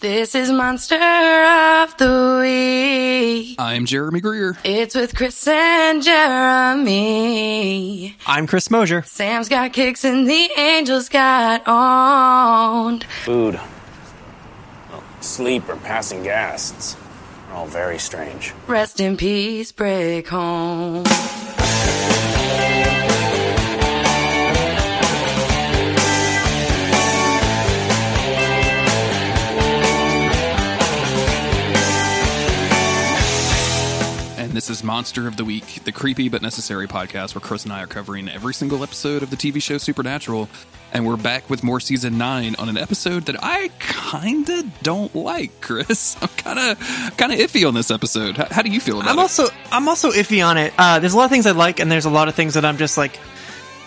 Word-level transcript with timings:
This 0.00 0.36
is 0.36 0.48
Monster 0.52 0.94
of 0.94 1.96
the 1.96 2.38
Week. 2.40 3.56
I'm 3.58 3.84
Jeremy 3.84 4.20
Greer. 4.20 4.56
It's 4.62 4.94
with 4.94 5.16
Chris 5.16 5.44
and 5.48 6.00
Jeremy. 6.04 6.96
I'm 8.24 8.46
Chris 8.46 8.70
Mosier. 8.70 9.02
Sam's 9.02 9.48
got 9.48 9.72
kicks 9.72 10.04
and 10.04 10.30
the 10.30 10.50
angels 10.56 11.08
got 11.08 11.66
owned. 11.66 13.02
Food, 13.24 13.54
well, 14.88 15.02
sleep, 15.20 15.68
or 15.68 15.74
passing 15.74 16.22
gas. 16.22 16.70
It's 16.70 16.96
all 17.52 17.66
very 17.66 17.98
strange. 17.98 18.54
Rest 18.68 19.00
in 19.00 19.16
peace, 19.16 19.72
break 19.72 20.28
home. 20.28 21.02
This 34.58 34.70
is 34.70 34.82
Monster 34.82 35.28
of 35.28 35.36
the 35.36 35.44
Week, 35.44 35.84
the 35.84 35.92
creepy 35.92 36.28
but 36.28 36.42
necessary 36.42 36.88
podcast 36.88 37.32
where 37.32 37.40
Chris 37.40 37.62
and 37.62 37.72
I 37.72 37.80
are 37.80 37.86
covering 37.86 38.28
every 38.28 38.52
single 38.52 38.82
episode 38.82 39.22
of 39.22 39.30
the 39.30 39.36
TV 39.36 39.62
show 39.62 39.78
Supernatural. 39.78 40.48
And 40.92 41.06
we're 41.06 41.16
back 41.16 41.48
with 41.48 41.62
more 41.62 41.78
season 41.78 42.18
nine 42.18 42.56
on 42.56 42.68
an 42.68 42.76
episode 42.76 43.26
that 43.26 43.36
I 43.40 43.70
kinda 43.78 44.64
don't 44.82 45.14
like, 45.14 45.60
Chris. 45.60 46.16
I'm 46.20 46.26
kinda 46.30 46.76
kinda 47.16 47.36
iffy 47.36 47.68
on 47.68 47.74
this 47.74 47.92
episode. 47.92 48.36
How, 48.36 48.48
how 48.50 48.62
do 48.62 48.70
you 48.70 48.80
feel 48.80 48.98
about 49.00 49.12
I'm 49.12 49.20
it? 49.20 49.22
also 49.22 49.46
I'm 49.70 49.86
also 49.86 50.10
iffy 50.10 50.44
on 50.44 50.58
it. 50.58 50.72
Uh, 50.76 50.98
there's 50.98 51.14
a 51.14 51.16
lot 51.16 51.26
of 51.26 51.30
things 51.30 51.46
I 51.46 51.52
like, 51.52 51.78
and 51.78 51.88
there's 51.88 52.06
a 52.06 52.10
lot 52.10 52.26
of 52.26 52.34
things 52.34 52.54
that 52.54 52.64
I'm 52.64 52.78
just 52.78 52.98
like, 52.98 53.20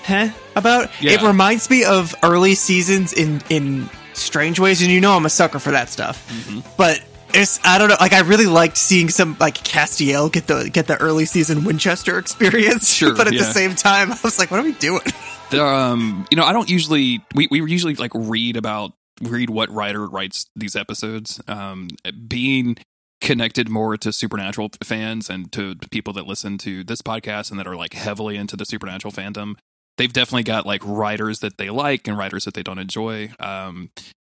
huh, 0.05 0.29
about. 0.55 0.89
Yeah. 1.01 1.15
It 1.15 1.21
reminds 1.21 1.69
me 1.69 1.83
of 1.83 2.15
early 2.23 2.55
seasons 2.55 3.11
in 3.11 3.41
in 3.49 3.89
strange 4.13 4.57
ways, 4.57 4.81
and 4.81 4.89
you 4.89 5.01
know 5.01 5.17
I'm 5.17 5.25
a 5.25 5.29
sucker 5.29 5.59
for 5.59 5.71
that 5.71 5.89
stuff. 5.89 6.25
Mm-hmm. 6.29 6.61
But 6.77 7.03
it's 7.33 7.59
I 7.65 7.77
don't 7.77 7.89
know. 7.89 7.97
Like 7.99 8.13
I 8.13 8.19
really 8.21 8.45
liked 8.45 8.77
seeing 8.77 9.09
some 9.09 9.37
like 9.39 9.55
Castiel 9.55 10.31
get 10.31 10.47
the 10.47 10.69
get 10.71 10.87
the 10.87 10.97
early 10.97 11.25
season 11.25 11.63
Winchester 11.63 12.17
experience. 12.17 12.91
Sure, 13.01 13.15
but 13.15 13.27
at 13.27 13.33
yeah. 13.33 13.39
the 13.39 13.51
same 13.51 13.75
time, 13.75 14.11
I 14.11 14.17
was 14.23 14.37
like, 14.37 14.51
what 14.51 14.59
are 14.59 14.63
we 14.63 14.73
doing? 14.73 15.01
The, 15.51 15.61
um, 15.61 16.25
you 16.31 16.37
know, 16.37 16.45
I 16.45 16.53
don't 16.53 16.69
usually 16.69 17.19
we 17.35 17.49
we 17.51 17.59
usually 17.69 17.95
like 17.95 18.11
read 18.15 18.55
about 18.55 18.93
read 19.21 19.49
what 19.49 19.69
writer 19.69 20.07
writes 20.07 20.45
these 20.55 20.77
episodes. 20.77 21.41
Um, 21.45 21.89
being 22.25 22.77
connected 23.19 23.69
more 23.69 23.97
to 23.97 24.13
supernatural 24.13 24.71
fans 24.83 25.29
and 25.29 25.51
to 25.51 25.75
people 25.91 26.13
that 26.13 26.25
listen 26.25 26.57
to 26.59 26.85
this 26.85 27.01
podcast 27.01 27.51
and 27.51 27.59
that 27.59 27.67
are 27.67 27.75
like 27.75 27.93
heavily 27.93 28.37
into 28.37 28.55
the 28.55 28.65
supernatural 28.65 29.11
fandom, 29.11 29.55
they've 29.97 30.13
definitely 30.13 30.43
got 30.43 30.65
like 30.65 30.81
writers 30.85 31.39
that 31.39 31.57
they 31.57 31.69
like 31.69 32.07
and 32.07 32.17
writers 32.17 32.45
that 32.45 32.53
they 32.53 32.63
don't 32.63 32.79
enjoy. 32.79 33.29
Um, 33.39 33.91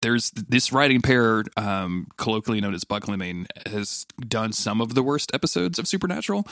there's 0.01 0.31
this 0.31 0.71
writing 0.71 1.01
pair, 1.01 1.43
um, 1.57 2.07
colloquially 2.17 2.61
known 2.61 2.73
as 2.73 2.83
Buckleming, 2.83 3.45
has 3.67 4.05
done 4.27 4.51
some 4.51 4.81
of 4.81 4.95
the 4.95 5.03
worst 5.03 5.31
episodes 5.33 5.79
of 5.79 5.87
Supernatural, 5.87 6.47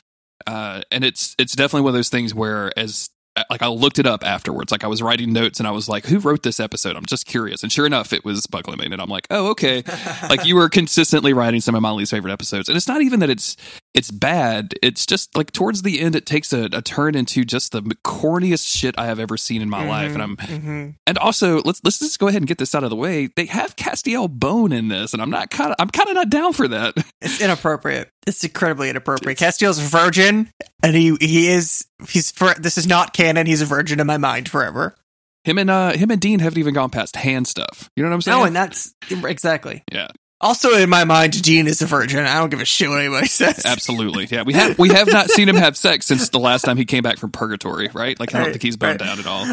uh, 0.47 0.81
and 0.91 1.03
it's 1.03 1.35
it's 1.39 1.55
definitely 1.55 1.83
one 1.83 1.91
of 1.91 1.95
those 1.95 2.09
things 2.09 2.33
where 2.33 2.71
as 2.77 3.09
like 3.49 3.61
I 3.61 3.67
looked 3.67 3.99
it 3.99 4.05
up 4.05 4.25
afterwards, 4.25 4.71
like 4.71 4.83
I 4.83 4.87
was 4.87 5.01
writing 5.01 5.31
notes 5.31 5.59
and 5.59 5.67
I 5.67 5.71
was 5.71 5.87
like, 5.87 6.05
"Who 6.05 6.19
wrote 6.19 6.43
this 6.43 6.59
episode?" 6.59 6.95
I'm 6.95 7.05
just 7.05 7.25
curious, 7.25 7.63
and 7.63 7.71
sure 7.71 7.85
enough, 7.85 8.11
it 8.13 8.25
was 8.25 8.45
Buckleming, 8.47 8.91
and 8.91 9.01
I'm 9.01 9.09
like, 9.09 9.27
"Oh, 9.29 9.49
okay." 9.51 9.83
like 10.29 10.45
you 10.45 10.55
were 10.55 10.69
consistently 10.69 11.33
writing 11.33 11.61
some 11.61 11.75
of 11.75 11.81
my 11.81 11.91
least 11.91 12.11
favorite 12.11 12.31
episodes, 12.31 12.69
and 12.69 12.75
it's 12.75 12.87
not 12.87 13.01
even 13.01 13.19
that 13.19 13.29
it's 13.29 13.55
it's 13.93 14.11
bad. 14.11 14.73
It's 14.83 15.05
just 15.05 15.35
like 15.35 15.51
towards 15.51 15.81
the 15.81 15.99
end, 15.99 16.15
it 16.15 16.25
takes 16.25 16.53
a, 16.53 16.65
a 16.71 16.81
turn 16.81 17.15
into 17.15 17.43
just 17.43 17.71
the 17.71 17.81
corniest 18.05 18.67
shit 18.67 18.93
I 18.97 19.07
have 19.07 19.19
ever 19.19 19.35
seen 19.35 19.61
in 19.61 19.69
my 19.69 19.87
life, 19.87 20.13
and 20.13 20.21
I'm 20.21 20.37
Mm-hmm. 20.37 20.89
and 21.07 21.17
also, 21.17 21.61
let's 21.63 21.81
let's 21.83 21.99
just 21.99 22.19
go 22.19 22.27
ahead 22.27 22.41
and 22.41 22.47
get 22.47 22.57
this 22.59 22.75
out 22.75 22.83
of 22.83 22.89
the 22.91 22.95
way. 22.95 23.27
They 23.35 23.45
have 23.47 23.75
Castiel 23.75 24.29
Bone 24.29 24.71
in 24.71 24.87
this, 24.89 25.13
and 25.13 25.21
I'm 25.21 25.29
not 25.31 25.49
kind 25.49 25.71
of 25.71 25.75
I'm 25.79 25.89
kind 25.89 26.09
of 26.09 26.15
not 26.15 26.29
down 26.29 26.53
for 26.53 26.67
that. 26.67 26.95
It's 27.21 27.41
inappropriate. 27.41 28.09
It's 28.27 28.43
incredibly 28.45 28.89
inappropriate. 28.89 29.37
Castiel's 29.37 29.77
a 29.77 29.81
virgin, 29.81 30.49
and 30.81 30.95
he 30.95 31.17
he 31.19 31.47
is 31.49 31.85
he's 32.07 32.31
for 32.31 32.53
this 32.53 32.77
is 32.77 32.87
not 32.87 33.13
canon. 33.13 33.45
He's 33.45 33.61
a 33.61 33.65
virgin 33.65 33.99
in 33.99 34.07
my 34.07 34.17
mind 34.17 34.47
forever. 34.47 34.95
Him 35.43 35.57
and 35.57 35.69
uh 35.69 35.91
him 35.93 36.11
and 36.11 36.21
Dean 36.21 36.39
haven't 36.39 36.59
even 36.59 36.73
gone 36.73 36.89
past 36.91 37.15
hand 37.17 37.47
stuff. 37.47 37.89
You 37.95 38.03
know 38.03 38.09
what 38.09 38.15
I'm 38.15 38.21
saying? 38.21 38.37
No, 38.37 38.43
and 38.45 38.55
that's 38.55 38.93
exactly. 39.11 39.83
yeah, 39.91 40.07
Also, 40.41 40.73
in 40.77 40.89
my 40.89 41.03
mind, 41.03 41.41
Dean 41.41 41.67
is 41.67 41.81
a 41.81 41.85
virgin. 41.85 42.25
I 42.25 42.39
don't 42.39 42.49
give 42.49 42.61
a 42.61 42.65
shit 42.65 42.89
what 42.89 42.99
anybody 42.99 43.27
says. 43.27 43.65
absolutely. 43.65 44.25
Yeah, 44.31 44.43
we 44.43 44.53
have 44.53 44.79
we 44.79 44.89
have 44.89 45.07
not 45.07 45.29
seen 45.29 45.49
him 45.49 45.55
have 45.57 45.75
sex 45.75 46.05
since 46.05 46.29
the 46.29 46.39
last 46.39 46.63
time 46.63 46.77
he 46.77 46.85
came 46.85 47.03
back 47.03 47.17
from 47.17 47.31
purgatory, 47.31 47.89
right? 47.93 48.17
Like 48.19 48.33
I 48.33 48.37
don't 48.37 48.45
Right, 48.47 48.53
think 48.53 48.63
he's 48.63 48.77
boned 48.77 49.01
right. 49.01 49.07
down 49.07 49.19
at 49.19 49.27
all. 49.27 49.45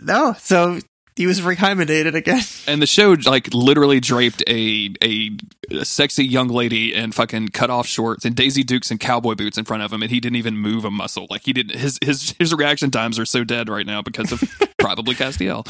No, 0.00 0.34
so 0.38 0.80
he 1.16 1.26
was 1.26 1.40
rehymenated 1.40 2.14
again. 2.14 2.42
And 2.66 2.80
the 2.80 2.86
show 2.86 3.14
like 3.26 3.52
literally 3.52 4.00
draped 4.00 4.42
a, 4.46 4.94
a 5.02 5.30
a 5.70 5.84
sexy 5.84 6.24
young 6.24 6.48
lady 6.48 6.94
in 6.94 7.12
fucking 7.12 7.48
cut 7.48 7.68
off 7.68 7.86
shorts 7.86 8.24
and 8.24 8.34
Daisy 8.34 8.64
Dukes 8.64 8.90
and 8.90 8.98
cowboy 8.98 9.34
boots 9.34 9.58
in 9.58 9.66
front 9.66 9.82
of 9.82 9.92
him, 9.92 10.02
and 10.02 10.10
he 10.10 10.18
didn't 10.18 10.36
even 10.36 10.56
move 10.56 10.84
a 10.84 10.90
muscle. 10.90 11.26
Like 11.28 11.42
he 11.44 11.52
didn't. 11.52 11.78
His 11.78 11.98
his 12.02 12.34
his 12.38 12.54
reaction 12.54 12.90
times 12.90 13.18
are 13.18 13.26
so 13.26 13.44
dead 13.44 13.68
right 13.68 13.86
now 13.86 14.00
because 14.00 14.32
of 14.32 14.42
probably 14.78 15.14
Castiel. 15.14 15.66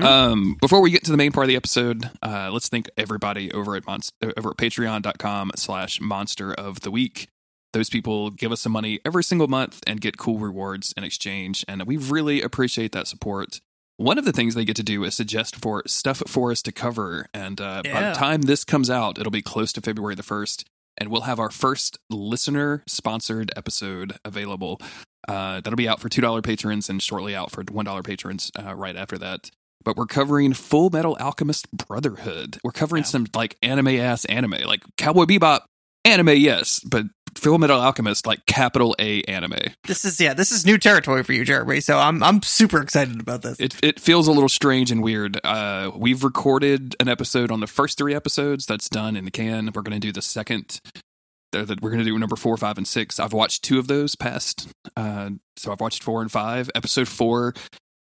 Um, 0.00 0.56
before 0.60 0.80
we 0.82 0.90
get 0.90 1.04
to 1.04 1.10
the 1.10 1.16
main 1.16 1.32
part 1.32 1.44
of 1.44 1.48
the 1.48 1.56
episode, 1.56 2.10
uh, 2.22 2.50
let's 2.52 2.68
thank 2.68 2.88
everybody 2.96 3.50
over 3.52 3.74
at 3.76 3.84
Monst- 3.84 4.12
over 4.36 4.50
at 4.50 4.56
Patreon.com 4.56 5.52
slash 5.56 6.00
Monster 6.00 6.52
of 6.52 6.80
the 6.80 6.90
Week. 6.90 7.28
Those 7.72 7.88
people 7.90 8.30
give 8.30 8.52
us 8.52 8.60
some 8.60 8.72
money 8.72 9.00
every 9.04 9.24
single 9.24 9.48
month 9.48 9.80
and 9.86 10.00
get 10.00 10.18
cool 10.18 10.38
rewards 10.38 10.92
in 10.96 11.04
exchange, 11.04 11.64
and 11.66 11.82
we 11.84 11.96
really 11.96 12.42
appreciate 12.42 12.92
that 12.92 13.08
support. 13.08 13.60
One 13.96 14.18
of 14.18 14.24
the 14.24 14.32
things 14.32 14.54
they 14.54 14.64
get 14.64 14.76
to 14.76 14.82
do 14.82 15.04
is 15.04 15.14
suggest 15.14 15.56
for 15.56 15.82
stuff 15.86 16.22
for 16.26 16.50
us 16.50 16.62
to 16.62 16.72
cover, 16.72 17.26
and 17.32 17.60
uh, 17.60 17.82
by 17.84 18.08
the 18.08 18.14
time 18.14 18.42
this 18.42 18.64
comes 18.64 18.90
out, 18.90 19.18
it'll 19.18 19.30
be 19.30 19.42
close 19.42 19.72
to 19.74 19.80
February 19.80 20.16
the 20.16 20.22
first, 20.24 20.64
and 20.98 21.10
we'll 21.10 21.22
have 21.22 21.38
our 21.38 21.50
first 21.50 21.98
listener 22.10 22.82
sponsored 22.88 23.52
episode 23.56 24.16
available. 24.24 24.80
Uh, 25.28 25.60
that'll 25.60 25.76
be 25.76 25.88
out 25.88 26.00
for 26.00 26.08
two 26.08 26.20
dollar 26.20 26.42
patrons 26.42 26.90
and 26.90 27.00
shortly 27.00 27.36
out 27.36 27.50
for 27.52 27.62
one 27.70 27.84
dollar 27.84 28.02
patrons 28.02 28.50
uh, 28.58 28.74
right 28.74 28.96
after 28.96 29.16
that. 29.18 29.50
But 29.84 29.96
we're 29.96 30.06
covering 30.06 30.54
Full 30.54 30.90
Metal 30.90 31.16
Alchemist 31.20 31.70
Brotherhood. 31.70 32.58
We're 32.64 32.72
covering 32.72 33.02
Yeah. 33.04 33.08
some 33.08 33.26
like 33.34 33.56
anime 33.62 33.88
ass 33.88 34.24
anime, 34.24 34.62
like 34.66 34.82
Cowboy 34.98 35.24
Bebop 35.24 35.60
anime, 36.04 36.30
yes, 36.30 36.80
but 36.80 37.04
Full 37.38 37.58
Metal 37.58 37.80
Alchemist 37.80 38.26
like 38.26 38.44
capital 38.46 38.94
A 38.98 39.22
anime. 39.22 39.58
This 39.86 40.04
is 40.04 40.20
yeah, 40.20 40.34
this 40.34 40.52
is 40.52 40.64
new 40.64 40.78
territory 40.78 41.22
for 41.22 41.32
you, 41.32 41.44
Jeremy. 41.44 41.80
So 41.80 41.98
I'm 41.98 42.22
I'm 42.22 42.42
super 42.42 42.80
excited 42.80 43.20
about 43.20 43.42
this. 43.42 43.58
It 43.60 43.76
it 43.82 44.00
feels 44.00 44.28
a 44.28 44.32
little 44.32 44.48
strange 44.48 44.90
and 44.90 45.02
weird. 45.02 45.40
Uh, 45.44 45.90
we've 45.94 46.24
recorded 46.24 46.96
an 47.00 47.08
episode 47.08 47.50
on 47.50 47.60
the 47.60 47.66
first 47.66 47.98
three 47.98 48.14
episodes. 48.14 48.66
That's 48.66 48.88
done 48.88 49.16
in 49.16 49.24
the 49.24 49.30
can. 49.30 49.70
We're 49.74 49.82
going 49.82 50.00
to 50.00 50.06
do 50.06 50.12
the 50.12 50.22
second. 50.22 50.80
The, 51.52 51.78
we're 51.80 51.90
going 51.90 52.00
to 52.00 52.04
do 52.04 52.18
number 52.18 52.36
four, 52.36 52.56
five, 52.56 52.78
and 52.78 52.86
six. 52.86 53.20
I've 53.20 53.32
watched 53.32 53.62
two 53.62 53.78
of 53.78 53.86
those 53.86 54.16
past. 54.16 54.68
Uh, 54.96 55.30
so 55.56 55.70
I've 55.70 55.80
watched 55.80 56.02
four 56.02 56.20
and 56.20 56.30
five. 56.30 56.68
Episode 56.74 57.06
four 57.06 57.54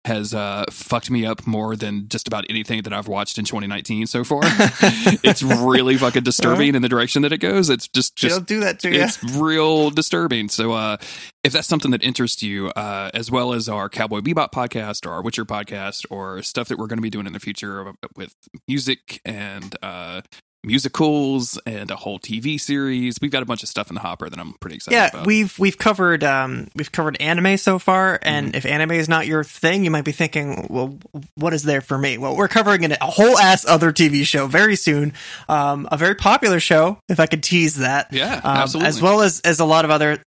has 0.06 0.32
uh, 0.32 0.64
fucked 0.70 1.10
me 1.10 1.26
up 1.26 1.46
more 1.46 1.74
than 1.76 2.08
just 2.08 2.28
about 2.28 2.44
anything 2.48 2.82
that 2.82 2.92
I've 2.92 3.08
watched 3.08 3.38
in 3.38 3.44
2019 3.44 4.06
so 4.06 4.24
far. 4.24 4.40
it's 4.44 5.42
really 5.42 5.96
fucking 5.96 6.22
disturbing 6.22 6.74
in 6.74 6.82
the 6.82 6.88
direction 6.88 7.22
that 7.22 7.32
it 7.32 7.38
goes. 7.38 7.68
It's 7.68 7.88
just 7.88 8.16
just 8.16 8.36
don't 8.36 8.46
do 8.46 8.60
that 8.60 8.78
to 8.80 8.90
you. 8.92 9.02
it's 9.02 9.22
real 9.22 9.90
disturbing. 9.90 10.48
So, 10.48 10.72
uh, 10.72 10.96
if 11.42 11.52
that's 11.52 11.68
something 11.68 11.90
that 11.90 12.02
interests 12.02 12.42
you, 12.42 12.68
uh, 12.70 13.10
as 13.14 13.30
well 13.30 13.52
as 13.52 13.68
our 13.68 13.88
Cowboy 13.88 14.20
Bebop 14.20 14.52
podcast 14.52 15.06
or 15.06 15.10
our 15.10 15.22
Witcher 15.22 15.44
podcast 15.44 16.06
or 16.10 16.40
stuff 16.42 16.68
that 16.68 16.78
we're 16.78 16.86
going 16.86 16.98
to 16.98 17.02
be 17.02 17.10
doing 17.10 17.26
in 17.26 17.32
the 17.32 17.40
future 17.40 17.92
with 18.16 18.34
music 18.68 19.20
and 19.24 19.76
uh, 19.82 20.22
musicals 20.66 21.58
and 21.64 21.90
a 21.90 21.96
whole 21.96 22.18
TV 22.18 22.60
series, 22.60 23.16
we've 23.22 23.30
got 23.30 23.42
a 23.42 23.46
bunch 23.46 23.62
of 23.62 23.68
stuff 23.68 23.88
in 23.88 23.94
the 23.94 24.00
hopper 24.00 24.28
that 24.28 24.38
I'm 24.38 24.52
pretty 24.60 24.76
excited 24.76 24.96
Yeah, 24.96 25.08
about. 25.08 25.26
we've 25.26 25.58
we've 25.58 25.78
covered 25.78 26.22
um 26.24 26.68
we've 26.74 26.90
covered 26.92 27.16
anime 27.20 27.56
so 27.56 27.78
far, 27.78 28.18
and 28.22 28.48
Mm-hmm. 28.48 28.56
if 28.56 28.66
anime 28.66 28.90
is 28.92 29.08
not 29.08 29.26
your 29.26 29.44
thing, 29.44 29.84
you 29.84 29.90
might 29.90 30.04
be 30.04 30.12
thinking, 30.12 30.66
well, 30.68 30.98
what 31.36 31.54
is 31.54 31.62
there 31.62 31.80
for 31.80 31.96
me? 31.96 32.18
Well, 32.18 32.36
we're 32.36 32.48
covering 32.48 32.84
an, 32.84 32.92
a 33.00 33.06
whole 33.06 33.38
ass 33.38 33.64
other 33.64 33.92
TV 33.92 34.24
show 34.26 34.46
very 34.46 34.76
soon, 34.76 35.12
um, 35.48 35.88
a 35.90 35.96
very 35.96 36.14
popular 36.14 36.60
show, 36.60 36.98
if 37.08 37.20
I 37.20 37.26
could 37.26 37.42
tease 37.42 37.76
that, 37.76 38.12
yeah, 38.12 38.40
um, 38.44 38.56
absolutely. 38.58 38.88
as 38.88 39.00
well 39.00 39.20
as 39.22 39.40
as 39.40 39.60
a 39.60 39.64
lot 39.64 39.84
of 39.84 39.90
other 39.90 40.22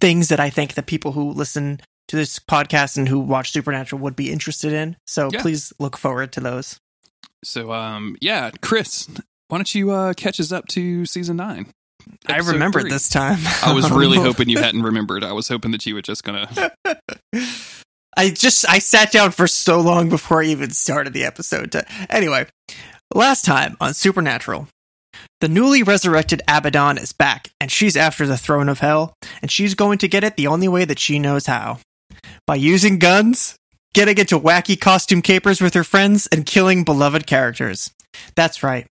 things 0.00 0.28
that 0.28 0.40
I 0.40 0.50
think 0.50 0.74
that 0.74 0.86
people 0.86 1.12
who 1.12 1.30
listen 1.32 1.80
to 2.08 2.16
this 2.16 2.38
podcast 2.38 2.96
and 2.96 3.08
who 3.08 3.20
watch 3.20 3.52
Supernatural 3.52 4.00
would 4.02 4.16
be 4.16 4.32
interested 4.32 4.72
in. 4.72 4.96
So 5.06 5.30
Yeah. 5.32 5.42
please 5.42 5.72
look 5.78 5.96
forward 5.96 6.32
to 6.32 6.40
those. 6.40 6.78
So, 7.44 7.72
um, 7.72 8.16
yeah, 8.20 8.50
Chris, 8.60 9.08
why 9.52 9.58
don't 9.58 9.74
you 9.74 9.90
uh, 9.90 10.14
catch 10.14 10.40
us 10.40 10.50
up 10.50 10.66
to 10.68 11.04
season 11.04 11.36
nine? 11.36 11.66
I 12.26 12.38
remembered 12.38 12.84
three. 12.84 12.90
this 12.90 13.10
time. 13.10 13.38
I 13.62 13.74
was 13.74 13.90
really 13.90 14.16
hoping 14.16 14.48
you 14.48 14.56
hadn't 14.56 14.82
remembered. 14.82 15.22
I 15.22 15.32
was 15.32 15.46
hoping 15.46 15.72
that 15.72 15.84
you 15.84 15.94
were 15.94 16.00
just 16.00 16.24
gonna. 16.24 16.48
I 18.16 18.30
just 18.30 18.66
I 18.66 18.78
sat 18.78 19.12
down 19.12 19.30
for 19.30 19.46
so 19.46 19.82
long 19.82 20.08
before 20.08 20.40
I 20.42 20.46
even 20.46 20.70
started 20.70 21.12
the 21.12 21.24
episode. 21.24 21.72
To 21.72 21.84
anyway, 22.10 22.46
last 23.14 23.44
time 23.44 23.76
on 23.78 23.92
Supernatural, 23.92 24.68
the 25.42 25.50
newly 25.50 25.82
resurrected 25.82 26.40
Abaddon 26.48 26.96
is 26.96 27.12
back, 27.12 27.50
and 27.60 27.70
she's 27.70 27.94
after 27.94 28.26
the 28.26 28.38
throne 28.38 28.70
of 28.70 28.78
hell, 28.78 29.12
and 29.42 29.50
she's 29.50 29.74
going 29.74 29.98
to 29.98 30.08
get 30.08 30.24
it 30.24 30.36
the 30.36 30.46
only 30.46 30.68
way 30.68 30.86
that 30.86 30.98
she 30.98 31.18
knows 31.18 31.44
how, 31.44 31.78
by 32.46 32.54
using 32.54 32.98
guns, 32.98 33.56
getting 33.92 34.16
into 34.16 34.40
wacky 34.40 34.80
costume 34.80 35.20
capers 35.20 35.60
with 35.60 35.74
her 35.74 35.84
friends, 35.84 36.26
and 36.28 36.46
killing 36.46 36.84
beloved 36.84 37.26
characters. 37.26 37.90
That's 38.34 38.62
right. 38.62 38.86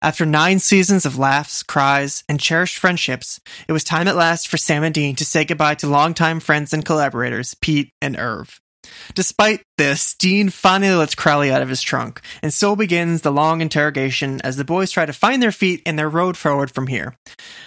After 0.00 0.24
nine 0.24 0.60
seasons 0.60 1.04
of 1.04 1.18
laughs, 1.18 1.64
cries, 1.64 2.22
and 2.28 2.38
cherished 2.38 2.78
friendships, 2.78 3.40
it 3.66 3.72
was 3.72 3.82
time 3.82 4.06
at 4.06 4.14
last 4.14 4.46
for 4.46 4.56
Sam 4.56 4.84
and 4.84 4.94
Dean 4.94 5.16
to 5.16 5.24
say 5.24 5.44
goodbye 5.44 5.74
to 5.76 5.88
longtime 5.88 6.38
friends 6.38 6.72
and 6.72 6.84
collaborators, 6.84 7.54
Pete 7.54 7.90
and 8.00 8.16
Irv. 8.16 8.60
Despite 9.14 9.62
this, 9.76 10.14
Dean 10.14 10.50
finally 10.50 10.94
lets 10.94 11.16
Crowley 11.16 11.50
out 11.50 11.62
of 11.62 11.68
his 11.68 11.82
trunk, 11.82 12.20
and 12.44 12.54
so 12.54 12.76
begins 12.76 13.22
the 13.22 13.32
long 13.32 13.60
interrogation 13.60 14.40
as 14.42 14.56
the 14.56 14.64
boys 14.64 14.92
try 14.92 15.04
to 15.04 15.12
find 15.12 15.42
their 15.42 15.50
feet 15.50 15.82
and 15.84 15.98
their 15.98 16.08
road 16.08 16.36
forward 16.36 16.70
from 16.70 16.86
here. 16.86 17.16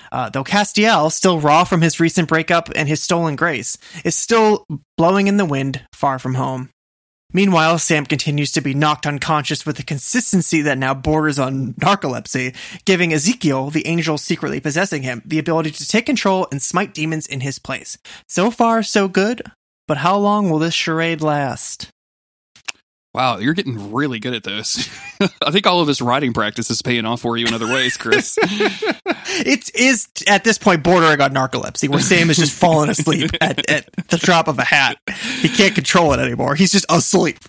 Uh, 0.10 0.30
though 0.30 0.46
Castiel, 0.46 1.12
still 1.12 1.42
raw 1.42 1.66
from 1.66 1.82
his 1.82 2.00
recent 2.00 2.30
breakup 2.30 2.70
and 2.76 2.88
his 2.88 3.04
stolen 3.04 3.36
grace, 3.36 3.78
is 4.06 4.16
still 4.16 4.66
blowing 4.96 5.28
in 5.28 5.36
the 5.36 5.46
wind 5.46 5.86
far 5.92 6.18
from 6.18 6.36
home. 6.36 6.70
Meanwhile, 7.34 7.80
Sam 7.80 8.06
continues 8.06 8.52
to 8.54 8.62
be 8.62 8.74
knocked 8.74 9.08
unconscious 9.08 9.66
with 9.66 9.80
a 9.80 9.84
consistency 9.84 10.62
that 10.62 10.78
now 10.78 10.94
borders 10.94 11.40
on 11.40 11.74
narcolepsy, 11.76 12.56
giving 12.86 13.14
Ezekiel, 13.14 13.70
the 13.70 13.88
angel 13.88 14.18
secretly 14.18 14.60
possessing 14.60 15.04
him, 15.04 15.22
the 15.26 15.40
ability 15.40 15.72
to 15.72 15.88
take 15.88 16.06
control 16.06 16.48
and 16.52 16.62
smite 16.62 16.94
demons 16.94 17.28
in 17.28 17.40
his 17.40 17.60
place. 17.60 17.98
So 18.28 18.52
far, 18.52 18.84
so 18.84 19.08
good, 19.08 19.42
but 19.88 19.98
how 19.98 20.18
long 20.18 20.50
will 20.50 20.60
this 20.60 20.74
charade 20.74 21.22
last? 21.22 21.90
Wow, 23.14 23.40
you're 23.40 23.54
getting 23.54 23.92
really 23.92 24.20
good 24.20 24.34
at 24.34 24.44
this. 24.44 24.90
I 25.46 25.52
think 25.52 25.68
all 25.68 25.82
of 25.82 25.88
this 25.88 26.02
writing 26.02 26.32
practice 26.32 26.70
is 26.70 26.82
paying 26.82 27.06
off 27.06 27.22
for 27.22 27.36
you 27.36 27.46
in 27.46 27.54
other 27.54 27.68
ways, 27.68 27.98
Chris. 27.98 28.38
it 28.42 29.70
is 29.76 30.08
at 30.28 30.46
this 30.46 30.58
point 30.58 30.82
bordering 30.82 31.20
on 31.20 31.34
narcolepsy, 31.34 31.90
where 31.90 32.00
Sam 32.00 32.30
is 32.30 32.38
just 32.38 32.58
falling 32.58 32.90
asleep 32.90 33.32
at, 33.42 33.70
at 33.70 33.90
the 34.10 34.18
drop 34.18 34.48
of 34.48 34.60
a 34.60 34.64
hat. 34.64 34.98
He 35.40 35.50
can't 35.50 35.76
control 35.76 36.14
it 36.14 36.20
anymore. 36.22 36.56
He's 36.56 36.72
just 36.72 36.86
asleep. 36.90 37.40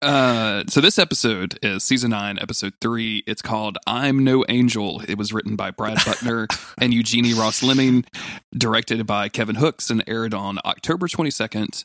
Uh, 0.00 0.64
so 0.68 0.80
this 0.80 0.98
episode 0.98 1.58
is 1.62 1.84
season 1.84 2.10
nine, 2.10 2.38
episode 2.40 2.72
three. 2.80 3.22
It's 3.26 3.42
called 3.42 3.78
"I'm 3.86 4.24
No 4.24 4.44
Angel." 4.48 5.00
It 5.06 5.16
was 5.16 5.32
written 5.32 5.54
by 5.54 5.70
Brad 5.70 5.98
Buckner 6.04 6.48
and 6.78 6.92
Eugenie 6.92 7.34
Ross 7.34 7.62
Leming, 7.62 8.04
directed 8.52 9.06
by 9.06 9.28
Kevin 9.28 9.56
Hooks, 9.56 9.90
and 9.90 10.02
aired 10.08 10.34
on 10.34 10.58
October 10.64 11.06
twenty 11.06 11.30
second, 11.30 11.84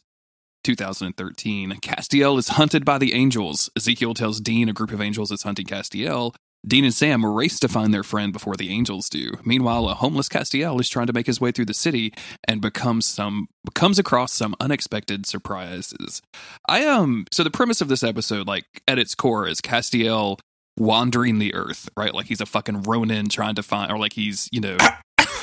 2013. 0.64 1.72
Castiel 1.82 2.38
is 2.38 2.50
hunted 2.50 2.86
by 2.86 2.98
the 2.98 3.14
angels. 3.14 3.70
Ezekiel 3.76 4.14
tells 4.14 4.40
Dean 4.40 4.70
a 4.70 4.74
group 4.74 4.92
of 4.92 5.02
angels 5.02 5.32
is 5.32 5.44
hunting 5.44 5.66
Castiel. 5.66 6.34
Dean 6.66 6.84
and 6.84 6.94
Sam 6.94 7.26
race 7.26 7.60
to 7.60 7.68
find 7.68 7.94
their 7.94 8.04
friend 8.04 8.34
before 8.34 8.56
the 8.56 8.70
angels 8.70 9.10
do. 9.10 9.32
Meanwhile, 9.46 9.88
a 9.88 9.94
homeless 9.94 10.28
Castiel 10.28 10.80
is 10.82 10.90
trying 10.90 11.08
to 11.08 11.14
make 11.14 11.28
his 11.28 11.40
way 11.40 11.52
through 11.52 11.66
the 11.66 11.74
city 11.74 12.14
and 12.46 12.62
becomes 12.62 13.06
some 13.06 13.48
comes 13.74 14.00
across 14.00 14.34
some 14.34 14.56
unexpected 14.60 15.26
surprises. 15.26 16.22
I 16.68 16.86
um 16.86 17.26
so 17.32 17.44
the 17.44 17.52
premise 17.52 17.80
of 17.80 17.88
this 17.88 18.04
episode, 18.04 18.48
like 18.48 18.66
at 18.88 19.00
its 19.00 19.16
core, 19.16 19.48
is 19.48 19.62
Castiel 19.62 20.40
wandering 20.78 21.40
the 21.40 21.54
earth, 21.54 21.90
right? 21.96 22.14
Like 22.14 22.26
he's 22.26 22.42
a 22.42 22.46
fucking 22.46 22.84
Ronin 22.84 23.30
trying 23.30 23.56
to 23.56 23.64
find, 23.64 23.92
or 23.92 23.98
like 23.98 24.14
he's 24.14 24.50
you 24.52 24.60
know 24.60 24.78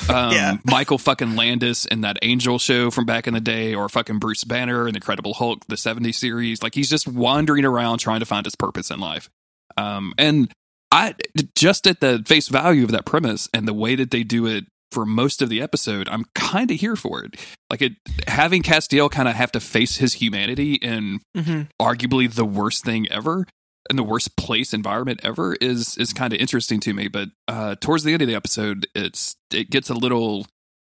um, 0.09 0.31
Yeah. 0.31 0.57
Michael 0.65 0.97
fucking 0.97 1.35
Landis 1.35 1.85
in 1.85 2.01
that 2.01 2.17
Angel 2.21 2.59
show 2.59 2.91
from 2.91 3.05
back 3.05 3.27
in 3.27 3.33
the 3.33 3.41
day, 3.41 3.73
or 3.73 3.89
fucking 3.89 4.19
Bruce 4.19 4.43
Banner 4.43 4.87
in 4.87 4.93
the 4.93 4.97
Incredible 4.97 5.33
Hulk, 5.33 5.65
the 5.67 5.75
70s 5.75 6.15
series. 6.15 6.61
Like 6.63 6.75
he's 6.75 6.89
just 6.89 7.07
wandering 7.07 7.65
around 7.65 7.99
trying 7.99 8.19
to 8.19 8.25
find 8.25 8.45
his 8.45 8.55
purpose 8.55 8.91
in 8.91 8.99
life. 8.99 9.29
Um, 9.77 10.13
and 10.17 10.51
I 10.91 11.15
just 11.55 11.87
at 11.87 11.99
the 11.99 12.23
face 12.25 12.47
value 12.47 12.83
of 12.83 12.91
that 12.91 13.05
premise 13.05 13.49
and 13.53 13.67
the 13.67 13.73
way 13.73 13.95
that 13.95 14.11
they 14.11 14.23
do 14.23 14.45
it 14.45 14.65
for 14.91 15.05
most 15.05 15.41
of 15.41 15.49
the 15.49 15.61
episode, 15.61 16.07
I'm 16.09 16.25
kind 16.35 16.71
of 16.71 16.79
here 16.79 16.95
for 16.95 17.23
it. 17.25 17.35
Like 17.69 17.81
it 17.81 17.93
having 18.27 18.61
Castiel 18.63 19.09
kind 19.11 19.27
of 19.27 19.35
have 19.35 19.51
to 19.53 19.59
face 19.59 19.97
his 19.97 20.13
humanity 20.13 20.75
in 20.75 21.19
Mm-hmm. 21.35 21.63
arguably 21.81 22.31
the 22.33 22.45
worst 22.45 22.85
thing 22.85 23.11
ever 23.11 23.45
and 23.89 23.97
the 23.97 24.03
worst 24.03 24.35
place 24.35 24.73
environment 24.73 25.19
ever 25.23 25.55
is 25.55 25.97
is 25.97 26.13
kind 26.13 26.33
of 26.33 26.39
interesting 26.39 26.79
to 26.81 26.93
me. 26.93 27.07
But 27.07 27.29
uh, 27.47 27.75
towards 27.79 28.03
the 28.03 28.13
end 28.13 28.21
of 28.21 28.27
the 28.27 28.35
episode, 28.35 28.87
it's 28.95 29.35
it 29.53 29.69
gets 29.69 29.89
a 29.89 29.93
little 29.93 30.47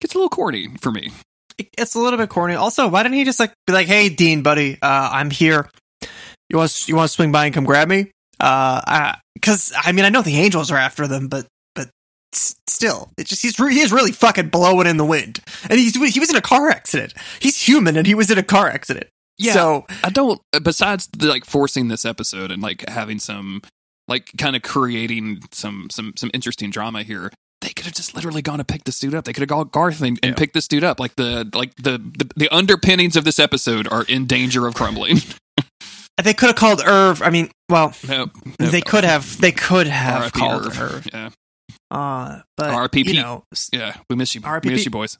gets 0.01 0.13
a 0.13 0.18
little 0.18 0.30
corny 0.30 0.69
for 0.80 0.91
me. 0.91 1.12
It's 1.77 1.95
a 1.95 2.00
little 2.00 2.18
bit 2.18 2.30
corny. 2.30 2.56
Also, 2.56 2.88
why 2.88 3.03
didn't 3.03 3.15
he 3.18 3.25
just 3.25 3.39
like 3.39 3.53
be 3.68 3.74
like, 3.74 3.88
"Hey, 3.88 4.09
Dean, 4.09 4.44
buddy, 4.44 4.77
uh, 4.81 5.09
I'm 5.12 5.30
here. 5.30 5.69
You 6.50 6.57
want 6.57 6.88
you 6.88 6.95
want 6.95 7.09
to 7.09 7.13
swing 7.13 7.31
by 7.31 7.45
and 7.45 7.53
come 7.53 7.65
grab 7.65 7.88
me?" 7.88 8.12
Uh, 8.39 9.13
because 9.33 9.74
I 9.75 9.91
mean, 9.91 10.06
I 10.06 10.09
know 10.09 10.21
the 10.21 10.38
angels 10.38 10.71
are 10.71 10.77
after 10.77 11.07
them, 11.07 11.27
but 11.27 11.47
but 11.75 11.89
still, 12.31 13.12
it's 13.18 13.30
just 13.30 13.41
he's 13.41 13.59
re- 13.59 13.74
he 13.74 13.81
is 13.81 13.91
really 13.91 14.12
fucking 14.12 14.50
blowing 14.50 14.88
in 14.88 14.97
the 14.97 15.06
wind, 15.06 15.41
and 15.69 15.80
he's 15.80 15.95
he 16.13 16.19
was 16.19 16.30
in 16.30 16.36
a 16.36 16.41
car 16.41 16.69
accident. 16.69 17.13
He's 17.39 17.62
human, 17.62 17.97
and 17.97 18.07
he 18.07 18.15
was 18.15 18.31
in 18.31 18.38
a 18.38 18.44
car 18.44 18.69
accident. 18.69 19.07
Yeah. 19.39 19.53
So 19.53 19.86
I 20.03 20.09
don't. 20.09 20.39
Besides 20.63 21.07
the, 21.07 21.27
like 21.27 21.45
forcing 21.45 21.88
this 21.88 22.06
episode 22.06 22.51
and 22.51 22.62
like 22.62 22.88
having 22.88 23.18
some 23.19 23.62
like 24.07 24.31
kind 24.38 24.56
of 24.56 24.62
creating 24.62 25.41
some 25.51 25.88
some 25.91 26.13
some 26.18 26.30
interesting 26.33 26.69
drama 26.69 27.03
here. 27.03 27.31
They 27.62 27.69
could 27.69 27.86
have 27.86 27.94
just 27.94 28.15
literally 28.15 28.41
gone 28.41 28.59
and 28.62 28.68
picked 28.68 28.86
this 28.86 29.00
dude 29.00 29.13
up. 29.13 29.25
They 29.25 29.33
could 29.33 29.41
have 29.41 29.50
called 29.50 29.71
Garth 29.74 30.01
and, 30.01 30.18
and 30.24 30.31
Yeah. 30.31 30.36
picked 30.38 30.53
this 30.53 30.68
dude 30.68 30.83
up. 30.83 30.97
Like 31.00 31.15
the 31.18 31.50
like 31.53 31.75
the, 31.75 31.97
the 31.97 32.30
the 32.38 32.50
underpinnings 32.56 33.15
of 33.18 33.25
this 33.25 33.38
episode 33.39 33.86
are 33.91 34.03
in 34.03 34.25
danger 34.27 34.65
of 34.65 34.75
crumbling. 34.75 35.18
they 36.24 36.33
could 36.33 36.47
have 36.47 36.56
called 36.56 36.81
Irv. 36.86 37.21
I 37.21 37.30
mean, 37.30 37.51
well, 37.69 37.94
nope. 38.07 38.31
they 38.59 38.81
could 38.81 39.03
have 39.03 39.39
they 39.41 39.51
could 39.51 39.88
have 39.88 40.24
RIP 40.24 40.33
called 40.33 40.65
Irv. 40.68 40.80
Irv. 40.81 41.07
Yeah, 41.13 41.30
Uh, 41.91 42.41
but 42.56 42.80
RIP 42.94 43.07
you 43.07 43.21
know, 43.21 43.44
yeah. 43.74 43.95
We 44.09 44.15
miss 44.15 44.33
you. 44.36 44.41
RIP. 44.41 44.63
We 44.65 44.71
miss 44.71 44.86
you, 44.86 44.91
boys. 44.91 45.18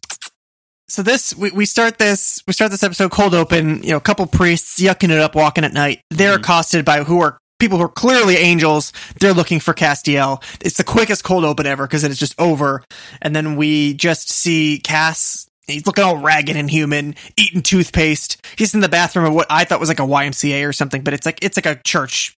So 0.90 1.02
this 1.04 1.36
we, 1.36 1.52
we 1.52 1.66
start 1.66 1.98
this 1.98 2.42
we 2.48 2.54
start 2.54 2.72
this 2.72 2.84
episode 2.84 3.12
cold 3.12 3.34
open 3.34 3.82
you 3.84 3.92
know 3.92 3.98
a 3.98 4.02
couple 4.02 4.26
priests 4.26 4.80
yucking 4.80 5.10
it 5.12 5.20
up 5.20 5.36
walking 5.36 5.64
at 5.64 5.74
night. 5.74 6.02
They're 6.10 6.34
Mhm. 6.38 6.40
accosted 6.42 6.86
by 6.86 7.04
who 7.04 7.22
are 7.22 7.38
people 7.60 7.78
who 7.78 7.84
are 7.84 7.90
clearly 7.90 8.38
angels. 8.38 8.94
They're 9.20 9.34
looking 9.34 9.60
for 9.60 9.74
castiel. 9.74 10.42
It's 10.62 10.78
the 10.78 10.84
quickest 10.84 11.24
cold 11.24 11.44
open 11.46 11.66
ever 11.68 11.86
because 11.86 12.04
it's 12.04 12.18
just 12.20 12.34
over. 12.40 12.84
And 13.22 13.36
then 13.36 13.56
we 13.56 13.94
just 13.96 14.30
see 14.32 14.80
cass 14.84 15.46
he's 15.68 15.86
looking 15.86 16.04
all 16.04 16.18
ragged 16.18 16.56
and 16.56 16.70
human 16.72 17.16
eating 17.38 17.62
toothpaste. 17.62 18.44
He's 18.58 18.74
in 18.74 18.80
the 18.80 18.90
bathroom 18.90 19.26
of 19.26 19.34
what 19.34 19.48
i 19.50 19.64
thought 19.66 19.80
was 19.80 19.90
like 19.90 20.00
a 20.00 20.04
ymca 20.04 20.68
or 20.68 20.74
something 20.74 21.04
but 21.04 21.14
it's 21.14 21.26
like 21.26 21.40
it's 21.44 21.58
like 21.58 21.66
a 21.68 21.76
church 21.84 22.34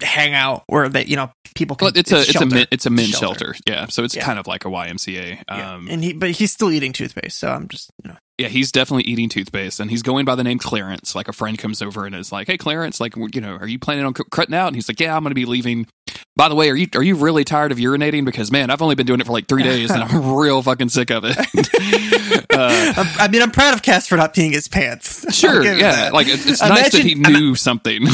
hangout 0.00 0.62
where 0.68 0.88
they 0.88 1.04
you 1.04 1.16
know 1.16 1.30
people 1.54 1.76
can 1.76 1.86
Well, 1.86 1.92
it's 1.96 2.12
a 2.12 2.20
it's 2.20 2.40
a 2.40 2.46
min, 2.46 2.66
it's 2.70 2.86
a 2.86 2.90
men's 2.90 3.08
Shelter. 3.10 3.54
shelter. 3.54 3.54
Yeah, 3.66 3.86
so 3.86 4.04
it's 4.04 4.14
Yeah. 4.16 4.24
kind 4.24 4.38
of 4.38 4.46
like 4.46 4.64
a 4.64 4.68
YMCA. 4.68 5.42
Yeah. 5.48 5.74
Um, 5.74 5.88
and 5.90 6.02
he 6.04 6.12
but 6.12 6.30
he's 6.32 6.52
still 6.52 6.70
eating 6.70 6.92
toothpaste 6.92 7.38
so 7.38 7.48
i'm 7.48 7.68
just 7.68 7.90
you 8.04 8.10
know 8.10 8.16
yeah, 8.38 8.48
he's 8.48 8.72
definitely 8.72 9.04
eating 9.04 9.28
toothpaste, 9.28 9.78
and 9.78 9.88
he's 9.88 10.02
going 10.02 10.24
by 10.24 10.34
the 10.34 10.42
name 10.42 10.58
Clarence. 10.58 11.14
Like 11.14 11.28
a 11.28 11.32
friend 11.32 11.56
comes 11.56 11.80
over 11.80 12.06
and 12.06 12.14
is 12.14 12.32
like, 12.32 12.48
"Hey, 12.48 12.56
Clarence, 12.56 12.98
like, 12.98 13.14
you 13.34 13.40
know, 13.40 13.52
are 13.56 13.68
you 13.68 13.78
planning 13.78 14.04
on 14.04 14.14
cutting 14.14 14.54
out?" 14.54 14.66
And 14.68 14.74
he's 14.74 14.88
like, 14.88 14.98
"Yeah, 14.98 15.14
I'm 15.14 15.22
going 15.22 15.30
to 15.30 15.34
be 15.36 15.44
leaving." 15.44 15.86
By 16.34 16.48
the 16.48 16.54
way, 16.54 16.70
are 16.70 16.74
you 16.74 16.88
are 16.94 17.02
you 17.02 17.16
really 17.16 17.44
tired 17.44 17.72
of 17.72 17.78
urinating? 17.78 18.24
Because 18.24 18.50
man, 18.50 18.70
I've 18.70 18.80
only 18.80 18.94
been 18.94 19.04
doing 19.06 19.20
it 19.20 19.26
for 19.26 19.32
like 19.32 19.48
three 19.48 19.62
days, 19.62 19.90
and 19.90 20.02
I'm 20.02 20.34
real 20.34 20.62
fucking 20.62 20.88
sick 20.88 21.10
of 21.10 21.24
it. 21.26 21.36
uh, 22.52 23.04
I'm- 23.18 23.30
mean, 23.30 23.42
I'm 23.42 23.50
proud 23.50 23.74
of 23.74 23.82
Cass 23.82 24.06
for 24.06 24.16
not 24.16 24.32
peeing 24.34 24.52
his 24.52 24.68
pants. 24.68 25.20
Sure, 25.42 25.62
yeah, 25.64 26.10
like 26.12 26.28
it's, 26.28 26.46
it's 26.46 26.60
nice 26.62 26.92
that 26.92 27.02
he 27.02 27.12
Imagine- 27.12 27.32
knew 27.40 27.54
something. 27.56 28.06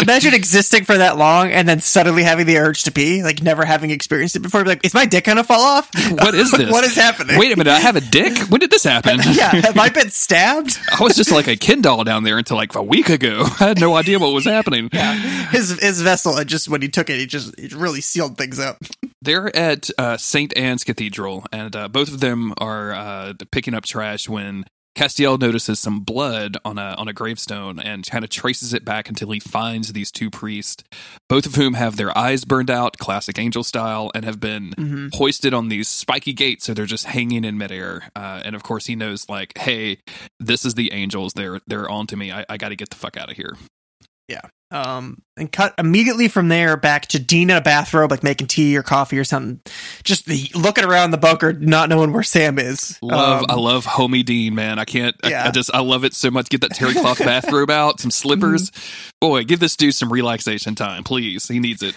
Imagine 0.00 0.32
existing 0.34 0.84
for 0.84 0.96
that 0.96 1.18
long 1.18 1.50
and 1.50 1.68
then 1.68 1.80
suddenly 1.80 2.22
having 2.22 2.46
the 2.46 2.56
urge 2.56 2.84
to 2.84 2.92
pee, 2.92 3.22
like 3.22 3.42
never 3.42 3.64
having 3.64 3.90
experienced 3.90 4.34
it 4.36 4.38
before. 4.40 4.62
Be 4.62 4.70
like, 4.70 4.84
is 4.84 4.94
my 4.94 5.04
dick 5.04 5.24
gonna 5.24 5.44
fall 5.44 5.60
off? 5.60 5.90
what 6.12 6.34
is 6.34 6.50
this? 6.52 6.70
what 6.70 6.84
is 6.84 6.94
happening? 6.96 7.38
Wait 7.38 7.52
a 7.52 7.56
minute, 7.56 7.70
I 7.70 7.80
have 7.80 7.96
a 7.96 8.00
dick. 8.00 8.38
When 8.48 8.60
did 8.60 8.70
this 8.70 8.84
happen? 8.84 9.18
yeah, 9.32 9.50
have 9.56 9.76
I 9.78 9.90
been 9.90 10.10
stabbed? 10.10 10.78
I 10.98 11.02
was 11.02 11.16
just 11.16 11.30
like 11.32 11.48
a 11.48 11.56
Ken 11.56 11.82
doll 11.82 12.04
down 12.04 12.22
there 12.24 12.38
until 12.38 12.56
like 12.56 12.74
a 12.74 12.82
week 12.82 13.08
ago. 13.10 13.42
I 13.60 13.68
had 13.68 13.80
no 13.80 13.94
idea 13.94 14.18
what 14.18 14.32
was 14.32 14.44
happening. 14.46 14.88
Yeah, 14.92 15.14
His 15.50 15.78
his 15.80 16.00
vessel, 16.00 16.42
just 16.44 16.68
when 16.68 16.80
he 16.82 16.88
took 16.88 17.10
it, 17.10 17.18
he 17.18 17.26
just 17.26 17.43
it 17.58 17.72
really 17.74 18.00
sealed 18.00 18.36
things 18.38 18.58
up. 18.58 18.78
They're 19.22 19.54
at 19.56 19.88
uh, 19.98 20.16
St. 20.16 20.54
Anne's 20.56 20.84
Cathedral, 20.84 21.46
and 21.52 21.74
uh, 21.74 21.88
both 21.88 22.08
of 22.08 22.20
them 22.20 22.52
are 22.58 22.92
uh, 22.92 23.32
picking 23.50 23.72
up 23.74 23.84
trash 23.84 24.28
when 24.28 24.64
Castiel 24.96 25.40
notices 25.40 25.80
some 25.80 26.00
blood 26.00 26.56
on 26.64 26.78
a 26.78 26.94
on 26.98 27.08
a 27.08 27.12
gravestone 27.12 27.80
and 27.80 28.08
kind 28.08 28.22
of 28.22 28.30
traces 28.30 28.72
it 28.72 28.84
back 28.84 29.08
until 29.08 29.30
he 29.32 29.40
finds 29.40 29.92
these 29.92 30.12
two 30.12 30.30
priests, 30.30 30.84
both 31.28 31.46
of 31.46 31.56
whom 31.56 31.74
have 31.74 31.96
their 31.96 32.16
eyes 32.16 32.44
burned 32.44 32.70
out, 32.70 32.98
classic 32.98 33.36
angel 33.36 33.64
style, 33.64 34.12
and 34.14 34.24
have 34.24 34.38
been 34.38 34.70
Mhm. 34.76 35.12
hoisted 35.14 35.52
on 35.52 35.68
these 35.68 35.88
spiky 35.88 36.32
gates, 36.32 36.66
so 36.66 36.74
they're 36.74 36.86
just 36.86 37.06
hanging 37.06 37.44
in 37.44 37.58
midair. 37.58 38.08
Uh, 38.14 38.42
and 38.44 38.54
of 38.54 38.62
course, 38.62 38.86
he 38.86 38.94
knows 38.94 39.28
like, 39.28 39.58
hey, 39.58 39.98
this 40.38 40.64
is 40.64 40.74
the 40.74 40.92
angels. 40.92 41.32
They're 41.32 41.60
they're 41.66 41.88
on 41.90 42.06
to 42.08 42.16
me. 42.16 42.30
I, 42.30 42.44
I 42.48 42.56
got 42.56 42.68
to 42.68 42.76
get 42.76 42.90
the 42.90 42.96
fuck 42.96 43.16
out 43.16 43.30
of 43.30 43.36
here. 43.36 43.56
Um, 44.70 45.22
and 45.36 45.52
cut 45.52 45.72
immediately 45.78 46.26
from 46.26 46.48
there 46.48 46.76
back 46.76 47.06
to 47.08 47.20
Dean 47.20 47.48
in 47.50 47.56
a 47.56 47.60
bathrobe, 47.60 48.10
like 48.10 48.24
making 48.24 48.48
tea 48.48 48.76
or 48.76 48.82
coffee 48.82 49.16
or 49.18 49.22
something. 49.22 49.60
Just 50.02 50.26
the, 50.26 50.50
looking 50.52 50.82
around 50.84 51.12
the 51.12 51.16
bunker, 51.16 51.52
not 51.52 51.88
knowing 51.88 52.12
where 52.12 52.24
Sam 52.24 52.58
is. 52.58 52.98
Love, 53.00 53.42
Um, 53.42 53.46
I 53.48 53.54
love 53.54 53.86
Homie 53.86 54.24
Dean, 54.24 54.56
man. 54.56 54.80
I 54.80 54.84
can't, 54.84 55.14
I, 55.22 55.28
Yeah. 55.30 55.46
I 55.46 55.52
just, 55.52 55.72
I 55.72 55.78
love 55.78 56.02
it 56.04 56.12
so 56.12 56.28
much. 56.28 56.48
Get 56.48 56.60
that 56.62 56.72
terry 56.72 56.94
cloth 56.94 57.18
bathrobe 57.24 57.70
out, 57.70 58.00
some 58.00 58.10
slippers. 58.10 58.72
Mm-hmm. 58.72 59.10
Boy, 59.20 59.44
give 59.44 59.60
this 59.60 59.76
dude 59.76 59.94
some 59.94 60.12
relaxation 60.12 60.74
time, 60.74 61.04
please. 61.04 61.46
He 61.46 61.60
needs 61.60 61.80
it. 61.80 61.94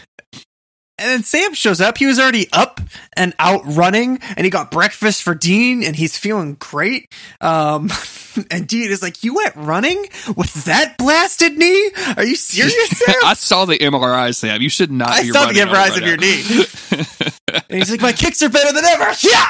And 0.99 1.09
then 1.11 1.23
Sam 1.23 1.53
shows 1.53 1.79
up. 1.79 1.97
He 1.99 2.07
was 2.07 2.17
already 2.19 2.47
up 2.51 2.81
and 3.15 3.33
out 3.37 3.61
running, 3.65 4.19
and 4.35 4.45
he 4.45 4.49
got 4.49 4.71
breakfast 4.71 5.21
for 5.21 5.35
Dean, 5.35 5.83
and 5.83 5.95
he's 5.95 6.17
feeling 6.17 6.55
great. 6.55 7.13
Um, 7.39 7.91
and 8.51 8.67
Dean 8.67 8.89
is 8.89 9.01
like, 9.03 9.23
"You 9.23 9.35
went 9.35 9.55
running 9.55 10.07
with 10.35 10.53
that 10.65 10.97
blasted 10.97 11.55
knee? 11.57 11.91
Are 12.17 12.23
you 12.25 12.35
serious, 12.35 12.89
Sam?" 12.97 13.15
I 13.23 13.35
saw 13.35 13.65
the 13.65 13.77
MRI, 13.77 14.33
Sam. 14.35 14.59
You 14.61 14.69
should 14.69 14.91
not. 14.91 15.09
I 15.09 15.21
be 15.21 15.29
saw 15.29 15.45
the 15.45 15.59
running 15.59 15.61
on 15.61 15.67
it 15.67 15.71
MRIs 15.71 15.89
right 15.89 16.01
of 16.01 16.07
your 16.07 16.17
knee. 16.17 17.61
and 17.69 17.77
he's 17.77 17.91
like, 17.91 18.01
"My 18.01 18.13
kicks 18.13 18.41
are 18.41 18.49
better 18.49 18.73
than 18.73 18.85
ever." 18.85 19.11
Yeah. 19.21 19.45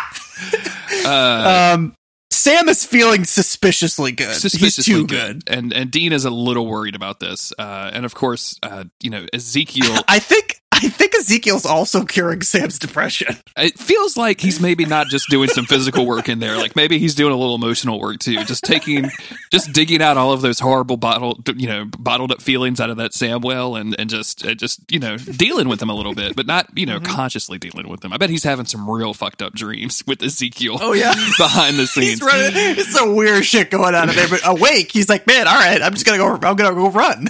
Uh, 1.06 1.74
Um, 1.76 1.94
Sam 2.30 2.70
is 2.70 2.86
feeling 2.86 3.24
suspiciously 3.26 4.12
good. 4.12 4.36
suspiciously 4.36 4.94
he's 4.94 5.00
too 5.02 5.08
good. 5.08 5.44
and 5.48 5.74
and 5.74 5.90
Dean 5.90 6.12
is 6.14 6.26
a 6.26 6.30
little 6.30 6.68
worried 6.68 6.96
about 6.96 7.20
this. 7.20 7.52
Uh, 7.58 7.90
and 7.94 8.06
of 8.06 8.14
course, 8.14 8.60
uh, 8.64 8.84
you 9.02 9.10
know 9.10 9.26
Ezekiel. 9.34 9.98
I 10.08 10.20
think 10.20 10.62
I 10.78 10.90
think 10.90 11.16
Ezekiel's 11.16 11.66
also 11.66 12.04
curing 12.06 12.42
Sam's 12.42 12.78
depression. 12.80 13.36
it 13.56 13.78
feels 13.80 14.18
like 14.18 14.40
he's 14.42 14.60
maybe 14.60 14.86
not 14.86 15.08
just 15.08 15.30
doing 15.30 15.50
some 15.50 15.66
physical 15.66 16.06
work 16.06 16.30
in 16.30 16.40
there. 16.40 16.58
Like 16.58 16.76
maybe 16.76 17.00
he's 17.00 17.16
doing 17.16 17.34
a 17.34 17.38
little 17.38 17.56
emotional 17.56 18.00
work 18.00 18.20
too. 18.20 18.44
Just 18.44 18.64
taking, 18.64 19.10
just 19.52 19.72
digging 19.74 20.02
out 20.02 20.18
all 20.18 20.32
of 20.34 20.42
those 20.42 20.60
horrible 20.60 20.98
bottled, 20.98 21.50
you 21.60 21.68
know, 21.68 21.86
bottled 21.98 22.32
up 22.32 22.42
feelings 22.42 22.80
out 22.80 22.90
of 22.90 22.98
that 22.98 23.14
Sam 23.14 23.42
well, 23.42 23.76
and 23.76 23.96
and 24.00 24.10
just 24.10 24.46
uh, 24.46 24.54
just 24.54 24.80
you 24.92 25.00
know 25.00 25.18
dealing 25.18 25.68
with 25.70 25.80
them 25.80 25.90
a 25.90 25.96
little 25.96 26.14
bit, 26.14 26.36
but 26.36 26.46
not 26.46 26.68
you 26.78 26.86
know 26.86 26.98
Mm-hmm. 26.98 27.14
consciously 27.14 27.58
dealing 27.60 27.88
with 27.90 28.00
them. 28.02 28.12
I 28.12 28.18
bet 28.18 28.30
he's 28.32 28.44
having 28.44 28.66
some 28.66 28.90
real 28.90 29.14
fucked 29.14 29.42
up 29.44 29.54
dreams 29.54 30.04
with 30.08 30.24
Ezekiel. 30.24 30.78
Oh, 30.82 30.94
yeah? 30.94 31.14
behind 31.38 31.78
the 31.78 31.86
scenes. 31.86 32.22
running. 32.22 32.52
It's 32.56 32.92
some 32.92 33.16
weird 33.16 33.46
shit 33.46 33.70
going 33.70 33.94
on 33.94 34.10
in 34.10 34.16
there. 34.16 34.28
But 34.28 34.42
awake, 34.46 34.92
he's 34.92 35.08
like, 35.10 35.28
man, 35.28 35.48
all 35.48 35.54
right, 35.56 35.82
I'm 35.82 35.94
just 35.94 36.06
gonna 36.06 36.18
go. 36.18 36.34
I'm 36.34 36.56
gonna 36.56 36.74
go 36.76 36.90
run. 36.90 37.28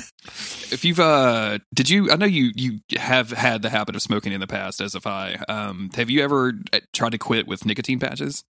If 0.72 0.84
you've 0.86 1.00
uh 1.00 1.60
did 1.74 1.90
you 1.90 2.12
i 2.12 2.16
know 2.16 2.26
you 2.26 2.52
you 2.56 2.80
have 2.98 3.32
had 3.32 3.62
the 3.62 3.70
habit 3.70 3.96
of 3.96 4.02
smoking 4.02 4.34
in 4.34 4.40
the 4.40 4.48
past 4.48 4.82
as 4.82 4.96
if 4.96 5.06
i 5.08 5.36
um 5.48 5.90
have 5.96 6.10
you 6.10 6.22
ever 6.24 6.54
uh, 6.74 6.80
tried 6.94 7.12
to 7.12 7.18
quit 7.18 7.48
with 7.48 7.66
nicotine 7.66 8.00
patches? 8.00 8.44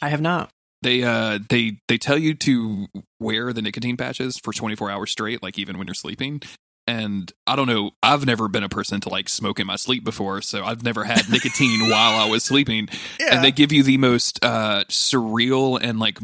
I 0.00 0.08
have 0.10 0.20
not. 0.20 0.50
they 0.82 1.02
uh 1.02 1.38
they 1.48 1.78
they 1.88 1.98
tell 1.98 2.18
you 2.18 2.34
to 2.34 2.86
wear 3.20 3.52
the 3.52 3.62
nicotine 3.62 3.96
patches 3.96 4.38
for 4.38 4.52
24 4.52 4.90
hours 4.90 5.10
straight 5.10 5.42
like 5.42 5.58
even 5.58 5.76
when 5.78 5.86
you're 5.86 5.94
sleeping 5.94 6.40
and 6.88 7.32
i 7.46 7.54
don't 7.54 7.66
know 7.68 7.90
i've 8.02 8.24
never 8.24 8.48
been 8.48 8.62
a 8.64 8.68
person 8.68 8.98
to 9.00 9.08
like 9.10 9.28
smoke 9.28 9.60
in 9.60 9.66
my 9.66 9.76
sleep 9.76 10.02
before 10.04 10.40
so 10.40 10.64
i've 10.64 10.82
never 10.82 11.04
had 11.04 11.28
nicotine 11.30 11.80
while 11.90 12.20
i 12.20 12.28
was 12.28 12.42
sleeping 12.42 12.88
Yeah. 13.20 13.34
and 13.36 13.44
they 13.44 13.52
give 13.52 13.72
you 13.72 13.82
the 13.82 13.98
most 13.98 14.42
uh 14.44 14.84
surreal 14.88 15.78
and 15.80 15.98
like 16.00 16.18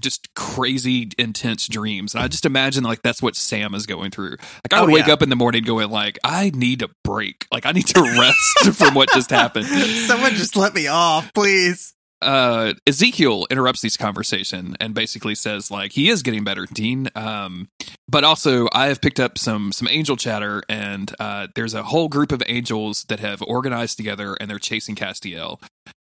just 0.00 0.34
crazy 0.34 1.10
intense 1.18 1.68
dreams 1.68 2.14
and 2.14 2.24
i 2.24 2.28
just 2.28 2.46
imagine 2.46 2.84
like 2.84 3.02
that's 3.02 3.22
what 3.22 3.36
sam 3.36 3.74
is 3.74 3.84
going 3.86 4.10
through 4.10 4.30
like 4.64 4.72
i 4.72 4.78
Oh, 4.78 4.84
would 4.86 4.94
wake 4.94 5.06
yeah. 5.08 5.12
up 5.12 5.22
in 5.22 5.28
the 5.28 5.36
morning 5.36 5.62
going 5.62 5.90
like 5.90 6.18
i 6.24 6.50
need 6.54 6.82
a 6.82 6.88
break 7.04 7.46
like 7.52 7.66
i 7.66 7.72
need 7.72 7.86
to 7.88 8.00
rest 8.64 8.78
from 8.78 8.94
what 8.94 9.10
just 9.12 9.30
happened 9.30 9.66
Someone 10.08 10.32
just 10.32 10.56
let 10.56 10.74
me 10.74 10.86
off, 10.86 11.32
please. 11.34 11.92
Uh 12.20 12.74
Ezekiel 12.86 13.46
interrupts 13.50 13.80
this 13.80 13.96
conversation 13.96 14.76
and 14.80 14.94
basically 14.94 15.34
says 15.34 15.70
like 15.70 15.92
he 15.92 16.08
is 16.08 16.22
getting 16.22 16.44
better, 16.44 16.66
Dean. 16.66 17.08
Um 17.14 17.68
but 18.08 18.24
also 18.24 18.68
I 18.72 18.86
have 18.86 19.00
picked 19.00 19.20
up 19.20 19.38
some 19.38 19.72
some 19.72 19.88
angel 19.88 20.16
chatter 20.16 20.62
and 20.68 21.12
uh 21.20 21.48
there's 21.54 21.74
a 21.74 21.84
whole 21.84 22.08
group 22.08 22.32
of 22.32 22.42
angels 22.46 23.04
that 23.04 23.20
have 23.20 23.42
organized 23.42 23.96
together 23.96 24.34
and 24.34 24.50
they're 24.50 24.58
chasing 24.58 24.94
Castiel. 24.96 25.60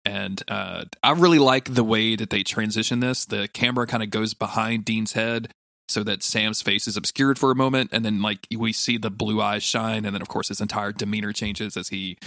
And 0.04 0.44
uh 0.48 0.86
I 1.04 1.12
really 1.12 1.40
like 1.40 1.74
the 1.74 1.84
way 1.84 2.16
that 2.16 2.30
they 2.30 2.44
transition 2.44 3.00
this. 3.00 3.26
The 3.26 3.48
camera 3.48 3.88
kind 3.88 4.04
of 4.04 4.10
goes 4.10 4.34
behind 4.34 4.86
Dean's 4.86 5.14
head 5.14 5.52
so 5.88 6.04
that 6.04 6.24
Sam's 6.24 6.62
face 6.62 6.88
is 6.88 6.98
obscured 6.98 7.38
for 7.38 7.52
a 7.52 7.56
moment 7.56 7.90
and 7.94 8.04
then 8.04 8.22
like 8.22 8.48
we 8.56 8.74
see 8.74 8.98
the 8.98 9.12
blue 9.12 9.42
eyes 9.42 9.64
shine 9.64 10.06
and 10.06 10.14
then 10.16 10.22
of 10.22 10.28
course 10.28 10.48
his 10.50 10.62
entire 10.62 10.92
demeanor 10.92 11.32
changes 11.32 11.78
as 11.78 11.90
he 11.90 12.18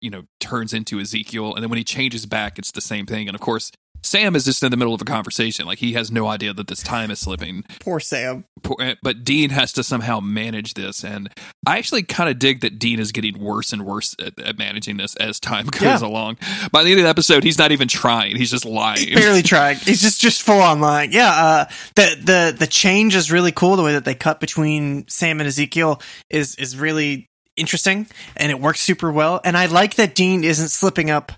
you 0.00 0.10
know 0.10 0.24
turns 0.40 0.72
into 0.74 1.00
Ezekiel 1.00 1.54
and 1.54 1.62
then 1.62 1.70
when 1.70 1.78
he 1.78 1.84
changes 1.84 2.26
back 2.26 2.58
it's 2.58 2.72
the 2.72 2.80
same 2.80 3.06
thing 3.06 3.28
and 3.28 3.34
of 3.34 3.40
course 3.40 3.70
Sam 4.02 4.36
is 4.36 4.44
just 4.44 4.62
in 4.62 4.70
the 4.70 4.76
middle 4.76 4.94
of 4.94 5.00
a 5.00 5.06
conversation 5.06 5.66
like 5.66 5.78
he 5.78 5.94
has 5.94 6.12
no 6.12 6.28
idea 6.28 6.52
that 6.52 6.68
this 6.68 6.82
time 6.82 7.10
is 7.10 7.18
slipping 7.18 7.64
Poor 7.80 7.98
Sam. 7.98 8.44
Poor- 8.62 8.76
eh, 8.80 8.94
but 9.02 9.24
Dean 9.24 9.50
has 9.50 9.72
to 9.72 9.82
somehow 9.82 10.20
manage 10.20 10.74
this 10.74 11.02
and 11.02 11.28
I 11.66 11.78
actually 11.78 12.02
kind 12.04 12.28
of 12.30 12.38
dig 12.38 12.60
that 12.60 12.78
Dean 12.78 13.00
is 13.00 13.10
getting 13.10 13.40
worse 13.40 13.72
and 13.72 13.84
worse 13.84 14.14
at, 14.24 14.38
at 14.38 14.58
managing 14.58 14.98
this 14.98 15.16
as 15.16 15.40
time 15.40 15.66
goes 15.70 15.82
Yeah. 16.02 16.06
along 16.06 16.36
by 16.70 16.84
the 16.84 16.90
end 16.90 17.00
of 17.00 17.04
the 17.04 17.08
episode 17.10 17.42
he's 17.42 17.58
not 17.58 17.72
even 17.72 17.88
trying 17.88 18.36
he's 18.36 18.50
just 18.50 18.66
lying 18.66 19.12
Barely 19.14 19.42
trying. 19.42 19.76
He's 19.78 20.02
just 20.02 20.20
just 20.20 20.42
full 20.42 20.60
on 20.60 20.80
lying. 20.80 21.12
Yeah. 21.12 21.30
Uh, 21.30 21.64
the 21.96 22.16
the 22.22 22.56
the 22.58 22.66
change 22.66 23.16
is 23.16 23.32
really 23.32 23.50
cool. 23.50 23.76
The 23.76 23.82
way 23.82 23.94
that 23.94 24.04
they 24.04 24.14
cut 24.14 24.38
between 24.40 25.08
Sam 25.08 25.40
and 25.40 25.48
Ezekiel 25.48 26.00
is 26.30 26.54
is 26.56 26.76
really 26.76 27.28
interesting, 27.56 28.06
and 28.36 28.50
it 28.50 28.60
works 28.60 28.80
super 28.80 29.10
well. 29.10 29.40
And 29.44 29.56
I 29.56 29.66
like 29.66 29.94
that 29.96 30.14
Dean 30.14 30.44
isn't 30.44 30.68
slipping 30.68 31.10
up 31.10 31.32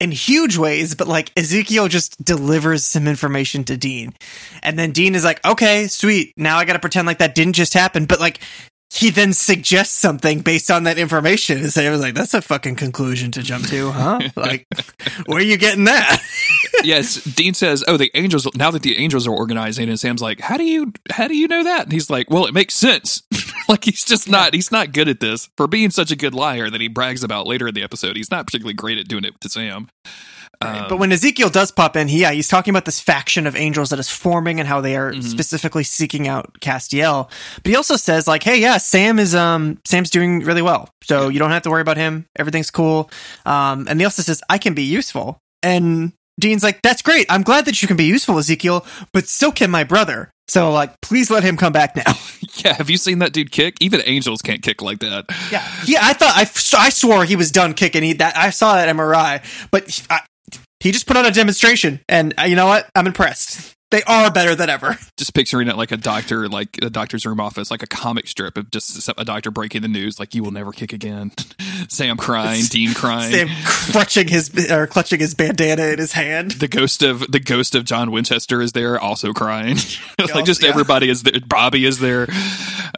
in 0.00 0.10
huge 0.10 0.56
ways, 0.58 0.94
but 0.94 1.08
like 1.08 1.32
Ezekiel 1.36 1.88
just 1.88 2.22
delivers 2.22 2.84
some 2.84 3.08
information 3.08 3.64
to 3.64 3.76
Dean. 3.76 4.14
And 4.62 4.78
then 4.78 4.92
Dean 4.92 5.14
is 5.14 5.24
like, 5.24 5.44
okay, 5.44 5.86
sweet. 5.86 6.32
Now 6.36 6.58
I 6.58 6.64
got 6.64 6.74
to 6.74 6.78
pretend 6.78 7.06
like 7.06 7.18
that 7.18 7.34
didn't 7.34 7.54
just 7.54 7.72
happen. 7.74 8.04
But 8.06 8.20
like, 8.20 8.40
he 8.94 9.10
then 9.10 9.32
suggests 9.32 9.94
something 9.94 10.40
based 10.40 10.70
on 10.70 10.84
that 10.84 10.98
information. 10.98 11.58
And 11.58 11.72
Sam 11.72 11.90
was 11.92 12.00
like, 12.00 12.14
that's 12.14 12.34
a 12.34 12.42
fucking 12.42 12.76
conclusion 12.76 13.32
to 13.32 13.42
jump 13.42 13.66
to, 13.66 13.90
huh? 13.90 14.20
like, 14.36 14.66
where 15.26 15.38
are 15.38 15.42
you 15.42 15.56
getting 15.56 15.84
that? 15.84 16.22
yes, 16.84 17.22
Dean 17.24 17.54
says, 17.54 17.84
"Oh, 17.88 17.96
the 17.96 18.10
angels. 18.14 18.46
Now 18.54 18.70
that 18.70 18.82
the 18.82 18.96
angels 18.98 19.26
are 19.26 19.34
organizing," 19.34 19.88
and 19.88 19.98
Sam's 19.98 20.22
like, 20.22 20.40
"How 20.40 20.56
do 20.56 20.64
you 20.64 20.92
how 21.10 21.28
do 21.28 21.36
you 21.36 21.48
know 21.48 21.64
that?" 21.64 21.84
And 21.84 21.92
he's 21.92 22.10
like, 22.10 22.30
"Well, 22.30 22.46
it 22.46 22.54
makes 22.54 22.74
sense." 22.74 23.22
like 23.68 23.84
he's 23.84 24.04
just 24.04 24.28
not 24.28 24.54
he's 24.54 24.70
not 24.72 24.92
good 24.92 25.08
at 25.08 25.20
this 25.20 25.48
for 25.56 25.66
being 25.66 25.90
such 25.90 26.10
a 26.10 26.16
good 26.16 26.34
liar 26.34 26.70
that 26.70 26.80
he 26.80 26.88
brags 26.88 27.22
about 27.22 27.46
later 27.46 27.68
in 27.68 27.74
the 27.74 27.82
episode. 27.82 28.16
He's 28.16 28.30
not 28.30 28.46
particularly 28.46 28.74
great 28.74 28.98
at 28.98 29.08
doing 29.08 29.24
it 29.24 29.40
to 29.40 29.48
Sam. 29.48 29.88
Um, 30.62 30.86
but 30.88 30.98
when 30.98 31.12
Ezekiel 31.12 31.50
does 31.50 31.70
pop 31.70 31.96
in, 31.96 32.08
he, 32.08 32.22
yeah, 32.22 32.30
he's 32.32 32.48
talking 32.48 32.72
about 32.72 32.86
this 32.86 32.98
faction 32.98 33.46
of 33.46 33.54
angels 33.54 33.90
that 33.90 33.98
is 33.98 34.08
forming 34.08 34.58
and 34.58 34.66
how 34.66 34.80
they 34.80 34.96
are 34.96 35.12
Mhm. 35.12 35.22
specifically 35.22 35.84
seeking 35.84 36.26
out 36.28 36.58
Castiel. 36.60 37.28
But 37.62 37.66
he 37.70 37.76
also 37.76 37.96
says 37.96 38.26
like, 38.26 38.42
"Hey, 38.42 38.58
yeah, 38.58 38.78
Sam 38.78 39.18
is 39.18 39.34
um 39.34 39.78
Sam's 39.86 40.08
doing 40.08 40.40
really 40.40 40.62
well, 40.62 40.88
so 41.04 41.28
you 41.28 41.38
don't 41.38 41.50
have 41.50 41.62
to 41.62 41.70
worry 41.70 41.82
about 41.82 41.98
him. 41.98 42.24
Everything's 42.38 42.70
cool." 42.70 43.10
Um, 43.44 43.86
and 43.88 44.00
he 44.00 44.04
also 44.06 44.22
says, 44.22 44.42
"I 44.48 44.56
can 44.56 44.72
be 44.72 44.84
useful." 44.84 45.38
And 45.62 46.12
Dean's 46.40 46.62
like, 46.62 46.80
"That's 46.82 47.02
great. 47.02 47.26
I'm 47.28 47.42
glad 47.42 47.66
that 47.66 47.82
you 47.82 47.88
can 47.88 47.96
be 47.98 48.04
useful, 48.06 48.38
Ezekiel, 48.38 48.86
but 49.12 49.28
so 49.28 49.52
can 49.52 49.70
my 49.70 49.84
brother. 49.84 50.30
So 50.48 50.72
like, 50.72 51.00
please 51.00 51.30
let 51.30 51.42
him 51.42 51.56
come 51.56 51.72
back 51.72 51.96
now." 51.96 52.12
yeah, 52.64 52.74
have 52.74 52.90
you 52.90 52.96
seen 52.96 53.18
that 53.20 53.32
dude 53.32 53.50
kick? 53.50 53.76
Even 53.80 54.00
angels 54.04 54.42
can't 54.42 54.62
kick 54.62 54.82
like 54.82 55.00
that. 55.00 55.26
yeah, 55.50 55.66
yeah. 55.84 56.00
I 56.02 56.12
thought 56.12 56.34
I, 56.36 56.42
I 56.82 56.88
swore 56.90 57.24
he 57.24 57.36
was 57.36 57.50
done 57.50 57.74
kicking. 57.74 58.02
He 58.02 58.14
that 58.14 58.36
I 58.36 58.50
saw 58.50 58.74
that 58.74 58.94
MRI, 58.94 59.68
but 59.70 59.88
he, 59.88 60.02
I, 60.10 60.20
he 60.80 60.92
just 60.92 61.06
put 61.06 61.16
on 61.16 61.26
a 61.26 61.30
demonstration, 61.30 62.00
and 62.08 62.34
uh, 62.38 62.44
you 62.44 62.56
know 62.56 62.66
what? 62.66 62.88
I'm 62.94 63.06
impressed. 63.06 63.75
They 63.96 64.02
are 64.02 64.30
better 64.30 64.54
than 64.54 64.68
ever. 64.68 64.98
Just 65.16 65.32
picturing 65.32 65.68
it 65.68 65.76
like 65.78 65.90
a 65.90 65.96
doctor, 65.96 66.50
like 66.50 66.76
a 66.82 66.90
doctor's 66.90 67.24
room 67.24 67.40
office, 67.40 67.70
like 67.70 67.82
a 67.82 67.86
comic 67.86 68.28
strip 68.28 68.58
of 68.58 68.70
just 68.70 69.08
a 69.16 69.24
doctor 69.24 69.50
breaking 69.50 69.80
the 69.80 69.88
news, 69.88 70.20
like 70.20 70.34
you 70.34 70.42
will 70.44 70.50
never 70.50 70.70
kick 70.70 70.92
again. 70.92 71.32
Sam 71.88 72.18
crying, 72.18 72.64
Dean 72.68 72.92
crying. 72.92 73.32
Sam 73.32 73.48
clutching 73.90 74.28
his 74.28 74.70
or 74.70 74.86
clutching 74.86 75.20
his 75.20 75.32
bandana 75.32 75.84
in 75.84 75.98
his 75.98 76.12
hand. 76.12 76.50
the 76.52 76.68
ghost 76.68 77.02
of 77.02 77.20
the 77.32 77.40
ghost 77.40 77.74
of 77.74 77.86
John 77.86 78.10
Winchester 78.10 78.60
is 78.60 78.72
there, 78.72 79.00
also 79.00 79.32
crying. 79.32 79.78
like 80.18 80.44
just 80.44 80.62
yeah. 80.62 80.68
everybody 80.68 81.08
is 81.08 81.22
there. 81.22 81.40
Bobby 81.48 81.86
is 81.86 81.98
there. 81.98 82.28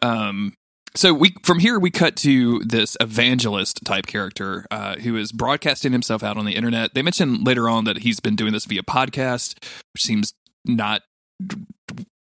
Um, 0.02 0.54
so 0.98 1.14
we 1.14 1.32
from 1.44 1.60
here 1.60 1.78
we 1.78 1.92
cut 1.92 2.16
to 2.16 2.60
this 2.64 2.96
evangelist 3.00 3.84
type 3.84 4.06
character 4.06 4.66
uh, 4.72 4.96
who 4.96 5.16
is 5.16 5.30
broadcasting 5.30 5.92
himself 5.92 6.24
out 6.24 6.36
on 6.36 6.44
the 6.44 6.56
internet. 6.56 6.94
They 6.94 7.02
mention 7.02 7.44
later 7.44 7.68
on 7.68 7.84
that 7.84 7.98
he's 7.98 8.18
been 8.18 8.34
doing 8.34 8.52
this 8.52 8.64
via 8.64 8.82
podcast, 8.82 9.62
which 9.94 10.02
seems 10.02 10.32
not 10.64 11.02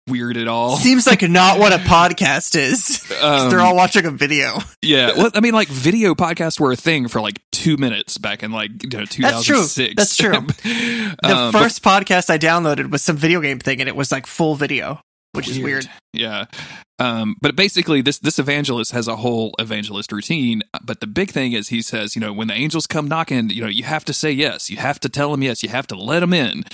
weird 0.07 0.37
at 0.37 0.49
all. 0.49 0.77
Seems 0.77 1.07
like 1.07 1.23
not 1.29 1.59
what 1.59 1.73
a 1.73 1.79
podcast 1.79 2.57
is. 2.57 3.11
Um, 3.23 3.49
They're 3.51 3.61
all 3.61 3.75
watching 3.77 4.05
a 4.05 4.11
video. 4.11 4.59
yeah, 4.83 5.13
well, 5.17 5.31
I 5.35 5.41
mean, 5.41 5.55
like 5.55 5.69
video 5.69 6.15
podcasts 6.15 6.61
were 6.61 6.73
a 6.73 6.77
thing 6.77 7.09
for 7.09 7.21
like 7.21 7.41
two 7.53 7.77
minutes 7.77 8.19
back 8.19 8.43
in 8.43 8.53
like 8.53 8.71
you 8.83 8.91
know 8.91 8.99
That's 9.01 9.45
true. 9.45 9.57
2006. 9.57 9.95
That's 9.97 10.17
true. 10.17 10.47
The 11.23 11.35
Um, 11.37 11.53
first 11.53 11.83
podcast 11.83 12.29
I 12.29 12.39
downloaded 12.39 12.91
was 12.91 13.03
some 13.03 13.17
video 13.17 13.41
game 13.41 13.59
thing, 13.59 13.81
and 13.81 13.89
it 13.89 13.97
was 13.97 14.13
like 14.13 14.27
full 14.27 14.55
video, 14.57 15.01
which 15.33 15.49
is 15.49 15.59
weird. 15.59 15.89
Yeah. 16.13 16.45
Um, 17.01 17.35
but 17.41 17.57
basically 17.57 18.03
this 18.03 18.19
this 18.19 18.39
evangelist 18.39 18.93
has 18.93 19.09
a 19.09 19.17
whole 19.17 19.53
evangelist 19.59 20.13
routine. 20.13 20.63
But 20.85 21.01
the 21.01 21.07
big 21.09 21.31
thing 21.31 21.53
is 21.53 21.69
he 21.69 21.83
says, 21.83 22.15
you 22.15 22.21
know, 22.21 22.33
when 22.33 22.49
the 22.49 22.55
angels 22.55 22.87
come 22.87 23.09
knocking, 23.09 23.51
you 23.51 23.63
know, 23.63 23.69
you 23.69 23.83
have 23.85 24.05
to 24.05 24.13
say 24.13 24.31
yes. 24.31 24.71
You 24.71 24.77
have 24.77 25.01
to 25.01 25.09
tell 25.09 25.31
them 25.33 25.43
yes. 25.43 25.63
You 25.63 25.71
have 25.71 25.87
to 25.89 25.97
let 25.97 26.21
them 26.21 26.33
in. 26.33 26.65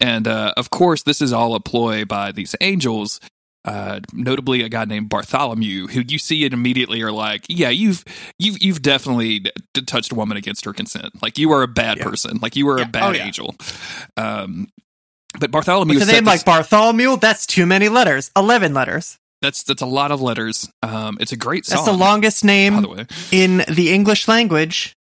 And 0.00 0.28
uh, 0.28 0.54
of 0.56 0.70
course, 0.70 1.02
this 1.02 1.20
is 1.20 1.32
all 1.32 1.54
a 1.56 1.60
ploy 1.60 2.04
by 2.04 2.30
these 2.30 2.54
angels. 2.60 3.18
Uh, 3.66 3.98
notably, 4.12 4.60
a 4.62 4.68
guy 4.68 4.84
named 4.84 5.08
Bartholomew, 5.08 5.86
who 5.88 6.02
you 6.06 6.18
see 6.18 6.44
it 6.44 6.52
immediately 6.52 7.00
are 7.00 7.10
like, 7.10 7.46
yeah, 7.48 7.70
you've 7.70 8.04
you've 8.38 8.62
you've 8.62 8.82
definitely 8.82 9.38
d- 9.40 9.50
touched 9.86 10.12
a 10.12 10.14
woman 10.14 10.36
against 10.36 10.66
her 10.66 10.74
consent. 10.74 11.20
Like 11.22 11.38
you 11.38 11.50
are 11.50 11.62
a 11.62 11.66
bad 11.68 11.96
Yeah. 11.98 12.04
person. 12.04 12.38
Like 12.42 12.56
you 12.56 12.68
are 12.68 12.78
Yeah. 12.78 12.84
a 12.84 12.88
bad 12.88 13.02
Oh, 13.02 13.12
yeah. 13.12 13.24
angel. 13.24 13.56
Um, 14.18 14.68
but 15.40 15.50
Bartholomew 15.50 15.98
With 15.98 16.08
a 16.08 16.12
name 16.12 16.24
like 16.26 16.44
Bartholomew, 16.44 17.16
that's 17.16 17.46
too 17.46 17.64
many 17.66 17.88
letters. 17.88 18.30
Eleven 18.36 18.74
letters. 18.74 19.18
That's 19.44 19.62
that's 19.62 19.82
a 19.82 19.86
lot 19.86 20.10
of 20.10 20.22
letters. 20.22 20.70
Um, 20.82 21.18
it's 21.20 21.32
a 21.32 21.36
great 21.36 21.66
song. 21.66 21.84
That's 21.84 21.90
the 21.90 21.96
longest 21.96 22.42
by 22.44 22.46
name 22.46 22.80
the 22.80 22.88
way. 22.88 23.06
in 23.30 23.58
the 23.68 23.92
English 23.92 24.26
language 24.26 24.94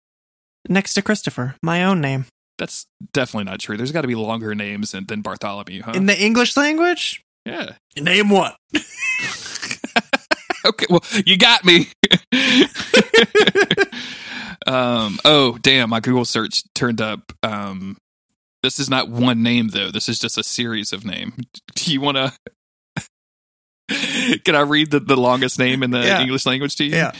next 0.68 0.96
to 0.96 1.04
Christopher, 1.04 1.56
my 1.62 1.84
own 1.84 2.02
name. 2.02 2.26
That's 2.58 2.88
definitely 3.14 3.44
not 3.46 3.60
true. 3.60 3.78
There's 3.78 3.92
got 3.92 4.02
to 4.02 4.08
be 4.08 4.16
longer 4.16 4.56
names 4.56 4.94
than, 4.94 5.06
than 5.06 5.22
Bartholomew, 5.22 5.84
huh? 5.84 5.92
In 5.92 6.08
the 6.08 6.20
English 6.20 6.58
language, 6.58 7.24
yeah. 7.46 7.74
name 7.96 8.30
one. 8.30 8.54
okay, 10.66 10.88
well, 10.90 11.04
you 11.24 11.38
got 11.38 11.64
me. 11.64 11.90
um, 14.66 15.20
oh, 15.24 15.60
damn, 15.62 15.92
my 15.92 16.00
Google 16.00 16.26
search 16.26 16.64
turned 16.74 17.00
up. 17.00 17.32
Um, 17.44 17.98
this 18.64 18.80
is 18.80 18.90
not 18.90 19.08
one 19.10 19.44
name 19.44 19.68
though. 19.68 19.92
This 19.92 20.10
is 20.10 20.18
just 20.18 20.38
a 20.38 20.44
series 20.44 20.94
of 20.94 21.06
name. 21.06 21.34
Do 21.76 21.94
you 21.94 22.02
want 22.02 22.18
to? 22.18 22.34
Can 24.46 24.56
I 24.56 24.62
read 24.62 24.92
the, 24.92 25.00
the 25.00 25.18
longest 25.18 25.60
name 25.60 25.84
in 25.84 25.92
the 25.92 26.00
Yeah. 26.00 26.22
English 26.22 26.46
language 26.46 26.76
to 26.78 26.84
you? 26.86 26.96
Yeah. 26.96 27.12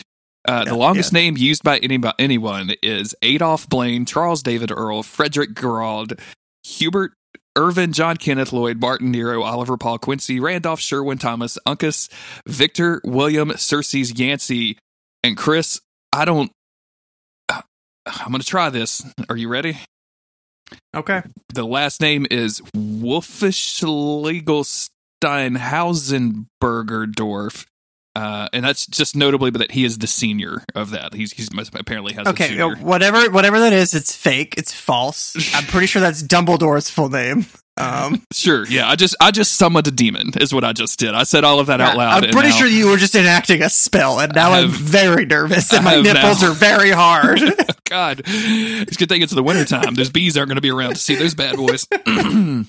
Uh, 0.48 0.64
the 0.64 0.72
Yeah, 0.72 0.76
longest 0.78 1.14
name 1.14 1.38
used 1.38 1.64
by 1.64 1.78
any, 1.80 1.98
by 1.98 2.14
anyone 2.18 2.72
is 2.82 3.16
Adolf 3.22 3.70
Blaine, 3.70 4.06
Charles 4.06 4.42
David 4.42 4.72
Earl, 4.72 5.04
Frederick 5.04 5.56
Gerald, 5.56 6.14
Hubert 6.64 7.14
Irvin, 7.56 7.92
John 7.94 8.18
Kenneth 8.18 8.52
Lloyd, 8.54 8.80
Martin 8.82 9.12
Nero, 9.12 9.44
Oliver 9.44 9.78
Paul 9.78 9.98
Quincy, 10.00 10.40
Randolph 10.40 10.80
Sherwin 10.80 11.18
Thomas, 11.18 11.58
Uncas, 11.68 12.10
Victor 12.48 13.02
William 13.04 13.52
Xerxes 13.58 14.18
Yancey, 14.18 14.78
and 15.24 15.36
Chris. 15.38 15.80
I 16.14 16.26
don't. 16.26 16.52
uh, 17.50 17.62
I'm 18.06 18.32
going 18.32 18.42
to 18.42 18.48
try 18.48 18.70
this. 18.70 19.06
Are 19.30 19.36
you 19.38 19.48
ready? 19.50 19.78
Okay. 20.96 21.22
The 21.54 21.66
last 21.66 22.00
name 22.02 22.26
is 22.32 22.62
Wolfeschlegelsteinhausenbergerdorff. 25.22 27.66
Uh, 28.14 28.50
and 28.52 28.66
that's 28.66 28.88
just 28.88 29.16
notably, 29.16 29.52
but 29.52 29.60
that 29.60 29.72
he 29.72 29.86
is 29.86 30.00
the 30.00 30.08
senior 30.08 30.66
of 30.76 30.92
that. 30.92 31.14
He's 31.14 31.32
he's 31.32 31.50
apparently 31.74 32.14
has 32.14 32.28
Okay. 32.28 32.62
Whatever. 32.62 33.32
Whatever 33.32 33.60
that 33.62 33.72
is, 33.72 33.94
it's 33.94 34.14
fake. 34.14 34.56
It's 34.58 34.74
false. 34.74 35.34
I'm 35.56 35.64
pretty 35.64 35.88
sure 35.88 36.02
that's 36.02 36.22
Dumbledore's 36.22 36.90
full 36.90 37.10
name. 37.10 37.46
Um, 37.78 38.22
Sure, 38.34 38.66
yeah. 38.68 38.90
I 38.90 38.96
just 38.96 39.16
I 39.22 39.32
just 39.32 39.54
summoned 39.54 39.88
a 39.88 39.92
demon 39.92 40.32
is 40.40 40.54
what 40.54 40.64
I 40.64 40.74
just 40.74 40.98
did. 41.00 41.14
I 41.14 41.24
said 41.24 41.44
all 41.44 41.60
of 41.60 41.68
that 41.68 41.80
out 41.82 41.96
loud. 41.98 42.24
I'm 42.24 42.32
pretty 42.32 42.50
now- 42.50 42.56
sure 42.56 42.68
you 42.68 42.88
were 42.88 42.98
just 42.98 43.14
enacting 43.16 43.62
a 43.62 43.70
spell, 43.70 44.20
and 44.20 44.34
now 44.34 44.52
I 44.52 44.62
I'm 44.62 44.70
very 44.70 45.26
nervous, 45.26 45.72
and 45.74 45.88
I 45.88 45.98
my 45.98 46.02
nipples 46.02 46.42
now. 46.42 46.50
are 46.52 46.54
very 46.54 46.92
hard. 46.92 47.40
God, 47.90 48.22
it's 48.26 48.96
a 48.96 49.00
good 49.00 49.10
thing 49.10 49.22
it's 49.22 49.34
the 49.34 49.44
wintertime. 49.44 49.96
Those 49.96 50.10
bees 50.10 50.38
aren't 50.38 50.48
going 50.48 50.56
to 50.56 50.62
be 50.62 50.72
around 50.72 50.92
to 50.92 50.96
see 51.00 51.16
those 51.16 51.36
bad 51.36 51.58
boys. 51.58 51.86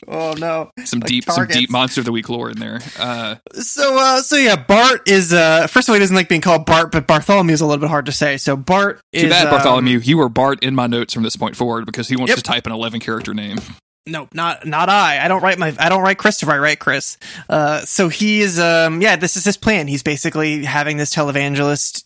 oh 0.09 0.35
no! 0.39 0.71
some 0.85 0.99
Like 1.01 1.09
deep, 1.09 1.25
some 1.25 1.47
deep 1.47 1.71
monster 1.71 2.01
of 2.01 2.05
the 2.07 2.13
week 2.13 2.29
lore 2.29 2.51
in 2.51 2.59
there. 2.59 2.81
Uh, 2.99 3.37
So, 3.55 3.97
uh, 3.99 4.21
so 4.23 4.37
yeah, 4.37 4.57
Bart 4.57 5.09
is 5.09 5.33
uh, 5.33 5.69
first 5.69 5.89
of 5.89 5.93
all, 5.93 5.95
he 5.95 6.01
doesn't 6.01 6.17
like 6.17 6.29
being 6.29 6.41
called 6.41 6.67
Bart, 6.67 6.91
but 6.93 7.07
Bartholomew 7.07 7.53
is 7.55 7.61
a 7.61 7.67
little 7.67 7.81
bit 7.81 7.89
hard 7.91 8.07
to 8.07 8.13
say. 8.13 8.37
So 8.37 8.57
Bart 8.57 8.97
too 9.15 9.27
is 9.27 9.31
bad, 9.31 9.47
um, 9.47 9.53
Bartholomew. 9.53 9.99
You 10.01 10.19
were 10.19 10.29
Bart 10.29 10.63
in 10.65 10.75
my 10.75 10.87
notes 10.89 11.15
from 11.15 11.23
this 11.23 11.37
point 11.37 11.57
forward 11.57 11.87
because 11.87 12.09
he 12.09 12.17
wants 12.17 12.31
Yep. 12.31 12.37
to 12.39 12.43
type 12.43 12.67
an 12.67 12.73
11 12.73 13.01
character 13.01 13.33
name. 13.33 13.59
No, 14.07 14.29
not 14.35 14.67
not 14.67 14.89
I. 14.89 15.25
I 15.25 15.29
don't 15.29 15.43
write 15.43 15.59
my 15.59 15.75
I 15.79 15.89
don't 15.89 16.03
write 16.03 16.19
Christopher. 16.19 16.53
I 16.53 16.59
write 16.59 16.81
Chris. 16.81 17.19
Uh, 17.49 17.81
so 17.83 18.09
he 18.09 18.41
is 18.41 18.59
um 18.59 19.01
yeah, 19.01 19.17
this 19.17 19.37
is 19.37 19.45
his 19.45 19.57
plan. 19.57 19.87
He's 19.87 20.03
basically 20.03 20.65
having 20.65 20.97
this 20.97 21.15
televangelist 21.15 22.05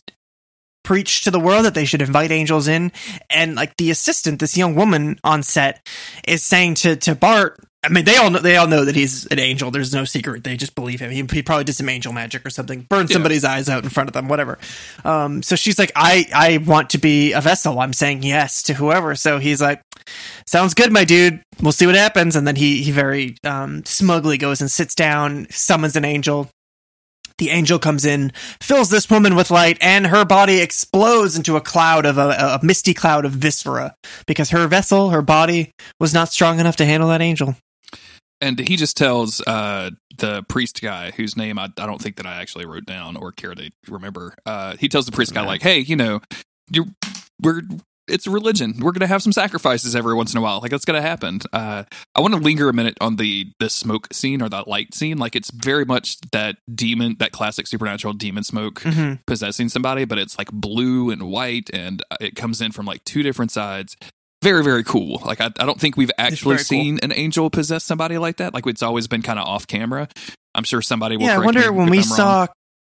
preach 0.83 1.21
to 1.21 1.31
the 1.31 1.39
world 1.39 1.65
that 1.65 1.73
they 1.73 1.85
should 1.85 2.01
invite 2.01 2.31
angels 2.31 2.67
in, 2.67 2.91
and 3.29 3.55
like 3.55 3.75
the 3.77 3.89
assistant, 3.91 4.39
this 4.39 4.55
young 4.55 4.75
woman 4.75 5.19
on 5.23 5.41
set, 5.41 5.85
is 6.27 6.43
saying 6.43 6.75
to 6.75 6.95
to 6.97 7.15
Bart. 7.15 7.59
I 7.87 7.93
mean, 7.93 8.05
they 8.05 8.17
all 8.17 8.29
know, 8.29 8.39
they 8.39 8.57
all 8.57 8.67
know 8.67 8.85
that 8.85 8.95
he's 8.95 9.25
an 9.27 9.39
angel. 9.39 9.71
There's 9.71 9.93
no 9.93 10.05
secret. 10.05 10.43
They 10.43 10.57
just 10.57 10.75
believe 10.75 10.99
him. 10.99 11.09
He, 11.11 11.23
he 11.31 11.41
probably 11.41 11.63
did 11.63 11.73
some 11.73 11.89
angel 11.89 12.13
magic 12.13 12.45
or 12.45 12.49
something, 12.49 12.81
burned 12.89 13.09
Yeah. 13.09 13.15
somebody's 13.15 13.43
eyes 13.45 13.69
out 13.69 13.83
in 13.83 13.89
front 13.89 14.09
of 14.09 14.13
them, 14.13 14.27
whatever. 14.27 14.59
Um, 15.05 15.41
so 15.41 15.55
she's 15.55 15.79
like, 15.79 15.91
I 15.95 16.25
I 16.33 16.57
want 16.57 16.89
to 16.91 16.97
be 16.97 17.33
a 17.33 17.41
vessel. 17.41 17.79
I'm 17.79 17.93
saying 17.93 18.23
yes 18.23 18.61
to 18.63 18.73
whoever. 18.73 19.15
So 19.15 19.39
he's 19.39 19.61
like, 19.61 19.81
sounds 20.45 20.73
good, 20.73 20.91
my 20.91 21.05
dude. 21.05 21.41
We'll 21.61 21.71
see 21.71 21.85
what 21.85 21.95
happens. 21.95 22.35
And 22.35 22.45
then 22.47 22.55
he 22.55 22.83
he 22.83 22.91
very 22.91 23.37
um, 23.43 23.83
smugly 23.85 24.37
goes 24.37 24.61
and 24.61 24.69
sits 24.69 24.93
down, 24.93 25.47
summons 25.49 25.95
an 25.95 26.05
angel. 26.05 26.49
The 27.39 27.51
angel 27.51 27.77
comes 27.77 28.03
in, 28.03 28.31
fills 28.63 28.89
this 28.89 29.11
woman 29.11 29.35
with 29.35 29.51
light, 29.51 29.77
and 29.79 30.07
her 30.07 30.25
body 30.25 30.59
explodes 30.59 31.37
into 31.37 31.55
a 31.55 31.61
cloud 31.61 32.07
of 32.07 32.17
a, 32.17 32.29
a 32.29 32.59
misty 32.63 32.95
cloud 32.95 33.25
of 33.25 33.31
viscera 33.33 33.93
because 34.25 34.49
her 34.49 34.65
vessel, 34.67 35.11
her 35.11 35.21
body, 35.21 35.69
was 35.99 36.15
not 36.15 36.29
strong 36.29 36.59
enough 36.59 36.77
to 36.77 36.85
handle 36.85 37.09
that 37.09 37.21
angel. 37.21 37.55
And 38.39 38.59
he 38.59 38.75
just 38.75 38.95
tells 38.97 39.41
uh, 39.47 39.89
the 40.17 40.43
priest 40.43 40.81
guy, 40.81 41.11
whose 41.11 41.35
name 41.35 41.57
I, 41.57 41.69
I 41.77 41.85
don't 41.87 42.01
think 42.01 42.17
that 42.17 42.25
I 42.27 42.35
actually 42.41 42.65
wrote 42.65 42.85
down 42.85 43.17
or 43.17 43.31
care 43.31 43.55
to 43.55 43.71
remember. 43.87 44.35
Uh, 44.45 44.75
he 44.77 44.87
tells 44.89 45.05
the 45.07 45.11
priest 45.11 45.33
guy, 45.33 45.41
like, 45.45 45.61
"Hey, 45.63 45.79
you 45.79 45.95
know, 45.95 46.21
you 46.71 46.85
we're 47.41 47.61
it's 48.07 48.25
a 48.25 48.31
religion. 48.31 48.75
We're 48.79 48.93
going 48.93 49.01
to 49.01 49.07
have 49.07 49.21
some 49.21 49.33
sacrifices 49.33 49.93
every 49.93 50.13
once 50.13 50.31
in 50.33 50.37
a 50.37 50.41
while. 50.41 50.61
Like 50.61 50.69
that's 50.71 50.85
going 50.85 51.01
to 51.01 51.07
happen." 51.07 51.39
Uh, 51.51 51.83
I 52.15 52.21
want 52.21 52.35
to 52.35 52.39
linger 52.39 52.69
a 52.69 52.73
minute 52.73 52.95
on 53.01 53.15
the 53.15 53.51
the 53.59 53.69
smoke 53.71 54.07
scene 54.13 54.41
or 54.43 54.49
that 54.49 54.67
light 54.67 54.93
scene. 54.93 55.17
Like 55.17 55.35
it's 55.35 55.49
very 55.51 55.83
much 55.83 56.17
that 56.31 56.57
demon, 56.73 57.15
that 57.19 57.31
classic 57.31 57.65
supernatural 57.65 58.13
demon 58.13 58.43
smoke 58.43 58.81
Mm-hmm. 58.81 59.15
possessing 59.25 59.67
somebody, 59.67 60.05
but 60.05 60.19
it's 60.19 60.37
like 60.37 60.51
blue 60.51 61.09
and 61.09 61.23
white, 61.23 61.69
and 61.73 62.03
it 62.21 62.35
comes 62.35 62.61
in 62.61 62.71
from 62.71 62.85
like 62.85 63.03
two 63.03 63.23
different 63.23 63.51
sides. 63.51 63.97
Very, 64.43 64.63
very 64.63 64.83
cool. 64.83 65.21
Like 65.25 65.41
I, 65.41 65.47
I 65.59 65.65
don't 65.65 65.79
think 65.79 65.97
we've 65.97 66.11
actually 66.17 66.57
very 66.57 66.57
cool. 66.59 66.63
seen 66.65 66.99
an 67.01 67.11
angel 67.11 67.49
possess 67.49 67.83
somebody 67.83 68.17
like 68.17 68.37
that. 68.37 68.53
Like 68.53 68.67
it's 68.67 68.83
always 68.83 69.07
been 69.07 69.21
kind 69.21 69.39
of 69.39 69.47
off 69.47 69.65
camera. 69.67 70.07
I'm 70.53 70.63
sure 70.63 70.81
somebody 70.81 71.17
will. 71.17 71.25
Yeah, 71.25 71.35
I 71.35 71.39
wonder 71.39 71.71
when 71.71 71.89
we 71.89 71.99
I'm 71.99 72.03
wrong. 72.03 72.17
saw 72.17 72.47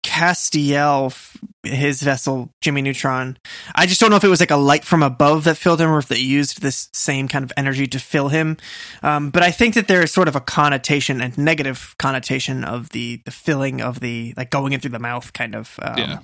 Castiel, 0.03 1.07
f- 1.07 1.37
his 1.63 2.01
vessel, 2.01 2.49
Jimmy 2.61 2.81
Neutron. 2.81 3.37
I 3.75 3.85
just 3.85 3.99
don't 4.01 4.09
know 4.09 4.15
if 4.15 4.23
it 4.23 4.29
was 4.29 4.39
like 4.39 4.51
a 4.51 4.55
light 4.55 4.83
from 4.83 5.03
above 5.03 5.43
that 5.43 5.57
filled 5.57 5.79
him, 5.81 5.89
or 5.89 5.99
if 5.99 6.07
they 6.07 6.17
used 6.17 6.61
this 6.61 6.89
same 6.93 7.27
kind 7.27 7.43
of 7.43 7.51
energy 7.57 7.87
to 7.87 7.99
fill 7.99 8.29
him. 8.29 8.57
Um, 9.03 9.29
but 9.29 9.43
I 9.43 9.51
think 9.51 9.75
that 9.75 9.87
there 9.87 10.01
is 10.01 10.11
sort 10.11 10.27
of 10.27 10.35
a 10.35 10.41
connotation, 10.41 11.21
and 11.21 11.37
negative 11.37 11.95
connotation 11.99 12.63
of 12.63 12.89
the 12.89 13.21
the 13.25 13.31
filling 13.31 13.81
of 13.81 13.99
the 13.99 14.33
like 14.37 14.49
going 14.49 14.73
in 14.73 14.79
through 14.79 14.91
the 14.91 14.99
mouth, 14.99 15.33
kind 15.33 15.55
of. 15.55 15.79
Um, 15.81 15.97
Yeah. 15.97 16.19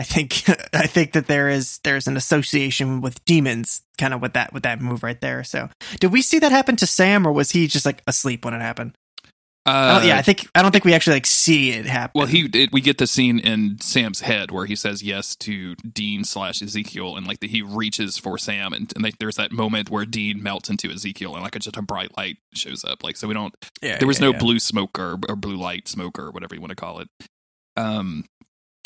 I 0.00 0.02
think 0.02 0.48
I 0.72 0.86
think 0.86 1.12
that 1.12 1.26
there 1.26 1.50
is 1.50 1.78
there's 1.84 2.06
an 2.06 2.16
association 2.16 3.02
with 3.02 3.22
demons, 3.26 3.82
kind 3.98 4.14
of 4.14 4.22
with 4.22 4.32
that 4.32 4.52
with 4.54 4.62
that 4.62 4.80
move 4.80 5.02
right 5.02 5.20
there. 5.20 5.44
So, 5.44 5.68
did 6.00 6.10
we 6.10 6.22
see 6.22 6.38
that 6.38 6.52
happen 6.52 6.76
to 6.76 6.86
Sam, 6.86 7.26
or 7.26 7.32
was 7.32 7.50
he 7.50 7.66
just 7.66 7.84
like 7.84 8.02
asleep 8.06 8.44
when 8.44 8.54
it 8.54 8.62
happened? 8.62 8.94
Uh, 9.66 9.98
don't- 9.98 10.08
yeah, 10.08 10.16
I 10.16 10.22
think 10.22 10.48
I 10.54 10.62
don't 10.62 10.70
think 10.70 10.86
we 10.86 10.94
actually 10.94 11.16
like 11.16 11.26
see 11.26 11.72
it 11.72 11.84
happen. 11.84 12.18
Well, 12.18 12.26
he 12.26 12.48
it, 12.54 12.72
we 12.72 12.80
get 12.80 12.96
the 12.96 13.06
scene 13.06 13.38
in 13.40 13.78
Sam's 13.82 14.20
head 14.20 14.50
where 14.50 14.64
he 14.64 14.74
says 14.74 15.02
yes 15.02 15.36
to 15.36 15.74
Dean 15.76 16.24
slash 16.24 16.62
Ezekiel, 16.62 17.14
and 17.14 17.26
like 17.26 17.40
the, 17.40 17.48
he 17.48 17.60
reaches 17.60 18.16
for 18.16 18.38
Sam, 18.38 18.72
and, 18.72 18.90
and 18.94 19.04
like, 19.04 19.18
there's 19.18 19.36
that 19.36 19.52
moment 19.52 19.90
where 19.90 20.06
Dean 20.06 20.42
melts 20.42 20.70
into 20.70 20.90
Ezekiel, 20.90 21.34
and 21.34 21.42
like 21.42 21.58
just 21.58 21.76
a 21.76 21.82
bright 21.82 22.16
light 22.16 22.38
shows 22.54 22.84
up. 22.84 23.04
Like 23.04 23.18
so, 23.18 23.28
we 23.28 23.34
don't. 23.34 23.54
Yeah, 23.82 23.98
there 23.98 24.08
was 24.08 24.18
yeah, 24.18 24.28
no 24.28 24.32
yeah. 24.32 24.38
blue 24.38 24.58
smoke 24.60 24.98
or, 24.98 25.18
or 25.28 25.36
blue 25.36 25.56
light 25.56 25.88
smoke 25.88 26.18
or 26.18 26.30
whatever 26.30 26.54
you 26.54 26.62
want 26.62 26.70
to 26.70 26.76
call 26.76 27.00
it. 27.00 27.08
Um, 27.76 28.24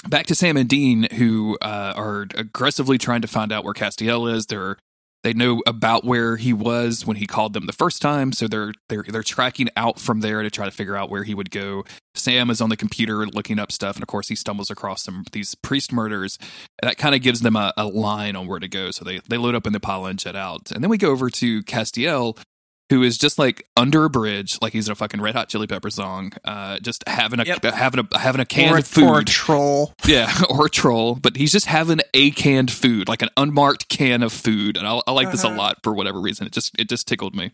back 0.08 0.26
to 0.26 0.34
Sam 0.34 0.56
and 0.56 0.68
Dean, 0.68 1.08
who 1.14 1.58
uh, 1.60 1.92
are 1.96 2.26
aggressively 2.34 2.98
trying 2.98 3.22
to 3.22 3.28
find 3.28 3.52
out 3.52 3.64
where 3.64 3.74
Castiel 3.74 4.32
is. 4.32 4.46
They're 4.46 4.76
they 5.24 5.32
know 5.32 5.62
about 5.66 6.04
where 6.04 6.36
he 6.36 6.52
was 6.52 7.06
when 7.06 7.16
he 7.16 7.26
called 7.26 7.54
them 7.54 7.64
the 7.64 7.72
first 7.72 8.02
time, 8.02 8.30
so 8.32 8.46
they're 8.46 8.74
they're 8.90 9.04
they're 9.08 9.22
tracking 9.22 9.70
out 9.74 9.98
from 9.98 10.20
there 10.20 10.42
to 10.42 10.50
try 10.50 10.66
to 10.66 10.70
figure 10.70 10.96
out 10.96 11.08
where 11.08 11.24
he 11.24 11.34
would 11.34 11.50
go. 11.50 11.84
Sam 12.14 12.50
is 12.50 12.60
on 12.60 12.68
the 12.68 12.76
computer 12.76 13.26
looking 13.26 13.58
up 13.58 13.72
stuff, 13.72 13.96
and 13.96 14.02
of 14.02 14.06
course 14.06 14.28
he 14.28 14.36
stumbles 14.36 14.70
across 14.70 15.02
some 15.02 15.24
these 15.32 15.54
priest 15.54 15.92
murders. 15.92 16.38
That 16.82 16.98
kind 16.98 17.14
of 17.14 17.22
gives 17.22 17.40
them 17.40 17.56
a, 17.56 17.72
a 17.76 17.86
line 17.86 18.36
on 18.36 18.46
where 18.46 18.60
to 18.60 18.68
go. 18.68 18.90
So 18.90 19.02
they 19.02 19.20
they 19.26 19.38
load 19.38 19.54
up 19.54 19.66
in 19.66 19.72
the 19.72 19.78
Impala 19.78 20.10
and 20.10 20.18
jet 20.18 20.36
out, 20.36 20.70
and 20.70 20.84
then 20.84 20.90
we 20.90 20.98
go 20.98 21.10
over 21.10 21.30
to 21.30 21.62
Castiel, 21.62 22.36
who 22.90 23.02
is 23.02 23.16
just 23.16 23.38
like 23.38 23.66
under 23.76 24.04
a 24.04 24.10
bridge, 24.10 24.58
like 24.60 24.72
he's 24.72 24.88
in 24.88 24.92
a 24.92 24.94
fucking 24.94 25.20
Red 25.20 25.34
Hot 25.34 25.48
Chili 25.48 25.66
Pepper 25.66 25.90
song, 25.90 26.32
uh, 26.44 26.78
just 26.80 27.02
having 27.08 27.40
a 27.40 27.44
Yep. 27.44 27.64
having 27.64 28.06
a 28.12 28.18
having 28.18 28.40
a 28.40 28.44
can 28.44 28.74
or, 28.74 28.78
of 28.78 28.86
food. 28.86 29.04
or 29.04 29.18
a 29.20 29.24
troll. 29.24 29.92
Yeah, 30.06 30.30
or 30.50 30.66
a 30.66 30.70
troll, 30.70 31.14
but 31.14 31.36
he's 31.36 31.50
just 31.52 31.66
having 31.66 32.00
a 32.12 32.30
canned 32.32 32.70
food, 32.70 33.08
like 33.08 33.22
an 33.22 33.30
unmarked 33.36 33.88
can 33.88 34.22
of 34.22 34.32
food, 34.32 34.76
and 34.76 34.86
I, 34.86 35.00
I 35.06 35.12
like 35.12 35.30
this 35.30 35.44
a 35.44 35.48
Uh-huh. 35.48 35.56
lot 35.56 35.78
for 35.82 35.94
whatever 35.94 36.20
reason. 36.20 36.46
It 36.46 36.52
just 36.52 36.72
it 36.78 36.88
just 36.88 37.08
tickled 37.08 37.34
me. 37.34 37.52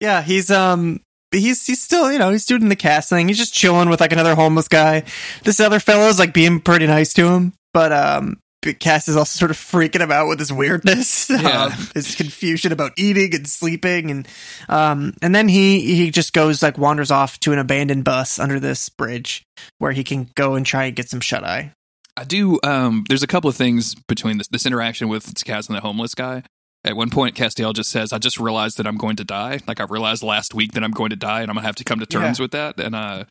Yeah, 0.00 0.20
he's 0.22 0.50
um 0.50 1.00
he's 1.32 1.66
he's 1.66 1.82
still 1.82 2.12
you 2.12 2.18
know 2.18 2.30
he's 2.30 2.44
doing 2.46 2.68
the 2.68 2.76
cast 2.76 3.08
thing. 3.08 3.28
He's 3.28 3.38
just 3.38 3.54
chilling 3.54 3.88
with 3.88 4.00
like 4.00 4.12
another 4.12 4.34
homeless 4.34 4.68
guy. 4.68 5.04
This 5.44 5.60
other 5.60 5.80
fellow's 5.80 6.18
like 6.18 6.34
being 6.34 6.60
pretty 6.60 6.86
nice 6.86 7.12
to 7.14 7.26
him, 7.28 7.54
but 7.72 7.92
um. 7.92 8.38
Cass 8.74 9.08
is 9.08 9.16
also 9.16 9.38
sort 9.38 9.50
of 9.50 9.56
freaking 9.56 10.00
him 10.00 10.10
out 10.12 10.28
with 10.28 10.38
his 10.38 10.52
weirdness, 10.52 11.28
Yeah. 11.30 11.64
um, 11.64 11.72
his 11.94 12.14
confusion 12.14 12.72
about 12.72 12.92
eating 12.96 13.34
and 13.34 13.46
sleeping, 13.46 14.10
and 14.10 14.28
um, 14.68 15.14
and 15.22 15.34
then 15.34 15.48
he 15.48 15.80
he 15.94 16.10
just 16.10 16.32
goes 16.32 16.62
like 16.62 16.78
wanders 16.78 17.10
off 17.10 17.38
to 17.40 17.52
an 17.52 17.58
abandoned 17.58 18.04
bus 18.04 18.38
under 18.38 18.58
this 18.60 18.88
bridge 18.88 19.42
where 19.78 19.92
he 19.92 20.04
can 20.04 20.28
go 20.34 20.54
and 20.54 20.64
try 20.66 20.84
and 20.84 20.96
get 20.96 21.08
some 21.08 21.20
shut 21.20 21.44
eye. 21.44 21.72
I 22.16 22.24
do. 22.24 22.58
Um, 22.62 23.04
there's 23.08 23.22
a 23.22 23.26
couple 23.26 23.50
of 23.50 23.56
things 23.56 23.94
between 24.08 24.38
this 24.38 24.48
this 24.48 24.66
interaction 24.66 25.08
with 25.08 25.34
Cass 25.44 25.68
and 25.68 25.76
the 25.76 25.80
homeless 25.80 26.14
guy. 26.14 26.42
At 26.86 26.96
one 26.96 27.10
point, 27.10 27.34
Castiel 27.34 27.74
just 27.74 27.90
says, 27.90 28.12
"I 28.12 28.18
just 28.18 28.38
realized 28.38 28.78
that 28.78 28.86
I'm 28.86 28.96
going 28.96 29.16
to 29.16 29.24
die. 29.24 29.60
Like 29.66 29.80
I 29.80 29.84
realized 29.84 30.22
last 30.22 30.54
week 30.54 30.72
that 30.72 30.84
I'm 30.84 30.92
going 30.92 31.10
to 31.10 31.16
die, 31.16 31.42
and 31.42 31.50
I'm 31.50 31.56
gonna 31.56 31.66
have 31.66 31.76
to 31.76 31.84
come 31.84 31.98
to 32.00 32.06
terms 32.06 32.38
Yeah. 32.38 32.44
with 32.44 32.50
that." 32.52 32.78
And 32.78 32.94
uh, 32.94 33.24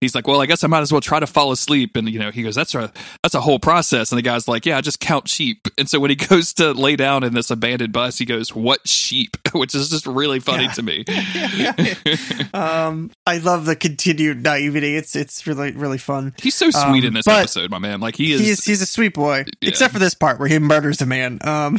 he's 0.00 0.14
like, 0.14 0.26
"Well, 0.26 0.40
I 0.40 0.46
guess 0.46 0.64
I 0.64 0.66
might 0.66 0.80
as 0.80 0.90
well 0.90 1.00
try 1.02 1.20
to 1.20 1.26
fall 1.26 1.52
asleep." 1.52 1.94
And 1.96 2.08
you 2.08 2.18
know, 2.18 2.30
he 2.30 2.42
goes, 2.42 2.54
"That's 2.54 2.74
a 2.74 2.90
that's 3.22 3.34
a 3.34 3.40
whole 3.42 3.58
process." 3.58 4.10
And 4.10 4.18
the 4.18 4.22
guy's 4.22 4.48
like, 4.48 4.64
"Yeah, 4.66 4.78
I 4.78 4.80
just 4.80 4.98
count 5.00 5.28
sheep." 5.28 5.68
And 5.78 5.88
so 5.90 5.98
when 5.98 6.10
he 6.10 6.16
goes 6.16 6.52
to 6.54 6.72
lay 6.72 6.94
down 6.96 7.24
in 7.24 7.34
this 7.34 7.50
abandoned 7.50 7.92
bus, 7.92 8.16
he 8.18 8.24
goes, 8.24 8.54
"What 8.54 8.86
sheep?" 8.88 9.36
Which 9.52 9.74
is 9.74 9.90
just 9.90 10.06
really 10.06 10.40
funny 10.40 10.64
Yeah. 10.64 10.72
to 10.72 10.82
me. 10.82 11.04
um, 12.54 13.10
I 13.26 13.38
love 13.38 13.64
the 13.66 13.76
continued 13.76 14.42
naivety. 14.42 14.96
It's 14.96 15.14
it's 15.16 15.46
really 15.46 15.72
really 15.72 15.98
fun. 15.98 16.34
He's 16.40 16.54
so 16.54 16.70
sweet 16.70 17.02
Um, 17.02 17.04
in 17.04 17.14
this 17.14 17.26
episode, 17.26 17.70
my 17.70 17.78
man. 17.78 18.00
Like 18.00 18.16
he 18.16 18.32
is. 18.32 18.40
He's 18.40 18.64
he's 18.64 18.82
a 18.82 18.86
sweet 18.86 19.14
boy, 19.14 19.44
except 19.60 19.92
for 19.92 19.98
this 19.98 20.14
part 20.14 20.38
where 20.38 20.48
he 20.48 20.58
murders 20.58 21.00
a 21.02 21.06
man. 21.06 21.38
Um, 21.42 21.78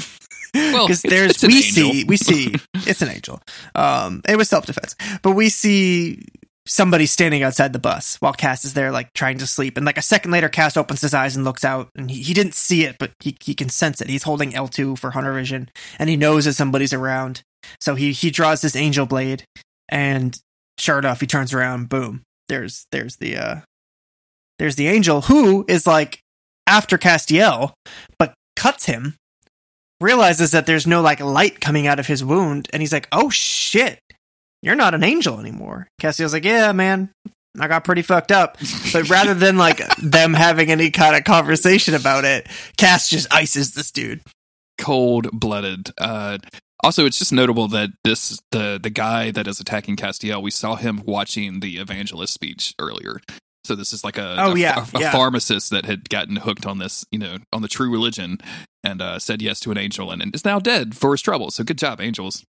Well, 0.54 0.88
because 0.88 1.02
there's 1.02 1.42
we 1.42 1.58
angel. 1.58 1.72
see 1.72 2.04
we 2.04 2.18
see 2.18 2.56
it's 2.76 3.02
an 3.02 3.10
angel. 3.10 3.42
Um, 3.76 4.22
it 4.28 4.38
was 4.38 4.50
self 4.50 4.66
defense, 4.66 4.96
but 5.22 5.32
we 5.32 5.50
see 5.50 6.26
somebody 6.66 7.06
standing 7.06 7.44
outside 7.44 7.74
the 7.74 7.80
bus 7.80 8.16
while 8.22 8.34
Cass 8.34 8.64
is 8.64 8.74
there, 8.74 8.92
like 8.92 9.12
trying 9.14 9.38
to 9.40 9.48
sleep. 9.48 9.76
And 9.76 9.86
like 9.86 9.98
a 9.98 10.02
second 10.02 10.32
later, 10.32 10.48
Cass 10.50 10.78
opens 10.78 11.02
his 11.02 11.14
eyes 11.14 11.36
and 11.36 11.44
looks 11.44 11.66
out, 11.66 11.90
and 11.96 12.10
he, 12.10 12.22
he 12.22 12.34
didn't 12.34 12.54
see 12.56 12.86
it, 12.86 12.98
but 13.00 13.12
he 13.20 13.36
he 13.42 13.54
can 13.54 13.70
sense 13.70 14.02
it. 14.02 14.10
He's 14.10 14.24
holding 14.24 14.56
L 14.56 14.68
two 14.68 14.96
for 14.96 15.12
hunter 15.12 15.34
vision, 15.34 15.70
and 16.00 16.10
he 16.10 16.16
knows 16.16 16.46
that 16.46 16.54
somebody's 16.54 16.94
around. 16.94 17.44
So 17.80 17.96
he 17.96 18.12
he 18.12 18.30
draws 18.32 18.62
this 18.62 18.76
angel 18.76 19.06
blade, 19.06 19.46
and 19.90 20.40
sure 20.78 21.00
enough, 21.00 21.22
he 21.22 21.28
turns 21.28 21.54
around. 21.54 21.90
Boom! 21.90 22.24
There's 22.48 22.86
there's 22.92 23.18
the 23.18 23.38
uh 23.38 23.56
there's 24.60 24.76
the 24.76 24.88
angel 24.88 25.22
who 25.22 25.66
is 25.68 25.88
like 25.88 26.20
after 26.68 26.98
Castiel, 26.98 27.74
but 28.18 28.34
cuts 28.56 28.86
him. 28.86 29.16
Realizes 30.04 30.52
that 30.52 30.66
there's 30.66 30.86
no 30.86 31.02
like 31.02 31.22
light 31.22 31.62
coming 31.62 31.88
out 31.88 31.98
of 31.98 32.08
his 32.08 32.26
wound, 32.26 32.70
and 32.74 32.82
he's 32.82 32.92
like, 32.92 33.08
"Oh 33.14 33.30
shit, 33.30 34.00
you're 34.62 34.76
not 34.76 34.94
an 34.94 35.02
angel 35.02 35.40
anymore." 35.40 35.88
Castiel's 36.02 36.34
like, 36.34 36.44
"Yeah, 36.44 36.74
man, 36.74 37.10
I 37.58 37.70
got 37.70 37.86
pretty 37.86 38.02
fucked 38.02 38.30
up." 38.34 38.58
But 38.92 39.10
rather 39.10 39.34
than 39.34 39.58
like 39.58 39.82
them 40.00 40.34
having 40.34 40.70
any 40.70 40.92
kind 40.92 41.16
of 41.16 41.24
conversation 41.24 41.94
about 41.96 42.26
it, 42.26 42.48
Cass 42.76 43.10
just 43.10 43.34
ices 43.34 43.76
this 43.76 43.92
dude. 43.92 44.20
cold 44.78 45.30
blooded. 45.32 45.92
Uh, 45.98 46.40
also, 46.84 47.06
it's 47.06 47.18
just 47.18 47.32
notable 47.32 47.70
that 47.70 47.92
this 48.04 48.42
the 48.52 48.78
the 48.84 48.90
guy 48.90 49.32
that 49.32 49.48
is 49.48 49.62
attacking 49.62 49.96
Castiel. 49.96 50.44
We 50.44 50.52
saw 50.52 50.76
him 50.76 51.02
watching 51.06 51.62
the 51.62 51.78
evangelist 51.78 52.34
speech 52.34 52.74
earlier. 52.78 53.22
So 53.66 53.76
this 53.76 53.94
is 53.94 54.04
like 54.04 54.18
a 54.18 54.36
Oh, 54.40 54.52
a- 54.54 54.58
yeah, 54.60 54.86
a, 54.94 54.98
a 54.98 55.02
yeah. 55.02 55.12
pharmacist 55.12 55.70
that 55.72 55.86
had 55.86 56.10
gotten 56.10 56.36
hooked 56.38 56.66
on 56.66 56.80
this, 56.80 57.06
you 57.12 57.20
know, 57.20 57.38
on 57.54 57.62
the 57.62 57.68
true 57.68 57.90
religion, 57.92 58.40
and 58.84 59.02
uh, 59.02 59.20
said 59.20 59.42
yes 59.42 59.60
to 59.62 59.72
an 59.72 59.78
angel, 59.78 60.12
and, 60.12 60.22
and 60.22 60.36
is 60.36 60.44
now 60.46 60.60
dead 60.60 60.96
for 60.96 61.12
his 61.12 61.22
trouble. 61.22 61.50
So 61.52 61.64
good 61.64 61.78
job, 61.78 62.02
angels. 62.02 62.46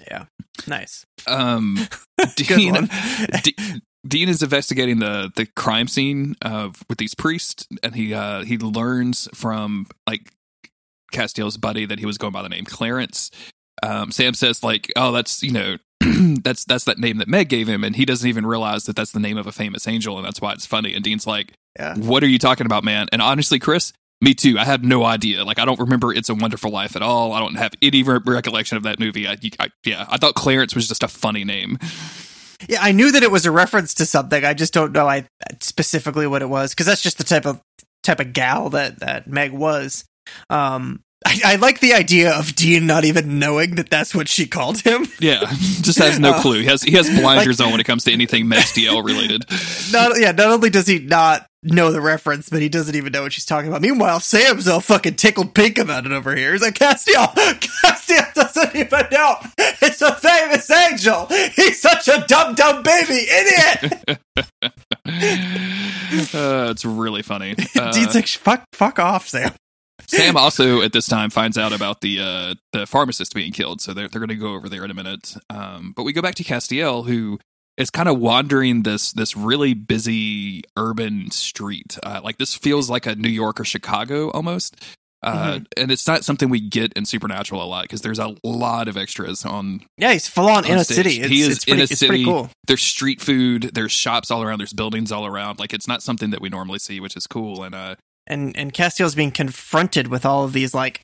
Yeah, 0.00 0.24
nice. 0.66 1.04
Um, 1.26 1.78
Dean. 2.36 2.88
D- 3.42 3.56
Dean 4.06 4.28
is 4.28 4.42
investigating 4.42 4.98
the 4.98 5.30
the 5.34 5.46
crime 5.56 5.88
scene 5.88 6.34
of 6.42 6.82
with 6.88 6.98
these 6.98 7.14
priests, 7.14 7.66
and 7.82 7.94
he 7.94 8.12
uh, 8.12 8.42
he 8.44 8.58
learns 8.58 9.28
from 9.34 9.86
like 10.06 10.30
Castiel's 11.12 11.56
buddy 11.56 11.86
that 11.86 11.98
he 12.00 12.06
was 12.06 12.18
going 12.18 12.32
by 12.32 12.42
the 12.42 12.48
name 12.48 12.64
Clarence. 12.64 13.30
Um, 13.82 14.10
Sam 14.10 14.34
says 14.34 14.62
like, 14.62 14.92
"Oh, 14.96 15.12
that's 15.12 15.42
you 15.42 15.52
know." 15.52 15.76
that's 16.42 16.64
that's 16.66 16.84
that 16.84 16.98
name 16.98 17.16
that 17.18 17.28
Meg 17.28 17.48
gave 17.48 17.66
him, 17.66 17.82
and 17.82 17.96
he 17.96 18.04
doesn't 18.04 18.28
even 18.28 18.44
realize 18.44 18.84
that 18.84 18.94
that's 18.96 19.12
the 19.12 19.20
name 19.20 19.38
of 19.38 19.46
a 19.46 19.52
famous 19.52 19.88
angel, 19.88 20.18
and 20.18 20.26
that's 20.26 20.40
why 20.40 20.52
it's 20.52 20.66
funny. 20.66 20.92
And 20.94 21.02
Dean's 21.02 21.26
like, 21.26 21.54
Yeah. 21.78 21.94
"What 21.96 22.22
are 22.22 22.28
you 22.28 22.38
talking 22.38 22.66
about, 22.66 22.84
man?" 22.84 23.08
And 23.10 23.22
honestly, 23.22 23.58
Chris, 23.58 23.92
me 24.20 24.34
too. 24.34 24.58
I 24.58 24.64
had 24.64 24.84
no 24.84 25.04
idea. 25.04 25.44
Like, 25.44 25.58
I 25.58 25.64
don't 25.64 25.78
remember 25.78 26.12
"It's 26.12 26.28
a 26.28 26.34
Wonderful 26.34 26.70
Life" 26.70 26.94
at 26.96 27.02
all. 27.02 27.32
I 27.32 27.40
don't 27.40 27.54
have 27.54 27.72
any 27.80 28.02
re- 28.02 28.20
recollection 28.24 28.76
of 28.76 28.82
that 28.82 28.98
movie. 28.98 29.26
I, 29.26 29.38
I, 29.58 29.70
yeah, 29.84 30.06
I 30.10 30.18
thought 30.18 30.34
Clarence 30.34 30.74
was 30.74 30.88
just 30.88 31.02
a 31.02 31.08
funny 31.08 31.44
name. 31.44 31.78
Yeah, 32.68 32.78
I 32.82 32.92
knew 32.92 33.12
that 33.12 33.22
it 33.22 33.30
was 33.30 33.46
a 33.46 33.50
reference 33.50 33.94
to 33.94 34.06
something. 34.06 34.44
I 34.44 34.54
just 34.54 34.72
don't 34.74 34.92
know 34.92 35.06
I 35.08 35.26
specifically 35.60 36.26
what 36.26 36.42
it 36.42 36.48
was 36.48 36.72
because 36.72 36.86
that's 36.86 37.02
just 37.02 37.18
the 37.18 37.24
type 37.24 37.46
of 37.46 37.60
type 38.02 38.20
of 38.20 38.32
gal 38.32 38.70
that 38.70 39.00
that 39.00 39.26
Meg 39.26 39.52
was. 39.52 40.04
Um, 40.50 41.02
I, 41.26 41.40
I 41.44 41.56
like 41.56 41.80
the 41.80 41.94
idea 41.94 42.32
of 42.34 42.54
Dean 42.54 42.86
not 42.86 43.04
even 43.04 43.38
knowing 43.38 43.76
that 43.76 43.88
that's 43.88 44.14
what 44.14 44.28
she 44.28 44.46
called 44.46 44.80
him. 44.80 45.06
Yeah, 45.20 45.40
just 45.80 45.98
has 45.98 46.18
no 46.18 46.32
Uh, 46.34 46.40
clue. 46.42 46.60
He 46.60 46.66
has 46.66 46.82
he 46.82 46.92
has 46.92 47.08
blinders 47.08 47.60
on 47.60 47.70
when 47.70 47.80
it 47.80 47.84
comes 47.84 48.04
to 48.04 48.12
anything 48.12 48.46
Meg 48.48 48.64
related. 48.76 49.44
Not 49.92 50.18
yeah, 50.20 50.32
not 50.32 50.48
only 50.48 50.68
does 50.70 50.86
he 50.86 50.98
not 50.98 51.46
know 51.62 51.90
the 51.92 52.00
reference, 52.00 52.48
but 52.50 52.60
he 52.60 52.68
doesn't 52.68 52.94
even 52.94 53.12
know 53.12 53.22
what 53.22 53.32
she's 53.32 53.46
talking 53.46 53.68
about. 53.68 53.80
Meanwhile, 53.80 54.20
Sam's 54.20 54.68
all 54.68 54.80
fucking 54.80 55.14
tickled 55.14 55.54
pink 55.54 55.78
about 55.78 56.04
it 56.04 56.12
over 56.12 56.34
here. 56.36 56.52
He's 56.52 56.60
like, 56.62 56.74
Castiel, 56.74 57.26
Castiel 57.34 58.34
doesn't 58.34 58.74
even 58.76 59.06
know. 59.10 59.36
It's 59.58 60.02
a 60.02 60.14
famous 60.14 60.70
angel. 60.70 61.26
He's 61.54 61.80
such 61.80 62.08
a 62.08 62.24
dumb, 62.26 62.54
dumb 62.54 62.82
baby 62.82 63.26
idiot. 63.30 64.18
Uh, 66.34 66.68
it's 66.70 66.84
really 66.84 67.22
funny. 67.22 67.54
Uh, 67.76 67.92
Dean's 67.92 68.14
like, 68.14 68.26
fuck, 68.28 68.64
fuck 68.72 68.98
off, 68.98 69.28
Sam. 69.28 69.52
Sam 70.06 70.36
also 70.36 70.82
at 70.82 70.92
this 70.92 71.06
time 71.06 71.30
finds 71.30 71.56
out 71.56 71.72
about 71.72 72.00
the 72.00 72.20
uh, 72.20 72.54
the 72.72 72.86
pharmacist 72.86 73.34
being 73.34 73.52
killed, 73.52 73.80
so 73.80 73.94
they're 73.94 74.08
they're 74.08 74.20
going 74.20 74.28
to 74.28 74.34
go 74.34 74.54
over 74.54 74.68
there 74.68 74.84
in 74.84 74.90
a 74.90 74.94
minute. 74.94 75.34
Um, 75.50 75.92
but 75.96 76.02
we 76.04 76.12
go 76.12 76.22
back 76.22 76.34
to 76.36 76.44
Castiel, 76.44 77.06
who 77.06 77.38
is 77.76 77.90
kind 77.90 78.08
of 78.08 78.18
wandering 78.18 78.82
this 78.82 79.12
this 79.12 79.36
really 79.36 79.74
busy 79.74 80.62
urban 80.76 81.30
street. 81.30 81.98
Uh, 82.02 82.20
like 82.22 82.38
this 82.38 82.54
feels 82.54 82.90
like 82.90 83.06
a 83.06 83.14
New 83.14 83.28
York 83.28 83.60
or 83.60 83.64
Chicago 83.64 84.30
almost. 84.30 84.76
Uh, 85.22 85.60
And 85.78 85.90
it's 85.90 86.06
not 86.06 86.22
something 86.22 86.50
we 86.50 86.60
get 86.60 86.92
in 86.92 87.06
Supernatural 87.06 87.62
a 87.62 87.64
lot 87.64 87.84
because 87.84 88.02
there's 88.02 88.18
a 88.18 88.36
lot 88.44 88.88
of 88.88 88.98
extras 88.98 89.42
on 89.46 89.80
Yeah, 89.96 90.12
he's 90.12 90.28
full 90.28 90.48
on, 90.50 90.66
in 90.66 90.72
on 90.72 90.78
a 90.78 90.84
city. 90.84 91.18
It's, 91.18 91.28
he 91.28 91.40
is 91.40 91.48
it's 91.56 91.64
pretty, 91.64 91.72
in 91.72 91.80
a 91.80 91.82
it's 91.84 91.98
city. 91.98 92.08
pretty 92.08 92.24
cool. 92.26 92.50
There's 92.66 92.82
street 92.82 93.22
food. 93.22 93.70
There's 93.72 93.90
shops 93.90 94.30
all 94.30 94.42
around. 94.42 94.58
There's 94.58 94.74
buildings 94.74 95.10
all 95.10 95.24
around. 95.24 95.58
Like 95.58 95.72
it's 95.72 95.88
not 95.88 96.02
something 96.02 96.28
that 96.30 96.42
we 96.42 96.50
normally 96.50 96.78
see, 96.78 97.00
which 97.00 97.16
is 97.16 97.26
cool. 97.26 97.62
And 97.62 97.74
uh, 97.74 97.94
And 98.26 98.56
and 98.56 98.72
Castiel's 98.72 99.14
being 99.14 99.30
confronted 99.30 100.08
with 100.08 100.24
all 100.24 100.44
of 100.44 100.52
these 100.52 100.74
like 100.74 101.02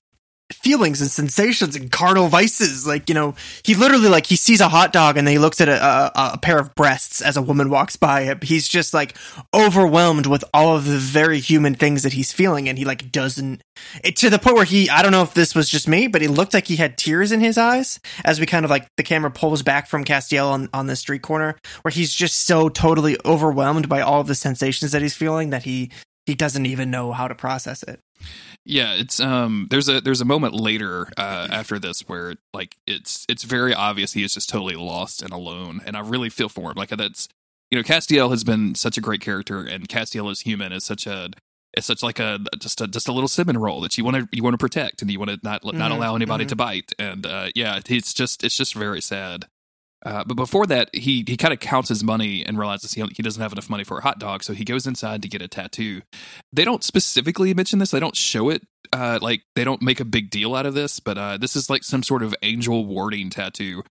feelings 0.52 1.00
and 1.00 1.10
sensations 1.10 1.76
and 1.76 1.90
carnal 1.90 2.28
vices. 2.28 2.86
Like 2.86 3.08
you 3.08 3.14
know, 3.14 3.34
he 3.64 3.74
literally 3.74 4.08
like 4.08 4.26
he 4.26 4.36
sees 4.36 4.60
a 4.60 4.68
hot 4.68 4.92
dog 4.92 5.16
and 5.16 5.26
then 5.26 5.32
he 5.32 5.38
looks 5.38 5.60
at 5.60 5.68
a, 5.68 5.84
a, 5.84 6.32
a 6.34 6.38
pair 6.38 6.58
of 6.58 6.74
breasts 6.74 7.20
as 7.20 7.36
a 7.36 7.42
woman 7.42 7.70
walks 7.70 7.96
by. 7.96 8.36
He's 8.42 8.68
just 8.68 8.92
like 8.92 9.16
overwhelmed 9.54 10.26
with 10.26 10.44
all 10.52 10.76
of 10.76 10.84
the 10.84 10.98
very 10.98 11.40
human 11.40 11.74
things 11.74 12.02
that 12.02 12.12
he's 12.12 12.32
feeling, 12.32 12.68
and 12.68 12.78
he 12.78 12.84
like 12.84 13.10
doesn't. 13.12 13.62
It, 14.04 14.16
to 14.16 14.28
the 14.30 14.38
point 14.38 14.56
where 14.56 14.64
he, 14.64 14.90
I 14.90 15.00
don't 15.02 15.12
know 15.12 15.22
if 15.22 15.32
this 15.32 15.54
was 15.54 15.68
just 15.68 15.88
me, 15.88 16.06
but 16.06 16.22
it 16.22 16.30
looked 16.30 16.52
like 16.52 16.66
he 16.66 16.76
had 16.76 16.98
tears 16.98 17.32
in 17.32 17.40
his 17.40 17.56
eyes 17.56 17.98
as 18.24 18.38
we 18.38 18.44
kind 18.44 18.64
of 18.64 18.70
like 18.70 18.86
the 18.96 19.02
camera 19.02 19.30
pulls 19.30 19.62
back 19.62 19.86
from 19.86 20.04
Castiel 20.04 20.50
on, 20.50 20.68
on 20.74 20.86
the 20.86 20.96
street 20.96 21.22
corner, 21.22 21.56
where 21.82 21.90
he's 21.90 22.12
just 22.12 22.46
so 22.46 22.68
totally 22.68 23.16
overwhelmed 23.24 23.88
by 23.88 24.00
all 24.00 24.20
of 24.20 24.26
the 24.26 24.34
sensations 24.34 24.92
that 24.92 25.00
he's 25.00 25.14
feeling 25.14 25.50
that 25.50 25.62
he 25.62 25.90
he 26.26 26.34
doesn't 26.34 26.66
even 26.66 26.90
know 26.90 27.12
how 27.12 27.28
to 27.28 27.34
process 27.34 27.82
it. 27.82 28.00
Yeah, 28.64 28.94
it's 28.94 29.20
um 29.20 29.66
there's 29.70 29.88
a 29.88 30.00
there's 30.00 30.20
a 30.20 30.24
moment 30.26 30.54
later 30.54 31.08
uh 31.16 31.48
after 31.50 31.78
this 31.78 32.00
where 32.06 32.34
like 32.52 32.76
it's 32.86 33.24
it's 33.28 33.42
very 33.44 33.72
obvious 33.74 34.12
he 34.12 34.22
is 34.22 34.34
just 34.34 34.48
totally 34.50 34.74
lost 34.76 35.22
and 35.22 35.32
alone 35.32 35.80
and 35.86 35.96
I 35.96 36.00
really 36.00 36.28
feel 36.28 36.48
for 36.50 36.70
him. 36.70 36.76
Like 36.76 36.90
that's 36.90 37.28
you 37.70 37.78
know, 37.78 37.82
Castiel 37.84 38.30
has 38.30 38.42
been 38.44 38.74
such 38.74 38.98
a 38.98 39.00
great 39.00 39.20
character 39.20 39.60
and 39.64 39.88
Castiel 39.88 40.30
is 40.30 40.40
human 40.40 40.72
is 40.72 40.84
such 40.84 41.06
a 41.06 41.30
it's 41.72 41.86
such 41.86 42.02
like 42.02 42.18
a 42.18 42.40
just 42.58 42.80
a 42.80 42.86
just 42.86 43.08
a 43.08 43.12
little 43.12 43.28
cinnamon 43.28 43.56
roll 43.58 43.80
that 43.80 43.96
you 43.96 44.04
want 44.04 44.16
to 44.16 44.28
you 44.32 44.42
want 44.42 44.54
to 44.54 44.58
protect 44.58 45.00
and 45.02 45.10
you 45.10 45.18
want 45.18 45.30
to 45.30 45.38
not 45.42 45.64
not 45.64 45.90
Mhm, 45.90 45.96
allow 45.96 46.14
anybody 46.16 46.44
mhm. 46.44 46.48
to 46.48 46.56
bite 46.56 46.92
and 46.98 47.24
uh 47.24 47.48
yeah 47.54 47.80
it's 47.88 48.12
just 48.12 48.44
it's 48.44 48.56
just 48.56 48.74
very 48.74 49.00
sad 49.00 49.46
uh, 50.04 50.24
but 50.24 50.34
before 50.34 50.66
that, 50.66 50.94
he 50.94 51.24
he 51.26 51.36
kind 51.36 51.52
of 51.52 51.60
counts 51.60 51.88
his 51.88 52.02
money 52.02 52.44
and 52.44 52.58
realizes 52.58 52.94
he 52.94 53.04
he 53.14 53.22
doesn't 53.22 53.42
have 53.42 53.52
enough 53.52 53.68
money 53.68 53.84
for 53.84 53.98
a 53.98 54.02
hot 54.02 54.18
dog, 54.18 54.42
so 54.42 54.52
he 54.52 54.64
goes 54.64 54.86
inside 54.86 55.22
to 55.22 55.28
get 55.28 55.42
a 55.42 55.48
tattoo. 55.48 56.02
They 56.52 56.64
don't 56.64 56.82
specifically 56.82 57.52
mention 57.54 57.78
this; 57.78 57.90
they 57.90 58.00
don't 58.00 58.16
show 58.16 58.48
it. 58.48 58.62
Uh, 58.92 59.18
like 59.20 59.42
they 59.54 59.62
don't 59.62 59.82
make 59.82 60.00
a 60.00 60.04
big 60.04 60.30
deal 60.30 60.54
out 60.54 60.66
of 60.66 60.74
this, 60.74 61.00
but 61.00 61.18
uh, 61.18 61.36
this 61.36 61.54
is 61.54 61.68
like 61.68 61.84
some 61.84 62.02
sort 62.02 62.22
of 62.22 62.34
angel 62.42 62.86
warding 62.86 63.30
tattoo. 63.30 63.82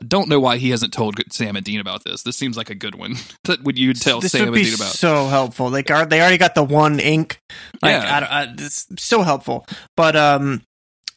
I 0.00 0.04
don't 0.04 0.28
know 0.28 0.38
why 0.38 0.58
he 0.58 0.70
hasn't 0.70 0.92
told 0.92 1.18
Sam 1.32 1.56
and 1.56 1.64
Dean 1.64 1.80
about 1.80 2.04
this. 2.04 2.22
This 2.22 2.36
seems 2.36 2.56
like 2.56 2.68
a 2.68 2.74
good 2.74 2.94
one. 2.94 3.14
that 3.44 3.62
would 3.64 3.78
you 3.78 3.94
tell 3.94 4.20
this 4.20 4.32
Sam 4.32 4.50
would 4.50 4.58
and 4.58 4.64
Dean 4.66 4.74
about? 4.74 4.92
so 4.92 5.26
helpful. 5.26 5.70
Like, 5.70 5.90
are 5.90 6.04
they 6.04 6.20
already 6.20 6.38
got 6.38 6.54
the 6.54 6.62
one 6.62 7.00
ink? 7.00 7.40
Like, 7.82 8.02
Yeah. 8.02 8.26
I, 8.30 8.42
I, 8.42 8.54
it's 8.58 8.86
so 8.98 9.22
helpful. 9.22 9.66
But 9.96 10.14
um, 10.14 10.62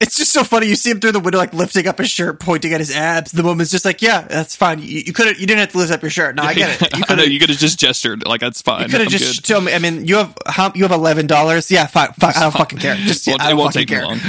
it's 0.02 0.16
just 0.16 0.32
so 0.32 0.44
funny. 0.44 0.68
You 0.68 0.76
see 0.76 0.92
him 0.92 1.00
through 1.00 1.12
the 1.12 1.20
window, 1.20 1.38
like 1.38 1.54
lifting 1.54 1.88
up 1.88 1.98
his 1.98 2.10
shirt, 2.10 2.40
pointing 2.40 2.74
at 2.74 2.80
his 2.80 2.96
abs. 2.96 3.32
The 3.34 3.44
woman's 3.44 3.70
just 3.72 3.84
like, 3.84 4.02
"Yeah, 4.02 4.22
that's 4.22 4.56
fine. 4.56 4.80
You, 4.80 5.02
you 5.06 5.12
could 5.14 5.28
have, 5.28 5.40
you 5.40 5.46
didn't 5.46 5.60
have 5.60 5.72
to 5.74 5.78
lift 5.78 5.92
up 5.92 6.02
your 6.02 6.10
shirt. 6.10 6.36
No, 6.36 6.44
I 6.44 6.54
get 6.54 6.82
it. 6.82 6.94
You 6.98 7.04
could 7.04 7.20
have, 7.20 7.28
you 7.28 7.40
could 7.40 7.50
have 7.50 7.58
just 7.60 7.80
gestured 7.80 8.26
like 8.26 8.40
that's 8.42 8.62
fine. 8.62 8.84
you 8.84 8.90
could 8.90 9.02
have 9.02 9.10
just 9.10 9.46
told 9.46 9.66
me. 9.66 9.74
I 9.74 9.80
mean, 9.80 10.06
you 10.06 10.16
have 10.18 10.38
how 10.48 10.72
you 10.74 10.84
have 10.84 10.92
eleven 10.92 11.28
dollars. 11.28 11.70
Yeah, 11.70 11.86
fine. 11.88 12.14
Fuck, 12.14 12.38
I 12.38 12.42
don't 12.42 12.52
fucking 12.54 12.80
care. 12.80 12.96
Just 12.96 13.28
Well, 13.28 13.38
I 13.40 13.48
it 13.48 13.50
don't 13.50 13.58
won't 13.60 13.74
fucking 13.74 13.88
take 13.88 13.96
care. 13.98 14.06
long. 14.06 14.20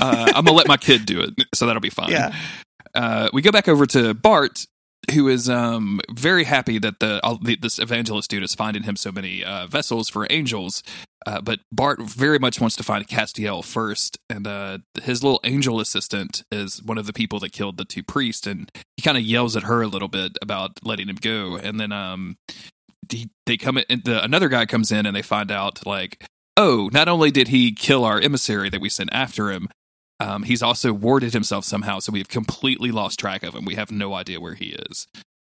Uh, 0.00 0.32
I'm 0.34 0.44
gonna 0.44 0.52
let 0.56 0.66
my 0.68 0.76
kid 0.76 1.06
do 1.06 1.20
it, 1.20 1.34
so 1.54 1.66
that'll 1.66 1.80
be 1.80 1.90
fine. 1.90 2.10
Yeah. 2.10 2.34
Uh, 2.94 3.28
we 3.32 3.42
go 3.42 3.50
back 3.52 3.68
over 3.68 3.86
to 3.86 4.14
Bart, 4.14 4.66
who 5.14 5.28
is 5.28 5.48
um, 5.50 6.00
very 6.12 6.44
happy 6.44 6.78
that 6.78 7.00
the, 7.00 7.20
all, 7.24 7.38
the 7.38 7.56
this 7.56 7.78
evangelist 7.78 8.30
dude 8.30 8.42
is 8.42 8.54
finding 8.54 8.84
him 8.84 8.96
so 8.96 9.10
many 9.12 9.42
uh, 9.44 9.66
vessels 9.66 10.08
for 10.08 10.26
angels. 10.30 10.82
Uh, 11.26 11.40
but 11.40 11.60
Bart 11.72 12.00
very 12.02 12.38
much 12.38 12.60
wants 12.60 12.76
to 12.76 12.82
find 12.82 13.06
Castiel 13.08 13.64
first, 13.64 14.18
and 14.28 14.46
uh, 14.46 14.78
his 15.02 15.22
little 15.22 15.40
angel 15.42 15.80
assistant 15.80 16.42
is 16.52 16.82
one 16.82 16.98
of 16.98 17.06
the 17.06 17.12
people 17.12 17.40
that 17.40 17.52
killed 17.52 17.78
the 17.78 17.84
two 17.84 18.02
priests, 18.02 18.46
and 18.46 18.70
he 18.96 19.02
kind 19.02 19.16
of 19.16 19.24
yells 19.24 19.56
at 19.56 19.62
her 19.62 19.82
a 19.82 19.86
little 19.88 20.08
bit 20.08 20.36
about 20.42 20.72
letting 20.84 21.08
him 21.08 21.16
go, 21.16 21.56
and 21.56 21.80
then 21.80 21.92
um, 21.92 22.36
he, 23.10 23.30
they 23.46 23.56
come 23.56 23.78
in, 23.78 24.02
the 24.04 24.22
another 24.22 24.48
guy 24.48 24.66
comes 24.66 24.92
in, 24.92 25.06
and 25.06 25.16
they 25.16 25.22
find 25.22 25.50
out 25.50 25.86
like, 25.86 26.26
oh, 26.56 26.90
not 26.92 27.08
only 27.08 27.30
did 27.30 27.48
he 27.48 27.72
kill 27.72 28.04
our 28.04 28.20
emissary 28.20 28.68
that 28.68 28.80
we 28.80 28.90
sent 28.90 29.10
after 29.12 29.50
him, 29.50 29.68
um, 30.20 30.42
he's 30.42 30.62
also 30.62 30.92
warded 30.92 31.32
himself 31.32 31.64
somehow, 31.64 32.00
so 32.00 32.12
we've 32.12 32.28
completely 32.28 32.90
lost 32.90 33.18
track 33.18 33.42
of 33.42 33.54
him. 33.54 33.64
We 33.64 33.74
have 33.76 33.90
no 33.90 34.14
idea 34.14 34.40
where 34.40 34.54
he 34.54 34.76
is. 34.90 35.06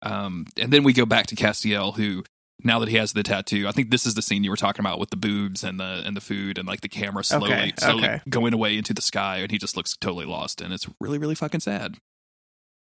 Um, 0.02 0.46
and 0.58 0.72
then 0.72 0.84
we 0.84 0.94
go 0.94 1.06
back 1.06 1.28
to 1.28 1.36
Castiel, 1.36 1.96
who 1.96 2.24
now 2.64 2.80
that 2.80 2.90
he 2.90 2.98
has 2.98 3.14
the 3.14 3.24
tattoo, 3.24 3.68
I 3.68 3.72
think 3.72 3.90
this 3.90 4.06
is 4.06 4.16
the 4.16 4.22
scene 4.22 4.44
you 4.44 4.50
were 4.50 4.58
talking 4.58 4.82
about 4.82 5.00
with 5.00 5.10
the 5.10 5.16
boobs 5.18 5.64
and 5.64 5.80
the 5.80 6.04
and 6.06 6.16
the 6.16 6.22
food 6.22 6.58
and 6.58 6.68
like 6.68 6.82
the 6.82 6.90
camera 6.90 7.24
slowly 7.24 7.52
Okay, 7.54 7.74
slowly 7.78 8.04
okay. 8.06 8.22
going 8.30 8.54
away 8.54 8.78
into 8.78 8.94
the 8.94 9.02
sky, 9.02 9.38
and 9.38 9.52
he 9.52 9.58
just 9.58 9.78
looks 9.78 9.96
totally 9.98 10.26
lost, 10.26 10.62
and 10.62 10.74
it's 10.74 10.88
really 11.00 11.18
really 11.18 11.36
fucking 11.36 11.62
sad. 11.62 11.98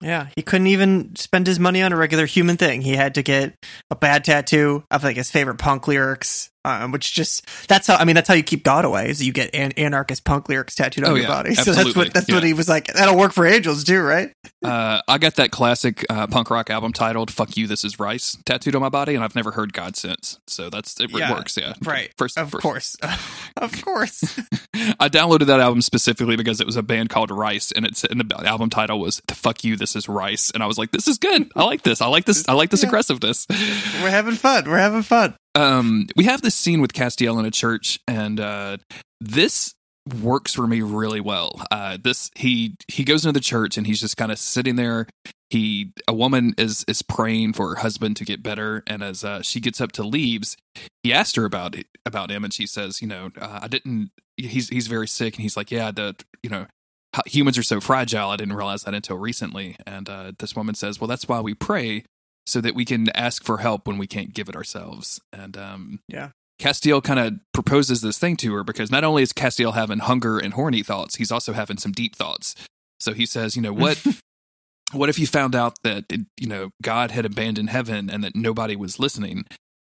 Yeah, 0.02 0.28
he 0.34 0.40
couldn't 0.42 0.68
even 0.68 1.14
spend 1.16 1.46
his 1.46 1.58
money 1.60 1.82
on 1.82 1.92
a 1.92 1.96
regular 1.96 2.24
human 2.24 2.56
thing. 2.56 2.80
He 2.80 2.94
had 2.96 3.14
to 3.16 3.22
get 3.22 3.54
a 3.90 3.96
bad 3.96 4.24
tattoo 4.24 4.82
of 4.90 5.04
like 5.04 5.16
his 5.16 5.30
favorite 5.30 5.58
punk 5.58 5.86
lyrics, 5.88 6.50
um, 6.64 6.92
which 6.92 7.12
just 7.14 7.46
that's 7.68 7.86
how 7.86 7.96
I 7.96 8.04
mean 8.04 8.14
that's 8.14 8.28
how 8.28 8.34
you 8.34 8.42
keep 8.42 8.64
God 8.64 8.84
away 8.84 9.08
is 9.08 9.22
you 9.24 9.32
get 9.32 9.54
an- 9.54 9.72
anarchist 9.72 10.24
punk 10.24 10.48
lyrics 10.48 10.74
tattooed 10.74 11.04
on 11.04 11.10
Oh, 11.10 11.14
your 11.14 11.22
yeah, 11.24 11.28
body. 11.28 11.54
So 11.60 11.72
that's 11.72 11.94
what 11.96 12.12
that's 12.14 12.30
what 12.30 12.42
he 12.42 12.52
was 12.52 12.68
like. 12.68 12.86
That'll 12.88 13.16
work 13.16 13.32
for 13.32 13.46
angels 13.46 13.84
too, 13.84 14.00
right? 14.00 14.32
Uh, 14.62 15.00
I 15.08 15.16
got 15.16 15.36
that 15.36 15.50
classic 15.50 16.04
uh, 16.10 16.26
punk 16.26 16.50
rock 16.50 16.68
album 16.68 16.92
titled 16.92 17.30
"Fuck 17.32 17.56
You, 17.56 17.66
This 17.66 17.82
Is 17.82 17.98
Rice" 17.98 18.36
tattooed 18.44 18.74
on 18.74 18.82
my 18.82 18.90
body, 18.90 19.14
and 19.14 19.24
I've 19.24 19.34
never 19.34 19.52
heard 19.52 19.72
God 19.72 19.96
since. 19.96 20.38
So 20.46 20.68
that's 20.68 21.00
it, 21.00 21.10
Yeah, 21.10 21.32
works. 21.32 21.56
Yeah, 21.56 21.72
Right. 21.82 22.12
First, 22.18 22.36
Of 22.36 22.50
first- 22.50 22.62
course, 22.62 22.96
of 23.56 23.82
course. 23.82 24.38
I 25.00 25.08
downloaded 25.08 25.46
that 25.46 25.60
album 25.60 25.80
specifically 25.80 26.36
because 26.36 26.60
it 26.60 26.66
was 26.66 26.76
a 26.76 26.82
band 26.82 27.08
called 27.08 27.30
Rice, 27.30 27.72
and 27.72 27.86
it's 27.86 28.04
and 28.04 28.20
the 28.20 28.46
album 28.46 28.68
title 28.68 29.00
was 29.00 29.22
"The 29.28 29.34
Fuck 29.34 29.64
You, 29.64 29.76
This 29.76 29.96
Is 29.96 30.10
Rice," 30.10 30.50
and 30.50 30.62
I 30.62 30.66
was 30.66 30.76
like, 30.76 30.90
"This 30.90 31.08
is 31.08 31.16
good. 31.16 31.50
I 31.56 31.64
like 31.64 31.80
this. 31.80 32.02
I 32.02 32.08
like 32.08 32.26
this. 32.26 32.46
I 32.46 32.52
like 32.52 32.68
this 32.68 32.82
Yeah. 32.82 32.90
aggressiveness." 32.90 33.46
We're 34.02 34.10
having 34.10 34.34
fun. 34.34 34.68
We're 34.68 34.76
having 34.76 35.02
fun. 35.02 35.36
Um, 35.54 36.06
we 36.16 36.24
have 36.24 36.42
this 36.42 36.54
scene 36.54 36.80
with 36.80 36.92
Castiel 36.92 37.38
in 37.38 37.44
a 37.44 37.50
church, 37.50 37.98
and 38.06 38.38
uh, 38.38 38.76
this 39.20 39.74
works 40.22 40.54
for 40.54 40.66
me 40.66 40.82
really 40.82 41.20
well. 41.20 41.62
Uh, 41.70 41.98
this 42.02 42.30
he 42.34 42.76
he 42.88 43.04
goes 43.04 43.24
into 43.24 43.38
the 43.38 43.44
church 43.44 43.76
and 43.76 43.86
he's 43.86 44.00
just 44.00 44.16
kind 44.16 44.32
of 44.32 44.38
sitting 44.38 44.76
there. 44.76 45.06
He 45.50 45.92
a 46.06 46.14
woman 46.14 46.54
is 46.56 46.84
is 46.88 47.02
praying 47.02 47.54
for 47.54 47.70
her 47.70 47.76
husband 47.76 48.16
to 48.18 48.24
get 48.24 48.42
better, 48.42 48.82
and 48.86 49.02
as 49.02 49.24
uh, 49.24 49.42
she 49.42 49.60
gets 49.60 49.80
up 49.80 49.92
to 49.92 50.02
leaves, 50.02 50.56
he 51.02 51.12
asked 51.12 51.36
her 51.36 51.44
about 51.44 51.74
it, 51.74 51.86
about 52.06 52.30
him, 52.30 52.44
and 52.44 52.52
she 52.52 52.66
says, 52.66 53.02
you 53.02 53.08
know, 53.08 53.30
uh, 53.40 53.60
I 53.62 53.68
didn't. 53.68 54.10
He's 54.36 54.68
he's 54.68 54.86
very 54.86 55.08
sick, 55.08 55.34
and 55.34 55.42
he's 55.42 55.56
like, 55.56 55.70
yeah, 55.70 55.90
the 55.90 56.16
you 56.42 56.50
know. 56.50 56.66
Humans 57.26 57.58
are 57.58 57.64
so 57.64 57.80
fragile. 57.80 58.30
I 58.30 58.36
didn't 58.36 58.54
realize 58.54 58.84
that 58.84 58.94
until 58.94 59.16
recently. 59.16 59.74
And 59.84 60.08
uh, 60.08 60.30
this 60.38 60.54
woman 60.54 60.76
says, 60.76 61.00
"Well, 61.00 61.08
that's 61.08 61.26
why 61.26 61.40
we 61.40 61.54
pray, 61.54 62.04
so 62.46 62.60
that 62.60 62.74
we 62.74 62.84
can 62.84 63.08
ask 63.16 63.44
for 63.44 63.58
help 63.58 63.86
when 63.86 63.98
we 63.98 64.06
can't 64.06 64.34
give 64.34 64.48
it 64.48 64.56
ourselves." 64.56 65.20
And 65.32 65.56
um, 65.56 66.00
Yeah. 66.08 66.30
Castiel 66.60 67.02
kind 67.02 67.18
of 67.18 67.34
proposes 67.54 68.02
this 68.02 68.18
thing 68.18 68.36
to 68.36 68.52
her 68.52 68.62
because 68.62 68.90
not 68.90 69.02
only 69.02 69.22
is 69.22 69.32
Castiel 69.32 69.72
having 69.72 70.00
hunger 70.00 70.38
and 70.38 70.52
horny 70.52 70.82
thoughts, 70.82 71.16
he's 71.16 71.32
also 71.32 71.54
having 71.54 71.78
some 71.78 71.90
deep 71.92 72.14
thoughts. 72.14 72.54
So 72.98 73.14
he 73.14 73.24
says, 73.24 73.56
you 73.56 73.62
know, 73.62 73.72
what 73.72 74.04
what 74.92 75.08
if 75.08 75.18
you 75.18 75.26
found 75.26 75.54
out 75.54 75.76
that 75.84 76.04
you 76.36 76.46
know 76.46 76.70
God 76.82 77.10
had 77.12 77.24
abandoned 77.24 77.70
heaven 77.70 78.10
and 78.10 78.22
that 78.24 78.36
nobody 78.36 78.76
was 78.76 78.98
listening 78.98 79.46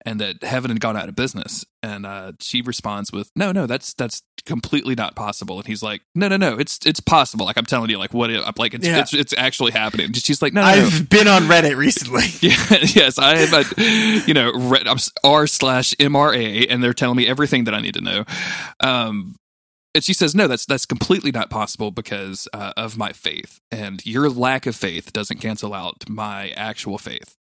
and 0.06 0.20
that 0.20 0.42
heaven 0.42 0.70
had 0.70 0.80
gone 0.80 0.96
out 0.96 1.08
of 1.08 1.16
business? 1.16 1.64
And 1.82 2.04
uh, 2.06 2.32
she 2.40 2.60
responds 2.62 3.12
with, 3.12 3.30
"No, 3.36 3.52
no, 3.52 3.66
that's 3.66 3.94
that's 3.94 4.22
completely 4.44 4.94
not 4.94 5.14
possible." 5.14 5.58
And 5.58 5.66
he's 5.66 5.82
like, 5.82 6.02
"No, 6.14 6.26
no, 6.28 6.36
no, 6.36 6.58
it's 6.58 6.80
it's 6.84 7.00
possible. 7.00 7.46
Like 7.46 7.56
I'm 7.56 7.64
telling 7.66 7.88
you, 7.90 7.98
like 7.98 8.12
what? 8.12 8.30
If, 8.30 8.58
like 8.58 8.74
it's 8.74 8.86
Yeah. 8.86 9.00
it's, 9.00 9.14
it's 9.14 9.34
actually 9.36 9.72
happening." 9.72 10.12
She's 10.14 10.42
like, 10.42 10.52
"No, 10.52 10.62
no, 10.62 10.66
no." 10.66 10.72
I've 10.86 11.08
been 11.08 11.28
on 11.28 11.42
Reddit 11.42 11.76
recently. 11.76 12.24
Yeah, 12.40 12.78
yes, 12.94 13.18
I 13.18 13.34
am 13.36 13.54
a, 13.54 14.24
you 14.26 14.34
know, 14.34 14.50
I'm 14.86 14.98
r 15.24 15.46
slash 15.46 15.94
MRA, 15.94 16.66
and 16.68 16.82
they're 16.82 16.94
telling 16.94 17.16
me 17.16 17.26
everything 17.26 17.64
that 17.64 17.74
I 17.74 17.80
need 17.80 17.94
to 17.94 18.00
know. 18.00 18.24
Um, 18.80 19.36
and 19.94 20.04
she 20.04 20.12
says, 20.12 20.34
no, 20.34 20.46
that's 20.46 20.66
that's 20.66 20.86
completely 20.86 21.32
not 21.32 21.50
possible 21.50 21.90
because 21.90 22.46
uh, 22.52 22.72
of 22.76 22.96
my 22.96 23.12
faith, 23.12 23.58
and 23.70 24.04
your 24.06 24.28
lack 24.28 24.66
of 24.66 24.76
faith 24.76 25.12
doesn't 25.12 25.38
cancel 25.38 25.74
out 25.74 26.08
my 26.08 26.50
actual 26.50 26.98
faith. 26.98 27.34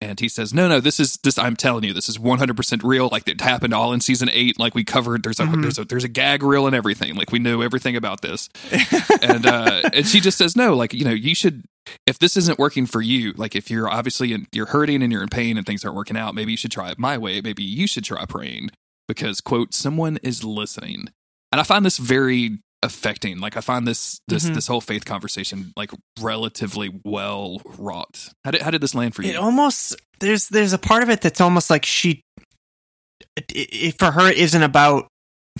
And 0.00 0.20
he 0.20 0.28
says, 0.28 0.52
no, 0.52 0.68
no, 0.68 0.80
this 0.80 1.00
is 1.00 1.16
this. 1.22 1.38
I'm 1.38 1.56
telling 1.56 1.84
you, 1.84 1.94
this 1.94 2.08
is 2.10 2.18
100 2.18 2.56
percent 2.56 2.82
real. 2.84 3.08
Like 3.10 3.26
it 3.26 3.40
happened 3.40 3.72
all 3.72 3.92
in 3.94 4.00
season 4.00 4.28
eight. 4.30 4.58
Like 4.58 4.74
we 4.74 4.84
covered. 4.84 5.22
There's 5.22 5.40
a 5.40 5.44
Mhm. 5.44 5.62
there's 5.62 5.78
a 5.78 5.84
there's 5.84 6.04
a 6.04 6.08
gag 6.08 6.42
reel 6.42 6.66
and 6.66 6.76
everything. 6.76 7.14
Like 7.14 7.32
we 7.32 7.38
know 7.38 7.62
everything 7.62 7.96
about 7.96 8.20
this 8.20 8.48
and 9.22 9.46
uh 9.46 9.82
and 9.92 10.06
she 10.06 10.20
just 10.20 10.36
says 10.38 10.56
no 10.56 10.74
like 10.74 10.92
you 10.92 11.04
know 11.04 11.10
you 11.12 11.34
should 11.34 11.64
if 12.06 12.18
this 12.18 12.36
isn't 12.36 12.58
working 12.58 12.86
for 12.86 13.00
you 13.02 13.32
like 13.36 13.54
if 13.54 13.70
you're 13.70 13.88
obviously 13.88 14.32
in, 14.32 14.46
you're 14.52 14.66
hurting 14.66 15.02
and 15.02 15.12
you're 15.12 15.22
in 15.22 15.28
pain 15.28 15.56
and 15.56 15.66
things 15.66 15.84
aren't 15.84 15.96
working 15.96 16.16
out 16.16 16.34
maybe 16.34 16.50
you 16.50 16.56
should 16.56 16.70
try 16.72 16.90
it 16.90 16.98
my 16.98 17.16
way 17.18 17.40
maybe 17.40 17.62
you 17.62 17.86
should 17.86 18.04
try 18.04 18.24
praying 18.26 18.70
because 19.08 19.40
quote 19.40 19.74
someone 19.74 20.18
is 20.22 20.42
listening 20.44 21.08
and 21.52 21.60
i 21.60 21.64
find 21.64 21.84
this 21.84 21.98
very 21.98 22.58
affecting 22.84 23.38
like 23.40 23.56
i 23.56 23.60
find 23.60 23.86
this 23.88 24.18
this 24.28 24.44
Mhm. 24.44 24.54
this 24.54 24.66
whole 24.66 24.80
faith 24.80 25.04
conversation 25.04 25.72
like 25.76 25.90
relatively 26.20 27.00
well 27.04 27.60
wrought 27.78 28.28
how 28.44 28.50
did, 28.52 28.62
how 28.62 28.70
did 28.70 28.80
this 28.80 28.94
land 28.94 29.14
for 29.14 29.22
you 29.22 29.30
It 29.30 29.36
almost 29.36 29.96
there's 30.20 30.48
there's 30.48 30.72
a 30.72 30.78
part 30.78 31.02
of 31.02 31.08
it 31.10 31.20
that's 31.20 31.40
almost 31.40 31.70
like 31.70 31.84
she, 31.84 32.20
it, 33.36 33.44
it, 33.50 33.98
for 33.98 34.10
her, 34.12 34.30
it 34.30 34.38
isn't 34.38 34.62
about 34.62 35.08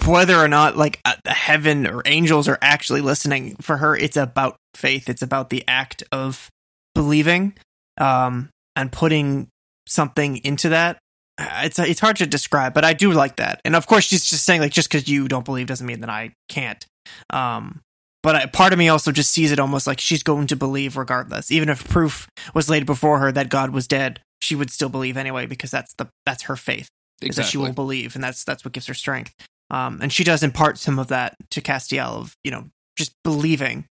whether 0.07 0.37
or 0.37 0.49
not 0.49 0.77
like 0.77 1.01
uh, 1.05 1.15
heaven 1.27 1.87
or 1.87 2.03
angels 2.07 2.47
are 2.49 2.59
actually 2.63 3.01
listening. 3.01 3.57
For 3.61 3.77
her, 3.79 3.97
it's 3.97 4.17
about 4.17 4.57
faith. 4.75 5.09
It's 5.09 5.23
about 5.23 5.51
the 5.51 5.65
act 5.67 6.03
of 6.13 6.49
believing, 6.95 7.55
um, 7.99 8.51
and 8.77 8.93
putting 8.93 9.49
something 9.87 10.37
into 10.39 10.69
that. 10.71 10.99
It's 11.39 11.79
it's 11.79 12.01
hard 12.01 12.17
to 12.17 12.27
describe, 12.27 12.75
but 12.75 12.85
I 12.85 12.93
do 12.93 13.13
like 13.13 13.37
that. 13.37 13.61
And 13.65 13.75
of 13.75 13.87
course, 13.87 14.05
she's 14.05 14.25
just 14.25 14.45
saying 14.45 14.61
like 14.61 14.73
just 14.73 14.89
because 14.89 15.09
you 15.09 15.27
don't 15.27 15.45
believe 15.45 15.67
doesn't 15.67 15.87
mean 15.87 16.01
that 16.01 16.11
I 16.11 16.35
can't. 16.49 16.85
Um, 17.31 17.81
but 18.23 18.37
I, 18.37 18.47
part 18.47 18.73
of 18.73 18.79
me 18.79 18.89
also 18.89 19.13
just 19.13 19.33
sees 19.33 19.53
it 19.53 19.59
almost 19.59 19.87
like 19.87 20.01
she's 20.01 20.23
going 20.23 20.47
to 20.47 20.57
believe 20.57 20.97
regardless, 20.97 21.51
even 21.51 21.69
if 21.69 21.87
proof 21.89 22.29
was 22.55 22.71
laid 22.71 22.87
before 22.87 23.19
her 23.19 23.33
that 23.33 23.51
God 23.51 23.71
was 23.71 23.87
dead, 23.87 24.21
she 24.41 24.55
would 24.55 24.71
still 24.71 24.89
believe 24.89 25.17
anyway 25.17 25.47
because 25.47 25.71
that's 25.71 25.93
the 25.95 26.09
that's 26.25 26.45
her 26.45 26.57
faith 26.57 26.89
is 27.21 27.37
that 27.37 27.47
she 27.47 27.59
will 27.59 27.73
believe, 27.73 28.15
and 28.15 28.23
that's 28.23 28.45
that's 28.45 28.65
what 28.65 28.73
gives 28.73 28.87
her 28.87 28.95
strength. 28.95 29.35
Um, 29.71 29.99
and 30.03 30.13
she 30.13 30.25
does 30.25 30.43
impart 30.43 30.79
some 30.79 30.99
of 30.99 31.09
that 31.09 31.35
to 31.51 31.61
Castiel 31.61 32.17
of 32.17 32.37
you 32.45 32.51
know 32.51 32.71
just 32.97 33.13
believing, 33.25 33.87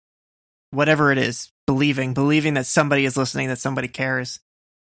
whatever 0.70 1.11
it 1.11 1.18
is, 1.18 1.50
believing, 1.66 2.12
believing 2.14 2.55
that 2.55 2.66
somebody 2.66 3.05
is 3.05 3.16
listening, 3.16 3.48
that 3.48 3.59
somebody 3.59 3.88
cares, 3.88 4.40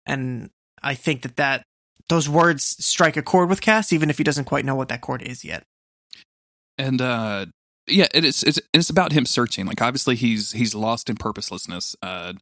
and 0.07 0.51
I 0.83 0.95
think 0.95 1.23
that 1.23 1.37
that 1.37 1.63
those 2.09 2.29
words 2.29 2.65
strike 2.85 3.17
a 3.17 3.23
chord 3.23 3.49
with 3.49 3.61
Cass, 3.61 3.93
even 3.93 4.11
if 4.11 4.19
he 4.19 4.25
doesn't 4.25 4.45
quite 4.45 4.65
know 4.65 4.75
what 4.75 4.89
that 4.89 5.01
chord 5.01 5.23
is 5.23 5.45
yet. 5.45 5.65
and 6.79 7.01
uh 7.01 7.47
yeah 7.87 8.07
it 8.15 8.25
is 8.25 8.43
it's, 8.43 8.61
it's 8.73 8.91
about 8.91 9.13
him 9.13 9.27
searching. 9.27 9.67
Like 9.67 9.81
obviously 9.83 10.15
he's 10.17 10.53
he's 10.53 10.75
lost 10.75 11.09
in 11.11 11.17
purposelessness. 11.17 11.97
Uh 12.03 12.35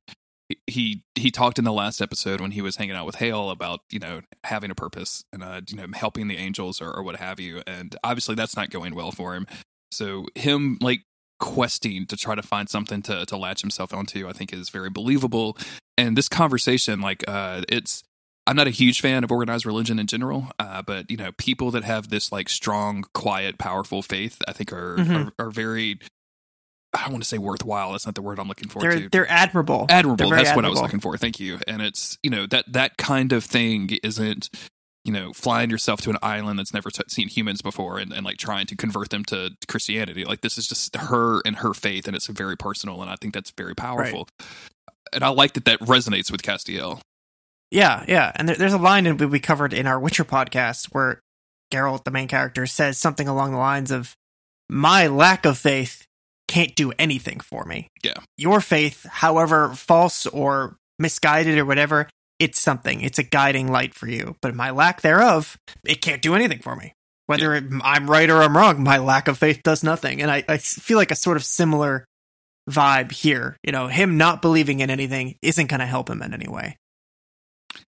he 0.66 1.02
he 1.14 1.30
talked 1.30 1.58
in 1.58 1.64
the 1.64 1.72
last 1.72 2.00
episode 2.02 2.40
when 2.40 2.50
he 2.52 2.60
was 2.62 2.76
hanging 2.76 2.94
out 2.94 3.06
with 3.06 3.16
Hael 3.16 3.50
about 3.50 3.80
you 3.90 3.98
know 3.98 4.20
having 4.44 4.70
a 4.70 4.74
purpose 4.74 5.24
and 5.32 5.42
uh 5.42 5.60
you 5.68 5.76
know 5.76 5.86
helping 5.94 6.28
the 6.28 6.36
angels 6.36 6.80
or, 6.80 6.90
or 6.92 7.02
what 7.02 7.16
have 7.16 7.40
you. 7.40 7.62
And 7.66 7.96
obviously 8.04 8.34
that's 8.34 8.56
not 8.56 8.70
going 8.70 8.94
well 8.94 9.12
for 9.12 9.34
him. 9.34 9.46
So 9.92 10.26
him 10.34 10.78
like 10.80 11.02
questing 11.40 12.06
to 12.06 12.16
try 12.16 12.34
to 12.34 12.42
find 12.42 12.68
something 12.68 13.02
to 13.02 13.24
to 13.26 13.36
latch 13.36 13.60
himself 13.62 13.92
onto 13.94 14.28
I 14.28 14.32
think 14.32 14.52
is 14.52 14.70
very 14.70 14.90
believable. 14.90 15.56
And 15.96 16.16
this 16.16 16.28
conversation 16.28 17.00
like 17.00 17.24
uh 17.28 17.62
it's 17.68 18.02
I'm 18.46 18.56
not 18.56 18.66
a 18.66 18.70
huge 18.70 19.00
fan 19.00 19.24
of 19.24 19.32
organized 19.32 19.64
religion 19.64 19.98
in 19.98 20.06
general, 20.06 20.48
uh, 20.58 20.82
but 20.82 21.10
you 21.10 21.16
know, 21.16 21.32
people 21.38 21.70
that 21.70 21.82
have 21.84 22.08
this 22.10 22.30
like 22.30 22.48
strong, 22.48 23.04
quiet, 23.14 23.56
powerful 23.58 24.02
faith, 24.02 24.42
I 24.46 24.52
think 24.52 24.72
are 24.72 24.96
Mhm. 24.98 25.32
are, 25.38 25.46
are 25.46 25.50
very. 25.50 25.98
I 26.92 27.02
don't 27.04 27.12
want 27.12 27.24
to 27.24 27.28
say 27.28 27.38
worthwhile. 27.38 27.90
That's 27.92 28.06
not 28.06 28.14
the 28.14 28.22
word 28.22 28.38
I'm 28.38 28.46
looking 28.46 28.68
for. 28.68 28.80
They're 28.80 29.08
they're 29.08 29.30
admirable. 29.30 29.86
admirable. 29.88 30.28
They're 30.28 30.36
That's 30.44 30.54
what 30.54 30.64
I 30.64 30.68
was 30.68 30.80
looking 30.80 31.00
for. 31.00 31.16
Thank 31.16 31.40
you. 31.40 31.58
And 31.66 31.82
it's 31.82 32.18
you 32.22 32.30
know 32.30 32.46
that 32.46 32.72
that 32.72 32.98
kind 32.98 33.32
of 33.32 33.42
thing 33.44 33.90
isn't 34.04 34.48
you 35.04 35.12
know 35.12 35.32
flying 35.32 35.70
yourself 35.70 36.00
to 36.02 36.10
an 36.10 36.18
island 36.22 36.58
that's 36.58 36.72
never 36.72 36.90
seen 37.08 37.28
humans 37.28 37.62
before 37.62 37.98
and, 37.98 38.12
and 38.12 38.24
like 38.24 38.36
trying 38.36 38.66
to 38.66 38.76
convert 38.76 39.10
them 39.10 39.24
to 39.24 39.50
Christianity. 39.66 40.24
Like 40.24 40.42
this 40.42 40.56
is 40.56 40.68
just 40.68 40.94
her 40.94 41.40
and 41.44 41.56
her 41.56 41.74
faith, 41.74 42.06
and 42.06 42.14
it's 42.14 42.28
very 42.28 42.56
personal. 42.56 43.00
And 43.02 43.10
I 43.10 43.16
think 43.20 43.34
that's 43.34 43.50
very 43.50 43.74
powerful. 43.74 44.28
And 45.12 45.24
I 45.24 45.28
like 45.30 45.54
that 45.54 45.64
that 45.64 45.80
resonates 45.80 46.30
with 46.30 46.42
Castiel. 46.42 47.00
Yeah, 47.74 48.04
yeah. 48.06 48.30
And 48.36 48.48
there, 48.48 48.56
there's 48.56 48.72
a 48.72 48.78
line 48.78 49.04
in, 49.04 49.16
we 49.16 49.40
covered 49.40 49.72
in 49.72 49.88
our 49.88 49.98
Witcher 49.98 50.24
podcast 50.24 50.86
where 50.92 51.20
Geralt, 51.72 52.04
the 52.04 52.12
main 52.12 52.28
character, 52.28 52.66
says 52.66 52.98
something 52.98 53.26
along 53.26 53.50
the 53.50 53.58
lines 53.58 53.90
of, 53.90 54.14
My 54.70 55.08
lack 55.08 55.44
of 55.44 55.58
faith 55.58 56.06
can't 56.46 56.76
do 56.76 56.92
anything 57.00 57.40
for 57.40 57.64
me. 57.64 57.88
Yeah. 58.04 58.18
Your 58.36 58.60
faith, 58.60 59.04
however 59.04 59.74
false 59.74 60.24
or 60.26 60.76
misguided 61.00 61.58
or 61.58 61.64
whatever, 61.64 62.08
it's 62.38 62.60
something. 62.60 63.00
It's 63.00 63.18
a 63.18 63.24
guiding 63.24 63.72
light 63.72 63.92
for 63.92 64.06
you. 64.06 64.36
But 64.40 64.54
my 64.54 64.70
lack 64.70 65.00
thereof, 65.00 65.56
it 65.84 66.00
can't 66.00 66.22
do 66.22 66.34
anything 66.34 66.60
for 66.60 66.76
me. 66.76 66.92
Whether 67.26 67.54
it, 67.54 67.64
I'm 67.82 68.08
right 68.08 68.30
or 68.30 68.40
I'm 68.40 68.56
wrong, 68.56 68.84
my 68.84 68.98
lack 68.98 69.26
of 69.26 69.38
faith 69.38 69.62
does 69.64 69.82
nothing. 69.82 70.22
And 70.22 70.30
I, 70.30 70.44
I 70.48 70.58
feel 70.58 70.98
like 70.98 71.10
a 71.10 71.16
sort 71.16 71.36
of 71.36 71.44
similar 71.44 72.04
vibe 72.70 73.10
here. 73.10 73.56
You 73.64 73.72
know, 73.72 73.88
him 73.88 74.16
not 74.16 74.42
believing 74.42 74.78
in 74.78 74.90
anything 74.90 75.34
isn't 75.42 75.66
going 75.66 75.80
to 75.80 75.86
help 75.86 76.08
him 76.08 76.22
in 76.22 76.32
any 76.34 76.48
way. 76.48 76.76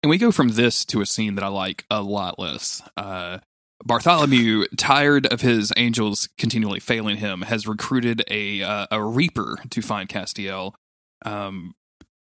And 0.02 0.10
we 0.10 0.18
go 0.18 0.30
from 0.30 0.50
this 0.50 0.84
to 0.86 1.00
a 1.00 1.06
scene 1.06 1.34
that 1.34 1.44
I 1.44 1.48
like 1.48 1.84
a 1.90 2.02
lot 2.02 2.38
less. 2.38 2.82
Uh, 2.96 3.38
Bartholomew, 3.84 4.66
tired 4.76 5.26
of 5.26 5.40
his 5.40 5.72
angels 5.76 6.28
continually 6.36 6.80
failing 6.80 7.18
him, 7.18 7.42
has 7.42 7.66
recruited 7.66 8.24
a 8.28 8.62
uh, 8.62 8.86
a 8.90 9.02
reaper 9.02 9.58
to 9.70 9.82
find 9.82 10.08
Castiel. 10.08 10.74
Um, 11.24 11.74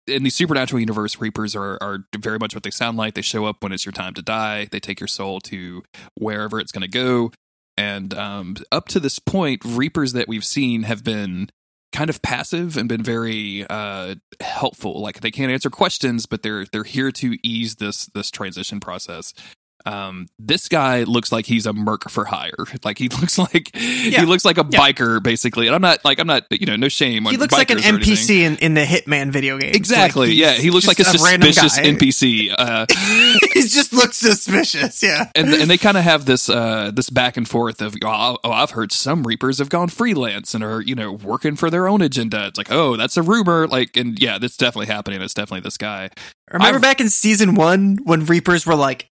in 0.06 0.22
the 0.22 0.30
supernatural 0.30 0.80
universe, 0.80 1.20
reapers 1.20 1.56
are 1.56 1.78
are 1.82 2.04
very 2.16 2.38
much 2.38 2.54
what 2.54 2.62
they 2.62 2.70
sound 2.70 2.96
like. 2.96 3.14
They 3.14 3.22
show 3.22 3.46
up 3.46 3.62
when 3.62 3.72
it's 3.72 3.84
your 3.84 3.92
time 3.92 4.14
to 4.14 4.22
die. 4.22 4.68
They 4.70 4.80
take 4.80 5.00
your 5.00 5.08
soul 5.08 5.40
to 5.40 5.82
wherever 6.14 6.60
it's 6.60 6.72
going 6.72 6.82
to 6.82 6.88
go. 6.88 7.32
And 7.76 8.14
um, 8.14 8.56
up 8.72 8.88
to 8.88 9.00
this 9.00 9.18
point, 9.18 9.62
reapers 9.64 10.12
that 10.12 10.28
we've 10.28 10.44
seen 10.44 10.84
have 10.84 11.04
been 11.04 11.50
kind 11.92 12.10
of 12.10 12.22
passive 12.22 12.76
and 12.76 12.88
been 12.88 13.02
very 13.02 13.66
uh, 13.68 14.16
helpful. 14.40 15.00
Like 15.00 15.20
they 15.20 15.30
can't 15.30 15.52
answer 15.52 15.70
questions, 15.70 16.26
but 16.26 16.42
they're 16.42 16.66
they're 16.72 16.84
here 16.84 17.12
to 17.12 17.36
ease 17.42 17.76
this 17.76 18.06
this 18.06 18.30
transition 18.30 18.80
process. 18.80 19.32
Um, 19.86 20.26
this 20.38 20.68
guy 20.68 21.04
looks 21.04 21.30
like 21.32 21.46
he's 21.46 21.64
a 21.66 21.72
merc 21.72 22.10
for 22.10 22.24
hire. 22.24 22.52
Like 22.84 22.98
he 22.98 23.08
looks 23.20 23.38
like 23.38 23.70
Yeah. 23.74 24.20
he 24.20 24.26
looks 24.26 24.44
like 24.44 24.58
a 24.58 24.66
Yeah. 24.68 24.78
biker 24.80 25.22
basically. 25.22 25.66
And 25.66 25.74
I'm 25.74 25.82
not 25.82 26.04
like 26.04 26.18
I'm 26.18 26.26
not 26.26 26.44
you 26.50 26.66
know 26.66 26.76
no 26.76 26.88
shame. 26.88 27.24
He 27.26 27.36
looks 27.36 27.52
like 27.54 27.70
an 27.70 27.78
bikers 27.78 27.84
or 27.84 27.94
anything. 27.94 28.14
NPC 28.14 28.40
in, 28.40 28.56
in 28.56 28.74
the 28.74 28.84
Hitman 28.84 29.30
video 29.30 29.58
game. 29.58 29.72
Exactly. 29.74 30.28
Like, 30.28 30.36
yeah, 30.36 30.52
he 30.52 30.70
looks 30.70 30.86
like 30.86 30.98
a 31.00 31.04
random 31.22 31.52
suspicious 31.52 31.76
guy. 31.78 31.84
NPC. 31.84 32.54
Uh, 32.66 32.86
he 33.54 33.62
just 33.62 33.92
looks 33.92 34.16
suspicious. 34.16 35.02
Yeah. 35.02 35.30
and 35.34 35.48
and 35.52 35.70
they 35.70 35.78
kind 35.78 35.96
of 35.96 36.04
have 36.04 36.24
this 36.24 36.48
uh 36.48 36.90
this 36.92 37.10
back 37.10 37.36
and 37.36 37.48
forth 37.48 37.80
of 37.80 37.94
oh, 38.04 38.38
oh 38.42 38.50
I've 38.50 38.70
heard 38.72 38.92
some 38.92 39.22
reapers 39.22 39.58
have 39.58 39.68
gone 39.68 39.88
freelance 39.88 40.54
and 40.54 40.64
are 40.64 40.80
you 40.80 40.94
know 40.94 41.12
working 41.12 41.56
for 41.56 41.70
their 41.70 41.86
own 41.88 42.02
agenda. 42.02 42.46
It's 42.46 42.58
like 42.58 42.70
oh 42.72 42.96
that's 42.96 43.16
a 43.16 43.22
rumor. 43.22 43.66
Like 43.68 43.96
and 43.96 44.18
yeah, 44.18 44.38
that's 44.38 44.56
definitely 44.56 44.86
happening. 44.86 45.22
It's 45.22 45.34
definitely 45.34 45.60
this 45.60 45.76
guy. 45.78 46.10
Remember 46.50 46.76
I've- 46.76 46.82
back 46.82 47.00
in 47.00 47.08
season 47.08 47.54
one 47.54 47.98
when 48.04 48.24
Reapers 48.24 48.66
were 48.66 48.74
like, 48.76 49.08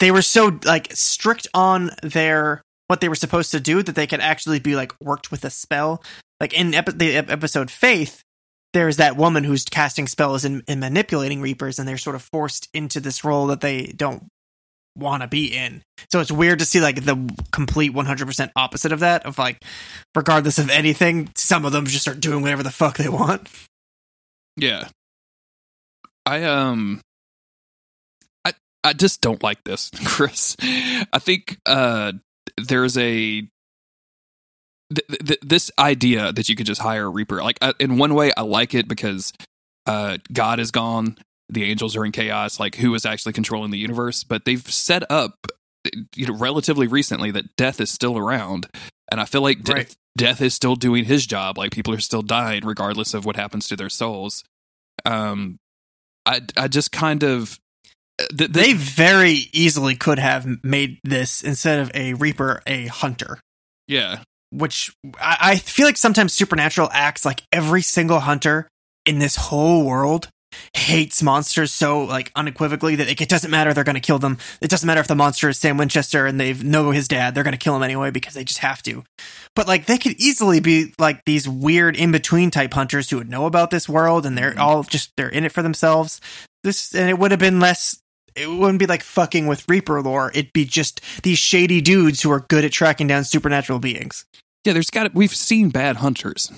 they 0.00 0.10
were 0.10 0.22
so 0.22 0.58
like 0.64 0.88
strict 0.92 1.46
on 1.54 1.90
their 2.02 2.62
what 2.88 3.00
they 3.00 3.08
were 3.08 3.14
supposed 3.14 3.52
to 3.52 3.60
do 3.60 3.82
that 3.82 3.94
they 3.94 4.06
could 4.06 4.20
actually 4.20 4.58
be 4.58 4.74
like 4.74 4.92
worked 5.00 5.30
with 5.30 5.44
a 5.44 5.50
spell. 5.50 6.02
Like 6.40 6.52
in 6.52 6.74
epi- 6.74 6.92
the 6.92 7.16
episode 7.16 7.70
Faith, 7.70 8.22
there's 8.72 8.96
that 8.96 9.16
woman 9.16 9.44
who's 9.44 9.64
casting 9.64 10.08
spells 10.08 10.44
and, 10.44 10.64
and 10.66 10.80
manipulating 10.80 11.40
Reapers, 11.40 11.78
and 11.78 11.86
they're 11.86 11.98
sort 11.98 12.16
of 12.16 12.22
forced 12.22 12.68
into 12.74 12.98
this 12.98 13.22
role 13.22 13.46
that 13.48 13.60
they 13.60 13.86
don't 13.86 14.26
want 14.96 15.22
to 15.22 15.28
be 15.28 15.46
in. 15.46 15.82
So 16.10 16.20
it's 16.20 16.32
weird 16.32 16.58
to 16.58 16.64
see 16.64 16.80
like 16.80 17.04
the 17.04 17.30
complete 17.52 17.92
100% 17.92 18.50
opposite 18.56 18.92
of 18.92 19.00
that. 19.00 19.26
Of 19.26 19.38
like, 19.38 19.58
regardless 20.16 20.58
of 20.58 20.70
anything, 20.70 21.30
some 21.36 21.64
of 21.64 21.72
them 21.72 21.86
just 21.86 22.08
are 22.08 22.14
doing 22.14 22.42
whatever 22.42 22.62
the 22.62 22.70
fuck 22.70 22.96
they 22.96 23.08
want. 23.08 23.48
Yeah. 24.56 24.88
I 26.26 26.42
um 26.44 27.00
I 28.84 28.92
just 28.92 29.20
don't 29.20 29.42
like 29.42 29.62
this, 29.64 29.90
Chris. 30.06 30.56
I 31.12 31.18
think 31.18 31.58
uh 31.66 32.12
there's 32.56 32.96
a 32.98 33.42
th- 34.94 35.08
th- 35.26 35.40
this 35.42 35.70
idea 35.78 36.32
that 36.32 36.48
you 36.48 36.56
could 36.56 36.66
just 36.66 36.80
hire 36.80 37.04
a 37.06 37.08
reaper. 37.08 37.42
Like 37.42 37.58
I, 37.62 37.74
in 37.78 37.98
one 37.98 38.14
way 38.14 38.32
I 38.36 38.42
like 38.42 38.74
it 38.74 38.88
because 38.88 39.32
uh 39.86 40.18
God 40.32 40.60
is 40.60 40.70
gone, 40.70 41.16
the 41.48 41.64
angels 41.64 41.96
are 41.96 42.04
in 42.04 42.12
chaos, 42.12 42.58
like 42.60 42.76
who 42.76 42.94
is 42.94 43.04
actually 43.06 43.32
controlling 43.32 43.70
the 43.70 43.78
universe, 43.78 44.24
but 44.24 44.44
they've 44.44 44.60
set 44.72 45.10
up 45.10 45.34
you 46.14 46.26
know 46.26 46.34
relatively 46.34 46.86
recently 46.86 47.30
that 47.30 47.56
death 47.56 47.80
is 47.80 47.90
still 47.90 48.18
around 48.18 48.66
and 49.10 49.18
I 49.20 49.24
feel 49.24 49.40
like 49.40 49.62
death, 49.62 49.76
Right. 49.76 49.96
death 50.16 50.42
is 50.42 50.54
still 50.54 50.76
doing 50.76 51.06
his 51.06 51.24
job 51.26 51.56
like 51.56 51.70
people 51.72 51.94
are 51.94 52.00
still 52.00 52.20
dying 52.20 52.66
regardless 52.66 53.14
of 53.14 53.24
what 53.24 53.36
happens 53.36 53.66
to 53.68 53.76
their 53.76 53.88
souls 53.88 54.44
um 55.06 55.56
i 56.26 56.42
i 56.58 56.68
just 56.68 56.92
kind 56.92 57.22
of 57.24 57.58
th- 58.28 58.36
th- 58.36 58.50
they 58.50 58.72
very 58.72 59.48
easily 59.52 59.96
could 59.96 60.18
have 60.18 60.46
made 60.64 60.98
this 61.04 61.42
instead 61.42 61.80
of 61.80 61.90
a 61.94 62.14
reaper 62.14 62.62
a 62.66 62.86
hunter. 62.86 63.38
Yeah. 63.88 64.22
Which 64.50 64.92
I, 65.20 65.36
I 65.40 65.56
feel 65.56 65.86
like 65.86 65.96
sometimes 65.96 66.32
supernatural 66.32 66.88
acts 66.92 67.24
like 67.24 67.42
every 67.52 67.82
single 67.82 68.20
hunter 68.20 68.68
in 69.06 69.18
this 69.18 69.36
whole 69.36 69.84
world 69.84 70.28
hates 70.74 71.22
monsters 71.22 71.72
so 71.72 72.02
like 72.02 72.32
unequivocally 72.34 72.96
that 72.96 73.08
it 73.08 73.28
doesn't 73.28 73.50
matter 73.50 73.72
they're 73.72 73.84
going 73.84 73.94
to 73.94 74.00
kill 74.00 74.18
them. 74.18 74.38
It 74.60 74.68
doesn't 74.68 74.86
matter 74.86 75.00
if 75.00 75.06
the 75.06 75.14
monster 75.14 75.48
is 75.48 75.58
sam 75.58 75.76
winchester 75.76 76.26
and 76.26 76.40
they 76.40 76.52
know 76.54 76.90
his 76.90 77.08
dad 77.08 77.34
they're 77.34 77.44
going 77.44 77.52
to 77.52 77.58
kill 77.58 77.76
him 77.76 77.82
anyway 77.82 78.10
because 78.10 78.34
they 78.34 78.44
just 78.44 78.58
have 78.58 78.82
to. 78.82 79.04
But 79.54 79.68
like 79.68 79.86
they 79.86 79.98
could 79.98 80.20
easily 80.20 80.60
be 80.60 80.92
like 80.98 81.24
these 81.24 81.48
weird 81.48 81.96
in-between 81.96 82.50
type 82.50 82.74
hunters 82.74 83.10
who 83.10 83.18
would 83.18 83.30
know 83.30 83.46
about 83.46 83.70
this 83.70 83.88
world 83.88 84.26
and 84.26 84.36
they're 84.36 84.50
mm-hmm. 84.50 84.60
all 84.60 84.82
just 84.82 85.12
they're 85.16 85.28
in 85.28 85.44
it 85.44 85.52
for 85.52 85.62
themselves. 85.62 86.20
This 86.64 86.94
and 86.94 87.08
it 87.08 87.18
would 87.18 87.30
have 87.30 87.40
been 87.40 87.60
less 87.60 88.00
it 88.42 88.48
wouldn't 88.48 88.78
be 88.78 88.86
like 88.86 89.02
fucking 89.02 89.46
with 89.46 89.68
reaper 89.68 90.00
lore 90.02 90.30
it'd 90.34 90.52
be 90.52 90.64
just 90.64 91.00
these 91.22 91.38
shady 91.38 91.80
dudes 91.80 92.22
who 92.22 92.30
are 92.30 92.40
good 92.48 92.64
at 92.64 92.72
tracking 92.72 93.06
down 93.06 93.24
supernatural 93.24 93.78
beings 93.78 94.24
yeah 94.64 94.72
there's 94.72 94.90
got 94.90 95.14
we've 95.14 95.34
seen 95.34 95.68
bad 95.70 95.96
hunters 95.96 96.50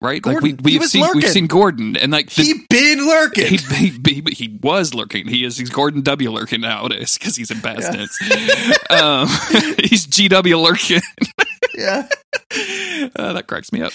right 0.00 0.24
like 0.26 0.40
we, 0.40 0.54
we've 0.54 0.84
seen 0.84 1.06
we've 1.14 1.28
seen 1.28 1.46
gordon 1.46 1.96
and 1.96 2.10
like 2.12 2.28
the, 2.30 2.42
he 2.42 2.54
been 2.68 3.06
lurking 3.06 3.46
he, 3.46 3.56
he, 3.56 4.00
he, 4.06 4.22
he 4.34 4.58
was 4.62 4.94
lurking. 4.94 5.26
He 5.28 5.44
is 5.44 5.56
he's 5.56 5.70
Gordon 5.70 6.02
W 6.02 6.30
lurking 6.30 6.60
nowadays 6.60 7.16
because 7.18 7.36
he's 7.36 7.50
in 7.50 7.60
past 7.60 7.92
Yeah. 7.92 8.98
um, 8.98 9.28
he's 9.78 10.06
GW 10.06 10.62
lurking. 10.62 11.00
yeah 11.74 12.08
uh, 13.16 13.32
that 13.32 13.44
cracks 13.46 13.72
me 13.72 13.82
up. 13.82 13.92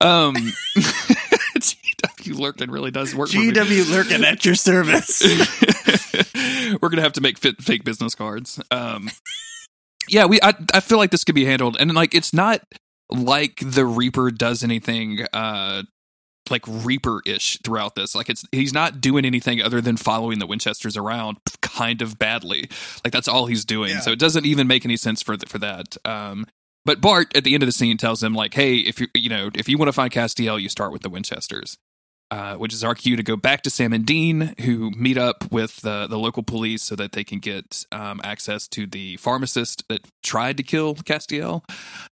Um, 0.00 0.34
GW 0.76 2.38
lurking 2.38 2.70
really 2.70 2.90
does 2.90 3.14
work. 3.14 3.30
gw 3.30 3.90
lurking 3.90 4.24
at 4.24 4.44
your 4.44 4.54
service 4.54 5.22
We're 6.80 6.88
gonna 6.88 7.02
have 7.02 7.12
to 7.14 7.20
make 7.20 7.38
fit, 7.38 7.62
fake 7.62 7.84
business 7.84 8.14
cards. 8.14 8.60
Um, 8.70 9.10
yeah, 10.08 10.26
we. 10.26 10.40
I, 10.42 10.54
I 10.74 10.80
feel 10.80 10.98
like 10.98 11.10
this 11.10 11.24
could 11.24 11.34
be 11.34 11.44
handled, 11.44 11.76
and 11.78 11.92
like 11.94 12.14
it's 12.14 12.32
not 12.32 12.60
like 13.10 13.60
the 13.62 13.84
Reaper 13.84 14.30
does 14.30 14.62
anything. 14.62 15.26
Uh, 15.32 15.82
like 16.50 16.62
Reaper 16.66 17.22
ish 17.26 17.58
throughout 17.64 17.94
this. 17.94 18.14
Like 18.14 18.28
it's 18.28 18.44
he's 18.52 18.72
not 18.72 19.00
doing 19.00 19.24
anything 19.24 19.60
other 19.60 19.80
than 19.80 19.96
following 19.96 20.38
the 20.38 20.46
Winchesters 20.46 20.96
around 20.96 21.38
kind 21.60 22.02
of 22.02 22.18
badly. 22.18 22.68
Like 23.04 23.12
that's 23.12 23.28
all 23.28 23.46
he's 23.46 23.64
doing. 23.64 23.90
Yeah. 23.90 24.00
So 24.00 24.12
it 24.12 24.18
doesn't 24.18 24.46
even 24.46 24.66
make 24.66 24.84
any 24.84 24.96
sense 24.96 25.22
for 25.22 25.36
th- 25.36 25.50
for 25.50 25.58
that. 25.58 25.96
Um 26.04 26.46
but 26.84 27.00
Bart 27.00 27.36
at 27.36 27.42
the 27.42 27.54
end 27.54 27.64
of 27.64 27.66
the 27.66 27.72
scene 27.72 27.96
tells 27.96 28.22
him 28.22 28.32
like, 28.32 28.54
"Hey, 28.54 28.76
if 28.76 29.00
you 29.00 29.08
you 29.12 29.28
know, 29.28 29.50
if 29.54 29.68
you 29.68 29.76
want 29.76 29.88
to 29.88 29.92
find 29.92 30.12
Castiel, 30.12 30.60
you 30.60 30.68
start 30.68 30.92
with 30.92 31.02
the 31.02 31.10
Winchesters." 31.10 31.78
Uh, 32.28 32.56
which 32.56 32.74
is 32.74 32.82
our 32.82 32.94
cue 32.96 33.14
to 33.14 33.22
go 33.22 33.36
back 33.36 33.62
to 33.62 33.70
Sam 33.70 33.92
and 33.92 34.04
Dean, 34.04 34.52
who 34.62 34.90
meet 34.90 35.16
up 35.16 35.50
with 35.52 35.76
the, 35.82 36.08
the 36.08 36.18
local 36.18 36.42
police 36.42 36.82
so 36.82 36.96
that 36.96 37.12
they 37.12 37.22
can 37.22 37.38
get 37.38 37.84
um, 37.92 38.20
access 38.24 38.66
to 38.68 38.84
the 38.84 39.16
pharmacist 39.18 39.84
that 39.88 40.00
tried 40.24 40.56
to 40.56 40.64
kill 40.64 40.96
Castiel. 40.96 41.62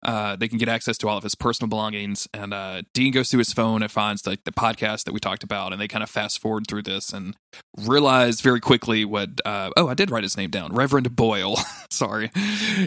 Uh, 0.03 0.35
they 0.35 0.49
can 0.49 0.57
get 0.57 0.67
access 0.67 0.97
to 0.97 1.07
all 1.07 1.15
of 1.15 1.23
his 1.23 1.33
personal 1.35 1.69
belongings. 1.69 2.27
And 2.33 2.53
uh, 2.53 2.81
Dean 2.93 3.13
goes 3.13 3.29
through 3.31 3.37
his 3.37 3.53
phone 3.53 3.81
and 3.81 3.89
finds 3.89 4.27
like 4.27 4.43
the 4.43 4.51
podcast 4.51 5.05
that 5.05 5.13
we 5.13 5.21
talked 5.21 5.43
about, 5.45 5.71
and 5.71 5.79
they 5.81 5.87
kind 5.87 6.03
of 6.03 6.09
fast 6.09 6.39
forward 6.39 6.67
through 6.67 6.81
this 6.83 7.13
and 7.13 7.37
realize 7.77 8.41
very 8.41 8.59
quickly 8.59 9.05
what. 9.05 9.29
Uh, 9.45 9.69
oh, 9.77 9.87
I 9.87 9.93
did 9.93 10.11
write 10.11 10.23
his 10.23 10.35
name 10.35 10.49
down, 10.49 10.73
Reverend 10.73 11.15
Boyle. 11.15 11.55
Sorry, 11.89 12.31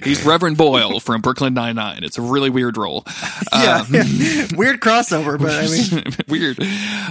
he's 0.02 0.24
Reverend 0.26 0.56
Boyle 0.58 1.00
from 1.00 1.20
Brooklyn 1.22 1.54
Nine 1.54 1.76
Nine. 1.76 2.04
It's 2.04 2.18
a 2.18 2.22
really 2.22 2.50
weird 2.50 2.76
role. 2.76 3.04
yeah, 3.54 3.80
Um, 3.80 3.87
yeah. 3.94 4.46
weird 4.56 4.80
crossover 4.80 5.38
but 5.38 5.52
i 5.52 5.66
mean 5.68 6.14
weird. 6.28 6.58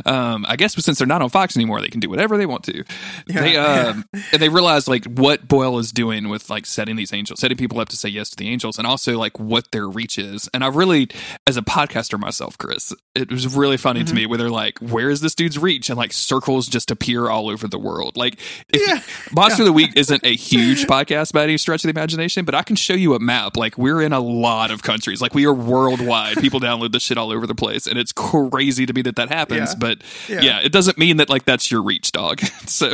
Um, 0.06 0.46
I 0.48 0.56
guess 0.56 0.74
since 0.84 0.98
they're 0.98 1.08
not 1.08 1.22
on 1.22 1.30
Fox 1.30 1.56
anymore, 1.56 1.82
they 1.82 1.88
can 1.88 2.00
do 2.00 2.10
whatever 2.10 2.38
they 2.38 2.46
want 2.46 2.64
to. 2.66 2.84
Yeah, 3.28 3.42
they 3.42 3.58
um, 3.58 4.06
and 4.32 4.42
they 4.42 4.50
realize 4.50 4.88
like 4.88 5.06
what 5.06 5.48
Boyle 5.48 5.80
is 5.80 5.92
doing 5.92 6.30
with 6.30 6.50
like 6.50 6.66
setting 6.66 6.96
these 6.96 7.14
angels, 7.14 7.40
setting 7.40 7.58
people 7.58 7.80
up 7.80 7.90
to 7.90 7.96
say 7.98 8.10
yes 8.10 8.30
to 8.32 8.36
the 8.36 8.50
angels, 8.50 8.78
and 8.78 8.86
also 8.88 9.18
like 9.18 9.40
what 9.40 9.72
their 9.72 9.88
reach 9.88 10.18
is. 10.18 10.50
And 10.54 10.64
I 10.64 10.68
really, 10.68 11.10
as 11.48 11.58
a 11.58 11.62
podcaster 11.62 12.20
myself, 12.20 12.58
Chris, 12.58 12.94
it 13.16 13.32
was 13.32 13.56
really 13.56 13.78
funny 13.78 13.94
Mm-hmm. 14.02 14.08
to 14.08 14.14
me 14.16 14.26
where 14.26 14.38
they're 14.38 14.50
like, 14.50 14.80
"Where 14.80 15.10
is 15.10 15.22
this 15.22 15.36
dude's 15.36 15.58
reach?" 15.60 15.90
And 15.90 15.98
like 15.98 16.14
circles 16.14 16.68
just 16.68 16.90
appear 16.92 17.30
all 17.30 17.50
over 17.50 17.68
the 17.68 17.78
world. 17.80 18.18
Like, 18.18 18.40
if 18.70 18.82
Yeah. 18.88 19.02
Monster 19.32 19.62
of 19.64 19.68
the 19.68 19.74
Week 19.74 19.92
isn't 19.96 20.24
a 20.26 20.36
huge 20.36 20.86
podcast 20.88 21.32
by 21.32 21.44
any 21.44 21.58
stretch 21.58 21.84
of 21.86 21.94
the 21.94 21.98
imagination, 22.00 22.44
but 22.44 22.56
I 22.56 22.64
can 22.64 22.76
show 22.76 22.94
you 22.96 23.14
a 23.14 23.20
map. 23.20 23.56
Like, 23.56 23.78
we're 23.78 24.02
in 24.02 24.14
a 24.14 24.20
lot 24.20 24.72
of 24.72 24.82
countries. 24.84 25.22
Like, 25.22 25.34
we 25.36 25.46
are 25.46 25.54
worldwide. 25.54 26.38
People 26.38 26.60
download 26.60 26.92
this 26.92 27.04
shit 27.04 27.18
all 27.18 27.32
over 27.32 27.46
the 27.48 27.56
place, 27.56 27.86
and 27.88 27.98
it's 28.00 28.12
crazy 28.12 28.86
to 28.86 28.94
me 28.94 29.02
that 29.04 29.16
that 29.18 29.30
happens. 29.30 29.74
Yeah. 29.74 29.80
But 30.00 30.30
Yeah. 30.30 30.42
yeah. 30.42 30.60
it 30.62 30.72
doesn't 30.72 30.98
mean 30.98 31.18
that 31.18 31.30
like 31.30 31.46
that's 31.46 31.70
your 31.72 31.82
reach, 31.84 32.12
dog. 32.12 32.40
so 32.66 32.88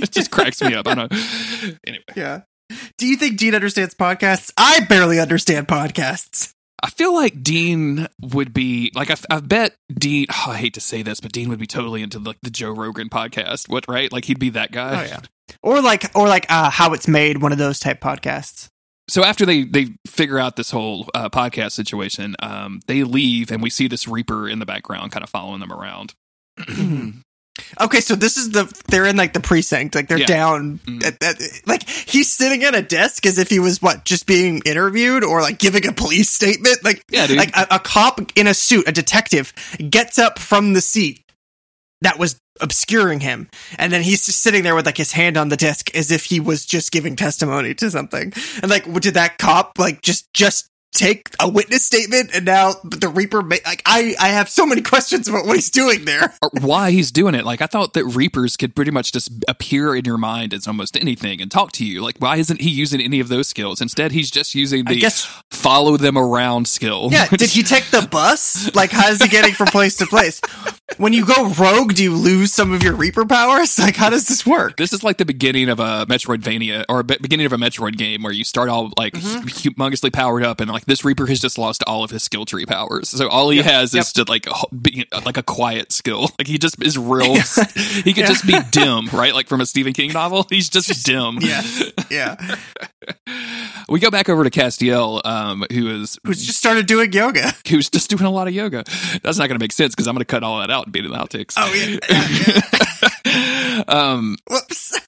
it 0.00 0.10
just 0.10 0.30
cracks 0.30 0.60
me 0.62 0.74
up. 0.74 0.86
I 0.88 0.94
don't 0.94 1.10
know. 1.12 1.18
Anyway, 1.86 2.04
yeah 2.16 2.40
do 2.98 3.06
you 3.06 3.16
think 3.16 3.38
dean 3.38 3.54
understands 3.54 3.94
podcasts 3.94 4.52
i 4.58 4.80
barely 4.80 5.18
understand 5.18 5.66
podcasts 5.66 6.52
I 6.80 6.90
feel 6.90 7.12
like 7.12 7.42
Dean 7.42 8.06
would 8.20 8.54
be 8.54 8.92
like 8.94 9.10
I, 9.10 9.16
I 9.28 9.40
bet 9.40 9.74
Dean. 9.92 10.26
oh, 10.30 10.50
I 10.52 10.58
hate 10.58 10.74
to 10.74 10.80
say 10.80 11.02
this, 11.02 11.18
but 11.18 11.32
Dean 11.32 11.48
would 11.48 11.58
be 11.58 11.66
totally 11.66 12.02
into 12.04 12.20
like 12.20 12.36
the 12.42 12.50
Joe 12.50 12.70
Rogan 12.70 13.08
podcast. 13.08 13.68
What 13.68 13.88
right? 13.88 14.12
Like 14.12 14.26
he'd 14.26 14.38
be 14.38 14.50
that 14.50 14.70
guy. 14.70 15.02
Oh, 15.02 15.06
yeah. 15.08 15.20
or 15.60 15.80
like 15.82 16.14
or 16.14 16.28
like 16.28 16.46
uh 16.48 16.70
how 16.70 16.92
it's 16.92 17.08
made 17.08 17.42
one 17.42 17.50
of 17.50 17.58
those 17.58 17.80
type 17.80 18.00
podcasts 18.00 18.68
so 19.08 19.24
after 19.24 19.44
they 19.46 19.64
they 19.64 19.94
figure 20.06 20.38
out 20.38 20.56
this 20.56 20.70
whole 20.70 21.08
uh, 21.14 21.28
podcast 21.30 21.72
situation, 21.72 22.36
um, 22.40 22.80
they 22.86 23.02
leave, 23.04 23.50
and 23.50 23.62
we 23.62 23.70
see 23.70 23.88
this 23.88 24.06
Reaper 24.06 24.48
in 24.48 24.58
the 24.58 24.66
background, 24.66 25.12
kind 25.12 25.24
of 25.24 25.30
following 25.30 25.60
them 25.60 25.72
around. 25.72 26.14
Okay, 27.80 28.00
so 28.00 28.14
this 28.14 28.36
is 28.36 28.52
the 28.52 28.72
they're 28.86 29.04
in 29.06 29.16
like 29.16 29.32
the 29.32 29.40
precinct, 29.40 29.96
like 29.96 30.06
they're 30.06 30.18
Yeah. 30.18 30.26
down 30.26 30.78
Mhm. 30.86 31.04
at, 31.04 31.20
at, 31.20 31.42
like 31.66 31.88
he's 31.88 32.32
sitting 32.32 32.62
at 32.62 32.76
a 32.76 32.82
desk 32.82 33.26
as 33.26 33.36
if 33.36 33.50
he 33.50 33.58
was 33.58 33.82
what 33.82 34.04
just 34.04 34.26
being 34.26 34.62
interviewed 34.64 35.24
or 35.24 35.42
like 35.42 35.58
giving 35.58 35.84
a 35.88 35.92
police 35.92 36.30
statement. 36.30 36.84
Like 36.84 37.02
Yeah, 37.10 37.26
dude. 37.26 37.36
like 37.36 37.54
a, 37.56 37.66
a 37.72 37.78
cop 37.80 38.20
in 38.36 38.46
a 38.46 38.54
suit, 38.54 38.86
a 38.88 38.92
detective, 38.92 39.52
gets 39.90 40.20
up 40.20 40.38
from 40.38 40.72
the 40.72 40.80
seat 40.80 41.24
that 42.02 42.18
was 42.18 42.40
obscuring 42.60 43.20
him, 43.20 43.48
and 43.78 43.92
then 43.92 44.02
he's 44.02 44.26
just 44.26 44.40
sitting 44.40 44.62
there 44.62 44.74
with 44.74 44.86
like 44.86 44.96
his 44.96 45.12
hand 45.12 45.36
on 45.36 45.48
the 45.48 45.56
desk 45.56 45.94
as 45.94 46.10
if 46.10 46.24
he 46.24 46.40
was 46.40 46.66
just 46.66 46.92
giving 46.92 47.16
testimony 47.16 47.74
to 47.74 47.90
something. 47.90 48.32
And 48.62 48.70
like, 48.70 48.84
did 49.00 49.14
that 49.14 49.38
cop 49.38 49.78
like 49.78 50.02
just 50.02 50.32
just 50.32 50.70
take 50.94 51.28
a 51.40 51.48
witness 51.48 51.84
statement 51.84 52.30
and 52.34 52.44
now 52.44 52.72
the 52.84 53.08
Reaper? 53.08 53.42
Ma- 53.42 53.56
like, 53.66 53.82
I 53.86 54.14
I 54.20 54.28
have 54.28 54.48
so 54.48 54.66
many 54.66 54.82
questions 54.92 55.28
about 55.28 55.46
what 55.46 55.56
he's 55.56 55.70
doing 55.70 56.04
there. 56.04 56.34
or 56.42 56.50
why 56.60 56.90
he's 56.90 57.10
doing 57.12 57.34
it. 57.34 57.44
Like 57.44 57.60
I 57.62 57.66
thought 57.66 57.92
that 57.94 58.04
Reapers 58.04 58.56
could 58.56 58.74
pretty 58.74 58.90
much 58.90 59.12
just 59.12 59.30
appear 59.48 59.94
in 59.94 60.04
your 60.04 60.18
mind 60.18 60.54
as 60.54 60.66
almost 60.66 60.96
anything 60.96 61.40
and 61.40 61.50
talk 61.50 61.72
to 61.72 61.84
you. 61.86 62.02
Like 62.02 62.16
why 62.18 62.36
isn't 62.36 62.60
he 62.60 62.70
using 62.70 63.00
any 63.00 63.20
of 63.20 63.28
those 63.28 63.48
skills? 63.48 63.80
Instead, 63.80 64.12
he's 64.12 64.30
just 64.30 64.54
using 64.54 64.86
I 64.86 64.94
the 64.94 65.00
guess 65.00 65.24
follow 65.50 65.96
them 65.96 66.16
around 66.16 66.68
skill. 66.68 67.08
Yeah, 67.12 67.26
did 67.28 67.50
he 67.50 67.62
take 67.62 67.86
the 67.90 68.06
bus? 68.10 68.74
Like, 68.74 68.90
how 68.90 69.08
is 69.08 69.20
he 69.22 69.28
getting 69.28 69.52
from 69.54 69.66
place 69.68 69.96
to 69.96 70.06
place? 70.06 70.40
When 70.96 71.12
you 71.12 71.26
go 71.26 71.48
rogue, 71.50 71.94
do 71.94 72.02
you 72.02 72.14
lose 72.14 72.52
some 72.52 72.72
of 72.72 72.82
your 72.82 72.94
Reaper 72.94 73.26
powers? 73.26 73.78
Like, 73.78 73.94
how 73.96 74.08
does 74.10 74.26
this 74.26 74.46
work? 74.46 74.76
This 74.78 74.92
is 74.92 75.04
like 75.04 75.18
the 75.18 75.24
beginning 75.24 75.68
of 75.68 75.80
a 75.80 76.06
Metroidvania 76.06 76.84
or 76.88 77.00
a 77.00 77.04
be- 77.04 77.18
beginning 77.20 77.46
of 77.46 77.52
a 77.52 77.56
Metroid 77.58 77.96
game 77.96 78.22
where 78.22 78.32
you 78.32 78.44
start 78.44 78.68
all 78.68 78.90
like 78.96 79.12
Mm-hmm. 79.18 79.48
humongously 79.48 80.12
powered 80.12 80.44
up 80.44 80.60
and 80.60 80.70
like 80.70 80.77
this 80.86 81.04
Reaper 81.04 81.26
has 81.26 81.40
just 81.40 81.58
lost 81.58 81.82
all 81.86 82.04
of 82.04 82.10
his 82.10 82.22
skill 82.22 82.44
tree 82.44 82.66
powers. 82.66 83.08
So 83.08 83.28
all 83.28 83.50
he 83.50 83.58
has 83.58 83.94
is 83.94 84.12
to 84.14 84.24
like 84.28 84.46
be, 84.80 85.06
like 85.24 85.36
a 85.36 85.42
quiet 85.42 85.92
skill. 85.92 86.28
Like 86.38 86.46
he 86.46 86.56
just 86.58 86.80
is 86.82 86.96
real. 86.96 87.34
he 87.34 88.12
could 88.12 88.18
Yeah. 88.18 88.26
just 88.26 88.46
be 88.46 88.56
dim, 88.70 89.06
right? 89.12 89.34
Like 89.34 89.48
from 89.48 89.60
a 89.60 89.66
Stephen 89.66 89.92
King 89.92 90.12
novel. 90.12 90.46
He's 90.50 90.68
just 90.68 91.04
dim. 91.04 91.38
Yeah, 91.40 91.62
yeah. 92.10 92.56
We 93.88 93.98
go 94.00 94.10
back 94.10 94.28
over 94.28 94.44
to 94.44 94.50
Castiel, 94.50 95.24
um, 95.24 95.64
who 95.72 95.88
is 96.02 96.18
Who's 96.24 96.44
just 96.44 96.58
started 96.58 96.86
doing 96.86 97.12
yoga? 97.12 97.52
who's 97.68 97.88
just 97.90 98.10
doing 98.10 98.22
a 98.24 98.30
lot 98.30 98.46
of 98.46 98.54
yoga. 98.54 98.84
That's 99.22 99.38
not 99.38 99.48
going 99.48 99.58
to 99.58 99.62
make 99.62 99.72
sense 99.72 99.94
because 99.94 100.06
I'm 100.06 100.14
going 100.14 100.20
to 100.20 100.26
cut 100.26 100.42
all 100.42 100.60
that 100.60 100.70
out 100.70 100.84
and 100.86 100.92
beat 100.92 101.04
it 101.04 101.10
outtakes. 101.12 101.54
Oh 101.56 101.72
yeah. 101.74 101.98
yeah, 103.24 103.82
yeah. 103.84 103.84
um, 103.88 104.36
Whoops. 104.48 105.00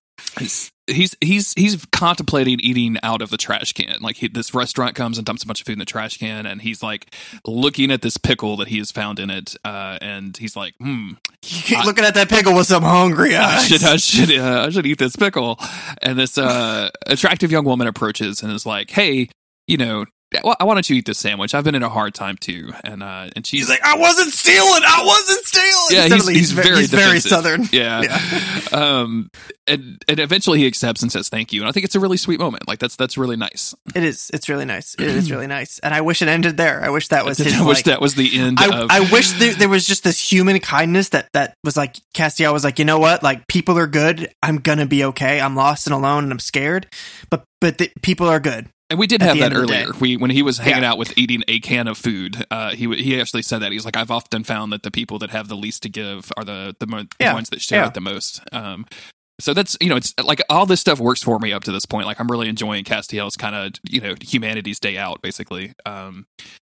He's 0.91 1.17
he's 1.21 1.53
he's 1.55 1.85
contemplating 1.87 2.61
eating 2.61 2.97
out 3.03 3.23
of 3.23 3.31
the 3.31 3.37
trash 3.37 3.73
can. 3.73 3.97
Like 4.01 4.17
he, 4.17 4.29
this 4.29 4.55
restaurant 4.55 4.95
comes 4.95 5.19
and 5.19 5.25
dumps 5.27 5.43
a 5.43 5.47
bunch 5.47 5.61
of 5.61 5.67
food 5.67 5.75
in 5.75 5.79
the 5.79 5.85
trash 5.85 6.19
can, 6.19 6.47
and 6.47 6.61
he's 6.63 6.83
like 6.83 7.15
looking 7.47 7.91
at 7.91 8.03
this 8.03 8.17
pickle 8.17 8.57
that 8.59 8.69
he 8.69 8.79
has 8.79 8.91
found 8.91 9.19
in 9.19 9.31
it, 9.31 9.57
uh, 9.65 9.99
and 10.01 10.37
he's 10.37 10.57
like, 10.57 10.75
"Hmm, 10.81 11.11
You 11.43 11.63
keep 11.63 11.85
looking 11.85 12.05
at 12.05 12.15
that 12.15 12.29
pickle 12.29 12.55
with 12.55 12.67
some 12.67 12.83
hungry 12.83 13.37
I 13.37 13.57
eyes. 13.57 13.67
should 13.69 13.85
I 13.85 13.97
should 13.97 14.37
uh, 14.39 14.65
I 14.67 14.71
should 14.71 14.87
eat 14.87 14.99
this 14.99 15.17
pickle." 15.17 15.59
And 16.03 16.19
this 16.19 16.37
uh, 16.39 16.91
attractive 17.07 17.51
young 17.53 17.65
woman 17.65 17.87
approaches 17.87 18.43
and 18.43 18.53
is 18.53 18.67
like, 18.67 18.91
"Hey, 18.91 19.29
you 19.67 19.77
know." 19.77 20.07
Why 20.43 20.55
why 20.61 20.75
don't 20.75 20.89
you 20.89 20.97
eat 20.97 21.07
this 21.07 21.19
sandwich? 21.19 21.55
I've 21.55 21.65
been 21.65 21.75
in 21.75 21.83
a 21.83 21.89
hard 21.89 22.15
time 22.15 22.37
too, 22.37 22.73
and 22.85 23.03
uh, 23.03 23.31
and 23.35 23.47
she's 23.47 23.69
like, 23.69 23.83
I 23.83 23.97
wasn't 23.99 24.33
stealing. 24.33 24.83
I 24.85 25.03
wasn't 25.05 25.45
stealing. 25.45 25.87
Yeah, 25.91 26.03
he's, 26.03 26.11
Suddenly 26.11 26.35
he's, 26.35 26.53
very 26.53 26.77
he's 26.79 26.91
very 26.91 27.21
southern. 27.21 27.69
Yeah. 27.73 28.03
Um 28.73 29.31
and 29.67 30.03
and 30.07 30.21
eventually 30.21 30.61
he 30.61 30.67
accepts 30.67 31.03
and 31.03 31.11
says 31.11 31.29
thank 31.29 31.53
you. 31.53 31.61
And 31.63 31.69
I 31.69 31.73
think 31.73 31.85
it's 31.85 31.95
a 31.95 32.01
really 32.01 32.17
sweet 32.17 32.39
moment. 32.39 32.69
Like 32.69 32.79
that's 32.79 32.95
that's 32.95 33.19
really 33.19 33.37
nice. 33.37 33.75
It 33.95 34.05
is. 34.05 34.31
It's 34.33 34.49
really 34.49 34.65
nice. 34.65 34.95
It 34.95 35.07
is 35.07 35.31
really 35.31 35.49
nice. 35.49 35.81
And 35.81 35.93
I 35.93 36.03
wish 36.03 36.23
it 36.23 36.29
ended 36.29 36.57
there. 36.57 36.83
I 36.83 36.91
wish 36.91 37.09
that 37.09 37.25
was 37.25 37.39
his. 37.39 37.55
I 37.55 37.65
wish 37.65 37.79
like- 37.79 37.85
that 37.87 38.01
was 38.01 38.15
the 38.15 38.39
end 38.39 38.59
I, 38.61 38.83
of 38.83 38.91
I 38.91 39.01
wish 39.13 39.33
there, 39.33 39.55
there 39.55 39.69
was 39.69 39.87
just 39.87 40.05
this 40.05 40.21
human 40.21 40.61
kindness 40.61 41.11
that 41.11 41.29
that 41.33 41.55
was 41.65 41.77
like 41.77 41.97
Castiel 42.15 42.53
was 42.53 42.63
like, 42.65 42.79
you 42.79 42.85
know 42.85 42.99
what? 42.99 43.23
Like 43.23 43.47
people 43.49 43.79
are 43.79 43.89
good. 43.89 44.33
I'm 44.43 44.59
gonna 44.59 44.87
be 44.87 45.05
okay. 45.05 45.41
I'm 45.41 45.57
lost 45.57 45.87
and 45.87 45.95
alone 45.95 46.25
and 46.25 46.33
I'm 46.33 46.39
scared, 46.39 46.87
but 47.29 47.45
but 47.61 47.79
the, 47.79 47.91
people 48.03 48.29
are 48.29 48.41
good. 48.41 48.69
And 48.91 48.99
we 48.99 49.07
did 49.07 49.23
have 49.23 49.39
that 49.39 49.53
end 49.53 49.57
of 49.57 49.69
the 49.69 49.75
earlier. 49.75 49.93
We 50.01 50.17
when 50.19 50.31
he 50.31 50.43
was 50.43 50.59
hanging 50.59 50.83
Yeah. 50.83 50.91
out 50.91 50.99
with 50.99 51.17
eating 51.17 51.43
a 51.49 51.61
can 51.61 51.89
of 51.89 51.97
food, 51.97 52.45
uh, 52.51 52.71
he 52.71 52.87
he 52.97 53.21
actually 53.21 53.43
said 53.43 53.61
that 53.61 53.73
he's 53.73 53.85
like 53.85 53.97
I've 53.97 54.11
often 54.11 54.45
found 54.45 54.73
that 54.73 54.83
the 54.83 54.91
people 54.91 55.19
that 55.21 55.31
have 55.31 55.49
the 55.49 55.57
least 55.57 55.83
to 55.85 55.89
give 55.89 56.31
are 56.37 56.45
the 56.45 56.77
the, 56.79 56.87
mo- 56.87 57.05
the 57.19 57.33
ones 57.33 57.49
that 57.51 57.61
share 57.63 57.81
Yeah. 57.81 57.87
it 57.89 57.95
the 57.95 58.01
most. 58.01 58.41
Um, 58.53 58.85
so 59.41 59.55
that's 59.55 59.77
you 59.81 59.89
know 59.89 59.97
it's 59.97 60.15
like 60.23 60.41
all 60.49 60.67
this 60.67 60.81
stuff 60.81 61.01
works 61.01 61.23
for 61.23 61.39
me 61.39 61.53
up 61.53 61.65
to 61.65 61.73
this 61.73 61.87
point. 61.87 62.07
Like 62.07 62.21
I'm 62.21 62.29
really 62.29 62.49
enjoying 62.49 62.85
Castiel's 62.85 63.37
kind 63.37 63.55
of 63.55 63.73
you 63.89 64.01
know 64.01 64.15
humanity's 64.21 64.79
day 64.79 64.97
out 64.97 65.23
basically. 65.23 65.73
Um, 65.85 66.27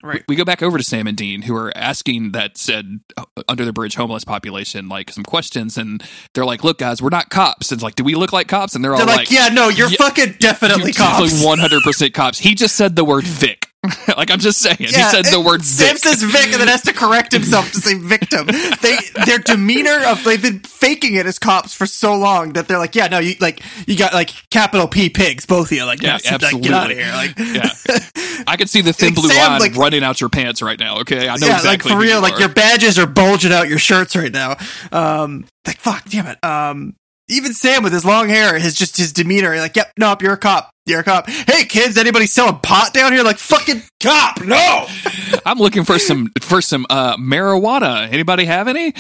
Right. 0.04 0.24
we 0.28 0.36
go 0.36 0.46
back 0.46 0.62
over 0.62 0.78
to 0.78 0.84
Sam 0.84 1.08
and 1.08 1.18
Dean, 1.18 1.42
who 1.42 1.56
are 1.56 1.76
asking 1.76 2.34
that 2.34 2.56
said 2.56 3.00
uh, 3.18 3.26
under 3.50 3.66
the 3.66 3.74
bridge 3.74 3.96
homeless 3.96 4.24
population 4.24 4.88
like 4.88 5.10
some 5.12 5.24
questions, 5.24 5.76
and 5.76 6.04
they're 6.36 6.46
like, 6.46 6.64
"Look, 6.64 6.78
guys, 6.78 7.02
we're 7.02 7.10
not 7.10 7.32
cops." 7.32 7.72
And 7.72 7.78
it's 7.78 7.84
like, 7.84 7.96
"Do 7.96 8.04
we 8.04 8.14
look 8.14 8.32
like 8.32 8.48
cops?" 8.48 8.76
And 8.76 8.86
they're 8.86 8.92
all 8.92 9.00
They're 9.00 9.08
like, 9.08 9.32
yeah, 9.32 9.48
no, 9.48 9.70
you're 9.70 9.90
yeah, 9.90 9.98
fucking 9.98 10.36
definitely 10.40 10.94
cops. 10.94 11.44
one 11.44 11.58
hundred 11.58 11.82
percent 11.82 12.14
cops." 12.14 12.38
He 12.38 12.54
just 12.54 12.76
said 12.76 12.96
the 12.96 13.04
word 13.04 13.24
"Vic." 13.24 13.67
like 14.18 14.32
I'm 14.32 14.40
just 14.40 14.60
saying, 14.60 14.78
he 14.80 14.88
said 14.88 15.26
the 15.26 15.40
word 15.40 15.64
Sam 15.64 15.94
"Vic." 15.94 15.98
says 16.00 16.24
Vic 16.24 16.46
and 16.46 16.56
then 16.56 16.68
has 16.68 16.82
to 16.84 16.94
correct 16.94 17.32
himself 17.32 17.72
to 17.72 17.80
say 17.80 17.94
victim. 17.94 18.48
They 18.48 18.98
their 19.26 19.38
demeanor 19.38 20.04
of 20.08 20.24
they've 20.24 20.42
been 20.42 20.60
faking 20.60 21.14
it 21.16 21.26
as 21.26 21.38
cops 21.40 21.74
for 21.74 21.86
so 21.86 22.16
long 22.18 22.54
that 22.54 22.68
they're 22.68 22.80
like, 22.80 22.96
yeah, 22.96 23.08
no, 23.08 23.20
you 23.20 23.36
like 23.40 23.62
you 23.88 23.96
got 23.96 24.14
like 24.14 24.32
capital 24.50 24.88
P 24.88 25.10
pigs, 25.10 25.46
both 25.46 25.72
of 25.72 25.78
you. 25.78 25.86
Like, 25.86 26.02
Yeah, 26.02 26.14
no, 26.14 26.18
sit- 26.18 26.42
like, 26.42 26.62
get 26.62 26.74
out 26.74 26.92
of 26.92 26.98
here. 26.98 27.12
Like, 27.14 27.38
yeah, 27.38 27.70
I 28.48 28.58
can 28.58 28.68
see 28.68 28.82
the 28.82 28.94
thin 28.94 29.10
Like, 29.10 29.16
blue 29.16 29.30
Sam, 29.30 29.52
line 29.52 29.60
like- 29.62 29.76
running 29.76 30.04
out 30.04 30.20
your 30.20 30.30
pants 30.30 30.62
right 30.62 30.80
now. 30.80 31.00
Okay, 31.02 31.30
I 31.30 31.38
know 31.38 31.48
yeah, 31.48 31.58
exactly. 31.58 31.70
like 31.70 31.82
for 31.84 32.02
real, 32.04 32.16
you 32.18 32.22
like 32.22 32.40
your 32.40 32.50
badges 32.50 32.98
are 32.98 33.08
bulging 33.08 33.54
out 33.54 33.70
your 33.70 33.80
shirts 33.80 34.16
right 34.16 34.32
now. 34.34 34.58
Um, 34.92 35.46
like 35.66 35.78
fuck, 35.78 36.04
damn 36.10 36.26
it. 36.28 36.44
Um, 36.44 36.96
even 37.30 37.54
Sam 37.54 37.84
with 37.84 37.94
his 37.94 38.06
long 38.06 38.28
hair, 38.30 38.58
his 38.58 38.74
just 38.74 38.98
his 38.98 39.14
demeanor, 39.14 39.56
like, 39.58 39.76
yep, 39.76 39.92
nope, 40.00 40.22
you're 40.22 40.34
a 40.34 40.38
cop. 40.38 40.72
You're 40.88 41.02
a 41.02 41.04
cop. 41.04 41.28
Hey 41.30 41.66
kids, 41.66 41.98
anybody 41.98 42.28
selling 42.28 42.60
pot 42.60 42.94
down 42.94 43.12
here? 43.12 43.22
Like 43.22 43.38
fucking 43.38 43.82
cop, 44.02 44.42
no. 44.42 44.88
I'm 45.46 45.58
looking 45.60 45.84
for 45.84 46.00
some 46.00 46.32
for 46.42 46.62
some 46.62 46.86
uh, 46.90 47.18
marijuana. 47.18 48.10
Anybody 48.10 48.46
have 48.46 48.70
any? 48.70 48.94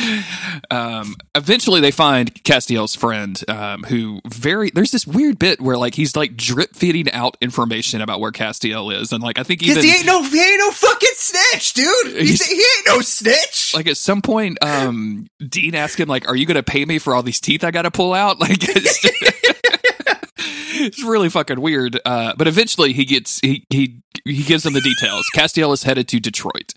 Um, 0.69 1.15
eventually, 1.33 1.79
they 1.79 1.91
find 1.91 2.33
Castiel's 2.43 2.93
friend, 2.93 3.41
um, 3.47 3.83
who 3.83 4.19
very 4.27 4.69
there's 4.69 4.91
this 4.91 5.07
weird 5.07 5.39
bit 5.39 5.61
where 5.61 5.77
like 5.77 5.95
he's 5.95 6.13
like 6.13 6.35
drip 6.35 6.75
feeding 6.75 7.09
out 7.13 7.37
information 7.39 8.01
about 8.01 8.19
where 8.19 8.33
Castiel 8.33 8.93
is, 8.93 9.13
and 9.13 9.23
like 9.23 9.39
I 9.39 9.43
think 9.43 9.63
even 9.63 9.81
he 9.81 9.95
ain't 9.95 10.05
no, 10.05 10.21
he 10.23 10.41
ain't 10.41 10.59
no 10.59 10.71
fucking 10.71 11.09
snitch, 11.13 11.73
dude. 11.73 12.07
He's, 12.17 12.45
He's- 12.45 12.51
he 12.51 12.55
ain't 12.55 12.87
no 12.87 12.99
snitch. 12.99 13.73
like 13.73 13.87
at 13.87 13.95
some 13.95 14.21
point, 14.21 14.57
um, 14.61 15.27
Dean 15.39 15.73
asked 15.73 15.97
him 15.97 16.09
like, 16.09 16.27
"Are 16.27 16.35
you 16.35 16.45
going 16.45 16.55
to 16.55 16.63
pay 16.63 16.83
me 16.83 16.99
for 16.99 17.15
all 17.15 17.23
these 17.23 17.39
teeth 17.39 17.63
I 17.63 17.71
got 17.71 17.83
to 17.83 17.91
pull 17.91 18.13
out?" 18.13 18.39
Like. 18.41 18.59
It's, 20.39 21.03
really 21.03 21.29
fucking 21.29 21.59
weird, 21.59 21.99
uh, 22.05 22.33
but 22.37 22.47
eventually 22.47 22.93
he 22.93 23.05
gets 23.05 23.39
he 23.39 23.65
he 23.69 24.01
he 24.25 24.43
gives 24.43 24.63
them 24.63 24.73
the 24.73 24.81
details. 24.81 25.25
Castiel 25.35 25.73
is 25.73 25.83
headed 25.83 26.07
to 26.09 26.19
Detroit 26.19 26.73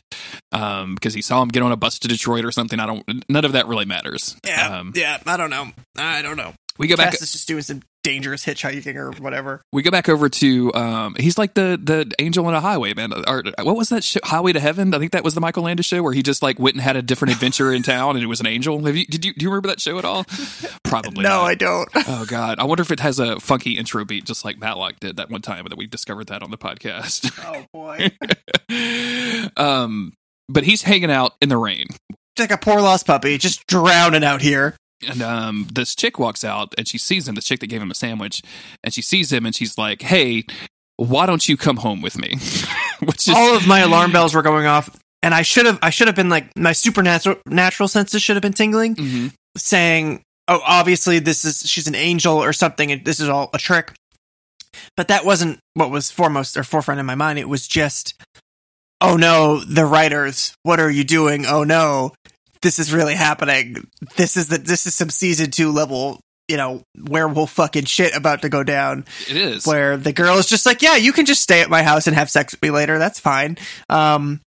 um, 0.53 0.95
because 0.95 1.13
he 1.15 1.21
saw 1.23 1.43
him 1.43 1.49
get 1.49 1.63
on 1.63 1.73
a 1.73 1.77
bus 1.77 1.99
to 2.01 2.09
Detroit 2.09 2.45
or 2.45 2.53
something. 2.53 2.81
I 2.81 2.87
don't. 2.87 3.25
None 3.29 3.45
of 3.45 3.53
that 3.53 3.67
really 3.67 3.85
matters. 3.85 4.37
yeah, 4.47 4.79
Um, 4.79 4.93
yeah. 4.95 5.19
I 5.27 5.37
don't 5.37 5.51
know. 5.51 5.69
I 5.97 6.23
don't 6.23 6.37
know. 6.37 6.55
we 6.79 6.87
go 6.87 6.97
back. 6.97 7.11
Cass 7.11 7.23
is 7.23 7.33
just 7.33 7.49
doing 7.49 7.63
some 7.63 7.83
dangerous 8.03 8.45
hitchhiking 8.45 8.97
or 8.97 9.13
whatever. 9.23 9.61
we 9.73 9.83
go 9.83 9.91
back 9.91 10.09
over 10.09 10.29
to 10.29 10.73
um 10.75 11.15
he's 11.19 11.37
like 11.37 11.55
the 11.55 11.79
the 11.83 12.11
angel 12.19 12.47
on 12.47 12.55
a 12.55 12.61
highway 12.61 12.95
man. 12.95 13.13
Or 13.27 13.43
what 13.63 13.77
was 13.77 13.91
that 13.91 14.03
show 14.05 14.21
highway 14.25 14.53
to 14.53 14.61
heaven? 14.61 14.95
I 14.95 14.99
think 14.99 15.13
that 15.13 15.23
was 15.25 15.35
the 15.35 15.41
Michael 15.41 15.65
Landon 15.65 15.83
show 15.83 16.03
where 16.03 16.13
he 16.13 16.23
just 16.23 16.43
like 16.43 16.59
went 16.59 16.75
and 16.77 16.83
had 16.83 16.97
a 16.97 17.03
different 17.03 17.35
adventure 17.35 17.73
in 17.73 17.83
town 17.83 18.17
and 18.17 18.23
it 18.23 18.27
was 18.27 18.41
an 18.41 18.47
angel. 18.47 18.83
Have 18.85 18.97
you 18.97 19.05
did 19.07 19.25
you 19.25 19.35
do 19.35 19.45
you 19.45 19.51
remember 19.51 19.69
that 19.69 19.81
show 19.81 19.99
at 19.99 20.05
all? 20.05 20.25
Probably 20.85 21.23
no, 21.23 21.29
not. 21.29 21.45
I 21.45 21.55
don't. 21.55 21.89
oh 21.95 22.25
god. 22.27 22.59
I 22.59 22.65
wonder 22.65 22.83
if 22.83 22.91
it 22.91 23.01
has 23.01 23.19
a 23.19 23.39
funky 23.41 23.77
intro 23.77 24.05
beat 24.05 24.25
just 24.25 24.45
like 24.45 24.59
matlock 24.59 24.99
did 25.01 25.17
that 25.17 25.31
one 25.31 25.43
time 25.43 25.67
that 25.69 25.77
we 25.79 25.87
discovered 25.87 26.29
that 26.29 26.43
on 26.43 26.51
the 26.51 26.59
podcast. 26.59 27.31
Oh 27.53 27.65
boy, 27.73 28.11
um 29.57 30.13
but 30.49 30.65
he's 30.65 30.83
hanging 30.83 31.11
out 31.11 31.35
in 31.41 31.49
the 31.49 31.57
rain. 31.57 31.87
Like 32.39 32.51
a 32.51 32.57
poor 32.59 32.81
lost 32.81 33.07
puppy, 33.07 33.37
just 33.39 33.67
drowning 33.67 34.25
out 34.25 34.41
here. 34.41 34.75
And 35.09 35.23
um, 35.23 35.69
this 35.73 35.95
chick 35.95 36.19
walks 36.19 36.45
out 36.45 36.75
and 36.79 36.87
she 36.89 36.99
sees 36.99 37.27
him. 37.29 37.35
The 37.35 37.43
chick 37.43 37.61
that 37.61 37.67
gave 37.69 37.83
him 37.83 37.91
a 37.91 37.95
sandwich, 37.95 38.43
and 38.85 38.93
she 38.93 39.03
sees 39.03 39.33
him 39.33 39.47
and 39.47 39.55
she's 39.55 39.77
like, 39.79 40.03
"Hey, 40.03 40.45
why 40.97 41.27
don't 41.27 41.49
you 41.49 41.57
come 41.57 41.79
home 41.79 42.03
with 42.03 42.19
me?" 42.19 42.37
Which 43.05 43.29
is 43.29 43.35
All 43.35 43.57
of 43.57 43.67
my 43.67 43.81
alarm 43.81 44.13
bells 44.13 44.35
were 44.35 44.43
going 44.43 44.67
off, 44.67 44.95
and 45.23 45.35
I 45.35 45.43
should 45.43 45.67
have, 45.67 45.79
I 45.83 45.91
should 45.91 46.07
have 46.09 46.17
been 46.17 46.29
like 46.29 46.51
my 46.57 46.73
supernatural 46.73 47.37
natural 47.47 47.89
senses 47.89 48.23
should 48.23 48.37
have 48.37 48.43
been 48.43 48.53
tingling, 48.53 48.95
Mhm. 48.97 49.33
saying, 49.57 50.23
"Oh, 50.49 50.61
obviously 50.67 51.19
this 51.19 51.45
is 51.45 51.63
she's 51.69 51.87
an 51.89 51.95
angel 51.95 52.37
or 52.37 52.53
something, 52.53 52.93
and 52.93 53.05
this 53.05 53.21
is 53.21 53.29
all 53.29 53.51
a 53.55 53.59
trick." 53.59 53.93
But 54.97 55.09
that 55.09 55.25
wasn't 55.25 55.59
what 55.75 55.91
was 55.91 56.11
foremost 56.11 56.57
or 56.57 56.63
forefront 56.65 57.01
in 57.01 57.07
my 57.07 57.15
mind. 57.17 57.39
It 57.39 57.49
was 57.49 57.67
just, 57.67 58.15
"Oh 59.01 59.17
no, 59.17 59.61
the 59.65 59.85
writers, 59.87 60.53
what 60.63 60.79
are 60.79 60.91
you 60.91 61.05
doing? 61.05 61.45
Oh 61.47 61.65
no, 61.65 62.13
this 62.63 62.79
is 62.79 62.93
really 62.93 63.15
happening. 63.15 63.89
This 64.17 64.37
is 64.37 64.49
the 64.49 64.59
this 64.59 64.87
is 64.87 64.95
some 64.95 65.11
season 65.11 65.51
two 65.51 65.71
level 65.73 66.21
you 66.49 66.57
know, 66.57 66.83
werewolf 66.99 67.53
fucking 67.53 67.85
shit 67.85 68.13
about 68.17 68.43
to 68.43 68.49
go 68.49 68.65
down 68.65 69.05
It 69.29 69.37
is. 69.37 69.65
where 69.65 69.97
the 69.97 70.13
girl 70.13 70.37
is 70.37 70.47
just 70.47 70.67
like, 70.67 70.83
yeah, 70.83 70.97
you 70.97 71.13
can 71.13 71.25
just 71.25 71.41
stay 71.41 71.61
at 71.61 71.71
my 71.71 71.85
house 71.85 72.09
and 72.09 72.17
have 72.17 72.29
sex 72.29 72.53
with 72.55 72.61
me 72.63 72.71
later. 72.73 72.99
That's 72.99 73.21
fine. 73.21 73.57
Um, 73.89 74.41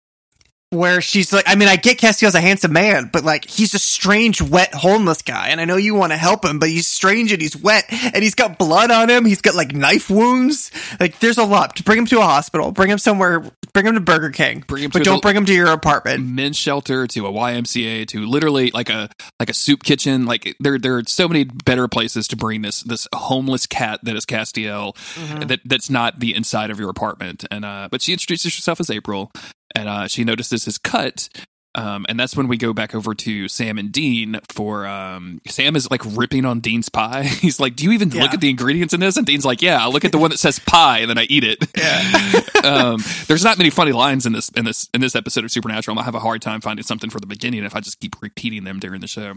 where 0.71 0.99
she's 1.01 1.31
like, 1.31 1.43
I 1.47 1.53
mean, 1.53 1.67
I 1.67 1.75
get 1.75 1.99
Castiel's 1.99 2.33
a 2.33 2.41
handsome 2.41 2.73
man, 2.73 3.11
but 3.13 3.23
like, 3.23 3.45
he's 3.47 3.75
a 3.75 3.79
strange, 3.79 4.41
wet, 4.41 4.73
homeless 4.73 5.21
guy. 5.21 5.49
And 5.49 5.61
I 5.61 5.65
know 5.65 5.75
you 5.75 5.93
want 5.93 6.11
to 6.11 6.17
help 6.17 6.43
him, 6.43 6.57
but 6.57 6.69
he's 6.69 6.87
strange 6.87 7.31
and 7.33 7.41
he's 7.41 7.55
wet 7.55 7.83
and 7.91 8.23
he's 8.23 8.33
got 8.35 8.57
blood 8.57 8.89
on 8.89 9.07
him. 9.07 9.23
He's 9.25 9.41
got 9.41 9.53
like 9.53 9.75
knife 9.75 10.09
wounds. 10.09 10.71
Like, 10.99 11.19
there's 11.19 11.37
a 11.37 11.43
lot 11.43 11.75
to 11.75 11.83
bring 11.83 11.99
him 11.99 12.05
to 12.07 12.17
a 12.19 12.23
hospital, 12.23 12.71
bring 12.71 12.89
him 12.89 12.97
somewhere, 12.97 13.43
bring 13.73 13.85
him 13.85 13.95
to 13.95 14.01
Burger 14.01 14.29
King, 14.29 14.63
Bring 14.67 14.83
him 14.83 14.91
but 14.91 14.99
to 14.99 15.05
don't 15.05 15.17
the- 15.17 15.21
bring 15.21 15.35
him 15.37 15.45
to 15.45 15.53
your 15.53 15.67
apartment. 15.71 16.25
men's 16.25 16.57
shelter 16.57 17.07
to 17.07 17.27
a 17.27 17.31
YMCA 17.31 18.07
to 18.09 18.25
literally 18.25 18.71
like 18.71 18.89
a 18.89 19.09
like 19.39 19.49
a 19.49 19.53
soup 19.53 19.83
kitchen. 19.83 20.25
Like 20.25 20.55
there 20.59 20.77
there 20.79 20.97
are 20.97 21.03
so 21.05 21.27
many 21.27 21.43
better 21.45 21.87
places 21.87 22.27
to 22.29 22.35
bring 22.35 22.61
this 22.61 22.81
this 22.81 23.07
homeless 23.13 23.65
cat 23.67 23.99
that 24.03 24.15
is 24.15 24.25
Castiel 24.25 24.95
Mm-hmm. 25.15 25.47
that 25.47 25.59
that's 25.65 25.89
not 25.89 26.19
the 26.19 26.35
inside 26.35 26.69
of 26.71 26.79
your 26.79 26.89
apartment. 26.89 27.45
And 27.51 27.63
uh, 27.65 27.87
but 27.91 28.01
she 28.01 28.11
introduces 28.13 28.55
herself 28.55 28.79
as 28.79 28.89
April, 28.89 29.31
and 29.75 29.87
uh, 29.89 30.07
she 30.07 30.23
notices 30.23 30.65
his 30.65 30.77
cut. 30.77 31.29
Um, 31.73 32.05
and 32.09 32.19
that's 32.19 32.35
when 32.35 32.49
we 32.49 32.57
go 32.57 32.73
back 32.73 32.93
over 32.93 33.13
to 33.15 33.47
Sam 33.47 33.77
and 33.77 33.93
Dean 33.93 34.39
for 34.49 34.85
um, 34.85 35.39
Sam 35.47 35.77
is 35.77 35.89
like 35.89 36.01
ripping 36.05 36.43
on 36.43 36.59
Dean's 36.59 36.89
pie. 36.89 37.23
He's 37.41 37.61
like, 37.61 37.77
"Do 37.77 37.85
you 37.85 37.91
even 37.93 38.11
Yeah. 38.11 38.23
look 38.23 38.33
at 38.33 38.41
the 38.41 38.49
ingredients 38.49 38.93
in 38.93 38.99
this?" 38.99 39.15
And 39.15 39.25
Dean's 39.25 39.45
like, 39.45 39.61
"Yeah, 39.61 39.81
I 39.81 39.87
look 39.87 40.03
at 40.03 40.11
the 40.11 40.17
one 40.17 40.31
that 40.31 40.37
says 40.37 40.59
pie, 40.59 40.99
and 40.99 41.09
then 41.09 41.17
I 41.17 41.23
eat 41.29 41.45
it." 41.45 41.59
Yeah. 41.77 42.41
um, 42.69 43.01
there's 43.27 43.43
not 43.45 43.57
many 43.57 43.69
funny 43.69 43.93
lines 43.93 44.25
in 44.25 44.33
this 44.33 44.49
in 44.49 44.65
this 44.65 44.89
in 44.93 44.99
this 44.99 45.15
episode 45.15 45.45
of 45.45 45.51
Supernatural. 45.51 45.93
I'm 45.93 45.95
gonna 45.97 46.05
have 46.05 46.15
a 46.15 46.19
hard 46.19 46.41
time 46.41 46.59
finding 46.59 46.83
something 46.83 47.09
for 47.09 47.21
the 47.21 47.27
beginning 47.27 47.63
if 47.63 47.73
I 47.75 47.79
just 47.79 47.99
keep 48.01 48.21
repeating 48.21 48.65
them 48.65 48.79
during 48.79 48.99
the 48.99 49.07
show. 49.07 49.35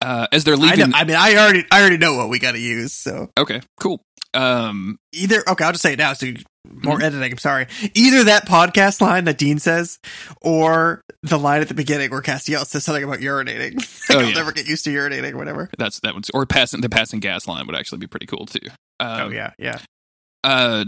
Uh, 0.00 0.26
as 0.32 0.44
they're 0.44 0.54
I, 0.54 0.58
leaving, 0.58 0.90
know, 0.90 0.96
I 0.96 1.04
mean, 1.04 1.16
I 1.16 1.34
already, 1.36 1.64
I 1.70 1.80
already 1.80 1.96
know 1.98 2.14
what 2.14 2.28
we 2.28 2.38
got 2.38 2.52
to 2.52 2.60
use. 2.60 2.92
So 2.92 3.30
okay, 3.36 3.60
cool. 3.80 4.00
Um, 4.34 4.98
either, 5.12 5.42
okay, 5.48 5.64
I'll 5.64 5.72
just 5.72 5.82
say 5.82 5.94
it 5.94 5.98
now. 5.98 6.12
So 6.12 6.26
you- 6.26 6.36
more 6.70 7.02
editing. 7.02 7.32
I'm 7.32 7.38
sorry. 7.38 7.66
Either 7.94 8.24
that 8.24 8.46
podcast 8.46 9.00
line 9.00 9.24
that 9.24 9.38
Dean 9.38 9.58
says, 9.58 9.98
or 10.40 11.00
the 11.22 11.38
line 11.38 11.60
at 11.60 11.68
the 11.68 11.74
beginning 11.74 12.10
where 12.10 12.22
Castiel 12.22 12.64
says 12.66 12.84
something 12.84 13.04
about 13.04 13.18
urinating. 13.20 13.76
like, 14.08 14.16
Oh, 14.18 14.20
I'll 14.20 14.28
yeah. 14.28 14.34
never 14.34 14.52
get 14.52 14.66
used 14.66 14.84
to 14.84 14.90
urinating 14.90 15.32
or 15.32 15.36
whatever. 15.38 15.70
that's 15.78 16.00
that 16.00 16.14
one's 16.14 16.30
or 16.30 16.46
passing 16.46 16.80
the 16.80 16.88
passing 16.88 17.20
gas 17.20 17.46
line 17.46 17.66
would 17.66 17.76
actually 17.76 17.98
be 17.98 18.06
pretty 18.06 18.26
cool 18.26 18.46
too. 18.46 18.66
Um, 19.00 19.20
oh 19.20 19.28
yeah, 19.30 19.50
yeah. 19.58 19.78
uh 20.42 20.84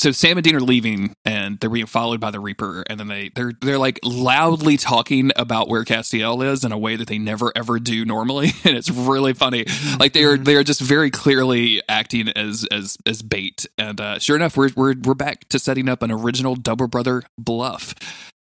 so 0.00 0.12
Sam 0.12 0.38
and 0.38 0.44
Dean 0.44 0.56
are 0.56 0.60
leaving 0.60 1.14
and 1.26 1.60
they're 1.60 1.68
being 1.68 1.84
followed 1.84 2.20
by 2.20 2.30
the 2.30 2.40
Reaper 2.40 2.84
and 2.88 2.98
then 2.98 3.08
they 3.08 3.30
they're 3.34 3.52
they're 3.60 3.78
like 3.78 4.00
loudly 4.02 4.78
talking 4.78 5.30
about 5.36 5.68
where 5.68 5.84
Castiel 5.84 6.42
is 6.50 6.64
in 6.64 6.72
a 6.72 6.78
way 6.78 6.96
that 6.96 7.06
they 7.06 7.18
never 7.18 7.52
ever 7.54 7.78
do 7.78 8.04
normally 8.06 8.52
and 8.64 8.76
it's 8.76 8.90
really 8.90 9.34
funny. 9.34 9.66
Like 9.98 10.14
they 10.14 10.24
are 10.24 10.38
they 10.38 10.56
are 10.56 10.64
just 10.64 10.80
very 10.80 11.10
clearly 11.10 11.82
acting 11.88 12.28
as 12.30 12.66
as 12.70 12.96
as 13.04 13.20
bait. 13.20 13.66
And 13.76 14.00
uh 14.00 14.18
sure 14.18 14.36
enough 14.36 14.56
we're 14.56 14.70
we're 14.74 14.94
we're 15.04 15.14
back 15.14 15.48
to 15.50 15.58
setting 15.58 15.88
up 15.88 16.02
an 16.02 16.10
original 16.10 16.56
double 16.56 16.88
brother 16.88 17.22
bluff. 17.36 17.94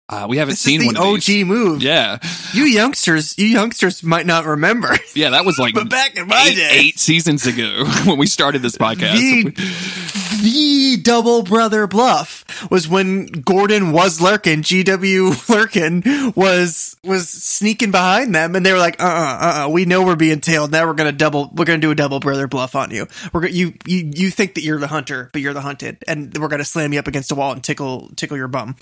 Uh 0.08 0.26
we 0.28 0.38
haven't 0.38 0.52
This 0.52 0.60
seen 0.60 0.80
is 0.82 0.86
one 0.86 0.94
the 0.94 1.00
of 1.00 1.42
OG 1.42 1.46
move. 1.48 1.82
Yeah. 1.82 2.18
You 2.52 2.64
youngsters, 2.64 3.36
you 3.36 3.46
youngsters 3.46 4.02
might 4.04 4.26
not 4.26 4.44
remember, 4.44 4.96
Yeah, 5.14 5.30
that 5.30 5.44
was 5.44 5.58
like 5.58 5.74
but 5.74 5.90
back 5.90 6.16
in 6.16 6.28
my 6.28 6.46
eight, 6.50 6.54
day, 6.54 6.70
eight 6.72 6.98
seasons 7.00 7.46
ago 7.46 7.84
when 8.04 8.16
we 8.16 8.26
started 8.26 8.62
this 8.62 8.76
podcast. 8.78 9.54
the, 9.54 10.17
the 10.42 10.98
double 11.02 11.42
brother 11.42 11.86
bluff 11.86 12.44
was 12.70 12.88
when 12.88 13.26
Gordon 13.26 13.92
was 13.92 14.20
lurking, 14.20 14.62
GW 14.62 15.48
lurking 15.54 16.32
was 16.34 16.96
was 17.04 17.28
sneaking 17.28 17.90
behind 17.90 18.34
them, 18.34 18.56
and 18.56 18.64
they 18.64 18.72
were 18.72 18.78
like, 18.78 19.02
"Uh, 19.02 19.06
uh, 19.06 19.38
uh, 19.40 19.66
uh 19.66 19.68
we 19.70 19.84
know 19.84 20.04
we're 20.04 20.16
being 20.16 20.40
tailed. 20.40 20.72
Now 20.72 20.86
we're 20.86 20.94
gonna 20.94 21.12
double, 21.12 21.50
we're 21.54 21.64
gonna 21.64 21.78
do 21.78 21.90
a 21.90 21.94
double 21.94 22.20
brother 22.20 22.48
bluff 22.48 22.74
on 22.74 22.90
you. 22.90 23.06
We're 23.32 23.46
you 23.46 23.74
you 23.86 24.10
you 24.14 24.30
think 24.30 24.54
that 24.54 24.62
you're 24.62 24.78
the 24.78 24.86
hunter, 24.86 25.30
but 25.32 25.42
you're 25.42 25.54
the 25.54 25.60
hunted, 25.60 25.98
and 26.06 26.36
we're 26.36 26.48
gonna 26.48 26.64
slam 26.64 26.92
you 26.92 26.98
up 26.98 27.06
against 27.06 27.32
a 27.32 27.34
wall 27.34 27.52
and 27.52 27.62
tickle 27.62 28.10
tickle 28.16 28.36
your 28.36 28.48
bum." 28.48 28.76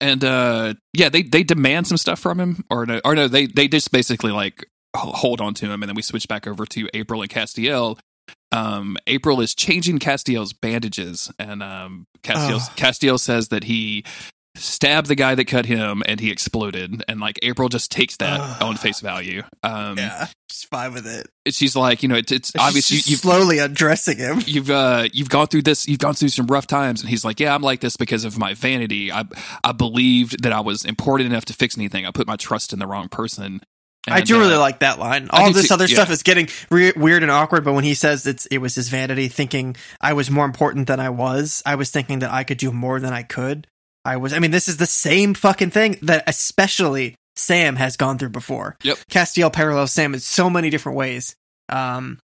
and 0.00 0.24
uh 0.24 0.74
yeah 0.92 1.08
they 1.08 1.22
they 1.22 1.42
demand 1.42 1.86
some 1.86 1.96
stuff 1.96 2.18
from 2.18 2.38
him 2.38 2.64
or 2.70 2.86
no 2.86 3.00
or 3.04 3.14
no 3.14 3.28
they 3.28 3.46
they 3.46 3.68
just 3.68 3.90
basically 3.90 4.30
like 4.30 4.64
hold 4.96 5.40
on 5.40 5.54
to 5.54 5.66
him 5.66 5.82
and 5.82 5.88
then 5.88 5.96
we 5.96 6.02
switch 6.02 6.28
back 6.28 6.46
over 6.46 6.64
to 6.64 6.88
april 6.94 7.20
and 7.20 7.30
castiel 7.30 7.98
um 8.52 8.96
april 9.06 9.40
is 9.40 9.54
changing 9.54 9.98
castiel's 9.98 10.52
bandages. 10.52 11.30
And 11.38 11.62
um 11.62 12.06
castiel 12.22 12.56
Ugh. 12.56 12.76
castiel 12.76 13.18
says 13.18 13.48
that 13.48 13.64
he 13.64 14.04
stabbed 14.56 15.06
the 15.06 15.14
guy 15.14 15.36
that 15.36 15.44
cut 15.44 15.66
him 15.66 16.02
and 16.06 16.18
he 16.18 16.30
exploded. 16.30 17.04
And 17.06 17.20
like 17.20 17.38
april 17.42 17.68
just 17.68 17.90
takes 17.92 18.16
that 18.16 18.60
on 18.62 18.76
face 18.76 19.00
value. 19.00 19.42
Um 19.62 19.98
Yeah, 19.98 20.26
just 20.48 20.66
fine 20.66 20.92
with 20.94 21.06
it. 21.06 21.28
she's 21.48 21.76
like 21.76 22.02
you 22.02 22.08
know 22.08 22.16
it's, 22.16 22.32
it's 22.32 22.52
obvious 22.58 22.90
you, 22.90 22.96
She's 22.98 23.10
you've 23.10 23.20
slowly 23.20 23.58
undressing 23.58 24.18
him. 24.18 24.40
you've 24.46 24.70
uh 24.70 25.08
you've 25.12 25.28
gone 25.28 25.46
through 25.46 25.62
this 25.62 25.86
you've 25.86 25.98
gone 26.00 26.14
through 26.14 26.30
some 26.30 26.46
rough 26.46 26.66
times. 26.66 27.00
And 27.02 27.10
he's 27.10 27.24
like 27.24 27.38
yeah 27.40 27.54
i'm 27.54 27.62
like 27.62 27.80
this 27.80 27.96
because 27.96 28.24
of 28.24 28.38
my 28.38 28.54
vanity. 28.54 29.12
I 29.12 29.24
i 29.62 29.72
believed 29.72 30.42
that 30.42 30.52
i 30.52 30.60
was 30.60 30.84
important 30.84 31.30
enough 31.30 31.44
to 31.46 31.52
fix 31.52 31.76
anything. 31.76 32.06
I 32.06 32.10
put 32.10 32.26
my 32.26 32.36
trust 32.36 32.72
in 32.72 32.78
the 32.78 32.86
wrong 32.86 33.08
person 33.08 33.60
I 34.12 34.18
And, 34.18 34.26
do 34.26 34.38
really 34.38 34.54
uh, 34.54 34.60
like 34.60 34.80
that 34.80 34.98
line. 34.98 35.28
All 35.30 35.52
this 35.52 35.68
too, 35.68 35.74
other 35.74 35.86
yeah. 35.86 35.94
stuff 35.94 36.10
is 36.10 36.22
getting 36.22 36.48
re- 36.70 36.92
weird 36.96 37.22
and 37.22 37.30
awkward, 37.30 37.64
but 37.64 37.72
when 37.72 37.84
he 37.84 37.94
says 37.94 38.26
it's 38.26 38.46
it 38.46 38.58
was 38.58 38.74
his 38.74 38.88
vanity, 38.88 39.28
thinking 39.28 39.76
I 40.00 40.12
was 40.12 40.30
more 40.30 40.44
important 40.44 40.86
than 40.86 41.00
I 41.00 41.10
was, 41.10 41.62
I 41.64 41.74
was 41.74 41.90
thinking 41.90 42.20
that 42.20 42.32
I 42.32 42.44
could 42.44 42.58
do 42.58 42.72
more 42.72 43.00
than 43.00 43.12
I 43.12 43.22
could. 43.22 43.66
I 44.04 44.16
was. 44.16 44.32
I 44.32 44.38
mean, 44.38 44.50
this 44.50 44.68
is 44.68 44.76
the 44.76 44.86
same 44.86 45.34
fucking 45.34 45.70
thing 45.70 45.98
that 46.02 46.24
especially 46.26 47.14
Sam 47.36 47.76
has 47.76 47.96
gone 47.96 48.18
through 48.18 48.30
before. 48.30 48.76
Yep. 48.82 48.98
Castiel 49.10 49.52
parallels 49.52 49.92
Sam 49.92 50.14
in 50.14 50.20
so 50.20 50.48
many 50.48 50.70
different 50.70 50.96
ways. 50.96 51.34
Um, 51.68 52.18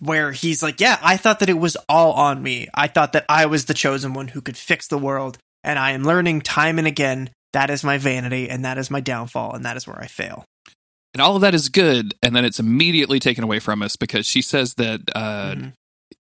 where 0.00 0.30
he's 0.30 0.62
like, 0.62 0.80
yeah, 0.80 0.98
I 1.02 1.16
thought 1.16 1.40
that 1.40 1.48
it 1.48 1.58
was 1.58 1.76
all 1.88 2.12
on 2.12 2.42
me. 2.42 2.68
I 2.74 2.86
thought 2.86 3.14
that 3.14 3.24
I 3.28 3.46
was 3.46 3.64
the 3.64 3.74
chosen 3.74 4.12
one 4.12 4.28
who 4.28 4.40
could 4.40 4.56
fix 4.56 4.88
the 4.88 4.98
world, 4.98 5.38
and 5.64 5.78
I 5.78 5.92
am 5.92 6.04
learning 6.04 6.42
time 6.42 6.78
and 6.78 6.86
again 6.86 7.30
that 7.52 7.70
is 7.70 7.82
my 7.82 7.98
vanity, 7.98 8.48
and 8.48 8.64
that 8.64 8.78
is 8.78 8.90
my 8.90 9.00
downfall, 9.00 9.54
and 9.54 9.64
that 9.64 9.76
is 9.76 9.86
where 9.86 10.00
I 10.00 10.06
fail. 10.06 10.44
And 11.14 11.20
all 11.20 11.34
of 11.36 11.42
that 11.42 11.54
is 11.54 11.68
good 11.68 12.14
and 12.22 12.34
then 12.36 12.44
it's 12.44 12.60
immediately 12.60 13.18
taken 13.18 13.44
away 13.44 13.58
from 13.58 13.82
us 13.82 13.96
because 13.96 14.26
she 14.26 14.42
says 14.42 14.74
that 14.74 15.00
uh 15.14 15.54
Mhm. 15.54 15.72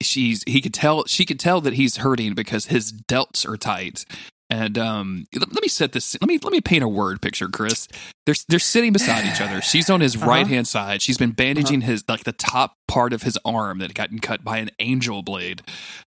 she's 0.02 0.44
he 0.48 0.62
could 0.62 0.74
tell 0.74 1.06
she 1.06 1.26
could 1.26 1.40
tell 1.40 1.62
that 1.62 1.74
he's 1.74 1.98
hurting 1.98 2.34
because 2.36 2.68
his 2.68 2.92
delts 2.94 3.48
are 3.48 3.58
tight 3.58 4.06
and 4.50 4.78
um 4.78 5.26
let, 5.34 5.54
let 5.54 5.62
me 5.62 5.68
set 5.68 5.92
this 5.92 6.16
let 6.22 6.28
me 6.28 6.38
let 6.42 6.52
me 6.54 6.62
paint 6.62 6.84
a 6.84 6.88
word 6.88 7.22
picture 7.22 7.48
chris 7.50 7.88
they're 8.26 8.36
they're 8.48 8.60
sitting 8.60 8.94
beside 8.94 9.26
each 9.26 9.42
other 9.42 9.62
she's 9.72 9.90
on 9.90 10.00
his 10.02 10.16
Uh-huh. 10.16 10.26
right 10.28 10.48
hand 10.48 10.68
side 10.68 11.02
she's 11.02 11.18
been 11.18 11.32
bandaging 11.32 11.82
his 11.82 12.04
like 12.08 12.24
the 12.24 12.32
top 12.34 12.74
part 12.88 13.12
of 13.14 13.24
his 13.24 13.38
arm 13.44 13.80
that 13.80 13.90
had 13.90 13.96
gotten 13.96 14.20
cut 14.20 14.44
by 14.44 14.58
an 14.60 14.70
angel 14.80 15.22
blade 15.24 15.62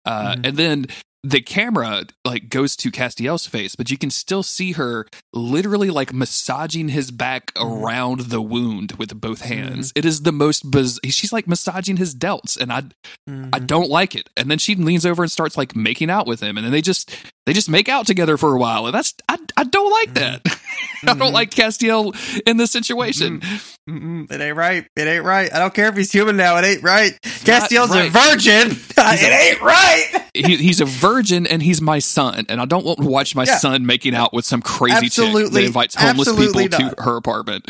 uh 0.04 0.34
Mhm. 0.36 0.46
and 0.46 0.56
then 0.56 0.86
the 1.24 1.40
camera 1.40 2.04
like 2.24 2.48
goes 2.48 2.76
to 2.76 2.90
Castiel's 2.92 3.46
face, 3.46 3.74
but 3.74 3.90
you 3.90 3.98
can 3.98 4.08
still 4.10 4.42
see 4.44 4.72
her 4.72 5.06
literally 5.32 5.90
like 5.90 6.12
massaging 6.12 6.88
his 6.90 7.10
back 7.10 7.52
Mhm. 7.54 7.64
around 7.82 8.20
the 8.30 8.40
wound 8.40 8.92
with 8.92 9.20
both 9.20 9.40
hands. 9.40 9.92
It 9.96 10.04
is 10.04 10.22
the 10.22 10.32
most 10.32 10.70
biz- 10.70 11.00
she's 11.04 11.32
like 11.32 11.48
massaging 11.48 11.96
his 11.96 12.14
delts 12.14 12.56
and 12.56 12.72
I 12.72 12.82
Mhm. 13.28 13.50
I 13.52 13.58
don't 13.58 13.90
like 13.90 14.14
it. 14.14 14.30
And 14.36 14.50
then 14.50 14.58
she 14.58 14.74
leans 14.76 15.04
over 15.04 15.22
and 15.22 15.30
starts 15.32 15.56
like 15.56 15.74
making 15.74 16.08
out 16.08 16.26
with 16.26 16.40
him 16.40 16.56
and 16.56 16.64
then 16.64 16.72
they 16.72 16.82
just 16.82 17.10
they 17.46 17.52
just 17.52 17.68
make 17.68 17.88
out 17.88 18.06
together 18.06 18.36
for 18.36 18.54
a 18.54 18.58
while 18.58 18.86
and 18.86 18.94
that's 18.94 19.14
I 19.28 19.38
I 19.56 19.64
don't 19.64 19.90
like 19.90 20.14
that. 20.14 20.42
I 21.06 21.14
don't 21.14 21.32
like 21.32 21.50
Castiel 21.50 22.14
in 22.46 22.58
this 22.58 22.70
situation. 22.70 23.42
Mm-mm, 23.88 24.30
it 24.30 24.40
ain't 24.40 24.56
right. 24.56 24.86
It 24.96 25.06
ain't 25.08 25.24
right. 25.24 25.52
I 25.52 25.58
don't 25.58 25.72
care 25.72 25.88
if 25.88 25.96
he's 25.96 26.12
human 26.12 26.36
now. 26.36 26.56
It 26.58 26.64
ain't 26.64 26.82
right. 26.82 27.18
Castiel's 27.22 27.90
right. 27.90 28.08
a 28.08 28.10
virgin. 28.10 28.76
it 28.96 29.52
ain't 29.52 29.62
right. 29.62 30.24
He, 30.34 30.56
he's 30.56 30.80
a 30.80 30.84
virgin 30.84 31.46
and 31.46 31.62
he's 31.62 31.80
my 31.80 31.98
son 31.98 32.44
and 32.48 32.60
I 32.60 32.66
don't 32.66 32.84
want 32.84 32.98
to 33.00 33.06
watch 33.06 33.34
my 33.34 33.44
Yeah. 33.44 33.56
son 33.58 33.86
making 33.86 34.14
out 34.14 34.32
with 34.34 34.44
some 34.44 34.60
crazy 34.62 35.08
chick 35.08 35.24
Absolutely- 35.24 35.62
that 35.62 35.66
invites 35.66 35.94
homeless 35.94 36.28
absolutely 36.28 36.64
people 36.64 36.78
not. 36.80 36.96
to 36.98 37.02
her 37.02 37.16
apartment. 37.16 37.64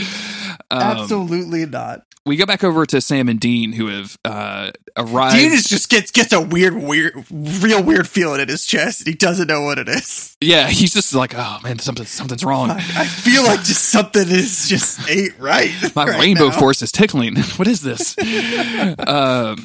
Um, 0.71 0.81
Absolutely 0.83 1.64
not. 1.66 2.03
we 2.27 2.37
go 2.37 2.45
back 2.45 2.62
over 2.62 2.85
to 2.85 3.01
Sam 3.01 3.29
and 3.31 3.41
Dean 3.41 3.73
who 3.73 3.87
have 3.87 4.19
uh, 4.25 4.71
arrived. 4.99 5.37
Dean 5.37 5.53
is 5.53 5.64
just 5.64 5.89
gets 5.89 6.11
gets 6.11 6.33
a 6.33 6.41
weird, 6.41 6.75
weird, 6.75 7.14
real 7.31 7.83
weird 7.83 8.07
feeling 8.07 8.41
in 8.41 8.49
his 8.49 8.66
chest. 8.66 9.07
He 9.07 9.14
doesn't 9.14 9.47
know 9.47 9.62
what 9.62 9.79
it 9.79 9.89
is. 9.89 10.37
yeah, 10.43 10.66
he's 10.69 10.93
just 10.93 11.14
like, 11.14 11.33
oh 11.35 11.59
man, 11.62 11.79
something 11.79 12.05
something's 12.05 12.45
wrong. 12.45 12.71
I, 12.71 12.75
I 12.75 13.07
feel 13.07 13.45
like 13.45 13.61
just 13.61 13.85
something 13.89 14.29
is 14.29 14.69
just 14.69 15.09
ain't 15.09 15.39
right. 15.39 15.71
My 15.97 16.05
right 16.05 16.21
rainbow 16.21 16.49
now. 16.49 16.59
force 16.59 16.83
is 16.83 16.93
tickling. 16.93 17.37
what 17.57 17.66
is 17.66 17.81
this? 17.81 18.14
um, 19.07 19.64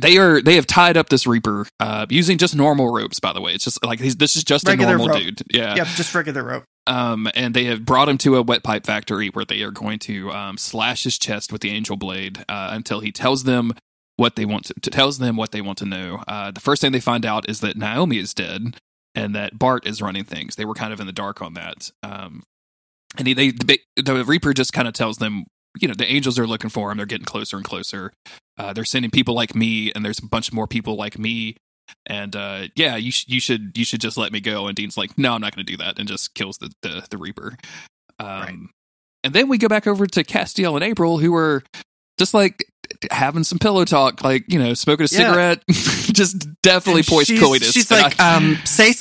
they 0.00 0.16
are 0.18 0.40
they 0.40 0.54
have 0.54 0.66
tied 0.66 0.96
up 0.96 1.08
this 1.10 1.26
reaper 1.26 1.66
uh, 1.80 2.06
using 2.08 2.38
just 2.38 2.54
normal 2.56 2.92
ropes. 2.92 3.20
By 3.20 3.32
the 3.34 3.40
way, 3.40 3.52
it's 3.52 3.64
just 3.64 3.84
like 3.84 4.00
he's, 4.00 4.16
this 4.16 4.36
is 4.36 4.44
just 4.44 4.66
Regular 4.66 4.94
a 4.94 4.96
normal 4.98 5.16
rope. 5.16 5.18
dude. 5.18 5.42
Yeah. 5.52 5.74
Yep, 5.74 5.86
just 5.96 6.14
regular 6.14 6.44
rope. 6.44 6.64
Um, 6.86 7.28
and 7.34 7.54
they 7.54 7.64
have 7.64 7.84
brought 7.84 8.08
him 8.08 8.18
to 8.18 8.36
a 8.36 8.42
wet 8.42 8.62
pipe 8.62 8.84
factory 8.84 9.28
where 9.28 9.44
they 9.44 9.62
are 9.62 9.70
going 9.70 9.98
to 10.00 10.32
um, 10.32 10.56
slash 10.56 11.04
his 11.04 11.18
chest 11.18 11.52
with 11.52 11.60
the 11.60 11.70
angel 11.70 11.96
blade 11.96 12.44
uh, 12.48 12.70
until 12.72 13.00
he 13.00 13.12
tells 13.12 13.44
them 13.44 13.72
what 14.16 14.36
they 14.36 14.44
want 14.44 14.66
to, 14.66 14.74
to 14.74 14.90
tells 14.90 15.18
them 15.18 15.36
what 15.36 15.52
they 15.52 15.60
want 15.60 15.78
to 15.78 15.86
know. 15.86 16.22
Uh, 16.26 16.50
the 16.50 16.60
first 16.60 16.82
thing 16.82 16.92
they 16.92 17.00
find 17.00 17.24
out 17.24 17.48
is 17.48 17.60
that 17.60 17.76
Naomi 17.76 18.18
is 18.18 18.34
dead 18.34 18.76
and 19.14 19.34
that 19.34 19.58
Bart 19.58 19.86
is 19.86 20.02
running 20.02 20.24
things. 20.24 20.56
They 20.56 20.64
were 20.64 20.74
kind 20.74 20.92
of 20.92 21.00
in 21.00 21.06
the 21.06 21.12
dark 21.12 21.40
on 21.42 21.54
that. 21.54 21.90
Um, 22.02 22.42
and 23.18 23.26
he, 23.26 23.34
they 23.34 23.50
the, 23.50 23.80
the 23.96 24.24
Reaper 24.24 24.54
just 24.54 24.72
kind 24.72 24.86
of 24.86 24.94
tells 24.94 25.18
them, 25.18 25.46
you 25.80 25.88
know, 25.88 25.94
the 25.94 26.10
angels 26.10 26.38
are 26.38 26.46
looking 26.46 26.70
for 26.70 26.90
him. 26.90 26.96
They're 26.96 27.06
getting 27.06 27.24
closer 27.24 27.56
and 27.56 27.64
closer. 27.64 28.12
Uh, 28.58 28.72
they're 28.72 28.84
sending 28.84 29.10
people 29.10 29.34
like 29.34 29.54
me, 29.54 29.90
and 29.92 30.04
there's 30.04 30.18
a 30.18 30.26
bunch 30.26 30.52
more 30.52 30.66
people 30.66 30.96
like 30.96 31.18
me. 31.18 31.56
And 32.06 32.34
uh, 32.36 32.68
yeah, 32.76 32.96
you 32.96 33.12
sh- 33.12 33.26
you 33.28 33.40
should 33.40 33.72
you 33.76 33.84
should 33.84 34.00
just 34.00 34.16
let 34.16 34.32
me 34.32 34.40
go. 34.40 34.66
And 34.66 34.76
Dean's 34.76 34.96
like, 34.96 35.16
no, 35.18 35.32
I'm 35.34 35.40
not 35.40 35.54
going 35.54 35.64
to 35.66 35.70
do 35.72 35.76
that, 35.78 35.98
and 35.98 36.08
just 36.08 36.34
kills 36.34 36.58
the 36.58 36.70
the, 36.82 37.06
the 37.10 37.18
Reaper. 37.18 37.56
Um, 38.18 38.26
Right. 38.28 38.54
And 39.22 39.34
then 39.34 39.48
we 39.48 39.58
go 39.58 39.68
back 39.68 39.86
over 39.86 40.06
to 40.06 40.24
Castiel 40.24 40.74
and 40.76 40.82
April, 40.84 41.18
who 41.18 41.34
are 41.34 41.62
just 42.18 42.32
like 42.32 42.64
having 43.10 43.44
some 43.44 43.58
pillow 43.58 43.84
talk, 43.84 44.24
like 44.24 44.44
you 44.48 44.58
know, 44.58 44.72
smoking 44.74 45.04
a 45.04 45.08
Yeah. 45.12 45.28
cigarette, 45.28 45.62
just 45.68 46.46
definitely 46.62 47.02
poised 47.02 47.28
she's, 47.28 47.40
coitus. 47.40 47.72
She's 47.72 47.90
like, 47.90 48.18
I- 48.20 48.36
um, 48.36 48.56
say. 48.64 48.92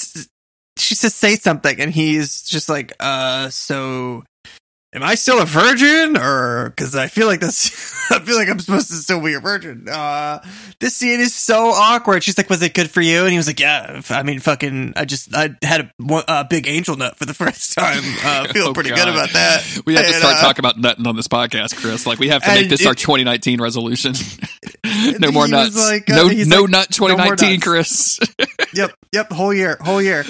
She 0.77 0.95
says, 0.95 1.13
"Say 1.13 1.35
something," 1.35 1.77
and 1.81 1.91
he's 1.91 2.43
just 2.43 2.69
like, 2.69 2.93
"Uh, 3.01 3.49
so." 3.49 4.23
Am 4.91 5.03
I 5.03 5.13
still 5.13 5.39
a 5.39 5.45
virgin, 5.45 6.17
or 6.17 6.69
because 6.71 6.95
I 6.95 7.09
feel 7.09 7.27
like 7.27 7.39
that's 7.41 7.69
I 8.11 8.17
feel 8.17 8.35
like 8.35 8.49
I'm 8.49 8.57
supposed 8.59 8.87
to 8.89 8.95
still 8.95 9.21
be 9.21 9.35
a 9.35 9.39
virgin. 9.39 9.87
Uh, 9.87 10.39
this 10.79 10.95
scene 10.95 11.19
is 11.19 11.35
so 11.35 11.67
awkward. 11.69 12.23
She's 12.23 12.35
like, 12.39 12.49
"Was 12.49 12.63
it 12.63 12.73
good 12.73 12.89
for 12.89 12.99
you?" 12.99 13.21
And 13.21 13.29
he 13.29 13.37
was 13.37 13.45
like, 13.45 13.59
"Yeah, 13.59 14.01
I 14.09 14.23
mean, 14.23 14.39
fucking, 14.39 14.93
I 14.95 15.05
just 15.05 15.35
I 15.35 15.51
had 15.61 15.81
a, 15.81 15.91
one- 15.97 16.23
a 16.27 16.43
big 16.43 16.67
angel 16.67 16.95
nut 16.95 17.17
for 17.17 17.25
the 17.25 17.33
first 17.35 17.75
time. 17.77 18.01
Uh, 18.25 18.47
feel 18.51 18.69
Oh, 18.69 18.73
pretty 18.73 18.89
God. 18.89 18.95
good 18.97 19.09
about 19.09 19.29
that." 19.33 19.79
we 19.85 19.93
have 19.93 20.07
to 20.07 20.13
start 20.13 20.37
uh, 20.37 20.41
talking 20.41 20.65
about 20.65 20.79
nutting 20.79 21.05
on 21.05 21.15
this 21.15 21.27
podcast, 21.27 21.75
Chris. 21.75 22.07
Like 22.07 22.17
we 22.17 22.29
have 22.29 22.41
to 22.41 22.47
make 22.49 22.61
And 22.63 22.71
this 22.71 22.83
our 22.87 22.95
2019 22.95 23.61
resolution. 23.61 24.15
no 25.19 25.31
more 25.31 25.47
nuts. 25.47 25.77
like, 25.77 26.09
uh, 26.09 26.15
no, 26.15 26.27
no 26.29 26.61
like, 26.61 26.69
nut 26.71 26.87
2019, 26.89 27.59
nuts." 27.59 27.63
Chris. 27.63 28.19
yep, 28.73 28.91
yep, 29.11 29.31
whole 29.31 29.53
year, 29.53 29.77
whole 29.81 30.01
year. 30.01 30.25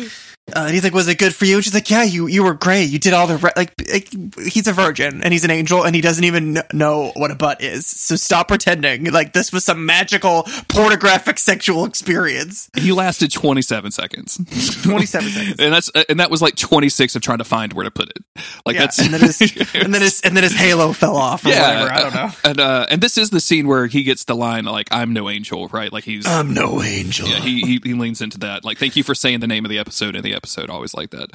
Uh, 0.53 0.65
and 0.65 0.73
he's 0.73 0.83
like, 0.83 0.93
"Was 0.93 1.07
it 1.07 1.17
good 1.17 1.33
for 1.35 1.45
you?" 1.45 1.55
And 1.55 1.63
she's 1.63 1.73
like, 1.73 1.89
"Yeah, 1.89 2.03
you 2.03 2.27
you 2.27 2.43
were 2.43 2.53
great. 2.53 2.89
You 2.89 2.99
did 2.99 3.13
all 3.13 3.27
the 3.27 3.37
re-. 3.37 3.51
like, 3.55 3.73
like." 3.91 4.09
He's 4.39 4.67
a 4.67 4.73
virgin 4.73 5.21
and 5.23 5.31
he's 5.33 5.43
an 5.43 5.51
angel 5.51 5.83
and 5.83 5.95
he 5.95 6.01
doesn't 6.01 6.23
even 6.23 6.61
know 6.73 7.11
what 7.15 7.31
a 7.31 7.35
butt 7.35 7.61
is. 7.61 7.85
So 7.85 8.15
stop 8.15 8.47
pretending 8.47 9.11
like 9.11 9.33
this 9.33 9.51
was 9.51 9.63
some 9.63 9.85
magical 9.85 10.47
pornographic 10.67 11.37
sexual 11.37 11.85
experience. 11.85 12.69
he 12.75 12.91
lasted 12.91 13.31
27 13.31 13.91
seconds. 13.91 14.37
27 14.83 15.29
seconds. 15.29 15.55
and 15.59 15.73
that's 15.73 15.89
and 16.09 16.19
that 16.19 16.29
was 16.29 16.41
like 16.41 16.55
26 16.55 17.15
of 17.15 17.21
trying 17.21 17.37
to 17.39 17.43
find 17.43 17.73
where 17.73 17.85
to 17.85 17.91
put 17.91 18.09
it. 18.09 18.23
Like 18.65 18.75
Yeah, 18.75 18.81
that's 18.81 18.99
and 18.99 19.13
then 19.13 19.21
his 19.21 19.41
and 19.73 19.93
then 19.93 20.01
his 20.01 20.21
and 20.21 20.35
then 20.35 20.43
his 20.43 20.55
halo 20.55 20.93
fell 20.93 21.15
off 21.15 21.45
or 21.45 21.49
whatever. 21.49 21.91
I 21.91 22.01
don't 22.01 22.13
know. 22.13 22.31
And 22.43 22.59
uh, 22.59 22.85
and 22.89 23.01
this 23.01 23.17
is 23.17 23.29
the 23.29 23.39
scene 23.39 23.67
where 23.67 23.87
he 23.87 24.03
gets 24.03 24.23
the 24.25 24.35
line 24.35 24.65
like 24.65 24.87
"I'm 24.91 25.13
no 25.13 25.29
angel," 25.29 25.67
right? 25.69 25.91
Like 25.91 26.03
he's 26.03 26.25
I'm 26.25 26.53
no 26.53 26.81
angel. 26.81 27.27
yeah, 27.27 27.39
he, 27.39 27.61
he 27.61 27.79
he 27.83 27.93
leans 27.93 28.21
into 28.21 28.39
that. 28.39 28.63
Like, 28.63 28.77
thank 28.77 28.95
you 28.95 29.03
for 29.03 29.15
saying 29.15 29.39
the 29.39 29.47
name 29.47 29.65
of 29.65 29.69
the 29.69 29.77
episode 29.77 30.15
in 30.15 30.23
the 30.23 30.33
episode. 30.39 30.69
Always 30.69 30.93
like 30.93 31.09
that. 31.11 31.29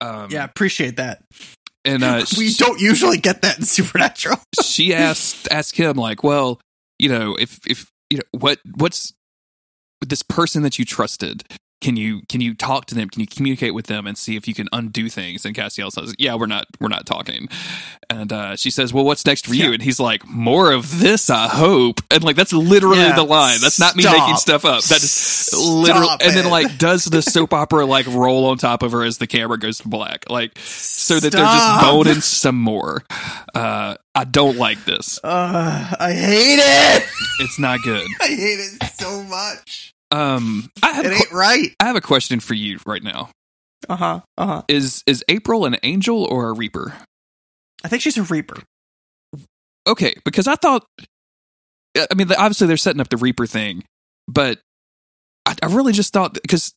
Um, 0.00 0.28
yeah, 0.30 0.44
appreciate 0.44 0.96
that. 0.96 1.22
and 1.84 2.04
uh, 2.04 2.24
we 2.38 2.50
sh- 2.50 2.58
don't 2.58 2.80
usually 2.80 3.18
get 3.18 3.42
that 3.42 3.58
in 3.58 3.64
Supernatural. 3.64 4.38
she 4.62 4.92
asked 4.94 5.48
asked 5.50 5.76
him 5.76 5.96
like, 5.96 6.22
well, 6.22 6.60
you 6.98 7.08
know, 7.08 7.34
if 7.38 7.58
if 7.66 7.90
you 8.10 8.18
know 8.18 8.38
what 8.38 8.58
what's 8.76 9.12
this 10.00 10.22
person 10.22 10.62
that 10.62 10.78
you 10.78 10.84
trusted. 10.84 11.44
Can 11.84 11.98
you 11.98 12.22
can 12.30 12.40
you 12.40 12.54
talk 12.54 12.86
to 12.86 12.94
them? 12.94 13.10
Can 13.10 13.20
you 13.20 13.26
communicate 13.26 13.74
with 13.74 13.88
them 13.88 14.06
and 14.06 14.16
see 14.16 14.36
if 14.36 14.48
you 14.48 14.54
can 14.54 14.68
undo 14.72 15.10
things? 15.10 15.44
And 15.44 15.54
Castiel 15.54 15.92
says, 15.92 16.14
"Yeah, 16.18 16.34
we're 16.34 16.46
not 16.46 16.64
we're 16.80 16.88
not 16.88 17.04
talking." 17.04 17.46
And 18.08 18.32
uh, 18.32 18.56
she 18.56 18.70
says, 18.70 18.94
"Well, 18.94 19.04
what's 19.04 19.26
next 19.26 19.46
for 19.46 19.52
you?" 19.54 19.64
Yeah. 19.66 19.72
And 19.74 19.82
he's 19.82 20.00
like, 20.00 20.26
"More 20.26 20.72
of 20.72 20.98
this, 21.00 21.28
I 21.28 21.46
hope." 21.46 22.00
And 22.10 22.24
like 22.24 22.36
that's 22.36 22.54
literally 22.54 23.00
Yeah. 23.00 23.14
the 23.14 23.22
line. 23.22 23.58
That's 23.60 23.78
not 23.78 23.96
me 23.96 24.04
making 24.04 24.36
stuff 24.36 24.64
up. 24.64 24.82
That 24.84 25.02
is 25.02 25.50
literal. 25.54 26.04
Stop 26.04 26.22
And 26.22 26.34
then 26.34 26.48
like 26.50 26.78
does 26.78 27.04
the 27.04 27.20
soap 27.20 27.52
opera 27.52 27.84
like 27.84 28.06
roll 28.06 28.46
on 28.46 28.56
top 28.56 28.82
of 28.82 28.92
her 28.92 29.04
as 29.04 29.18
the 29.18 29.26
camera 29.26 29.58
goes 29.58 29.76
to 29.80 29.88
black, 29.88 30.24
like 30.30 30.56
so 30.60 31.20
that 31.20 31.32
they're 31.32 31.44
just 31.44 31.64
Stop. 31.64 31.82
boning 31.82 32.20
some 32.22 32.56
more. 32.56 33.04
Uh, 33.54 33.96
I 34.14 34.24
don't 34.24 34.56
like 34.56 34.86
this. 34.86 35.20
Uh, 35.22 35.94
I 36.00 36.12
hate 36.14 36.60
it. 36.60 37.02
It's 37.40 37.58
not 37.58 37.80
good. 37.82 38.06
I 38.22 38.28
hate 38.28 38.58
it 38.58 38.82
so 38.94 39.22
much. 39.24 39.93
Um, 40.10 40.70
I 40.82 40.92
have 40.92 41.06
It 41.06 41.12
a 41.12 41.14
ain't 41.16 41.28
qu- 41.30 41.36
right. 41.36 41.74
I 41.80 41.84
have 41.86 41.96
a 41.96 42.00
question 42.00 42.40
for 42.40 42.54
you 42.54 42.78
right 42.86 43.02
now. 43.02 43.30
Uh 43.88 43.96
huh. 43.96 44.20
Uh 44.38 44.46
huh. 44.46 44.62
Is 44.68 45.02
is 45.06 45.24
April 45.28 45.64
an 45.66 45.76
angel 45.82 46.24
or 46.24 46.48
a 46.48 46.52
reaper? 46.52 46.94
I 47.82 47.88
think 47.88 48.02
she's 48.02 48.16
a 48.16 48.22
reaper. 48.22 48.56
Okay, 49.86 50.14
because 50.24 50.46
I 50.48 50.54
thought, 50.54 50.86
I 51.98 52.14
mean, 52.14 52.32
obviously 52.32 52.66
they're 52.66 52.78
setting 52.78 53.00
up 53.02 53.10
the 53.10 53.18
reaper 53.18 53.46
thing, 53.46 53.84
but 54.26 54.58
I, 55.44 55.54
I 55.62 55.66
really 55.66 55.92
just 55.92 56.12
thought 56.12 56.34
because. 56.34 56.72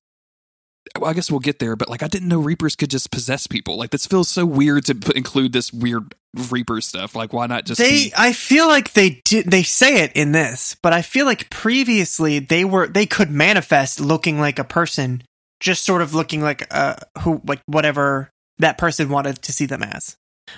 Well, 0.98 1.10
I 1.10 1.14
guess 1.14 1.30
we'll 1.30 1.42
get 1.42 1.60
there, 1.60 1.76
but 1.76 1.90
like 1.90 2.02
I 2.02 2.08
didn't 2.08 2.30
know 2.30 2.40
reapers 2.40 2.76
could 2.78 2.90
just 2.90 3.12
possess 3.12 3.46
people. 3.46 3.78
Like 3.78 3.90
this 3.92 4.08
feels 4.08 4.30
so 4.30 4.46
weird 4.46 4.86
to 4.86 4.96
put, 4.96 5.18
include 5.18 5.52
this 5.52 5.72
weird 5.74 6.16
reaper 6.38 6.82
stuff. 6.82 7.16
Like 7.16 7.34
why 7.34 7.48
not 7.48 7.66
just 7.66 7.80
they 7.80 8.06
be- 8.06 8.14
i 8.18 8.34
feel 8.34 8.68
like 8.68 8.94
they 8.94 9.22
did 9.26 9.50
they 9.50 9.64
say 9.64 10.04
it 10.04 10.12
in 10.14 10.32
this 10.32 10.76
but 10.82 10.94
i 10.94 11.02
feel 11.02 11.26
like 11.26 11.50
previously 11.50 12.40
they 12.40 12.64
were 12.64 12.88
they 12.88 13.06
could 13.06 13.30
manifest 13.30 14.00
looking 14.00 14.40
like 14.40 14.60
a 14.60 14.64
person 14.64 15.22
just 15.60 15.84
sort 15.84 16.02
of 16.02 16.14
looking 16.14 16.42
like 16.42 16.68
uh 16.72 16.96
who 17.22 17.42
like 17.46 17.62
whatever 17.66 18.30
that 18.60 18.78
person 18.78 19.10
wanted 19.10 19.42
to 19.42 19.52
see 19.52 19.66
them 19.66 19.84
as. 19.84 20.16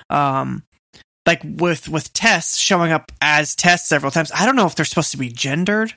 Um 0.09 0.63
like 1.25 1.41
with 1.43 1.89
with 1.89 2.13
Tess 2.13 2.57
showing 2.57 2.91
up 2.91 3.11
as 3.21 3.55
Tess 3.55 3.87
several 3.87 4.11
times 4.11 4.31
i 4.33 4.45
don't 4.45 4.55
know 4.55 4.65
if 4.65 4.75
they're 4.75 4.85
supposed 4.85 5.11
to 5.11 5.17
be 5.17 5.29
gendered 5.29 5.93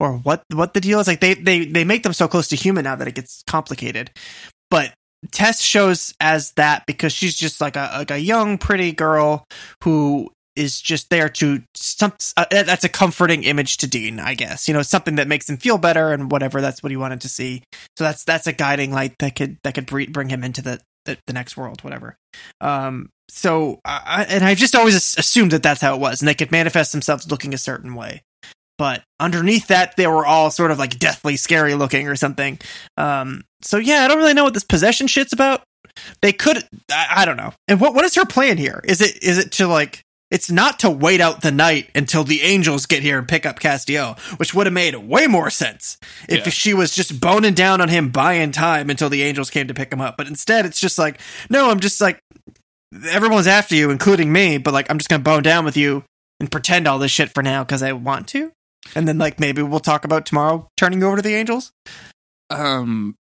or 0.00 0.14
what 0.14 0.42
what 0.52 0.74
the 0.74 0.80
deal 0.80 0.98
is. 0.98 1.06
Like 1.06 1.20
they 1.20 1.34
they 1.34 1.66
they 1.66 1.84
make 1.84 2.02
them 2.02 2.14
so 2.14 2.26
close 2.26 2.48
to 2.48 2.56
human 2.56 2.84
now 2.84 2.96
that 2.96 3.06
it 3.06 3.14
gets 3.14 3.44
complicated. 3.46 4.10
But 4.70 4.94
Tess 5.32 5.60
shows 5.60 6.14
as 6.20 6.52
that 6.52 6.86
because 6.86 7.12
she's 7.12 7.36
just 7.36 7.60
like 7.60 7.76
a 7.76 7.90
like 7.98 8.10
a 8.10 8.18
young 8.18 8.58
pretty 8.58 8.92
girl 8.92 9.44
who 9.84 10.30
is 10.56 10.80
just 10.80 11.10
there 11.10 11.28
to 11.28 11.62
some 11.74 12.12
uh, 12.36 12.44
that's 12.50 12.84
a 12.84 12.88
comforting 12.88 13.44
image 13.44 13.78
to 13.78 13.86
Dean, 13.86 14.18
I 14.18 14.34
guess. 14.34 14.66
You 14.68 14.74
know, 14.74 14.82
something 14.82 15.16
that 15.16 15.28
makes 15.28 15.48
him 15.48 15.56
feel 15.56 15.78
better 15.78 16.12
and 16.12 16.30
whatever. 16.30 16.60
That's 16.60 16.82
what 16.82 16.90
he 16.90 16.96
wanted 16.96 17.20
to 17.22 17.28
see. 17.28 17.62
So 17.96 18.04
that's 18.04 18.24
that's 18.24 18.46
a 18.46 18.52
guiding 18.52 18.92
light 18.92 19.14
that 19.18 19.36
could 19.36 19.58
that 19.64 19.74
could 19.74 19.86
bring 19.86 20.28
him 20.28 20.42
into 20.42 20.62
the 20.62 20.80
the, 21.04 21.18
the 21.26 21.32
next 21.32 21.56
world, 21.56 21.82
whatever. 21.82 22.16
Um. 22.60 23.10
So 23.28 23.80
I, 23.84 24.26
and 24.28 24.44
I've 24.44 24.58
just 24.58 24.74
always 24.74 24.96
assumed 25.16 25.52
that 25.52 25.62
that's 25.62 25.80
how 25.80 25.94
it 25.94 26.00
was, 26.00 26.20
and 26.20 26.28
they 26.28 26.34
could 26.34 26.50
manifest 26.50 26.90
themselves 26.90 27.30
looking 27.30 27.54
a 27.54 27.58
certain 27.58 27.94
way. 27.94 28.22
But 28.80 29.02
underneath 29.20 29.66
that, 29.66 29.94
they 29.98 30.06
were 30.06 30.24
all 30.24 30.50
sort 30.50 30.70
of 30.70 30.78
like 30.78 30.98
deathly 30.98 31.36
scary 31.36 31.74
looking 31.74 32.08
or 32.08 32.16
something. 32.16 32.58
Um. 32.96 33.42
So 33.60 33.76
yeah, 33.76 34.04
I 34.04 34.08
don't 34.08 34.16
really 34.16 34.32
know 34.32 34.44
what 34.44 34.54
this 34.54 34.64
possession 34.64 35.06
shit's 35.06 35.34
about. 35.34 35.60
They 36.22 36.32
could, 36.32 36.64
I, 36.90 37.06
I 37.16 37.24
don't 37.26 37.36
know. 37.36 37.52
And 37.68 37.78
what 37.78 37.92
what 37.94 38.06
is 38.06 38.14
her 38.14 38.24
plan 38.24 38.56
here? 38.56 38.80
Is 38.84 39.02
it 39.02 39.22
is 39.22 39.36
it 39.36 39.52
to 39.52 39.66
like? 39.66 40.00
It's 40.30 40.50
not 40.50 40.78
to 40.78 40.88
wait 40.88 41.20
out 41.20 41.42
the 41.42 41.50
night 41.50 41.90
until 41.94 42.24
the 42.24 42.40
angels 42.40 42.86
get 42.86 43.02
here 43.02 43.18
and 43.18 43.28
pick 43.28 43.44
up 43.44 43.60
Castiel, 43.60 44.18
which 44.38 44.54
would 44.54 44.66
have 44.66 44.72
made 44.72 44.94
way 44.94 45.26
more 45.26 45.50
sense 45.50 45.98
if 46.26 46.46
Yeah. 46.46 46.50
she 46.50 46.72
was 46.72 46.94
just 46.94 47.20
boning 47.20 47.52
down 47.52 47.82
on 47.82 47.90
him 47.90 48.08
buying 48.10 48.50
time 48.52 48.88
until 48.88 49.10
the 49.10 49.22
angels 49.24 49.50
came 49.50 49.66
to 49.68 49.74
pick 49.74 49.92
him 49.92 50.00
up. 50.00 50.16
But 50.16 50.26
instead, 50.28 50.64
it's 50.64 50.80
just 50.80 50.98
like, 50.98 51.20
no, 51.50 51.68
I'm 51.70 51.80
just 51.80 52.00
like, 52.00 52.18
everyone's 53.08 53.46
after 53.48 53.74
you, 53.74 53.90
including 53.90 54.32
me, 54.32 54.56
but 54.56 54.72
like, 54.72 54.88
I'm 54.90 54.96
just 54.98 55.10
gonna 55.10 55.22
bone 55.22 55.42
down 55.42 55.64
with 55.66 55.76
you 55.76 56.04
and 56.38 56.50
pretend 56.50 56.86
all 56.88 56.98
this 56.98 57.10
shit 57.12 57.30
for 57.34 57.42
now 57.42 57.62
because 57.64 57.82
I 57.82 57.92
want 57.92 58.28
to. 58.28 58.52
And 58.94 59.06
then, 59.06 59.18
like, 59.18 59.38
maybe 59.38 59.62
we'll 59.62 59.80
talk 59.80 60.04
about 60.04 60.26
tomorrow 60.26 60.68
turning 60.76 61.02
over 61.02 61.16
to 61.16 61.22
the 61.22 61.34
angels. 61.34 61.72
um 62.50 63.14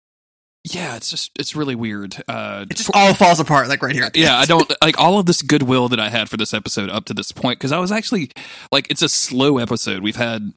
yeah 0.65 0.97
it's 0.97 1.09
just 1.09 1.31
it's 1.39 1.55
really 1.55 1.73
weird 1.75 2.21
uh 2.27 2.65
It 2.69 2.75
just 2.75 2.91
all 2.93 3.13
falls 3.13 3.39
apart, 3.39 3.69
like 3.69 3.81
right 3.81 3.95
here. 3.95 4.09
yeah 4.15 4.37
i 4.37 4.45
don't 4.45 4.69
like 4.81 4.99
all 4.99 5.17
of 5.17 5.25
this 5.25 5.41
goodwill 5.41 5.87
that 5.87 6.01
i 6.01 6.09
had 6.09 6.29
for 6.29 6.35
this 6.35 6.53
episode 6.53 6.89
up 6.89 7.05
to 7.05 7.13
this 7.13 7.31
point 7.31 7.57
because 7.59 7.71
i 7.71 7.79
was 7.79 7.93
actually 7.93 8.29
like 8.71 8.85
it's 8.91 9.01
a 9.01 9.07
slow 9.07 9.57
episode 9.57 10.03
we've 10.03 10.17
had 10.17 10.51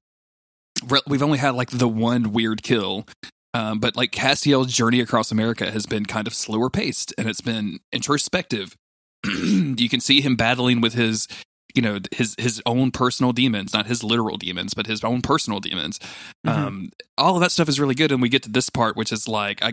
we've 1.06 1.22
only 1.22 1.38
had 1.38 1.50
like 1.54 1.70
the 1.70 1.86
one 1.88 2.32
weird 2.32 2.62
kill 2.64 3.06
um, 3.54 3.78
but 3.78 3.94
like 3.96 4.10
castiel's 4.10 4.72
journey 4.72 5.00
across 5.00 5.30
america 5.30 5.70
has 5.70 5.86
been 5.86 6.04
kind 6.04 6.26
of 6.26 6.34
slower 6.34 6.68
paced 6.68 7.14
and 7.16 7.28
it's 7.28 7.40
been 7.40 7.78
introspective 7.92 8.74
you 9.24 9.88
can 9.88 10.00
see 10.00 10.20
him 10.20 10.34
battling 10.34 10.80
with 10.80 10.94
his 10.94 11.28
you 11.74 11.82
know 11.82 11.98
his 12.12 12.34
his 12.38 12.60
own 12.66 12.90
personal 12.90 13.32
demons 13.32 13.72
not 13.72 13.86
his 13.86 14.02
literal 14.04 14.36
demons 14.36 14.74
but 14.74 14.86
his 14.86 15.02
own 15.04 15.22
personal 15.22 15.60
demons 15.60 15.98
Mhm. 16.46 16.50
um 16.52 16.90
all 17.18 17.34
of 17.36 17.40
that 17.40 17.52
stuff 17.52 17.68
is 17.68 17.78
really 17.80 17.94
good 17.94 18.12
and 18.12 18.20
we 18.22 18.28
get 18.28 18.42
to 18.44 18.50
this 18.50 18.68
part 18.70 18.96
which 18.96 19.12
is 19.12 19.28
like 19.28 19.62
i, 19.62 19.72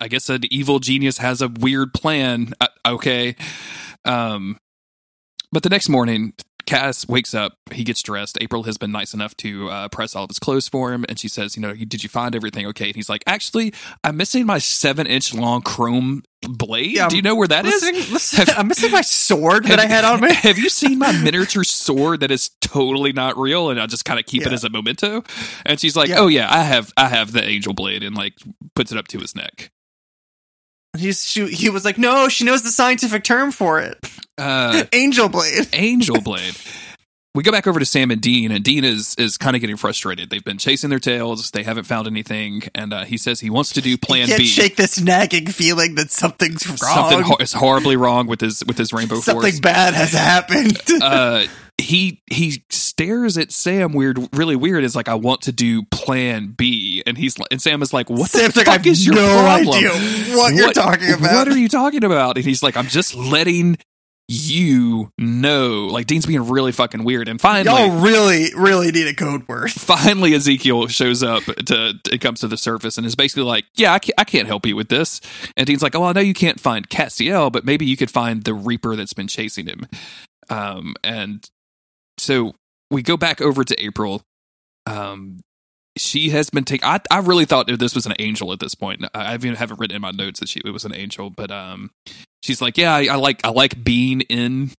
I 0.00 0.08
guess 0.08 0.28
an 0.28 0.42
evil 0.50 0.78
genius 0.78 1.18
has 1.18 1.40
a 1.42 1.48
weird 1.48 1.92
plan 1.94 2.52
uh, 2.60 2.68
okay 2.86 3.36
um 4.04 4.58
but 5.52 5.62
the 5.62 5.68
next 5.70 5.88
morning 5.88 6.34
cass 6.70 7.06
wakes 7.08 7.34
up 7.34 7.54
he 7.72 7.82
gets 7.84 8.02
dressed 8.02 8.38
april 8.40 8.62
has 8.62 8.78
been 8.78 8.92
nice 8.92 9.12
enough 9.12 9.36
to 9.36 9.68
uh, 9.70 9.88
press 9.88 10.14
all 10.14 10.24
of 10.24 10.30
his 10.30 10.38
clothes 10.38 10.68
for 10.68 10.92
him 10.92 11.04
and 11.08 11.18
she 11.18 11.28
says 11.28 11.56
you 11.56 11.62
know 11.62 11.74
did 11.74 12.02
you 12.02 12.08
find 12.08 12.34
everything 12.36 12.66
okay 12.66 12.86
and 12.86 12.96
he's 12.96 13.08
like 13.08 13.22
actually 13.26 13.72
i'm 14.04 14.16
missing 14.16 14.46
my 14.46 14.58
seven 14.58 15.06
inch 15.06 15.34
long 15.34 15.60
chrome 15.62 16.22
blade 16.42 16.96
Yeah, 16.96 17.08
do 17.08 17.16
you 17.16 17.22
know 17.22 17.34
where 17.34 17.48
that 17.48 17.66
is? 17.66 17.82
Listen, 17.82 18.12
listen, 18.14 18.54
I'm 18.56 18.68
missing 18.68 18.90
my 18.90 19.02
sword 19.02 19.64
that 19.64 19.78
I 19.78 19.86
had 19.86 20.04
on 20.04 20.22
me. 20.22 20.32
Have 20.48 20.58
you 20.58 20.70
seen 20.70 20.98
my 20.98 21.12
miniature 21.12 21.64
sword 21.64 22.20
that 22.20 22.30
is 22.30 22.50
totally 22.62 23.12
not 23.12 23.36
real, 23.36 23.68
and 23.68 23.78
I 23.78 23.86
just 23.86 24.06
kind 24.06 24.18
of 24.18 24.24
keep 24.24 24.46
it 24.46 24.52
as 24.52 24.64
a 24.64 24.70
memento? 24.70 25.22
And 25.66 25.78
she's 25.78 25.96
like, 25.96 26.08
Yeah. 26.08 26.20
"Oh 26.20 26.28
yeah, 26.28 26.48
I 26.50 26.62
have, 26.62 26.92
I 26.96 27.08
have 27.08 27.32
the 27.32 27.44
angel 27.44 27.74
blade," 27.74 28.02
and 28.02 28.16
like 28.16 28.34
puts 28.74 28.90
it 28.90 28.96
up 28.96 29.06
to 29.08 29.18
his 29.18 29.34
neck. 29.34 29.70
He's 30.98 31.24
she, 31.26 31.46
he 31.48 31.70
was 31.70 31.84
like, 31.84 31.98
no, 31.98 32.28
she 32.28 32.44
knows 32.44 32.62
the 32.62 32.70
scientific 32.70 33.22
term 33.24 33.52
for 33.52 33.80
it, 33.80 33.98
Uh, 34.38 34.84
angel 34.92 35.28
blade. 35.28 35.68
angel 35.72 36.20
blade. 36.20 36.56
we 37.34 37.44
go 37.44 37.52
back 37.52 37.68
over 37.68 37.78
to 37.78 37.86
Sam 37.86 38.10
and 38.10 38.20
Dean, 38.20 38.50
and 38.50 38.64
Dean 38.64 38.82
is 38.82 39.14
is 39.16 39.36
kind 39.38 39.54
of 39.54 39.60
getting 39.60 39.76
frustrated. 39.76 40.30
They've 40.30 40.42
been 40.44 40.58
chasing 40.58 40.90
their 40.90 40.98
tails. 40.98 41.52
They 41.52 41.62
haven't 41.62 41.84
found 41.84 42.08
anything, 42.08 42.62
and 42.74 42.92
uh, 42.92 43.04
he 43.04 43.16
says 43.18 43.38
he 43.38 43.50
wants 43.50 43.72
to 43.74 43.80
do 43.80 43.96
Plan 43.96 44.26
Can't 44.26 44.38
B. 44.40 44.46
shake 44.46 44.74
this 44.74 45.00
nagging 45.00 45.46
feeling 45.46 45.94
that 45.94 46.10
something's 46.10 46.66
wrong. 46.66 46.76
Something 46.78 47.20
ho- 47.22 47.36
is 47.38 47.52
horribly 47.52 47.94
wrong 47.96 48.26
with 48.26 48.40
his 48.40 48.64
with 48.66 48.76
his 48.76 48.92
Rainbow 48.92 49.20
Something 49.20 49.42
Force. 49.52 49.60
bad 49.60 49.94
has 49.94 50.12
happened. 50.12 50.76
uh, 51.02 51.44
he 51.78 52.20
he 52.28 52.62
stares 52.68 53.38
at 53.38 53.52
Sam 53.52 53.92
weird, 53.92 54.18
really 54.34 54.56
weird. 54.56 54.82
Is 54.84 54.94
like, 54.96 55.08
I 55.08 55.14
want 55.14 55.42
to 55.42 55.52
do 55.52 55.84
Plan 55.84 56.48
B, 56.58 56.89
and 57.10 57.18
he's 57.18 57.36
and 57.50 57.60
Sam 57.60 57.82
is 57.82 57.92
like, 57.92 58.08
What 58.08 58.30
Sam's 58.30 58.54
the 58.54 58.60
like, 58.60 58.66
fuck 58.68 58.86
is 58.86 59.04
your 59.04 59.14
no 59.16 59.42
problem? 59.42 59.76
idea 59.76 59.90
what 60.36 60.54
you're 60.54 60.72
talking 60.72 61.12
about. 61.12 61.34
What 61.34 61.48
are 61.48 61.58
you 61.58 61.68
talking 61.68 62.04
about? 62.04 62.36
And 62.36 62.44
he's 62.46 62.62
like, 62.62 62.76
I'm 62.78 62.86
just 62.86 63.14
letting 63.14 63.76
you 64.32 65.10
know. 65.18 65.88
Like 65.90 66.06
Dean's 66.06 66.24
being 66.24 66.48
really 66.48 66.70
fucking 66.70 67.02
weird. 67.02 67.28
And 67.28 67.40
finally, 67.40 67.64
Y'all 67.64 68.00
really, 68.00 68.50
really 68.56 68.92
need 68.92 69.08
a 69.08 69.14
code 69.14 69.46
word. 69.48 69.70
finally 69.72 70.34
Ezekiel 70.34 70.86
shows 70.86 71.22
up 71.24 71.42
to 71.44 71.94
it 72.12 72.20
comes 72.20 72.40
to 72.40 72.48
the 72.48 72.56
surface 72.56 72.96
and 72.96 73.04
is 73.04 73.16
basically 73.16 73.42
like, 73.42 73.64
"Yeah, 73.74 73.92
I 73.92 73.98
can't, 73.98 74.14
I 74.18 74.24
can't 74.24 74.46
help 74.46 74.66
you 74.66 74.76
with 74.76 74.88
this." 74.88 75.20
And 75.56 75.66
Dean's 75.66 75.82
like, 75.82 75.96
"Oh, 75.96 76.04
I 76.04 76.12
know 76.12 76.20
you 76.20 76.32
can't 76.34 76.60
find 76.60 76.88
Castiel, 76.88 77.50
but 77.50 77.64
maybe 77.64 77.84
you 77.86 77.96
could 77.96 78.10
find 78.10 78.44
the 78.44 78.54
Reaper 78.54 78.94
that's 78.94 79.12
been 79.12 79.26
chasing 79.28 79.66
him." 79.66 79.86
Um, 80.48 80.94
and 81.02 81.44
so 82.18 82.54
we 82.90 83.02
go 83.02 83.16
back 83.16 83.40
over 83.40 83.64
to 83.64 83.84
April. 83.84 84.22
Um, 84.86 85.40
she 86.00 86.30
has 86.30 86.50
been 86.50 86.64
taken. 86.64 86.88
I 86.88 87.00
I 87.10 87.18
really 87.18 87.44
thought 87.44 87.66
this 87.78 87.94
was 87.94 88.06
an 88.06 88.14
angel 88.18 88.52
at 88.52 88.60
this 88.60 88.74
point. 88.74 89.04
I 89.14 89.32
I 89.32 89.34
even 89.34 89.54
haven't 89.54 89.78
written 89.78 89.96
in 89.96 90.02
my 90.02 90.10
notes 90.10 90.40
that 90.40 90.48
she 90.48 90.60
it 90.64 90.70
was 90.70 90.84
an 90.84 90.94
angel, 90.94 91.30
but 91.30 91.50
um, 91.50 91.90
she's 92.42 92.62
like, 92.62 92.78
"Yeah, 92.78 92.94
I, 92.94 93.06
I 93.10 93.14
like 93.16 93.44
I 93.44 93.50
like 93.50 93.84
being 93.84 94.22
in 94.22 94.70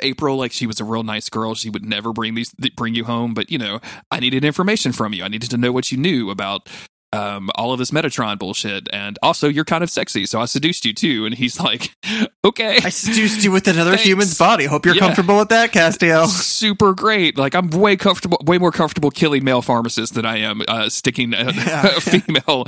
April, 0.00 0.36
like 0.36 0.52
she 0.52 0.66
was 0.66 0.80
a 0.80 0.84
real 0.84 1.02
nice 1.02 1.28
girl. 1.28 1.54
She 1.54 1.70
would 1.70 1.84
never 1.84 2.12
bring 2.12 2.34
these 2.34 2.52
bring 2.76 2.94
you 2.94 3.04
home, 3.04 3.34
but 3.34 3.50
you 3.50 3.58
know, 3.58 3.80
I 4.10 4.20
needed 4.20 4.44
information 4.44 4.92
from 4.92 5.12
you. 5.12 5.24
I 5.24 5.28
needed 5.28 5.50
to 5.50 5.56
know 5.56 5.72
what 5.72 5.90
you 5.90 5.98
knew 5.98 6.30
about 6.30 6.68
um, 7.14 7.50
all 7.54 7.72
of 7.72 7.78
this 7.78 7.90
Metatron 7.90 8.38
bullshit, 8.38 8.88
and 8.92 9.18
also 9.22 9.48
you're 9.48 9.64
kind 9.64 9.84
of 9.84 9.90
sexy, 9.90 10.26
so 10.26 10.40
I 10.40 10.46
seduced 10.46 10.84
you 10.84 10.92
too. 10.92 11.26
And 11.26 11.34
he's 11.34 11.60
like, 11.60 11.94
okay, 12.44 12.78
I 12.82 12.88
seduced 12.88 13.44
you 13.44 13.50
with 13.52 13.68
another 13.68 13.90
Thanks. 13.92 14.04
human's 14.04 14.38
body. 14.38 14.64
Hope 14.64 14.84
you're 14.86 14.94
Yeah. 14.94 15.00
comfortable 15.00 15.38
with 15.38 15.48
that, 15.50 15.72
Castiel. 15.72 16.26
super 16.28 16.94
great. 16.94 17.38
Like 17.38 17.54
I'm 17.54 17.70
way 17.70 17.96
comfortable, 17.96 18.38
way 18.44 18.58
more 18.58 18.72
comfortable 18.72 19.10
killing 19.10 19.44
male 19.44 19.62
pharmacists 19.62 20.14
than 20.14 20.26
I 20.26 20.38
am 20.38 20.62
uh, 20.68 20.88
sticking 20.88 21.34
a, 21.34 21.52
Yeah. 21.52 21.86
a 21.96 22.00
female, 22.00 22.64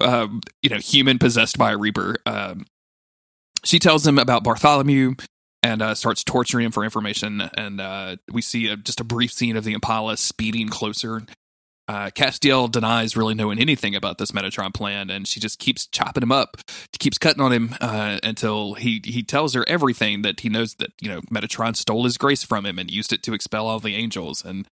um, 0.00 0.40
you 0.62 0.70
know, 0.70 0.78
human 0.78 1.18
possessed 1.18 1.58
by 1.58 1.72
a 1.72 1.76
reaper. 1.78 2.16
Um, 2.26 2.66
she 3.64 3.78
tells 3.78 4.06
him 4.06 4.18
about 4.18 4.44
Bartholomew 4.44 5.14
and 5.62 5.82
uh, 5.82 5.94
starts 5.94 6.22
torturing 6.22 6.66
him 6.66 6.72
for 6.72 6.84
information. 6.84 7.40
And 7.56 7.80
uh, 7.80 8.16
we 8.30 8.40
see 8.42 8.68
a, 8.68 8.76
just 8.76 9.00
a 9.00 9.04
brief 9.04 9.32
scene 9.32 9.56
of 9.56 9.64
the 9.64 9.72
Impala 9.72 10.16
speeding 10.16 10.68
closer. 10.68 11.22
Uh, 11.88 12.10
Castiel 12.10 12.70
denies 12.70 13.16
really 13.16 13.34
knowing 13.34 13.60
anything 13.60 13.94
about 13.94 14.18
this 14.18 14.32
Metatron 14.32 14.74
plan, 14.74 15.08
and 15.08 15.26
she 15.26 15.38
just 15.38 15.58
keeps 15.60 15.86
chopping 15.86 16.22
him 16.22 16.32
up, 16.32 16.56
keeps 16.98 17.16
cutting 17.16 17.42
on 17.42 17.52
him 17.52 17.76
uh, 17.80 18.18
until 18.24 18.74
he 18.74 19.00
he 19.04 19.22
tells 19.22 19.54
her 19.54 19.64
everything 19.68 20.22
that 20.22 20.40
he 20.40 20.48
knows 20.48 20.74
that 20.74 20.90
you 21.00 21.08
know 21.08 21.20
Metatron 21.22 21.76
stole 21.76 22.04
his 22.04 22.18
grace 22.18 22.42
from 22.42 22.66
him 22.66 22.78
and 22.78 22.90
used 22.90 23.12
it 23.12 23.22
to 23.22 23.34
expel 23.34 23.68
all 23.68 23.78
the 23.78 23.94
angels. 23.94 24.44
And 24.44 24.66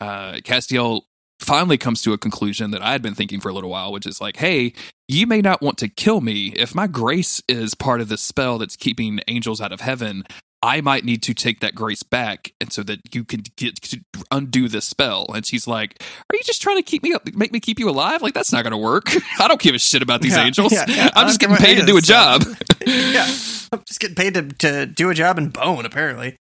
uh, 0.00 0.34
Castiel 0.44 1.02
finally 1.40 1.76
comes 1.76 2.00
to 2.02 2.12
a 2.12 2.18
conclusion 2.18 2.70
that 2.70 2.82
I 2.82 2.92
had 2.92 3.02
been 3.02 3.14
thinking 3.14 3.40
for 3.40 3.48
a 3.48 3.52
little 3.52 3.70
while, 3.70 3.92
which 3.92 4.06
is 4.06 4.20
like, 4.20 4.36
hey, 4.36 4.72
you 5.08 5.26
may 5.26 5.40
not 5.40 5.60
want 5.60 5.78
to 5.78 5.88
kill 5.88 6.20
me 6.20 6.48
if 6.56 6.74
my 6.74 6.86
grace 6.86 7.42
is 7.48 7.74
part 7.74 8.00
of 8.00 8.08
the 8.08 8.16
spell 8.16 8.58
that's 8.58 8.76
keeping 8.76 9.20
angels 9.26 9.60
out 9.60 9.72
of 9.72 9.80
heaven. 9.80 10.24
I 10.64 10.80
might 10.80 11.04
need 11.04 11.22
to 11.24 11.34
take 11.34 11.58
that 11.60 11.74
grace 11.74 12.02
back, 12.04 12.52
and 12.60 12.72
so 12.72 12.82
that 12.84 13.14
you 13.14 13.24
can 13.24 13.42
get 13.56 13.76
to 13.82 14.00
undo 14.30 14.68
this 14.68 14.84
spell. 14.84 15.26
And 15.34 15.44
she's 15.44 15.66
like, 15.66 16.00
"Are 16.30 16.36
you 16.36 16.42
just 16.44 16.62
trying 16.62 16.76
to 16.76 16.82
keep 16.82 17.02
me 17.02 17.12
up, 17.12 17.26
make 17.34 17.52
me 17.52 17.58
keep 17.58 17.80
you 17.80 17.88
alive? 17.90 18.22
Like 18.22 18.32
that's 18.34 18.52
not 18.52 18.62
going 18.62 18.70
to 18.70 18.76
work. 18.78 19.10
I 19.40 19.48
don't 19.48 19.60
give 19.60 19.74
a 19.74 19.78
shit 19.78 20.02
about 20.02 20.20
these 20.20 20.36
Yeah, 20.36 20.44
angels. 20.44 20.72
yeah, 20.72 20.84
yeah. 20.88 21.10
I'm 21.14 21.26
just 21.26 21.40
getting 21.40 21.56
paid 21.56 21.78
to 21.78 21.86
do 21.86 21.94
a 21.94 21.98
of 21.98 22.04
job." 22.04 22.44
yeah. 22.86 23.26
I'm 23.72 23.82
just 23.88 24.00
getting 24.00 24.14
paid 24.16 24.34
to, 24.34 24.42
to 24.42 24.86
do 24.86 25.10
a 25.10 25.14
job 25.14 25.38
and 25.38 25.52
bone, 25.52 25.84
apparently. 25.86 26.36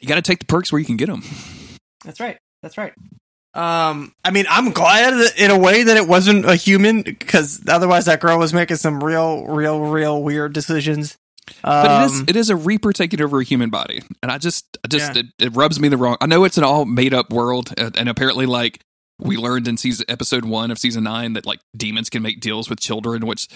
You 0.00 0.06
got 0.06 0.16
to 0.16 0.22
take 0.22 0.38
the 0.38 0.46
perks 0.46 0.70
where 0.70 0.78
you 0.78 0.84
can 0.86 0.96
get 0.96 1.08
them. 1.08 1.22
That's 2.04 2.20
right. 2.20 2.38
That's 2.62 2.78
right. 2.78 2.92
Um, 3.54 4.12
I 4.24 4.30
mean, 4.30 4.44
I'm 4.48 4.70
glad 4.70 5.12
that- 5.14 5.38
in 5.38 5.50
a 5.50 5.58
way 5.58 5.82
that 5.82 5.96
it 5.96 6.06
wasn't 6.06 6.44
a 6.44 6.54
human 6.54 7.02
because 7.02 7.60
otherwise 7.66 8.04
that 8.04 8.20
girl 8.20 8.38
was 8.38 8.52
making 8.54 8.76
some 8.76 9.02
real, 9.02 9.44
real, 9.46 9.80
real 9.80 10.22
weird 10.22 10.52
decisions. 10.52 11.16
But 11.62 12.02
it 12.02 12.04
is 12.06 12.20
Um, 12.20 12.24
it 12.28 12.36
is 12.36 12.50
a 12.50 12.56
reaper 12.56 12.92
taking 12.92 13.20
over 13.20 13.40
a 13.40 13.44
human 13.44 13.70
body, 13.70 14.02
and 14.22 14.30
I 14.32 14.38
just 14.38 14.78
I 14.84 14.88
just 14.88 15.14
Yeah. 15.14 15.20
it, 15.22 15.26
it 15.46 15.56
rubs 15.56 15.78
me 15.80 15.88
the 15.88 15.96
wrong. 15.96 16.16
I 16.20 16.26
know 16.26 16.44
it's 16.44 16.58
an 16.58 16.64
all 16.64 16.84
made 16.84 17.14
up 17.14 17.30
world, 17.32 17.72
and, 17.76 17.96
and 17.96 18.08
apparently 18.08 18.46
like 18.46 18.80
we 19.20 19.36
learned 19.36 19.66
in 19.66 19.76
season 19.76 20.06
episode 20.08 20.44
one 20.44 20.70
of 20.70 20.78
season 20.78 21.04
nine 21.04 21.32
that 21.32 21.44
like 21.44 21.58
demons 21.76 22.08
can 22.10 22.22
make 22.22 22.40
deals 22.40 22.68
with 22.70 22.80
children, 22.80 23.26
which. 23.26 23.48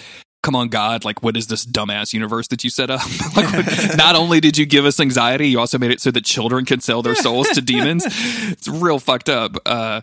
Come 0.45 0.57
on, 0.57 0.71
God! 0.71 1.05
Like, 1.05 1.23
what 1.23 1.37
is 1.37 1.47
this 1.47 1.65
dumbass 1.65 2.13
universe 2.13 2.49
that 2.49 2.65
you 2.65 2.71
set 2.71 2.91
up? 2.91 3.01
like, 3.37 3.97
not 3.97 4.17
only 4.17 4.41
did 4.41 4.59
you 4.59 4.67
give 4.67 4.85
us 4.85 4.99
anxiety, 4.99 5.49
you 5.51 5.61
also 5.61 5.79
made 5.79 5.93
it 5.93 6.01
so 6.01 6.11
that 6.11 6.25
children 6.25 6.65
can 6.65 6.81
sell 6.81 7.01
their 7.01 7.15
souls 7.15 7.47
to 7.51 7.61
demons. 7.63 8.05
It's 8.51 8.67
real 8.67 8.99
fucked 8.99 9.29
up. 9.29 9.57
Uh, 9.65 10.01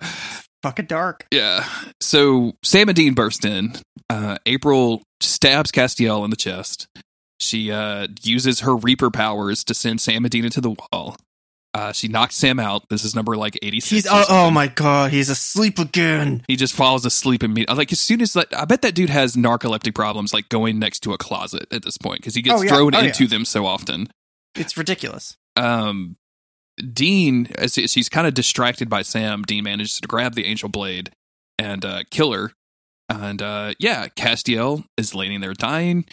fucking 0.64 0.86
dark. 0.86 1.26
yeah. 1.30 1.68
So 2.00 2.54
Sam 2.64 2.88
and 2.88 2.96
Dean 2.96 3.16
burst 3.16 3.44
in. 3.44 3.74
Uh, 4.10 4.38
April 4.46 5.04
stabs 5.20 5.74
Castiel 5.74 6.24
in 6.24 6.30
the 6.30 6.38
chest. 6.38 6.88
She 7.40 7.72
uh, 7.72 8.08
uses 8.22 8.62
her 8.62 8.76
Reaper 8.76 9.10
powers 9.12 9.64
to 9.66 9.74
send 9.74 10.02
Sam 10.02 10.26
and 10.26 10.32
to 10.52 10.62
the 10.62 10.76
wall. 10.92 11.16
Uh, 11.74 11.92
she 11.92 12.08
knocks 12.08 12.36
Sam 12.36 12.60
out. 12.60 12.90
This 12.90 13.04
is 13.06 13.16
number 13.16 13.38
like 13.38 13.58
86. 13.62 13.90
He's 13.90 14.08
oh, 14.10 14.26
oh 14.28 14.50
my 14.52 14.68
god, 14.68 15.12
he's 15.12 15.30
asleep 15.30 15.78
again. 15.78 16.44
He 16.48 16.56
just 16.56 16.74
falls 16.74 17.06
asleep 17.06 17.44
immediately. 17.44 17.76
Like 17.76 17.92
as 17.92 18.00
soon 18.00 18.22
as 18.22 18.36
like, 18.36 18.52
I 18.56 18.66
bet 18.66 18.82
that 18.82 18.96
dude 18.96 19.12
has 19.12 19.36
narcoleptic 19.36 19.94
problems, 19.94 20.34
like 20.34 20.50
going 20.50 20.80
next 20.80 21.02
to 21.02 21.14
a 21.14 21.18
closet 21.20 21.68
at 21.72 21.84
this 21.84 21.98
point 21.98 22.22
because 22.22 22.34
he 22.34 22.42
gets 22.42 22.60
Oh, 22.60 22.64
yeah. 22.64 22.70
thrown 22.72 22.96
Oh, 22.96 23.00
yeah. 23.00 23.06
into 23.06 23.28
them 23.28 23.46
so 23.46 23.66
often. 23.68 24.08
It's 24.56 24.76
ridiculous. 24.78 25.38
um, 25.56 26.16
Dean, 26.94 27.48
as 27.56 27.78
as 27.78 27.92
she's 27.92 28.10
kind 28.10 28.26
of 28.26 28.34
distracted 28.34 28.90
by 28.90 29.02
Sam, 29.02 29.44
Dean 29.44 29.64
manages 29.66 30.00
to 30.00 30.08
grab 30.08 30.34
the 30.34 30.46
angel 30.46 30.70
blade 30.70 31.12
and 31.58 31.84
uh, 31.86 32.04
kill 32.10 32.32
her. 32.34 32.52
And 33.10 33.42
uh, 33.42 33.74
yeah, 33.80 34.08
Castiel 34.08 34.86
is 34.98 35.14
laying 35.14 35.42
there 35.42 35.54
dying. 35.54 36.06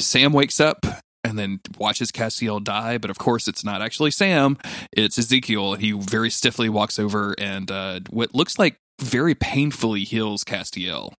Sam 0.00 0.32
wakes 0.32 0.60
up 0.60 0.84
and 1.22 1.38
then 1.38 1.60
watches 1.78 2.10
Castiel 2.10 2.62
die, 2.62 2.98
but 2.98 3.10
of 3.10 3.18
course 3.18 3.46
it's 3.48 3.64
not 3.64 3.82
actually 3.82 4.10
Sam; 4.10 4.56
it's 4.92 5.18
Ezekiel. 5.18 5.74
He 5.74 5.92
very 5.92 6.30
stiffly 6.30 6.68
walks 6.68 6.98
over 6.98 7.34
and 7.38 7.70
uh, 7.70 8.00
what 8.10 8.34
looks 8.34 8.58
like 8.58 8.76
very 9.00 9.34
painfully 9.34 10.04
heals 10.04 10.44
Castiel, 10.44 11.12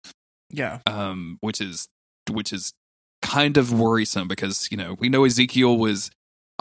Yeah. 0.51 0.79
um, 0.87 1.37
which 1.41 1.61
is 1.61 1.87
which 2.29 2.51
is 2.53 2.73
kind 3.21 3.57
of 3.57 3.71
worrisome 3.71 4.27
because 4.27 4.67
you 4.71 4.77
know 4.77 4.95
we 4.99 5.07
know 5.09 5.23
Ezekiel 5.25 5.77
was 5.77 6.09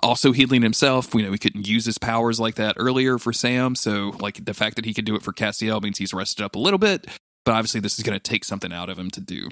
also 0.03 0.33
healing 0.33 0.63
himself. 0.63 1.15
We 1.15 1.23
know 1.23 1.33
he 1.33 1.39
couldn't 1.39 1.67
use 1.67 1.85
his 1.85 1.99
powers 1.99 2.41
like 2.41 2.55
that 2.57 2.77
earlier 2.79 3.19
for 3.19 3.33
Sam, 3.33 3.75
so 3.75 4.15
like 4.21 4.45
the 4.45 4.55
fact 4.55 4.77
that 4.77 4.85
he 4.85 4.95
can 4.95 5.05
do 5.05 5.15
it 5.17 5.23
for 5.23 5.33
Castiel 5.33 5.83
means 5.83 5.99
he's 5.99 6.15
rested 6.15 6.43
up 6.45 6.55
a 6.55 6.59
little 6.59 6.79
bit. 6.79 7.07
But 7.47 7.53
obviously, 7.53 7.81
this 7.81 7.99
is 7.99 8.05
going 8.05 8.19
to 8.19 8.23
take 8.23 8.45
something 8.45 8.73
out 8.73 8.89
of 8.91 8.99
him 8.99 9.11
to 9.13 9.21
do. 9.21 9.49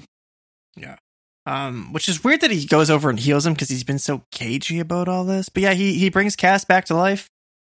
Um, 1.45 1.93
which 1.93 2.07
is 2.09 2.23
weird 2.23 2.41
that 2.41 2.51
he 2.51 2.65
goes 2.67 2.89
over 2.91 3.09
and 3.09 3.19
heals 3.19 3.45
him 3.45 3.53
because 3.53 3.69
he's 3.69 3.83
been 3.83 3.97
so 3.99 4.21
cagey 4.31 4.79
about 4.79 5.07
all 5.07 5.23
this. 5.25 5.49
But 5.49 5.63
yeah, 5.63 5.73
he 5.73 5.93
he 5.95 6.09
brings 6.09 6.35
Cass 6.35 6.63
back 6.65 6.85
to 6.85 6.95
life. 6.95 7.27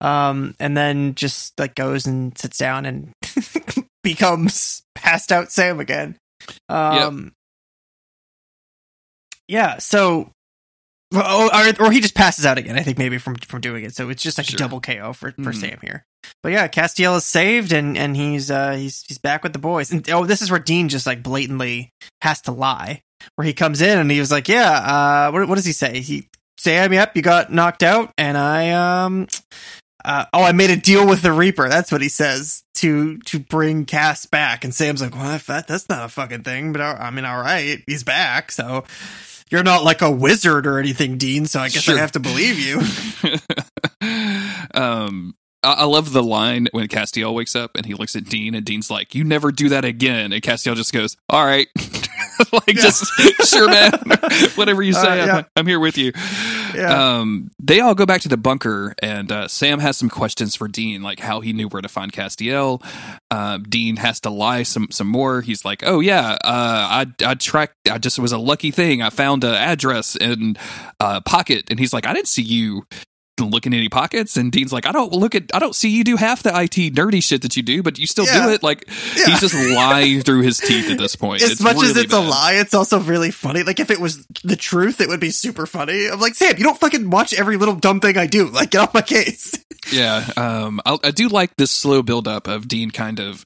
Um, 0.02 0.56
and 0.60 0.76
then 0.76 1.14
just 1.16 1.58
like 1.60 1.76
goes 1.76 2.08
and 2.08 2.36
sits 2.38 2.58
down 2.58 2.86
and 2.88 3.12
becomes 4.04 4.82
passed 4.96 5.32
out 5.32 5.52
Sam 5.52 5.80
again. 5.80 6.18
Um, 6.70 7.34
yeah. 9.48 9.78
So, 9.78 10.32
oh, 11.14 11.50
or, 11.80 11.86
or 11.86 11.92
he 11.92 12.00
just 12.00 12.16
passes 12.16 12.46
out 12.46 12.58
again. 12.58 12.78
I 12.78 12.84
think 12.84 12.98
maybe 12.98 13.18
from 13.20 13.36
from 13.36 13.62
doing 13.62 13.84
it. 13.84 13.96
So 13.96 14.10
it's 14.10 14.24
just 14.24 14.38
like 14.38 14.48
Sure. 14.48 14.56
a 14.56 14.60
double 14.60 14.82
KO 14.82 15.14
for 15.14 15.32
for 15.32 15.52
Mhm. 15.52 15.56
Sam 15.56 15.80
here. 15.82 16.04
But 16.44 16.52
yeah, 16.52 16.68
Castiel 16.68 17.18
is 17.18 17.26
saved 17.26 17.72
and 17.72 17.98
and 17.98 18.16
he's 18.18 18.50
uh 18.50 18.72
he's 18.72 19.04
he's 19.08 19.18
back 19.20 19.44
with 19.44 19.54
the 19.54 19.60
boys. 19.60 19.92
And 19.92 20.10
oh, 20.10 20.26
this 20.26 20.42
is 20.42 20.50
where 20.50 20.60
Dean 20.60 20.90
just 20.90 21.06
like 21.06 21.22
blatantly 21.24 21.92
has 22.22 22.42
to 22.42 22.52
lie. 22.52 23.02
Where 23.36 23.46
he 23.46 23.54
comes 23.54 23.82
in 23.82 23.98
and 23.98 24.10
he 24.12 24.20
was 24.20 24.32
like, 24.32 24.48
"Yeah, 24.48 24.72
uh, 24.72 25.32
what 25.32 25.48
what 25.48 25.56
does 25.56 25.66
he 25.66 25.74
say? 25.74 26.02
He 26.02 26.28
Sam, 26.58 26.94
yep, 26.94 27.16
you 27.16 27.22
got 27.22 27.52
knocked 27.52 27.84
out, 27.84 28.12
and 28.18 28.38
I 28.38 28.72
um." 29.06 29.28
Uh, 30.04 30.26
oh, 30.34 30.44
I 30.44 30.52
made 30.52 30.72
a 30.72 30.76
deal 30.76 31.08
with 31.08 31.22
the 31.22 31.32
Reaper. 31.32 31.70
That's 31.70 31.92
what 31.92 32.02
he 32.02 32.10
says 32.10 32.64
to 32.76 33.18
to 33.20 33.40
bring 33.40 33.86
Cass 33.86 34.26
back. 34.26 34.64
And 34.64 34.74
Sam's 34.74 35.02
like, 35.02 35.14
"Well, 35.14 35.40
that 35.48 35.68
that's 35.68 35.88
not 35.90 36.06
a 36.06 36.10
fucking 36.10 36.44
thing." 36.44 36.72
But 36.72 36.82
uh, 36.82 36.98
I 37.00 37.12
mean, 37.12 37.26
all 37.26 37.40
right, 37.40 37.84
he's 37.86 38.04
back. 38.04 38.52
So 38.52 38.84
you're 39.52 39.64
not 39.64 39.84
like 39.84 40.02
a 40.02 40.10
wizard 40.10 40.66
or 40.66 40.80
anything, 40.80 41.18
Dean. 41.18 41.46
So 41.46 41.60
I 41.60 41.70
guess 41.70 41.84
Sure. 41.84 41.98
I 41.98 42.00
have 42.00 42.14
to 42.14 42.20
believe 42.20 42.58
you. 42.58 42.82
um, 44.74 45.36
I, 45.64 45.74
I 45.74 45.84
love 45.84 46.14
the 46.14 46.24
line 46.24 46.68
when 46.72 46.88
Castiel 46.88 47.34
wakes 47.34 47.56
up 47.56 47.72
and 47.76 47.86
he 47.86 47.94
looks 47.94 48.16
at 48.16 48.26
Dean, 48.26 48.56
and 48.56 48.66
Dean's 48.66 48.90
like, 48.90 49.14
"You 49.14 49.24
never 49.24 49.52
do 49.52 49.70
that 49.70 49.86
again." 49.86 50.34
And 50.34 50.42
Castiel 50.42 50.76
just 50.76 50.94
goes, 50.94 51.16
"All 51.30 51.46
right." 51.46 51.68
like 52.54 52.68
Yeah. 52.68 52.82
just 52.82 53.06
sure 53.50 53.68
man 53.70 53.92
whatever 54.56 54.82
you 54.82 54.94
Uh, 54.96 55.02
say 55.02 55.22
I'm. 55.22 55.46
I'm 55.56 55.68
here 55.68 55.80
with 55.80 55.98
you 55.98 56.12
Yeah. 56.76 57.20
Um, 57.20 57.52
they 57.60 57.80
all 57.82 57.94
go 57.96 58.06
back 58.06 58.22
to 58.22 58.30
the 58.30 58.38
bunker, 58.38 58.96
and 59.02 59.32
uh, 59.32 59.48
Sam 59.50 59.80
has 59.80 59.98
some 59.98 60.10
questions 60.10 60.56
for 60.56 60.68
Dean, 60.70 61.02
like 61.02 61.20
how 61.20 61.42
he 61.42 61.52
knew 61.54 61.68
where 61.68 61.82
to 61.82 61.90
find 61.90 62.12
Castiel. 62.14 62.82
Uh, 63.30 63.58
Dean 63.58 63.98
has 63.98 64.22
to 64.22 64.30
lie 64.30 64.64
some 64.64 64.88
some 64.92 65.08
more. 65.08 65.42
He's 65.42 65.66
like, 65.66 65.84
"Oh 65.86 66.00
yeah, 66.00 66.32
uh, 66.32 66.38
I 66.44 67.06
I 67.26 67.34
tracked. 67.36 67.74
I 67.90 67.98
just 67.98 68.18
it 68.18 68.22
was 68.22 68.32
a 68.32 68.38
lucky 68.38 68.72
thing. 68.72 69.02
I 69.02 69.10
found 69.10 69.44
an 69.44 69.54
address 69.54 70.16
in 70.16 70.56
uh, 71.02 71.20
pocket." 71.22 71.66
And 71.70 71.78
he's 71.80 71.92
like, 71.94 72.06
"I 72.08 72.14
didn't 72.14 72.30
see 72.30 72.42
you." 72.44 72.86
Look 73.50 73.66
in 73.66 73.74
any 73.74 73.90
pockets 73.90 74.38
and 74.38 74.52
Dean's 74.52 74.72
like 74.72 74.86
I 74.86 74.92
don't 74.92 75.12
look 75.12 75.34
at 75.34 75.46
I 75.54 75.60
don't 75.60 75.74
see 75.76 75.90
you 75.90 76.04
do 76.04 76.18
half 76.18 76.44
the 76.44 76.50
IT 76.50 76.94
nerdy 76.94 77.24
shit 77.24 77.42
that 77.42 77.58
you 77.58 77.64
do 77.64 77.82
but 77.82 77.98
you 77.98 78.06
still 78.06 78.26
Yeah. 78.26 78.46
do 78.48 78.52
it 78.54 78.62
like 78.62 78.88
Yeah. 79.18 79.26
he's 79.26 79.40
just 79.40 79.56
lying 79.56 80.22
through 80.22 80.42
his 80.42 80.60
teeth 80.60 80.90
at 80.92 80.98
this 80.98 81.16
point 81.16 81.42
as 81.44 81.52
It's 81.52 81.62
much 81.62 81.78
as 81.78 81.90
really 81.96 82.02
it's 82.02 82.14
a 82.14 82.20
lie, 82.20 82.54
it's 82.56 82.74
also 82.74 83.00
really 83.00 83.32
funny. 83.32 83.64
Like 83.64 83.80
if 83.80 83.90
it 83.90 84.00
was 84.00 84.26
the 84.44 84.56
truth, 84.56 85.02
it 85.02 85.08
would 85.10 85.20
be 85.20 85.32
super 85.32 85.66
funny. 85.66 86.08
I'm 86.08 86.20
like, 86.20 86.36
Sam, 86.36 86.56
you 86.58 86.64
don't 86.64 86.78
fucking 86.80 87.10
watch 87.10 87.34
every 87.34 87.58
little 87.58 87.76
dumb 87.76 88.00
thing 88.00 88.18
I 88.18 88.28
do. 88.28 88.48
Like, 88.48 88.72
get 88.72 88.82
off 88.82 88.94
my 88.94 89.02
case. 89.02 89.58
Yeah, 89.92 90.30
um, 90.38 90.80
I, 90.86 91.00
I 91.06 91.12
do 91.12 91.28
like 91.28 91.56
this 91.56 91.72
slow 91.72 92.04
buildup 92.04 92.48
of 92.48 92.68
Dean 92.68 92.92
kind 92.92 93.20
of 93.20 93.44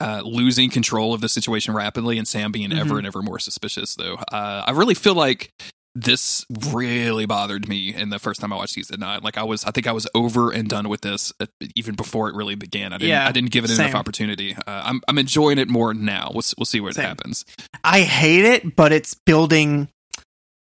uh, 0.00 0.22
losing 0.24 0.70
control 0.70 1.14
of 1.14 1.20
the 1.20 1.28
situation 1.28 1.72
rapidly, 1.72 2.18
and 2.18 2.26
Sam 2.26 2.50
being 2.50 2.72
ever 2.72 2.94
Mhm. 2.94 2.98
and 2.98 3.06
ever 3.06 3.22
more 3.22 3.38
suspicious. 3.38 3.94
Though 3.94 4.14
uh, 4.14 4.64
I 4.66 4.72
really 4.72 4.94
feel 4.94 5.14
like 5.14 5.52
this 5.94 6.44
really 6.72 7.26
bothered 7.26 7.68
me 7.68 7.92
in 7.94 8.10
the 8.10 8.18
first 8.18 8.40
time 8.40 8.52
I 8.52 8.56
watched 8.56 8.74
season 8.74 9.00
nine. 9.00 9.20
Like 9.22 9.36
I 9.36 9.42
was, 9.42 9.64
I 9.64 9.70
think 9.72 9.86
I 9.86 9.92
was 9.92 10.06
over 10.14 10.50
and 10.52 10.68
done 10.68 10.88
with 10.88 11.00
this 11.00 11.32
uh, 11.40 11.46
even 11.74 11.94
before 11.96 12.28
it 12.28 12.36
really 12.36 12.54
began. 12.54 12.92
I 12.92 12.98
didn't, 12.98 13.10
Yeah, 13.10 13.26
I 13.26 13.32
didn't 13.32 13.50
give 13.50 13.64
it 13.64 13.68
same. 13.68 13.86
enough 13.86 13.98
opportunity. 13.98 14.54
Uh, 14.54 14.60
I'm, 14.84 15.00
I'm 15.08 15.18
enjoying 15.18 15.58
it 15.58 15.68
more 15.68 15.94
now. 15.94 16.30
We'll, 16.32 16.42
we'll 16.56 16.66
see 16.66 16.80
what 16.80 16.94
Same. 16.94 17.04
happens. 17.06 17.44
I 17.82 18.02
hate 18.02 18.44
it, 18.44 18.76
but 18.76 18.92
it's 18.92 19.14
building 19.14 19.88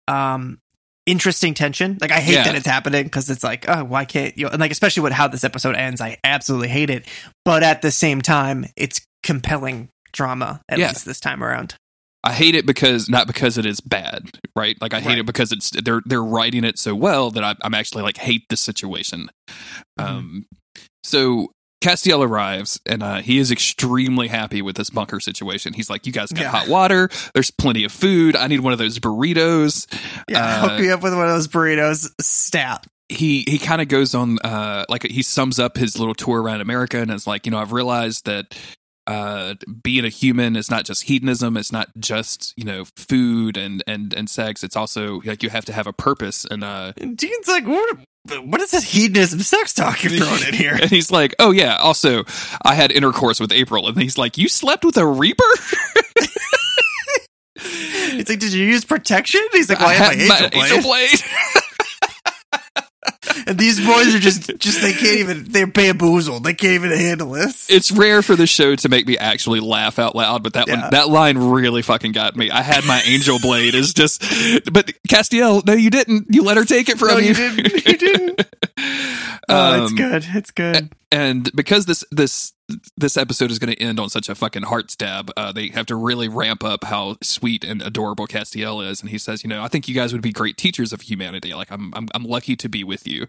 um 0.08 0.60
interesting 1.06 1.54
tension. 1.54 1.98
Like 2.02 2.12
I 2.12 2.20
hate 2.20 2.34
Yeah. 2.36 2.44
that 2.46 2.56
it's 2.56 2.68
happening 2.68 3.04
because 3.04 3.30
it's 3.30 3.44
like, 3.44 3.66
oh, 3.68 3.84
why 3.84 4.06
can't 4.06 4.38
you? 4.38 4.48
And 4.48 4.60
like 4.60 4.72
especially 4.72 5.04
with 5.04 5.14
how 5.14 5.28
this 5.28 5.44
episode 5.44 5.76
ends, 5.76 6.02
I 6.02 6.18
absolutely 6.24 6.68
hate 6.70 6.90
it. 6.90 7.06
But 7.46 7.64
at 7.64 7.82
the 7.82 7.92
same 7.92 8.22
time, 8.22 8.66
it's 8.76 9.02
compelling 9.24 9.90
drama 10.12 10.62
at 10.70 10.80
Yeah. 10.80 10.88
least 10.90 11.06
this 11.06 11.20
time 11.20 11.44
around. 11.44 11.76
I 12.24 12.34
hate 12.34 12.56
it 12.56 12.66
because 12.66 13.10
not 13.10 13.28
because 13.28 13.58
it 13.58 13.66
is 13.66 13.80
bad, 13.80 14.30
right? 14.56 14.76
Like 14.82 14.94
I 14.94 15.00
hate 15.00 15.10
Right. 15.10 15.20
it 15.20 15.26
because 15.26 15.52
it's 15.52 15.70
they're 15.72 16.02
they're 16.06 16.24
writing 16.24 16.64
it 16.66 16.78
so 16.78 16.94
well 16.94 17.32
that 17.32 17.44
I, 17.44 17.56
I'm 17.62 17.74
actually 17.74 18.04
like 18.04 18.18
hate 18.18 18.44
the 18.50 18.58
situation. 18.58 19.30
Mhm. 20.00 20.06
Um, 20.06 20.46
so 21.04 21.52
Castiel 21.82 22.22
arrives 22.22 22.78
and 22.86 23.02
uh, 23.02 23.22
he 23.22 23.38
is 23.38 23.52
extremely 23.52 24.28
happy 24.28 24.62
with 24.62 24.76
this 24.76 24.90
bunker 24.90 25.22
situation. 25.22 25.72
He's 25.74 25.90
like, 25.90 26.06
"You 26.06 26.12
guys 26.12 26.30
got 26.34 26.42
Yeah. 26.42 26.50
hot 26.52 26.68
water. 26.68 27.10
There's 27.34 27.52
plenty 27.52 27.86
of 27.86 27.92
food. 27.94 28.36
I 28.36 28.48
need 28.48 28.60
one 28.60 28.74
of 28.74 28.80
those 28.80 29.00
burritos." 29.00 29.88
Yeah, 30.28 30.46
Uh, 30.46 30.70
hook 30.70 30.82
me 30.82 30.90
up 30.90 31.02
with 31.02 31.14
one 31.14 31.24
of 31.24 31.30
those 31.30 31.48
burritos. 31.48 32.10
Stat. 32.20 32.86
he 33.08 33.44
he 33.48 33.58
kind 33.58 33.82
of 33.82 33.88
goes 33.88 34.14
on 34.14 34.38
uh 34.44 34.86
like 34.90 35.02
he 35.04 35.24
sums 35.24 35.58
up 35.58 35.78
his 35.78 35.98
little 35.98 36.14
tour 36.14 36.44
around 36.44 36.62
America 36.62 37.00
and 37.02 37.10
it's 37.10 37.26
like 37.26 37.46
you 37.48 37.52
know 37.52 37.58
I've 37.58 37.72
realized 37.72 38.26
that 38.26 38.56
uh 39.10 39.56
being 39.82 40.06
a 40.06 40.10
human 40.10 40.56
is 40.56 40.70
not 40.70 40.86
just 40.86 41.04
hedonism 41.04 41.58
it's 41.58 41.72
not 41.72 41.90
just 41.98 42.54
you 42.56 42.64
know 42.64 42.86
food 42.96 43.58
and 43.58 43.84
and 43.88 44.14
and 44.14 44.30
sex 44.30 44.64
it's 44.64 44.76
also 44.76 45.20
like 45.22 45.42
you 45.42 45.50
have 45.50 45.66
to 45.66 45.74
have 45.74 45.88
a 45.88 45.94
purpose 45.94 46.46
and 46.46 46.64
uh 46.64 46.94
And 46.98 47.18
Dean's 47.18 47.48
like, 47.48 47.66
what? 47.66 47.98
What 48.44 48.62
is 48.62 48.70
this 48.70 48.84
hedonism 48.84 49.40
sex 49.40 49.74
talk 49.74 50.04
you're 50.04 50.14
throwing 50.14 50.48
in 50.48 50.54
here? 50.54 50.74
and 50.82 50.92
he's 50.92 51.12
like 51.12 51.34
oh 51.40 51.50
yeah 51.52 51.78
also 51.78 52.24
I 52.64 52.76
had 52.76 52.92
intercourse 52.92 53.40
with 53.40 53.52
April 53.52 53.88
and 53.88 54.00
he's 54.00 54.18
like 54.18 54.38
you 54.38 54.48
slept 54.48 54.86
with 54.86 54.98
a 54.98 55.06
reaper 55.06 55.44
He's 57.62 58.30
like, 58.30 58.40
did 58.40 58.54
you 58.54 58.66
use 58.66 58.86
protection? 58.86 59.42
He's 59.52 59.70
like, 59.70 59.80
well, 59.80 59.90
I, 59.90 59.94
have 59.94 60.18
my 60.30 60.50
angel 60.54 60.82
blade. 60.82 61.10
angel 61.12 61.22
blade 62.82 62.84
And 63.48 63.58
these 63.58 63.84
boys 63.86 64.14
are 64.16 64.20
just, 64.20 64.58
just 64.60 64.82
they 64.82 64.94
can't 64.94 65.20
even, 65.20 65.44
they're 65.46 65.68
bamboozled. 65.68 66.44
They 66.44 66.54
can't 66.54 66.74
even 66.74 66.92
handle 66.92 67.32
this. 67.32 67.70
it's 67.70 67.92
rare 67.92 68.22
for 68.22 68.36
the 68.36 68.48
show 68.48 68.76
to 68.76 68.90
make 68.90 69.08
me 69.08 69.18
actually 69.18 69.60
laugh 69.60 70.00
out 70.00 70.16
loud, 70.16 70.44
but 70.44 70.54
that 70.54 70.68
Yeah. 70.68 70.82
one, 70.82 70.92
that 70.92 71.10
line 71.10 71.38
really 71.38 71.82
fucking 71.82 72.12
got 72.12 72.36
me. 72.36 72.50
I 72.52 72.62
had 72.62 72.86
my 72.86 73.02
angel 73.06 73.40
blade 73.40 73.76
is 73.76 73.94
just, 73.94 74.22
but 74.72 74.92
Castiel, 75.08 75.66
no, 75.66 75.74
you 75.74 75.90
didn't. 75.90 76.28
You 76.30 76.44
let 76.44 76.58
her 76.58 76.66
take 76.66 76.90
it 76.90 76.98
from 77.00 77.10
No, 77.10 77.18
you. 77.18 77.30
you 77.30 77.34
didn't. 77.34 77.86
You 77.88 77.98
didn't. 77.98 78.42
Oh, 79.52 79.82
it's 79.84 79.92
Um, 79.92 79.96
good. 79.98 80.26
It's 80.36 80.52
good. 80.52 80.92
And 81.12 81.50
because 81.56 81.86
this 81.88 82.04
this 82.12 82.54
this 82.98 83.18
episode 83.18 83.52
is 83.52 83.60
going 83.60 83.74
to 83.74 83.82
end 83.82 84.00
on 84.00 84.10
such 84.10 84.30
a 84.30 84.36
fucking 84.36 84.64
heart 84.64 84.92
stab, 84.92 85.32
uh, 85.36 85.52
they 85.52 85.70
have 85.70 85.86
to 85.88 85.96
really 85.96 86.28
ramp 86.28 86.64
up 86.64 86.84
how 86.86 87.18
sweet 87.22 87.64
and 87.64 87.82
adorable 87.82 88.28
Castiel 88.28 88.88
is. 88.88 89.02
And 89.02 89.10
he 89.10 89.18
says, 89.18 89.44
you 89.44 89.50
know, 89.50 89.64
I 89.64 89.68
think 89.68 89.88
you 89.88 89.96
guys 89.96 90.14
would 90.14 90.22
be 90.22 90.32
great 90.32 90.58
teachers 90.58 90.94
of 90.94 91.02
humanity. 91.02 91.54
Like 91.54 91.72
I'm 91.72 91.94
I'm 91.96 92.08
I'm 92.14 92.24
lucky 92.24 92.56
to 92.56 92.70
be 92.70 92.84
with 92.84 93.08
you. 93.08 93.28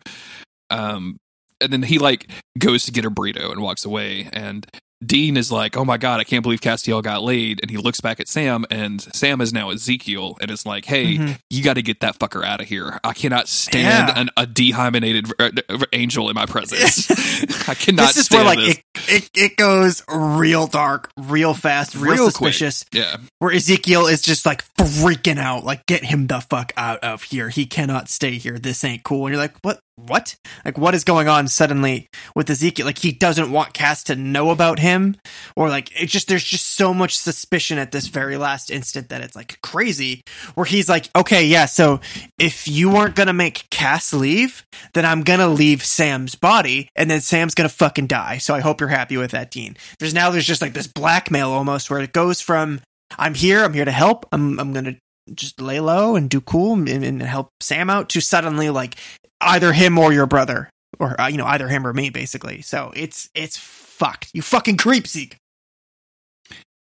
Um, 0.71 1.19
and 1.61 1.73
then 1.73 1.83
he 1.83 1.99
like 1.99 2.31
goes 2.59 2.85
to 2.85 2.93
get 2.93 3.05
a 3.05 3.11
burrito 3.11 3.51
and 3.51 3.61
walks 3.61 3.85
away. 3.85 4.29
And 4.33 4.67
Dean 5.05 5.37
is 5.37 5.51
like, 5.51 5.77
"Oh 5.77 5.85
my 5.85 5.97
god, 5.97 6.21
I 6.21 6.25
can't 6.25 6.43
believe 6.43 6.61
Castiel 6.61 7.03
got 7.03 7.23
laid." 7.23 7.61
And 7.63 7.71
he 7.71 7.77
looks 7.79 8.01
back 8.01 8.21
at 8.21 8.29
Sam, 8.29 8.67
and 8.71 9.01
Sam 9.15 9.41
is 9.41 9.53
now 9.53 9.71
Ezekiel, 9.71 10.37
and 10.41 10.51
is 10.51 10.67
like, 10.67 10.85
"Hey, 10.85 11.17
Mhm. 11.17 11.39
you 11.49 11.63
got 11.63 11.75
to 11.75 11.83
get 11.83 12.01
that 12.01 12.19
fucker 12.19 12.45
out 12.45 12.61
of 12.61 12.69
here. 12.69 13.01
I 13.03 13.13
cannot 13.15 13.49
stand 13.49 14.09
Yeah. 14.09 14.21
an, 14.21 14.31
a 14.37 14.47
dehymenated 14.47 15.31
uh, 15.39 15.51
angel 15.93 16.29
in 16.29 16.35
my 16.35 16.45
presence. 16.47 17.11
I 17.69 17.75
cannot 17.75 18.09
This 18.09 18.19
is 18.19 18.27
stand 18.27 18.45
where 18.47 18.57
like 18.57 18.67
this. 18.67 18.77
it, 19.09 19.25
it 19.25 19.31
it 19.35 19.57
goes 19.57 20.03
real 20.09 20.67
dark, 20.67 21.11
real 21.17 21.55
fast, 21.55 21.95
real, 21.95 22.13
Real 22.13 22.31
quick. 22.31 22.53
suspicious. 22.55 22.85
yeah, 22.93 23.17
Where 23.39 23.53
Ezekiel 23.53 24.07
is 24.07 24.21
just 24.23 24.45
like 24.45 24.65
freaking 24.77 25.39
out, 25.39 25.65
like 25.65 25.87
get 25.87 26.05
him 26.05 26.27
the 26.27 26.41
fuck 26.41 26.73
out 26.77 26.99
of 27.01 27.23
here. 27.23 27.49
He 27.49 27.65
cannot 27.67 28.09
stay 28.11 28.37
here. 28.39 28.59
This 28.59 28.85
ain't 28.85 29.03
cool. 29.03 29.27
And 29.27 29.33
you're 29.35 29.43
like, 29.43 29.55
what? 29.63 29.81
What? 30.07 30.37
Like 30.65 30.79
what 30.79 30.95
is 30.95 31.05
going 31.05 31.29
on 31.29 31.49
suddenly 31.49 32.09
with 32.35 32.51
Ezekiel? 32.51 32.87
Like 32.87 32.99
he 32.99 33.13
doesn't 33.13 33.53
want 33.53 33.75
Cass 33.75 34.03
to 34.05 34.17
know 34.17 34.51
about 34.51 34.79
him, 34.79 35.17
or 35.57 35.69
like 35.69 35.91
it 36.01 36.07
just 36.07 36.29
there's 36.29 36.45
just 36.45 36.75
so 36.75 36.93
much 36.95 37.19
suspicion 37.19 37.79
at 37.79 37.93
this 37.93 38.09
very 38.09 38.37
last 38.37 38.71
instant 38.71 39.09
that 39.09 39.21
it's 39.23 39.37
like 39.37 39.61
crazy. 39.63 40.23
Where 40.55 40.67
he's 40.67 40.89
like, 40.89 41.09
okay, 41.17 41.45
yeah, 41.45 41.67
so 41.67 42.01
if 42.39 42.67
you 42.67 42.91
weren't 42.91 43.17
gonna 43.17 43.33
make 43.33 43.69
Cass 43.71 44.13
leave, 44.13 44.65
then 44.95 45.05
I'm 45.05 45.23
gonna 45.23 45.49
leave 45.49 45.85
Sam's 45.85 46.35
body, 46.35 46.89
and 46.97 47.11
then 47.11 47.21
Sam's 47.21 47.55
gonna 47.55 47.69
fucking 47.69 48.07
die. 48.07 48.39
So 48.39 48.55
I 48.55 48.61
hope 48.61 48.81
you're 48.81 48.89
happy 48.89 49.17
with 49.17 49.31
that, 49.33 49.51
Dean. 49.51 49.77
There's 49.99 50.15
now 50.15 50.31
there's 50.31 50.47
just 50.47 50.63
like 50.63 50.73
this 50.73 50.87
blackmail 50.87 51.51
almost 51.51 51.91
where 51.91 52.01
it 52.01 52.13
goes 52.13 52.41
from 52.41 52.81
I'm 53.19 53.35
here, 53.35 53.65
I'm 53.65 53.75
here 53.75 53.85
to 53.85 53.91
help, 53.91 54.27
I'm 54.33 54.59
I'm 54.61 54.73
gonna 54.73 54.97
just 55.35 55.61
lay 55.61 55.79
low 55.79 56.17
and 56.17 56.29
do 56.29 56.41
cool 56.41 56.75
and, 56.75 56.89
and 56.89 57.23
help 57.23 57.51
Sam 57.61 57.91
out 57.91 58.09
to 58.11 58.21
suddenly 58.21 58.71
like 58.71 58.97
either 59.41 59.73
him 59.73 59.99
or 59.99 60.13
your 60.13 60.27
brother 60.27 60.71
or 60.99 61.21
uh, 61.21 61.29
you 61.29 61.39
know 61.39 61.47
either 61.47 61.69
him 61.69 61.87
or 61.87 61.93
me 61.93 62.11
basically. 62.11 62.63
So 62.63 62.93
it's 62.95 63.29
it's 63.35 63.57
fucked. 63.57 64.31
You 64.33 64.43
fucking 64.43 64.77
creep 64.77 65.07
Zeke. 65.07 65.37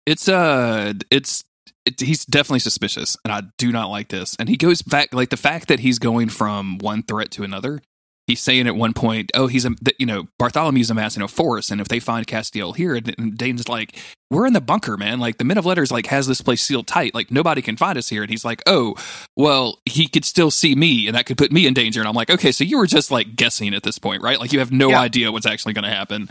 it's 0.05 0.27
uh, 0.27 0.93
it's. 1.09 1.43
It, 1.85 1.99
he's 2.01 2.25
definitely 2.25 2.59
suspicious, 2.61 3.15
and 3.23 3.31
I 3.31 3.43
do 3.59 3.71
not 3.71 3.91
like 3.91 4.07
this. 4.07 4.35
And 4.39 4.49
he 4.49 4.57
goes 4.57 4.81
back, 4.81 5.13
like 5.13 5.29
the 5.29 5.37
fact 5.37 5.67
that 5.67 5.81
he's 5.81 5.99
going 5.99 6.29
from 6.29 6.79
one 6.79 7.03
threat 7.03 7.29
to 7.31 7.43
another. 7.43 7.79
He's 8.27 8.41
saying 8.41 8.65
at 8.65 8.75
one 8.75 8.93
point, 8.93 9.29
"Oh, 9.35 9.45
he's 9.47 9.65
a 9.65 9.71
you 9.99 10.05
know 10.05 10.27
Bartholomew's 10.41 10.89
amassing 10.89 11.21
a 11.21 11.27
force, 11.27 11.69
and 11.69 11.79
if 11.79 11.87
they 11.87 11.99
find 11.99 12.25
Castiel 12.25 12.75
here, 12.75 12.95
and, 12.95 13.37
Dean's 13.37 13.69
like, 13.69 13.97
we're 14.31 14.47
in 14.47 14.53
the 14.53 14.61
bunker, 14.61 14.97
man. 14.97 15.19
Like 15.19 15.37
the 15.37 15.43
Men 15.43 15.59
of 15.59 15.65
Letters 15.67 15.91
like 15.91 16.07
has 16.07 16.25
this 16.25 16.41
place 16.41 16.63
sealed 16.63 16.87
tight. 16.87 17.13
Like 17.13 17.29
nobody 17.29 17.61
can 17.61 17.77
find 17.77 17.97
us 17.99 18.09
here." 18.09 18.23
And 18.23 18.29
he's 18.31 18.43
like, 18.43 18.63
"Oh, 18.65 18.95
well, 19.37 19.77
he 19.85 20.07
could 20.07 20.25
still 20.25 20.49
see 20.49 20.73
me, 20.73 21.05
and 21.07 21.15
that 21.15 21.27
could 21.27 21.37
put 21.37 21.51
me 21.51 21.67
in 21.67 21.75
danger." 21.75 21.99
And 22.01 22.07
I'm 22.09 22.15
like, 22.15 22.31
"Okay, 22.31 22.51
so 22.51 22.63
you 22.63 22.79
were 22.79 22.87
just 22.87 23.11
like 23.11 23.35
guessing 23.35 23.75
at 23.75 23.83
this 23.83 23.99
point, 23.99 24.23
right? 24.23 24.39
Like 24.39 24.51
you 24.51 24.59
have 24.59 24.71
no 24.71 24.89
Yeah. 24.89 25.01
idea 25.01 25.31
what's 25.31 25.45
actually 25.45 25.73
going 25.73 25.83
to 25.85 25.91
happen." 25.95 26.27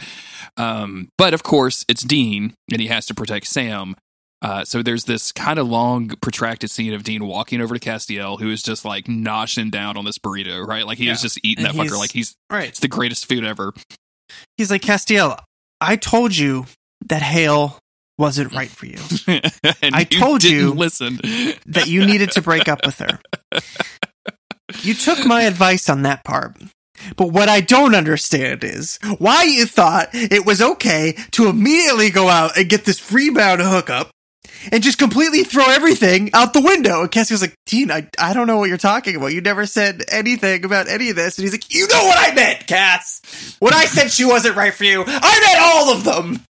Um, 0.56 1.10
but 1.16 1.32
of 1.34 1.42
course, 1.44 1.84
it's 1.88 2.02
Dean, 2.02 2.54
and 2.72 2.80
he 2.80 2.88
has 2.88 3.06
to 3.06 3.14
protect 3.14 3.46
Sam. 3.46 3.94
Uh, 4.44 4.62
so 4.64 4.82
there's 4.82 5.04
this 5.04 5.32
kind 5.32 5.58
of 5.58 5.66
long, 5.66 6.08
protracted 6.20 6.70
scene 6.70 6.92
of 6.92 7.02
Dean 7.02 7.24
walking 7.26 7.62
over 7.62 7.76
to 7.76 7.80
Castiel, 7.80 8.38
who 8.38 8.50
is 8.50 8.62
just 8.62 8.84
like 8.84 9.06
noshing 9.06 9.70
down 9.70 9.96
on 9.96 10.04
this 10.04 10.18
burrito, 10.18 10.66
right? 10.66 10.86
Like 10.86 10.98
he 10.98 11.08
is 11.08 11.20
Yeah. 11.20 11.26
just 11.26 11.40
eating 11.42 11.64
And 11.64 11.78
that 11.78 11.80
fucker 11.86 11.98
like 11.98 12.12
he's 12.12 12.36
Right. 12.50 12.68
it's 12.68 12.80
the 12.80 12.88
greatest 12.88 13.26
food 13.26 13.42
ever. 13.44 13.72
He's 14.58 14.70
like 14.70 14.82
Castiel. 14.82 15.38
I 15.80 15.96
told 15.96 16.36
you 16.36 16.66
that 17.06 17.22
Hael 17.22 17.78
wasn't 18.18 18.52
right 18.52 18.68
for 18.68 18.86
you. 18.86 18.98
I 19.82 20.04
told 20.04 20.42
didn't 20.42 20.56
you 20.58 20.72
listen. 20.74 21.16
that 21.66 21.86
you 21.86 22.04
needed 22.06 22.30
to 22.32 22.42
break 22.42 22.68
up 22.68 22.84
with 22.84 22.98
her. 22.98 23.18
You 24.82 24.94
took 24.94 25.24
my 25.24 25.42
advice 25.42 25.88
on 25.88 26.02
that 26.02 26.24
part. 26.24 26.56
But 27.16 27.28
what 27.28 27.48
I 27.48 27.60
don't 27.60 27.94
understand 27.94 28.64
is 28.64 28.98
why 29.18 29.44
you 29.44 29.66
thought 29.66 30.08
it 30.12 30.44
was 30.46 30.60
okay 30.62 31.16
to 31.32 31.48
immediately 31.48 32.10
go 32.10 32.28
out 32.28 32.56
and 32.56 32.68
get 32.68 32.84
this 32.84 33.12
rebound 33.12 33.60
hookup 33.60 34.10
and 34.72 34.82
just 34.82 34.98
completely 34.98 35.44
throw 35.44 35.68
everything 35.68 36.30
out 36.34 36.52
the 36.52 36.60
window. 36.60 37.02
And 37.02 37.10
Cassie 37.10 37.34
was 37.34 37.40
like, 37.40 37.54
Dean, 37.66 37.90
I, 37.90 38.08
I 38.18 38.34
don't 38.34 38.46
know 38.46 38.58
what 38.58 38.68
you're 38.68 38.78
talking 38.78 39.16
about. 39.16 39.32
You 39.32 39.40
never 39.40 39.66
said 39.66 40.02
anything 40.10 40.64
about 40.64 40.88
any 40.88 41.10
of 41.10 41.16
this. 41.16 41.38
And 41.38 41.44
he's 41.44 41.52
like, 41.52 41.72
You 41.72 41.86
know 41.88 42.04
what 42.04 42.18
I 42.18 42.34
meant, 42.34 42.66
Cass. 42.66 43.56
When 43.60 43.74
I 43.74 43.84
said 43.86 44.10
she 44.10 44.24
wasn't 44.24 44.56
right 44.56 44.74
for 44.74 44.84
you, 44.84 45.04
I 45.06 45.40
meant 45.40 45.60
all 45.60 45.94
of 45.94 46.04
them. 46.04 46.44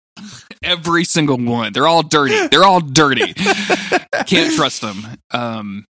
Every 0.62 1.04
single 1.04 1.38
one. 1.38 1.72
They're 1.72 1.88
all 1.88 2.02
dirty. 2.02 2.46
They're 2.48 2.64
all 2.64 2.80
dirty. 2.80 3.32
Can't 4.26 4.54
trust 4.54 4.80
them. 4.80 5.04
Um, 5.32 5.84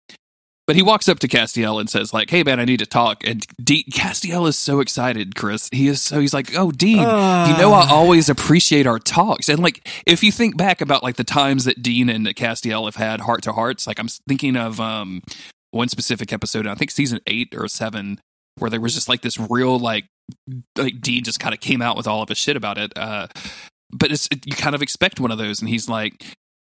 But 0.65 0.77
he 0.77 0.81
walks 0.81 1.09
up 1.09 1.19
to 1.19 1.27
Castiel 1.27 1.79
and 1.79 1.89
says, 1.89 2.13
like, 2.13 2.29
hey 2.29 2.41
man, 2.43 2.59
I 2.59 2.65
need 2.65 2.79
to 2.79 2.85
talk. 2.85 3.25
And 3.27 3.45
Castiel 3.57 4.47
is 4.47 4.57
so 4.57 4.79
excited, 4.79 5.35
Chris. 5.35 5.69
He 5.73 5.87
is 5.87 6.01
so 6.01 6.19
he's 6.21 6.33
like, 6.33 6.55
Oh, 6.57 6.71
Dean, 6.71 6.99
you 6.99 7.03
know 7.03 7.73
I 7.73 7.87
always 7.89 8.29
appreciate 8.29 8.87
our 8.87 8.99
talks. 8.99 9.49
And 9.49 9.59
like 9.59 9.87
if 10.05 10.23
you 10.23 10.31
think 10.31 10.55
back 10.55 10.79
about 10.79 11.03
like 11.03 11.17
the 11.17 11.25
times 11.25 11.65
that 11.65 11.81
Dean 11.81 12.09
and 12.09 12.25
Castiel 12.27 12.85
have 12.85 12.95
had 12.95 13.21
heart 13.21 13.43
to 13.43 13.51
hearts, 13.51 13.87
like 13.87 13.99
I'm 13.99 14.07
thinking 14.27 14.55
of 14.55 14.79
um 14.79 15.21
one 15.71 15.89
specific 15.89 16.31
episode, 16.31 16.65
I 16.65 16.75
think 16.75 16.91
season 16.91 17.19
eight 17.27 17.53
or 17.57 17.67
seven, 17.67 18.21
where 18.57 18.69
there 18.69 18.79
was 18.79 18.93
just 18.93 19.09
like 19.09 19.21
this 19.21 19.37
real 19.39 19.77
like 19.77 20.05
like 20.77 21.01
Dean 21.01 21.23
just 21.25 21.41
kind 21.41 21.53
of 21.53 21.59
came 21.59 21.81
out 21.81 21.97
with 21.97 22.07
all 22.07 22.21
of 22.21 22.29
his 22.29 22.37
shit 22.37 22.55
about 22.55 22.77
it. 22.77 22.97
Uh 22.97 23.27
but 23.91 24.11
it's 24.11 24.29
you 24.45 24.55
kind 24.55 24.75
of 24.75 24.81
expect 24.81 25.19
one 25.19 25.29
of 25.31 25.37
those 25.37 25.59
and 25.59 25.67
he's 25.67 25.89
like 25.89 26.23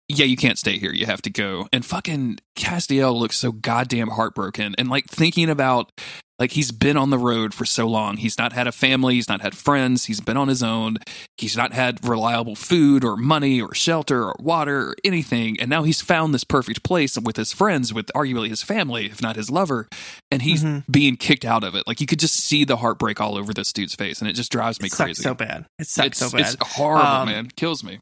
yeah, 0.08 0.24
you 0.24 0.36
can't 0.36 0.58
stay 0.58 0.78
here. 0.78 0.92
You 0.92 1.06
have 1.06 1.22
to 1.22 1.30
go. 1.30 1.68
And 1.72 1.84
fucking 1.84 2.38
Castiel 2.56 3.16
looks 3.18 3.36
so 3.36 3.52
goddamn 3.52 4.08
heartbroken. 4.08 4.74
And 4.78 4.88
like 4.88 5.06
thinking 5.06 5.50
about 5.50 5.90
like 6.38 6.52
he's 6.52 6.70
been 6.70 6.98
on 6.98 7.08
the 7.08 7.16
road 7.18 7.54
for 7.54 7.64
so 7.64 7.86
long. 7.88 8.18
He's 8.18 8.36
not 8.36 8.52
had 8.52 8.66
a 8.66 8.72
family. 8.72 9.14
He's 9.14 9.28
not 9.28 9.40
had 9.40 9.56
friends. 9.56 10.04
He's 10.04 10.20
been 10.20 10.36
on 10.36 10.48
his 10.48 10.62
own. 10.62 10.98
He's 11.38 11.56
not 11.56 11.72
had 11.72 12.06
reliable 12.06 12.54
food 12.54 13.04
or 13.04 13.16
money 13.16 13.58
or 13.60 13.74
shelter 13.74 14.22
or 14.24 14.36
water 14.38 14.88
or 14.90 14.96
anything. 15.02 15.58
And 15.58 15.70
now 15.70 15.82
he's 15.82 16.02
found 16.02 16.34
this 16.34 16.44
perfect 16.44 16.82
place 16.82 17.16
with 17.18 17.36
his 17.38 17.54
friends, 17.54 17.94
with 17.94 18.08
arguably 18.14 18.50
his 18.50 18.62
family, 18.62 19.06
if 19.06 19.22
not 19.22 19.36
his 19.36 19.50
lover. 19.50 19.88
And 20.30 20.42
he's 20.42 20.62
Mhm. 20.62 20.84
being 20.90 21.16
kicked 21.16 21.46
out 21.46 21.64
of 21.64 21.74
it. 21.74 21.84
Like 21.86 22.02
you 22.02 22.06
could 22.06 22.20
just 22.20 22.36
see 22.38 22.64
the 22.64 22.76
heartbreak 22.76 23.18
all 23.18 23.38
over 23.38 23.54
this 23.54 23.72
dude's 23.72 23.94
face. 23.94 24.20
And 24.20 24.28
it 24.28 24.34
just 24.34 24.52
drives 24.52 24.78
me 24.78 24.88
It 24.88 24.92
crazy. 24.92 25.22
so 25.22 25.32
bad. 25.32 25.64
It 25.78 25.86
sucks 25.86 26.06
it's, 26.08 26.18
so 26.18 26.30
bad. 26.36 26.40
it's 26.54 26.56
horrible, 26.74 27.06
Um, 27.08 27.28
man. 27.30 27.48
Kills 27.56 27.82
me. 27.82 27.98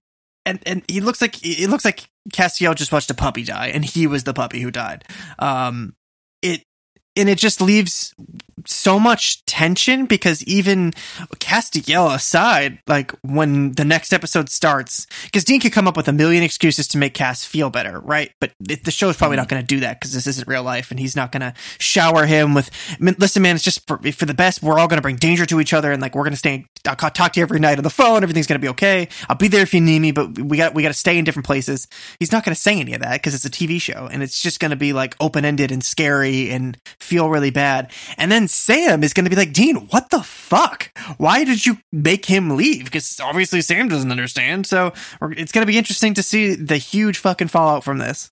And 0.47 0.61
and 0.67 0.83
he 0.89 1.01
looks 1.01 1.21
like 1.21 1.45
it 1.45 1.69
looks 1.69 1.85
like 1.85 2.09
Castiel 2.33 2.75
just 2.75 2.93
watched 2.93 3.11
a 3.11 3.15
puppy 3.15 3.45
die, 3.45 3.69
and 3.69 3.85
he 3.85 4.07
was 4.07 4.25
the 4.25 4.35
puppy 4.35 4.61
who 4.61 4.71
died. 4.71 5.05
Um, 5.39 5.95
it 6.43 6.63
and 7.17 7.29
it 7.29 7.39
just 7.39 7.61
leaves 7.61 8.15
so 8.67 8.99
much 8.99 9.45
tension 9.47 10.07
because 10.07 10.43
even 10.45 10.93
Castiel 11.39 12.15
aside, 12.15 12.79
like 12.87 13.13
when 13.23 13.73
the 13.73 13.85
next 13.85 14.13
episode 14.13 14.49
starts, 14.49 15.07
because 15.25 15.45
Dean 15.45 15.61
could 15.61 15.73
come 15.73 15.89
up 15.89 15.97
with 15.97 16.09
a 16.09 16.13
million 16.13 16.43
excuses 16.43 16.89
to 16.89 16.99
make 16.99 17.15
Cass 17.15 17.45
feel 17.45 17.71
better, 17.71 18.01
right? 18.01 18.33
But 18.41 18.53
it, 18.69 18.85
the 18.85 18.91
show's 18.91 19.17
probably 19.17 19.37
not 19.37 19.49
going 19.49 19.63
to 19.63 19.67
do 19.67 19.81
that 19.81 20.01
because 20.01 20.13
this 20.13 20.27
isn't 20.27 20.49
real 20.49 20.63
life, 20.63 20.91
and 20.91 20.99
he's 21.01 21.17
not 21.17 21.33
going 21.33 21.43
to 21.43 21.55
shower 21.79 22.27
him 22.27 22.55
with. 22.55 22.71
Listen, 23.01 23.43
man, 23.43 23.55
it's 23.55 23.65
just 23.65 23.87
for, 23.87 23.99
for 24.13 24.27
the 24.27 24.35
best. 24.35 24.63
We're 24.63 24.79
all 24.79 24.89
going 24.89 24.99
to 24.99 25.03
bring 25.03 25.17
danger 25.17 25.47
to 25.47 25.61
each 25.61 25.73
other, 25.73 25.93
and 25.93 26.01
like 26.01 26.15
we're 26.15 26.23
going 26.23 26.33
to 26.33 26.39
stay. 26.39 26.67
I'll 26.87 26.97
ca- 26.97 27.11
talk 27.11 27.33
to 27.35 27.41
you 27.41 27.45
every 27.45 27.61
night 27.61 27.79
on 27.79 27.85
the 27.85 27.91
phone. 27.91 28.23
Everything's 28.23 28.47
going 28.47 28.61
to 28.61 28.65
be 28.65 28.71
okay. 28.71 29.09
I'll 29.29 29.37
be 29.37 29.49
there 29.49 29.63
if 29.63 29.75
you 29.75 29.81
need 29.81 30.01
me, 30.01 30.13
but 30.13 30.39
we 30.39 30.57
got 30.57 30.75
we 30.75 30.83
got 30.83 30.89
to 30.89 30.95
stay 30.95 31.19
in 31.19 31.25
different 31.25 31.47
places. 31.47 31.89
He's 32.19 32.33
not 32.33 32.45
going 32.45 32.55
to 32.55 32.61
say 32.61 32.79
any 32.81 32.95
of 32.95 33.01
that 33.03 33.15
because 33.15 33.35
it's 33.35 33.45
a 33.45 33.51
TV 33.51 33.81
show, 33.81 34.09
and 34.11 34.23
it's 34.23 34.41
just 34.41 34.61
going 34.61 34.71
to 34.71 34.77
be 34.77 34.93
like 34.93 35.17
open 35.21 35.45
ended 35.45 35.71
and 35.71 35.85
scary 35.85 36.51
and 36.51 36.79
feel 37.05 37.29
really 37.31 37.51
bad. 37.51 37.93
And 38.19 38.33
then 38.33 38.49
Sam 38.49 39.05
is 39.05 39.13
going 39.13 39.25
to 39.25 39.31
be 39.31 39.37
like, 39.37 39.53
Dean, 39.53 39.77
what 39.91 40.11
the 40.11 40.23
fuck? 40.23 40.91
Why 41.19 41.45
did 41.45 41.65
you 41.67 41.79
make 41.93 42.25
him 42.27 42.57
leave? 42.57 42.85
Because 42.87 43.21
obviously 43.21 43.61
Sam 43.61 43.89
doesn't 43.89 44.11
understand. 44.11 44.67
So 44.67 44.93
it's 45.23 45.53
going 45.53 45.65
to 45.67 45.71
be 45.71 45.79
interesting 45.79 46.15
to 46.15 46.23
see 46.23 46.55
the 46.55 46.77
huge 46.79 47.19
fucking 47.19 47.49
fallout 47.49 47.85
from 47.85 47.99
this. 47.99 48.31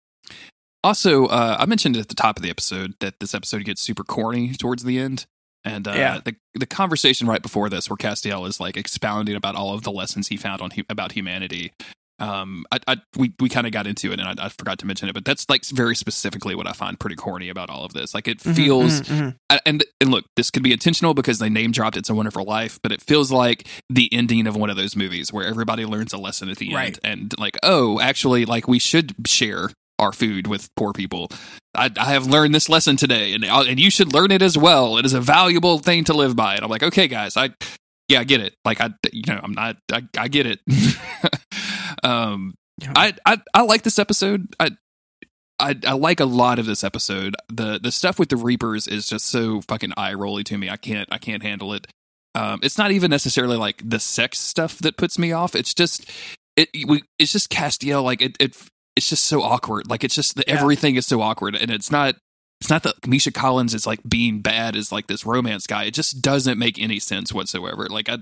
Also, 0.85 1.27
uh, 1.27 1.57
I 1.61 1.66
mentioned 1.66 1.97
at 1.97 2.09
the 2.09 2.14
top 2.14 2.37
of 2.37 2.43
the 2.43 2.51
episode 2.51 2.95
that 3.01 3.20
this 3.20 3.35
episode 3.35 3.64
gets 3.64 3.81
super 3.81 4.03
corny 4.03 4.55
towards 4.55 4.83
the 4.83 4.99
end. 4.99 5.27
And 5.64 5.87
uh, 5.87 5.93
Yeah. 5.93 6.20
the 6.25 6.35
the 6.55 6.66
conversation 6.66 7.29
right 7.29 7.41
before 7.41 7.68
this, 7.70 7.89
where 7.89 7.97
Castiel 7.97 8.49
is 8.49 8.59
like 8.59 8.77
expounding 8.77 9.37
about 9.37 9.55
all 9.55 9.73
of 9.75 9.83
the 9.85 9.93
lessons 9.93 10.27
he 10.29 10.37
found 10.37 10.61
on 10.61 10.70
about 10.91 11.12
humanity, 11.12 11.73
um, 12.19 12.65
I, 12.71 12.79
I 12.87 12.97
we 13.17 13.33
we 13.41 13.49
kind 13.49 13.67
of 13.67 13.73
got 13.73 13.87
into 13.87 14.13
it, 14.13 14.21
and 14.21 14.29
I, 14.41 14.47
I 14.47 14.49
forgot 14.49 14.79
to 14.81 14.87
mention 14.87 15.09
it, 15.09 15.15
but 15.15 15.25
that's 15.25 15.49
like 15.49 15.65
very 15.67 15.97
specifically 15.97 16.55
what 16.55 16.67
I 16.69 16.73
find 16.73 16.99
pretty 17.01 17.17
corny 17.17 17.49
about 17.49 17.69
all 17.71 17.85
of 17.85 17.93
this. 17.95 18.15
Like 18.15 18.29
it 18.29 18.39
Mhm, 18.39 18.55
feels 18.55 19.01
mhm, 19.03 19.19
mhm. 19.19 19.37
I- 19.51 19.61
and 19.67 19.85
and 20.01 20.11
look, 20.11 20.25
this 20.37 20.51
could 20.51 20.63
be 20.63 20.73
intentional 20.73 21.15
because 21.15 21.39
they 21.39 21.49
name 21.49 21.73
dropped 21.73 21.97
"It's 21.97 22.11
a 22.11 22.15
Wonderful 22.15 22.45
Life," 22.45 22.79
but 22.83 22.93
it 22.93 23.03
feels 23.03 23.33
like 23.33 23.67
the 23.91 24.09
ending 24.13 24.47
of 24.47 24.55
one 24.57 24.71
of 24.71 24.77
those 24.77 24.95
movies 24.95 25.33
where 25.33 25.47
everybody 25.47 25.85
learns 25.85 26.13
a 26.13 26.19
lesson 26.19 26.49
at 26.49 26.59
the 26.59 26.73
Right. 26.75 26.99
end, 27.03 27.33
and 27.33 27.35
like, 27.41 27.59
oh, 27.63 27.99
actually, 28.01 28.45
like 28.45 28.69
we 28.69 28.79
should 28.79 29.15
share 29.27 29.71
our 29.99 30.13
food 30.13 30.47
with 30.47 30.69
poor 30.77 30.93
people. 30.93 31.29
I, 31.75 31.91
I 31.97 32.13
have 32.13 32.27
learned 32.27 32.55
this 32.55 32.69
lesson 32.69 32.97
today, 32.97 33.33
and 33.35 33.45
and 33.45 33.81
you 33.81 33.91
should 33.91 34.13
learn 34.13 34.31
it 34.31 34.43
as 34.43 34.57
well. 34.59 34.97
It 34.99 35.07
is 35.07 35.13
a 35.15 35.21
valuable 35.21 35.79
thing 35.79 36.05
to 36.05 36.13
live 36.13 36.37
by. 36.37 36.55
And 36.57 36.65
I'm 36.65 36.71
like, 36.71 36.83
okay, 36.83 37.09
guys, 37.09 37.37
I 37.37 37.51
yeah, 38.09 38.21
I 38.21 38.25
get 38.25 38.41
it. 38.41 38.55
Like 38.65 38.81
I, 38.81 38.91
you 39.13 39.23
know, 39.27 39.41
I'm 39.43 39.53
not, 39.53 39.77
I, 39.91 40.03
I 40.19 40.29
get 40.29 40.47
it. 40.47 40.61
um, 42.03 42.55
Yeah. 42.80 42.92
I, 42.96 43.14
I 43.26 43.38
I 43.55 43.62
like 43.62 43.82
this 43.82 43.98
episode. 43.98 44.46
I 44.61 44.70
I, 45.59 45.76
I 45.86 45.92
like 45.92 46.18
a 46.18 46.24
lot 46.24 46.59
of 46.59 46.66
this 46.66 46.82
episode. 46.82 47.36
The 47.48 47.78
the 47.80 47.92
stuff 47.92 48.18
with 48.18 48.30
the 48.30 48.36
Reapers 48.36 48.88
is 48.88 49.07
just 49.07 49.26
so 49.26 49.61
fucking 49.62 49.92
eye 49.96 50.14
rolly 50.14 50.42
to 50.44 50.59
me. 50.59 50.68
I 50.68 50.76
can't 50.76 51.09
I 51.12 51.18
can't 51.18 51.42
handle 51.42 51.72
it. 51.74 51.86
Um, 52.34 52.61
it's 52.62 52.78
not 52.78 52.90
even 52.90 53.11
necessarily 53.11 53.57
like 53.57 53.82
the 53.88 54.00
sex 54.00 54.38
stuff 54.40 54.78
that 54.78 54.96
puts 54.96 55.18
me 55.18 55.32
off. 55.32 55.55
It's 55.55 55.74
just 55.74 56.11
it 56.57 56.68
we 56.88 57.03
it's 57.18 57.30
just 57.32 57.50
Castiel 57.50 58.03
like 58.03 58.22
it 58.22 58.36
it 58.40 58.57
it's 58.96 59.09
just 59.09 59.24
so 59.24 59.42
awkward. 59.42 59.88
Like 59.88 60.03
it's 60.03 60.14
just 60.14 60.36
the, 60.36 60.44
Yeah. 60.46 60.55
everything 60.61 60.96
is 60.96 61.07
so 61.07 61.20
awkward, 61.20 61.55
and 61.55 61.70
it's 61.70 61.90
not 61.92 62.16
it's 62.63 62.71
not 62.71 62.85
that 62.85 63.05
Misha 63.09 63.33
Collins 63.33 63.75
is 63.75 63.89
like 63.89 63.99
being 64.09 64.39
bad 64.41 64.77
as 64.77 64.93
like 64.93 65.09
this 65.09 65.27
romance 65.27 65.67
guy. 65.67 65.83
It 65.83 65.95
just 65.95 66.23
doesn't 66.23 66.61
make 66.61 66.81
any 66.81 67.01
sense 67.01 67.33
whatsoever. 67.33 67.89
Like 67.89 68.09
I, 68.09 68.19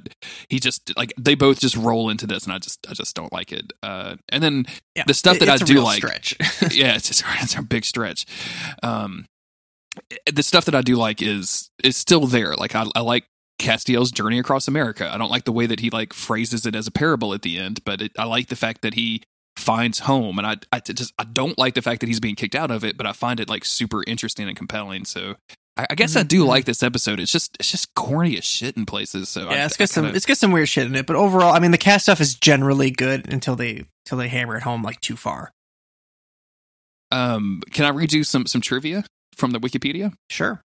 he 0.48 0.58
just 0.58 0.96
like 0.96 1.12
they 1.18 1.34
both 1.34 1.60
just 1.60 1.76
roll 1.76 2.08
into 2.08 2.26
this, 2.26 2.44
and 2.44 2.52
I 2.54 2.58
just 2.58 2.78
I 2.88 2.94
just 2.94 3.14
don't 3.14 3.30
like 3.34 3.52
it. 3.52 3.74
Uh, 3.82 4.16
and 4.30 4.42
then 4.42 4.64
Yeah. 4.96 5.04
the 5.06 5.12
stuff 5.12 5.38
that 5.40 5.50
I 5.50 5.58
do 5.58 5.80
like, 5.82 5.98
stretch. 5.98 6.34
yeah, 6.72 6.96
it's 6.96 7.08
just, 7.08 7.22
it's 7.42 7.54
a 7.54 7.60
big 7.60 7.84
stretch. 7.84 8.24
Um, 8.82 9.26
the 10.32 10.42
stuff 10.42 10.64
that 10.64 10.74
I 10.74 10.80
do 10.80 10.96
like 10.96 11.20
is 11.20 11.68
is 11.84 11.98
still 11.98 12.26
there. 12.26 12.54
Like 12.56 12.74
I, 12.74 12.86
I 12.94 13.00
like 13.00 13.24
Castiel's 13.58 14.10
journey 14.10 14.38
across 14.38 14.68
America. 14.68 15.06
I 15.12 15.18
don't 15.18 15.30
like 15.30 15.44
the 15.44 15.52
way 15.52 15.66
that 15.66 15.80
he 15.80 15.90
like 15.90 16.14
phrases 16.14 16.64
it 16.64 16.74
as 16.74 16.86
a 16.86 16.90
parable 16.90 17.34
at 17.34 17.42
the 17.42 17.58
end, 17.58 17.84
but 17.84 18.00
it, 18.00 18.12
I 18.18 18.24
like 18.24 18.46
the 18.48 18.56
fact 18.56 18.80
that 18.80 18.94
he 18.94 19.22
finds 19.60 20.00
home, 20.00 20.38
and 20.38 20.46
I 20.46 20.56
I 20.72 20.80
just 20.80 21.12
I 21.18 21.24
don't 21.24 21.58
like 21.58 21.74
the 21.74 21.82
fact 21.82 22.00
that 22.00 22.06
he's 22.08 22.20
being 22.20 22.34
kicked 22.36 22.54
out 22.54 22.70
of 22.70 22.84
it, 22.84 22.96
but 22.96 23.06
I 23.06 23.12
find 23.12 23.38
it 23.40 23.48
like 23.48 23.64
super 23.64 24.02
interesting 24.06 24.48
and 24.48 24.56
compelling. 24.56 25.04
So. 25.04 25.36
I 25.76 25.86
I 25.90 25.94
guess 25.94 26.16
I 26.16 26.24
do 26.24 26.42
Mhm. 26.44 26.48
like 26.48 26.64
this 26.64 26.82
episode. 26.82 27.20
It's 27.20 27.30
just 27.30 27.56
it's 27.60 27.70
just 27.70 27.94
corny 27.94 28.36
as 28.36 28.44
shit 28.44 28.76
in 28.76 28.84
places. 28.86 29.28
So 29.28 29.48
I, 29.48 29.52
yeah, 29.54 29.66
it's 29.66 29.76
I 29.76 29.78
got 29.78 29.88
some 29.88 30.04
kinda- 30.04 30.16
it's 30.16 30.26
got 30.26 30.36
some 30.36 30.50
weird 30.50 30.68
shit 30.68 30.84
in 30.86 30.96
it, 30.96 31.06
but 31.06 31.14
overall, 31.14 31.54
I 31.54 31.60
mean, 31.60 31.70
the 31.70 31.78
Cass 31.78 32.02
stuff 32.02 32.20
is 32.20 32.34
generally 32.34 32.90
good 32.90 33.32
until 33.32 33.54
they 33.54 33.84
until 34.04 34.18
they 34.18 34.28
hammer 34.28 34.56
it 34.56 34.64
home 34.64 34.82
like 34.82 35.00
too 35.00 35.16
far. 35.16 35.52
um. 37.12 37.62
Can 37.72 37.84
I 37.84 37.90
read 37.90 38.12
you 38.12 38.24
some 38.24 38.46
some 38.46 38.60
trivia 38.60 39.04
from 39.36 39.52
the 39.52 39.60
Wikipedia? 39.60 40.12
Sure, 40.28 40.60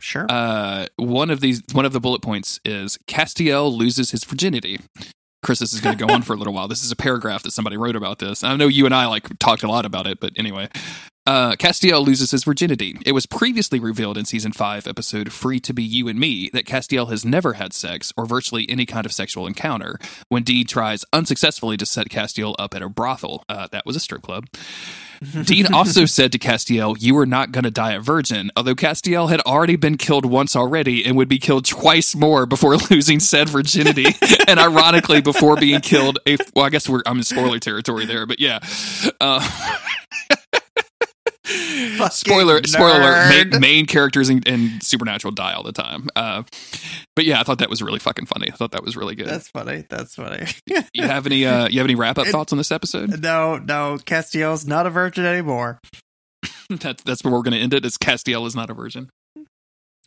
sure. 0.00 0.26
uh, 0.28 0.86
one 0.96 1.30
of 1.30 1.40
these 1.40 1.62
one 1.72 1.84
of 1.84 1.92
the 1.92 2.00
bullet 2.00 2.22
points 2.22 2.58
is 2.64 2.98
Castiel 3.06 3.70
loses 3.74 4.10
his 4.10 4.24
virginity. 4.24 4.80
Chris, 5.46 5.60
this 5.60 5.72
is 5.72 5.80
going 5.80 5.96
to 5.96 6.04
go 6.04 6.12
on 6.12 6.22
for 6.22 6.32
a 6.32 6.36
little 6.36 6.52
while. 6.52 6.66
This 6.66 6.82
is 6.82 6.90
a 6.90 6.96
paragraph 6.96 7.44
that 7.44 7.52
somebody 7.52 7.76
wrote 7.76 7.94
about 7.94 8.18
this. 8.18 8.42
I 8.42 8.56
know 8.56 8.66
you 8.66 8.84
and 8.84 8.92
I 8.92 9.06
like 9.06 9.38
talked 9.38 9.62
a 9.62 9.68
lot 9.68 9.86
about 9.86 10.08
it, 10.08 10.18
but 10.18 10.32
anyway, 10.34 10.68
uh, 11.26 11.56
Castiel 11.56 12.04
loses 12.04 12.30
his 12.30 12.44
virginity. 12.44 12.98
It 13.04 13.12
was 13.12 13.26
previously 13.26 13.78
revealed 13.78 14.16
in 14.16 14.24
season 14.24 14.52
five, 14.52 14.86
episode 14.86 15.32
"Free 15.32 15.60
to 15.60 15.72
Be 15.72 15.82
You 15.82 16.08
and 16.08 16.18
Me," 16.18 16.50
that 16.52 16.66
Castiel 16.66 17.08
has 17.10 17.24
never 17.24 17.54
had 17.54 17.72
sex 17.72 18.12
or 18.16 18.26
virtually 18.26 18.68
any 18.68 18.86
kind 18.86 19.06
of 19.06 19.12
sexual 19.12 19.46
encounter. 19.46 19.98
When 20.28 20.42
Dean 20.42 20.66
tries 20.66 21.04
unsuccessfully 21.12 21.76
to 21.78 21.86
set 21.86 22.08
Castiel 22.08 22.54
up 22.58 22.74
at 22.74 22.82
a 22.82 22.88
brothel, 22.88 23.44
uh, 23.48 23.68
that 23.72 23.86
was 23.86 23.96
a 23.96 24.00
strip 24.00 24.22
club. 24.22 24.46
Dean 25.44 25.72
also 25.72 26.04
said 26.04 26.32
to 26.32 26.38
Castiel, 26.38 26.96
You 27.00 27.16
are 27.18 27.26
not 27.26 27.52
going 27.52 27.64
to 27.64 27.70
die 27.70 27.92
a 27.92 28.00
virgin, 28.00 28.50
although 28.56 28.74
Castiel 28.74 29.28
had 29.28 29.40
already 29.40 29.76
been 29.76 29.96
killed 29.96 30.26
once 30.26 30.54
already 30.54 31.04
and 31.04 31.16
would 31.16 31.28
be 31.28 31.38
killed 31.38 31.64
twice 31.64 32.14
more 32.14 32.46
before 32.46 32.76
losing 32.90 33.20
said 33.20 33.48
virginity. 33.48 34.06
and 34.48 34.58
ironically, 34.58 35.20
before 35.20 35.56
being 35.56 35.80
killed, 35.80 36.18
a, 36.26 36.36
well, 36.54 36.64
I 36.64 36.70
guess 36.70 36.88
we're, 36.88 37.02
I'm 37.06 37.18
in 37.18 37.24
spoiler 37.24 37.58
territory 37.58 38.06
there, 38.06 38.26
but 38.26 38.40
yeah. 38.40 38.60
Uh, 39.20 39.46
Spoiler, 42.10 42.60
spoiler 42.64 43.00
alert, 43.00 43.48
main, 43.50 43.60
main 43.60 43.86
characters 43.86 44.28
in, 44.28 44.42
in 44.44 44.80
Supernatural 44.80 45.32
die 45.32 45.52
all 45.52 45.62
the 45.62 45.72
time. 45.72 46.08
Uh, 46.16 46.42
but 47.14 47.24
yeah, 47.24 47.40
I 47.40 47.42
thought 47.44 47.58
that 47.58 47.70
was 47.70 47.82
really 47.82 47.98
fucking 47.98 48.26
funny. 48.26 48.48
I 48.52 48.56
thought 48.56 48.72
that 48.72 48.82
was 48.84 48.96
really 48.96 49.14
good. 49.14 49.26
That's 49.28 49.48
funny. 49.48 49.84
That's 49.88 50.14
funny. 50.14 50.46
you 50.66 51.04
have 51.04 51.26
any, 51.26 51.46
uh, 51.46 51.68
you 51.68 51.78
have 51.78 51.86
any 51.86 51.94
wrap 51.94 52.18
up 52.18 52.26
It- 52.26 52.32
thoughts 52.32 52.52
on 52.52 52.58
this 52.58 52.72
episode? 52.72 53.22
no, 53.22 53.58
no, 53.58 53.98
Castiel's 53.98 54.66
not 54.66 54.86
a 54.86 54.90
virgin 54.90 55.24
anymore. 55.24 55.78
that's, 56.70 57.02
that's 57.02 57.22
where 57.24 57.32
we're 57.32 57.42
going 57.42 57.54
to 57.54 57.60
end 57.60 57.74
it 57.74 57.84
is 57.84 57.96
Castiel 57.96 58.46
is 58.46 58.54
not 58.56 58.70
a 58.70 58.74
virgin. 58.74 59.08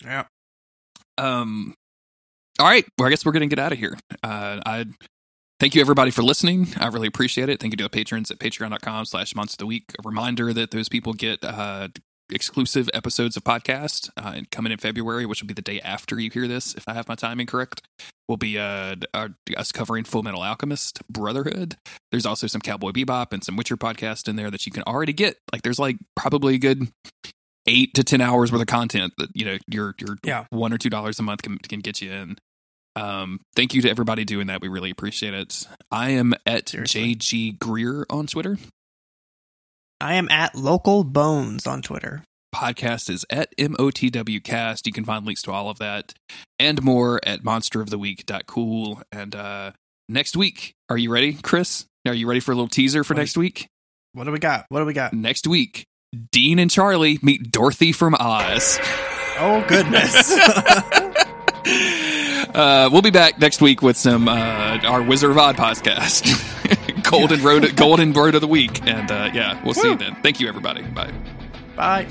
Yeah. 0.03 0.25
Um. 1.17 1.73
All 2.59 2.65
right. 2.67 2.85
Well, 2.97 3.07
I 3.07 3.09
guess 3.09 3.25
we're 3.25 3.31
going 3.31 3.49
to 3.49 3.53
get 3.55 3.59
out 3.63 3.71
of 3.71 3.77
here. 3.77 3.97
Uh, 4.23 4.59
I 4.65 4.85
thank 5.59 5.75
you 5.75 5.81
everybody 5.81 6.11
for 6.11 6.23
listening. 6.23 6.67
I 6.77 6.87
really 6.87 7.07
appreciate 7.07 7.49
it. 7.49 7.59
Thank 7.59 7.73
you 7.73 7.77
to 7.77 7.83
the 7.83 7.89
patrons 7.89 8.31
at 8.31 8.39
patreon.com 8.39 9.05
slash 9.05 9.35
months 9.35 9.53
of 9.53 9.57
the 9.59 9.65
week. 9.65 9.93
A 10.03 10.07
reminder 10.07 10.53
that 10.53 10.71
those 10.71 10.89
people 10.89 11.13
get 11.13 11.43
uh, 11.43 11.89
exclusive 12.31 12.89
episodes 12.93 13.35
of 13.37 13.43
podcast 13.43 14.09
uh, 14.17 14.33
and 14.35 14.51
coming 14.51 14.71
in 14.71 14.77
February, 14.77 15.25
which 15.25 15.41
will 15.41 15.47
be 15.47 15.53
the 15.53 15.61
day 15.61 15.79
after 15.81 16.19
you 16.19 16.29
hear 16.29 16.47
this, 16.47 16.75
if 16.75 16.87
I 16.87 16.93
have 16.93 17.07
my 17.07 17.15
timing 17.15 17.47
correct. 17.47 17.81
Will 18.27 18.37
be 18.37 18.59
uh, 18.59 18.95
our, 19.15 19.29
us 19.57 19.71
covering 19.71 20.03
Fullmetal 20.03 20.45
Alchemist 20.47 21.01
Brotherhood. 21.11 21.77
There's 22.11 22.27
also 22.27 22.45
some 22.45 22.61
Cowboy 22.61 22.91
Bebop 22.91 23.33
and 23.33 23.43
some 23.43 23.55
Witcher 23.55 23.75
podcast 23.75 24.27
in 24.27 24.35
there 24.35 24.51
that 24.51 24.67
you 24.67 24.71
can 24.71 24.83
already 24.83 25.13
get. 25.13 25.37
Like, 25.51 25.63
there's 25.63 25.79
like 25.79 25.97
probably 26.15 26.53
a 26.53 26.59
good 26.59 26.89
eight 27.67 27.95
to 27.95 28.03
ten 28.03 28.21
hours 28.21 28.51
worth 28.51 28.61
of 28.61 28.67
content 28.67 29.13
that 29.17 29.29
you 29.33 29.45
know 29.45 29.57
your 29.67 29.95
your 29.99 30.17
Yeah. 30.23 30.45
one 30.51 30.71
or 30.71 30.77
two 30.77 30.91
dollars 30.91 31.17
a 31.19 31.23
month 31.23 31.41
can 31.41 31.57
can 31.57 31.79
get 31.79 32.03
you 32.03 32.11
in. 32.11 32.37
Um, 32.99 33.39
thank 33.55 33.73
you 33.73 33.81
to 33.83 33.89
everybody 33.89 34.25
doing 34.25 34.47
that. 34.47 34.61
We 34.61 34.67
really 34.67 34.89
appreciate 34.89 35.33
it. 35.33 35.67
I 35.91 36.09
am 36.11 36.33
at 36.45 36.69
Seriously. 36.69 37.15
JG 37.15 37.59
Greer 37.59 38.05
on 38.09 38.27
Twitter. 38.27 38.57
I 40.01 40.15
am 40.15 40.29
at 40.29 40.55
local 40.55 41.03
bones 41.03 41.65
on 41.65 41.81
Twitter. 41.81 42.23
Podcast 42.53 43.09
is 43.09 43.25
at 43.29 43.55
MOTWcast. 43.57 44.85
You 44.85 44.91
can 44.91 45.05
find 45.05 45.25
links 45.25 45.41
to 45.43 45.51
all 45.51 45.69
of 45.69 45.77
that 45.79 46.13
and 46.57 46.81
more 46.83 47.19
at 47.23 47.43
monsteroftheweek.cool. 47.43 49.01
And 49.11 49.35
uh, 49.35 49.71
next 50.07 50.35
week, 50.35 50.73
are 50.89 50.97
you 50.97 51.11
ready, 51.11 51.33
Chris? 51.33 51.85
Are 52.07 52.13
you 52.13 52.27
ready 52.27 52.39
for 52.39 52.51
a 52.51 52.55
little 52.55 52.67
teaser 52.67 53.03
for 53.03 53.13
Ready. 53.13 53.21
next 53.21 53.37
week? 53.37 53.67
What 54.13 54.23
do 54.23 54.31
we 54.31 54.39
got? 54.39 54.65
What 54.69 54.79
do 54.79 54.85
we 54.85 54.93
got? 54.93 55.13
Next 55.13 55.45
week, 55.47 55.85
Dean 56.31 56.57
and 56.59 56.71
Charlie 56.71 57.19
meet 57.21 57.51
Dorothy 57.51 57.91
from 57.91 58.15
Oz. 58.19 58.79
Oh 59.37 59.63
goodness. 59.67 60.35
Uh, 62.59 62.89
we'll 62.91 63.01
be 63.01 63.09
back 63.09 63.39
next 63.39 63.61
week 63.61 63.81
with 63.81 63.95
some 63.95 64.27
uh, 64.27 64.79
our 64.83 65.01
Wizard 65.01 65.31
of 65.31 65.37
Odd 65.37 65.55
podcast, 65.55 66.27
Golden 67.09 67.41
Road, 67.41 67.73
Golden 67.77 68.11
Road 68.11 68.35
of 68.35 68.41
the 68.41 68.49
Week, 68.49 68.85
and 68.85 69.09
uh, 69.09 69.31
yeah, 69.33 69.63
we'll 69.63 69.73
see 69.73 69.87
you 69.87 69.95
then. 69.95 70.15
Thank 70.15 70.41
you, 70.41 70.49
everybody. 70.49 70.81
Bye. 70.81 71.13
Bye. 71.77 72.05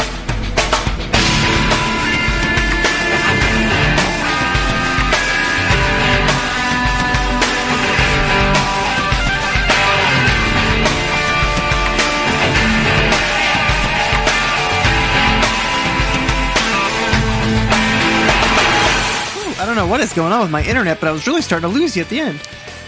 I 19.59 19.67
don't 19.67 19.75
know 19.77 19.87
what 19.87 20.01
is 20.01 20.13
going 20.13 20.33
on 20.33 20.41
with 20.41 20.51
my 20.51 20.63
internet, 20.65 21.01
but 21.01 21.09
I 21.09 21.13
was 21.13 21.27
really 21.27 21.43
starting 21.43 21.69
to 21.69 21.75
lose 21.75 21.97
you 21.97 22.03
at 22.03 22.09
the 22.09 22.21
end. 22.21 22.41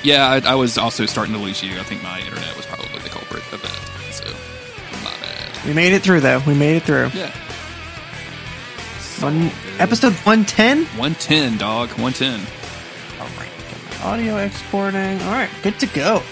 Yeah, 0.02 0.26
I, 0.26 0.52
I 0.52 0.54
was 0.54 0.78
also 0.78 1.04
starting 1.06 1.34
to 1.34 1.40
lose 1.40 1.62
you. 1.62 1.78
I 1.78 1.82
think 1.82 2.02
my 2.02 2.20
internet 2.20 2.56
was 2.56 2.64
probably 2.66 2.98
the 3.00 3.08
culprit 3.10 3.42
of 3.52 3.60
that. 3.60 4.12
So, 4.12 4.24
my 5.04 5.10
bad. 5.20 5.66
We 5.66 5.74
made 5.74 5.92
it 5.92 6.02
through, 6.02 6.20
though. 6.20 6.40
We 6.46 6.54
made 6.54 6.76
it 6.76 6.84
through. 6.84 7.08
Yeah. 7.14 7.32
One 9.20 9.50
episode 9.78 10.14
one 10.24 10.44
ten. 10.46 10.84
110, 10.96 11.58
dog. 11.58 11.90
110. 11.98 12.40
All 13.20 13.26
right. 13.36 14.02
Audio 14.02 14.36
exporting. 14.38 15.20
All 15.22 15.32
right, 15.32 15.50
good 15.62 15.78
to 15.80 15.86
go. 15.88 16.22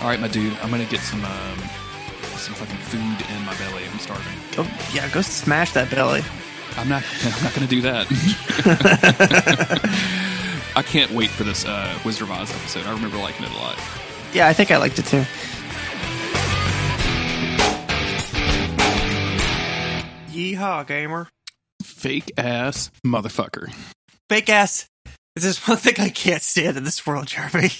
All 0.00 0.08
right, 0.08 0.20
my 0.20 0.28
dude. 0.28 0.56
I'm 0.62 0.70
gonna 0.70 0.84
get 0.84 1.00
some 1.00 1.24
um, 1.24 1.58
some 2.36 2.54
fucking 2.54 2.76
food 2.76 3.26
in 3.36 3.44
my 3.44 3.54
belly. 3.56 3.82
I'm 3.90 3.98
starving. 3.98 4.32
Go, 4.54 4.62
yeah, 4.92 5.08
go 5.08 5.20
smash 5.20 5.72
that 5.72 5.90
belly. 5.90 6.22
I'm 6.76 6.88
not. 6.88 7.02
I'm 7.24 7.44
not 7.44 7.54
gonna 7.54 7.66
do 7.66 7.80
that. 7.82 8.06
I 10.76 10.82
can't 10.82 11.10
wait 11.12 11.30
for 11.30 11.44
this 11.44 11.64
uh, 11.64 11.98
Wizard 12.04 12.22
of 12.22 12.30
Oz 12.30 12.50
episode. 12.50 12.86
I 12.86 12.92
remember 12.92 13.18
liking 13.18 13.44
it 13.46 13.52
a 13.52 13.56
lot. 13.56 13.78
Yeah, 14.32 14.46
I 14.46 14.52
think 14.52 14.70
I 14.70 14.76
liked 14.76 14.98
it 14.98 15.06
too. 15.06 15.24
Yeehaw, 20.30 20.86
gamer. 20.86 21.28
Fake 21.82 22.32
ass 22.38 22.90
motherfucker. 23.04 23.72
Fake 24.28 24.48
ass. 24.48 24.86
Is 25.36 25.42
This 25.44 25.66
one 25.68 25.76
thing 25.76 25.94
I 25.98 26.08
can't 26.08 26.42
stand 26.42 26.76
in 26.76 26.84
this 26.84 27.06
world, 27.06 27.26
Jeremy. 27.28 27.70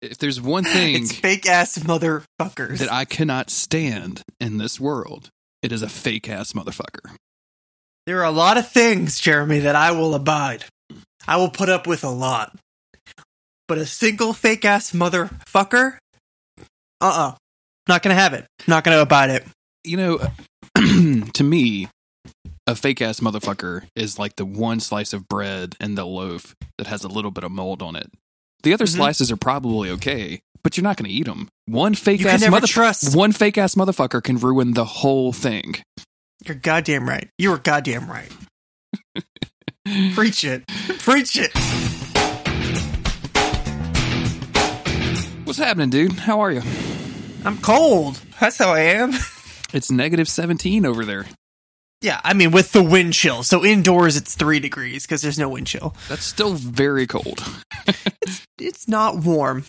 If 0.00 0.18
there's 0.18 0.40
one 0.40 0.64
thing 0.64 0.96
It's 0.96 1.12
fake 1.12 1.46
ass 1.48 1.78
motherfuckers. 1.78 2.78
that 2.78 2.92
I 2.92 3.04
cannot 3.04 3.50
stand 3.50 4.22
in 4.40 4.58
this 4.58 4.80
world, 4.80 5.28
it 5.62 5.70
is 5.72 5.82
a 5.82 5.88
fake 5.88 6.28
ass 6.28 6.52
motherfucker. 6.52 7.14
There 8.06 8.18
are 8.20 8.24
a 8.24 8.30
lot 8.30 8.56
of 8.58 8.68
things, 8.68 9.18
Jeremy, 9.20 9.60
that 9.60 9.76
I 9.76 9.92
will 9.92 10.14
abide. 10.14 10.64
I 11.26 11.36
will 11.36 11.50
put 11.50 11.68
up 11.68 11.86
with 11.86 12.02
a 12.04 12.10
lot. 12.10 12.56
But 13.68 13.78
a 13.78 13.86
single 13.86 14.32
fake 14.32 14.64
ass 14.64 14.90
motherfucker? 14.92 15.96
Uh 16.58 16.62
uh 17.00 17.34
Not 17.88 18.02
gonna 18.02 18.14
have 18.14 18.34
it. 18.34 18.46
Not 18.66 18.84
gonna 18.84 18.98
abide 19.00 19.30
it. 19.30 19.44
You 19.84 19.96
know, 19.96 20.18
to 21.32 21.42
me, 21.44 21.88
a 22.66 22.74
fake 22.76 23.00
ass 23.02 23.20
motherfucker 23.20 23.84
is 23.96 24.18
like 24.18 24.36
the 24.36 24.44
one 24.44 24.80
slice 24.80 25.12
of 25.12 25.26
bread 25.28 25.74
in 25.80 25.94
the 25.94 26.04
loaf 26.04 26.54
that 26.78 26.86
has 26.86 27.02
a 27.04 27.08
little 27.08 27.30
bit 27.30 27.44
of 27.44 27.50
mold 27.50 27.82
on 27.82 27.96
it. 27.96 28.10
The 28.62 28.72
other 28.74 28.84
Mhm. 28.84 28.94
slices 28.96 29.32
are 29.32 29.36
probably 29.36 29.90
okay, 29.90 30.40
but 30.62 30.76
you're 30.76 30.84
not 30.84 30.96
going 30.96 31.08
to 31.08 31.14
eat 31.14 31.26
them. 31.26 31.48
One 31.66 31.94
fake 31.96 32.20
You 32.20 32.28
ass 32.28 32.46
mother- 32.48 32.68
trust. 32.68 33.16
one 33.16 33.32
fake 33.32 33.58
ass 33.58 33.74
motherfucker 33.74 34.22
can 34.22 34.38
ruin 34.38 34.74
the 34.74 34.84
whole 34.84 35.32
thing. 35.32 35.76
You're 36.44 36.56
goddamn 36.56 37.08
right. 37.08 37.28
You 37.38 37.50
were 37.50 37.58
goddamn 37.58 38.10
right. 38.10 38.30
Preach 40.14 40.44
it. 40.44 40.66
Preach 40.98 41.36
it. 41.36 41.52
What's 45.44 45.58
happening, 45.58 45.90
dude? 45.90 46.12
How 46.12 46.40
are 46.40 46.50
you? 46.50 46.62
I'm 47.44 47.58
cold. 47.58 48.20
That's 48.40 48.58
how 48.58 48.72
I 48.72 48.80
am. 48.80 49.12
It's 49.74 49.90
negative 49.90 50.28
17 50.28 50.84
over 50.84 51.02
there. 51.02 51.24
Yeah, 52.02 52.20
I 52.22 52.34
mean 52.34 52.50
with 52.50 52.72
the 52.72 52.82
wind 52.82 53.14
chill. 53.14 53.42
So 53.42 53.64
indoors 53.64 54.18
it's 54.18 54.34
three 54.34 54.60
degrees 54.60 55.04
because 55.06 55.22
there's 55.22 55.38
no 55.38 55.48
wind 55.48 55.66
chill. 55.66 55.96
That's 56.10 56.24
still 56.24 56.52
very 56.52 57.06
cold. 57.06 57.42
It's 58.58 58.86
not 58.86 59.16
warm. 59.16 59.64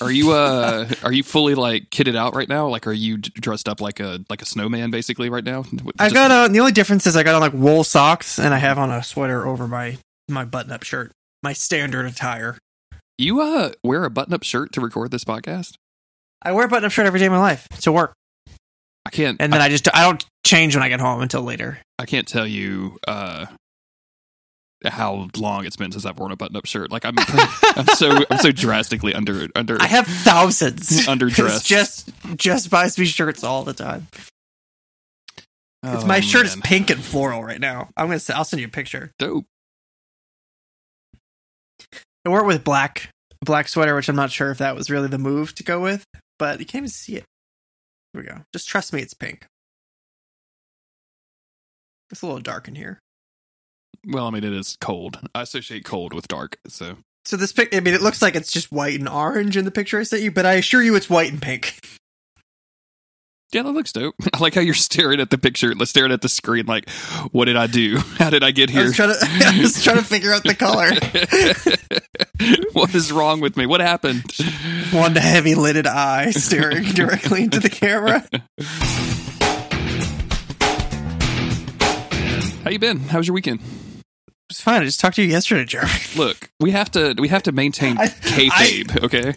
Are 0.00 0.10
you 0.10 0.32
uh 0.32 0.88
are 1.02 1.12
you 1.12 1.22
fully 1.22 1.54
like 1.54 1.90
kitted 1.90 2.16
out 2.16 2.34
right 2.34 2.48
now? 2.48 2.68
Like 2.68 2.86
are 2.86 2.92
you 2.92 3.18
d- 3.18 3.30
dressed 3.34 3.68
up 3.68 3.80
like 3.80 4.00
a 4.00 4.24
like 4.28 4.42
a 4.42 4.46
snowman 4.46 4.90
basically 4.90 5.28
right 5.30 5.44
now? 5.44 5.64
I 5.98 6.04
Just- 6.06 6.14
got 6.14 6.30
on. 6.30 6.52
The 6.52 6.60
only 6.60 6.72
difference 6.72 7.06
is 7.06 7.16
I 7.16 7.22
got 7.22 7.34
on 7.34 7.40
like 7.40 7.52
wool 7.52 7.84
socks 7.84 8.38
and 8.38 8.52
I 8.52 8.58
have 8.58 8.78
on 8.78 8.90
a 8.90 9.02
sweater 9.02 9.46
over 9.46 9.66
my 9.68 9.98
my 10.28 10.44
button 10.44 10.72
up 10.72 10.82
shirt. 10.82 11.12
My 11.42 11.52
standard 11.52 12.06
attire. 12.06 12.58
You 13.18 13.40
uh 13.40 13.72
wear 13.84 14.04
a 14.04 14.10
button-up 14.10 14.42
shirt 14.42 14.72
to 14.72 14.80
record 14.80 15.10
this 15.12 15.24
podcast? 15.24 15.74
I 16.42 16.52
wear 16.52 16.66
a 16.66 16.68
button 16.68 16.84
up 16.86 16.92
shirt 16.92 17.06
every 17.06 17.20
day 17.20 17.26
of 17.26 17.32
my 17.32 17.38
life 17.38 17.68
to 17.82 17.92
work, 17.92 18.12
I 19.06 19.10
can't 19.10 19.40
and 19.40 19.52
then 19.52 19.60
I, 19.60 19.68
just 19.68 19.88
I 19.94 20.02
don't 20.02 20.24
change 20.44 20.74
when 20.74 20.82
I 20.82 20.88
get 20.88 21.00
home 21.00 21.22
until 21.22 21.42
later. 21.42 21.78
I 21.98 22.06
can't 22.06 22.26
tell 22.26 22.46
you 22.46 22.98
uh 23.06 23.46
how 24.92 25.28
long 25.36 25.64
it's 25.64 25.76
been 25.76 25.92
since 25.92 26.04
I've 26.04 26.18
worn 26.18 26.32
a 26.32 26.36
button-up 26.36 26.66
shirt. 26.66 26.90
Like 26.90 27.04
I'm, 27.04 27.14
I'm 27.18 27.86
so 27.88 28.24
I'm 28.30 28.38
so 28.38 28.52
drastically 28.52 29.14
under 29.14 29.48
under. 29.54 29.80
I 29.80 29.86
have 29.86 30.06
thousands. 30.06 30.90
Underdressed. 31.06 31.56
It's 31.56 31.62
just 31.64 32.10
just 32.36 32.70
buys 32.70 32.98
me 32.98 33.04
shirts 33.06 33.42
all 33.44 33.64
the 33.64 33.72
time. 33.72 34.08
It's 35.82 36.04
Oh, 36.04 36.06
my 36.06 36.20
shirt 36.20 36.46
is 36.46 36.56
pink 36.56 36.90
and 36.90 37.02
floral 37.02 37.42
right 37.42 37.60
now. 37.60 37.88
I'm 37.96 38.08
gonna. 38.08 38.20
I'll 38.34 38.44
send 38.44 38.60
you 38.60 38.66
a 38.66 38.70
picture. 38.70 39.12
dope. 39.18 39.44
I 42.26 42.30
wore 42.30 42.40
it 42.40 42.46
with 42.46 42.64
black 42.64 43.10
black 43.44 43.68
sweater, 43.68 43.94
which 43.94 44.08
I'm 44.08 44.16
not 44.16 44.30
sure 44.30 44.50
if 44.50 44.58
that 44.58 44.74
was 44.74 44.90
really 44.90 45.08
the 45.08 45.18
move 45.18 45.54
to 45.56 45.62
go 45.62 45.80
with, 45.80 46.04
but 46.38 46.58
you 46.58 46.64
can't 46.66 46.82
even 46.82 46.88
see 46.88 47.16
it. 47.16 47.24
Here 48.12 48.22
we 48.22 48.28
go. 48.28 48.42
Just 48.52 48.68
trust 48.68 48.92
me, 48.92 49.02
it's 49.02 49.12
pink. 49.12 49.46
It's 52.10 52.22
a 52.22 52.26
little 52.26 52.40
dark 52.40 52.68
in 52.68 52.74
here. 52.74 52.98
Well, 54.06 54.26
I 54.26 54.30
mean, 54.30 54.44
it 54.44 54.52
is 54.52 54.76
cold. 54.80 55.18
I 55.34 55.42
associate 55.42 55.84
cold 55.84 56.12
with 56.14 56.28
dark. 56.28 56.58
So 56.68 56.96
So 57.24 57.36
this 57.36 57.52
pic, 57.52 57.74
I 57.74 57.80
mean, 57.80 57.94
it 57.94 58.02
looks 58.02 58.20
like 58.22 58.34
it's 58.36 58.52
just 58.52 58.70
white 58.72 58.98
and 58.98 59.08
orange 59.08 59.56
in 59.56 59.64
the 59.64 59.70
picture 59.70 59.98
I 59.98 60.02
sent 60.02 60.22
you, 60.22 60.30
but 60.30 60.44
I 60.46 60.54
assure 60.54 60.82
you 60.82 60.94
it's 60.96 61.08
white 61.08 61.30
and 61.32 61.40
pink. 61.40 61.78
yeah, 63.52 63.62
that 63.62 63.72
looks 63.72 63.92
dope. 63.92 64.14
I 64.34 64.38
like 64.38 64.54
how 64.54 64.60
you're 64.60 64.74
staring 64.74 65.20
at 65.20 65.30
the 65.30 65.38
picture, 65.38 65.72
staring 65.86 66.12
at 66.12 66.20
the 66.22 66.28
screen. 66.28 66.66
Like, 66.66 66.90
what 67.32 67.46
did 67.46 67.56
I 67.56 67.66
do? 67.66 67.96
How 68.18 68.28
did 68.30 68.42
I 68.44 68.50
get 68.50 68.68
I 68.70 68.72
here? 68.72 68.82
was 68.84 68.96
trying 68.96 69.08
to, 69.18 69.18
I 69.46 69.58
was 69.60 69.82
trying 69.82 69.96
to 69.98 70.04
figure 70.04 70.32
out 70.32 70.42
the 70.42 70.54
color. 70.54 70.90
what 72.72 72.94
is 72.94 73.10
wrong 73.12 73.40
with 73.40 73.56
me? 73.56 73.64
What 73.66 73.80
happened? 73.80 74.24
One 74.92 75.14
heavy 75.16 75.54
lidded 75.54 75.86
eye 75.86 76.30
staring 76.32 76.84
directly 76.84 77.44
into 77.44 77.60
the 77.60 77.70
camera. 77.70 78.26
How 82.64 82.70
you 82.70 82.78
been? 82.78 82.98
How 83.00 83.18
was 83.18 83.26
your 83.28 83.34
weekend? 83.34 83.60
It's 84.50 84.60
fine. 84.60 84.82
I 84.82 84.84
just 84.84 85.00
talked 85.00 85.16
to 85.16 85.22
you 85.22 85.28
yesterday, 85.30 85.64
Jeremy. 85.64 85.90
Look, 86.16 86.50
we 86.60 86.70
have 86.72 86.90
to 86.92 87.14
we 87.18 87.28
have 87.28 87.42
to 87.44 87.52
maintain 87.52 87.96
I- 87.98 88.08
kayfabe. 88.08 89.02
okay, 89.04 89.34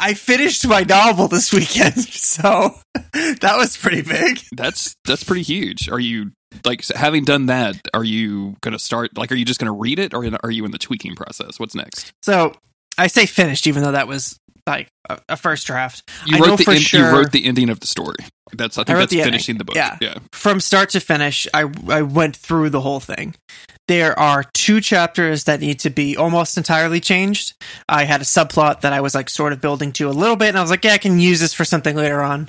I 0.00 0.14
finished 0.14 0.66
my 0.66 0.82
novel 0.82 1.28
this 1.28 1.52
weekend, 1.52 1.98
so 2.04 2.74
that 2.94 3.54
was 3.56 3.76
pretty 3.76 4.02
big. 4.02 4.40
that's 4.52 4.96
that's 5.04 5.24
pretty 5.24 5.42
huge. 5.42 5.88
Are 5.88 6.00
you 6.00 6.32
like 6.64 6.84
having 6.88 7.24
done 7.24 7.46
that? 7.46 7.76
Are 7.94 8.04
you 8.04 8.56
going 8.60 8.72
to 8.72 8.78
start? 8.78 9.16
Like, 9.16 9.30
are 9.30 9.36
you 9.36 9.44
just 9.44 9.60
going 9.60 9.72
to 9.72 9.78
read 9.78 9.98
it, 10.00 10.14
or 10.14 10.28
are 10.42 10.50
you 10.50 10.64
in 10.64 10.72
the 10.72 10.78
tweaking 10.78 11.14
process? 11.14 11.60
What's 11.60 11.74
next? 11.76 12.12
So 12.22 12.52
I 12.98 13.06
say 13.06 13.26
finished, 13.26 13.66
even 13.68 13.82
though 13.84 13.92
that 13.92 14.08
was 14.08 14.38
like 14.66 14.88
a, 15.08 15.18
a 15.30 15.36
first 15.36 15.66
draft. 15.66 16.08
You 16.26 16.36
I 16.36 16.40
wrote 16.40 16.46
know 16.48 16.56
the 16.56 16.64
for 16.64 16.70
end, 16.72 16.80
sure- 16.80 17.00
you 17.10 17.16
wrote 17.16 17.32
the 17.32 17.44
ending 17.44 17.70
of 17.70 17.80
the 17.80 17.86
story. 17.86 18.16
That's 18.52 18.78
I 18.78 18.82
think 18.84 18.94
wrote 18.94 19.00
that's 19.02 19.10
the 19.12 19.20
ending. 19.20 19.32
finishing 19.34 19.58
the 19.58 19.64
book. 19.64 19.76
Yeah. 19.76 19.96
yeah. 20.00 20.18
From 20.32 20.58
start 20.60 20.90
to 20.90 21.00
finish, 21.00 21.46
I 21.54 21.70
I 21.88 22.02
went 22.02 22.36
through 22.36 22.70
the 22.70 22.80
whole 22.80 23.00
thing. 23.00 23.34
There 23.86 24.16
are 24.18 24.44
two 24.54 24.80
chapters 24.80 25.44
that 25.44 25.60
need 25.60 25.80
to 25.80 25.90
be 25.90 26.16
almost 26.16 26.56
entirely 26.56 27.00
changed. 27.00 27.54
I 27.88 28.04
had 28.04 28.20
a 28.20 28.24
subplot 28.24 28.80
that 28.82 28.92
I 28.92 29.00
was 29.00 29.14
like 29.14 29.28
sort 29.30 29.52
of 29.52 29.60
building 29.60 29.92
to 29.92 30.08
a 30.08 30.12
little 30.12 30.36
bit, 30.36 30.48
and 30.48 30.58
I 30.58 30.60
was 30.62 30.70
like, 30.70 30.84
yeah, 30.84 30.92
I 30.94 30.98
can 30.98 31.18
use 31.20 31.40
this 31.40 31.54
for 31.54 31.64
something 31.64 31.96
later 31.96 32.22
on. 32.22 32.48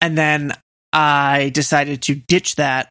And 0.00 0.16
then 0.16 0.52
I 0.92 1.50
decided 1.54 2.02
to 2.02 2.14
ditch 2.14 2.56
that 2.56 2.88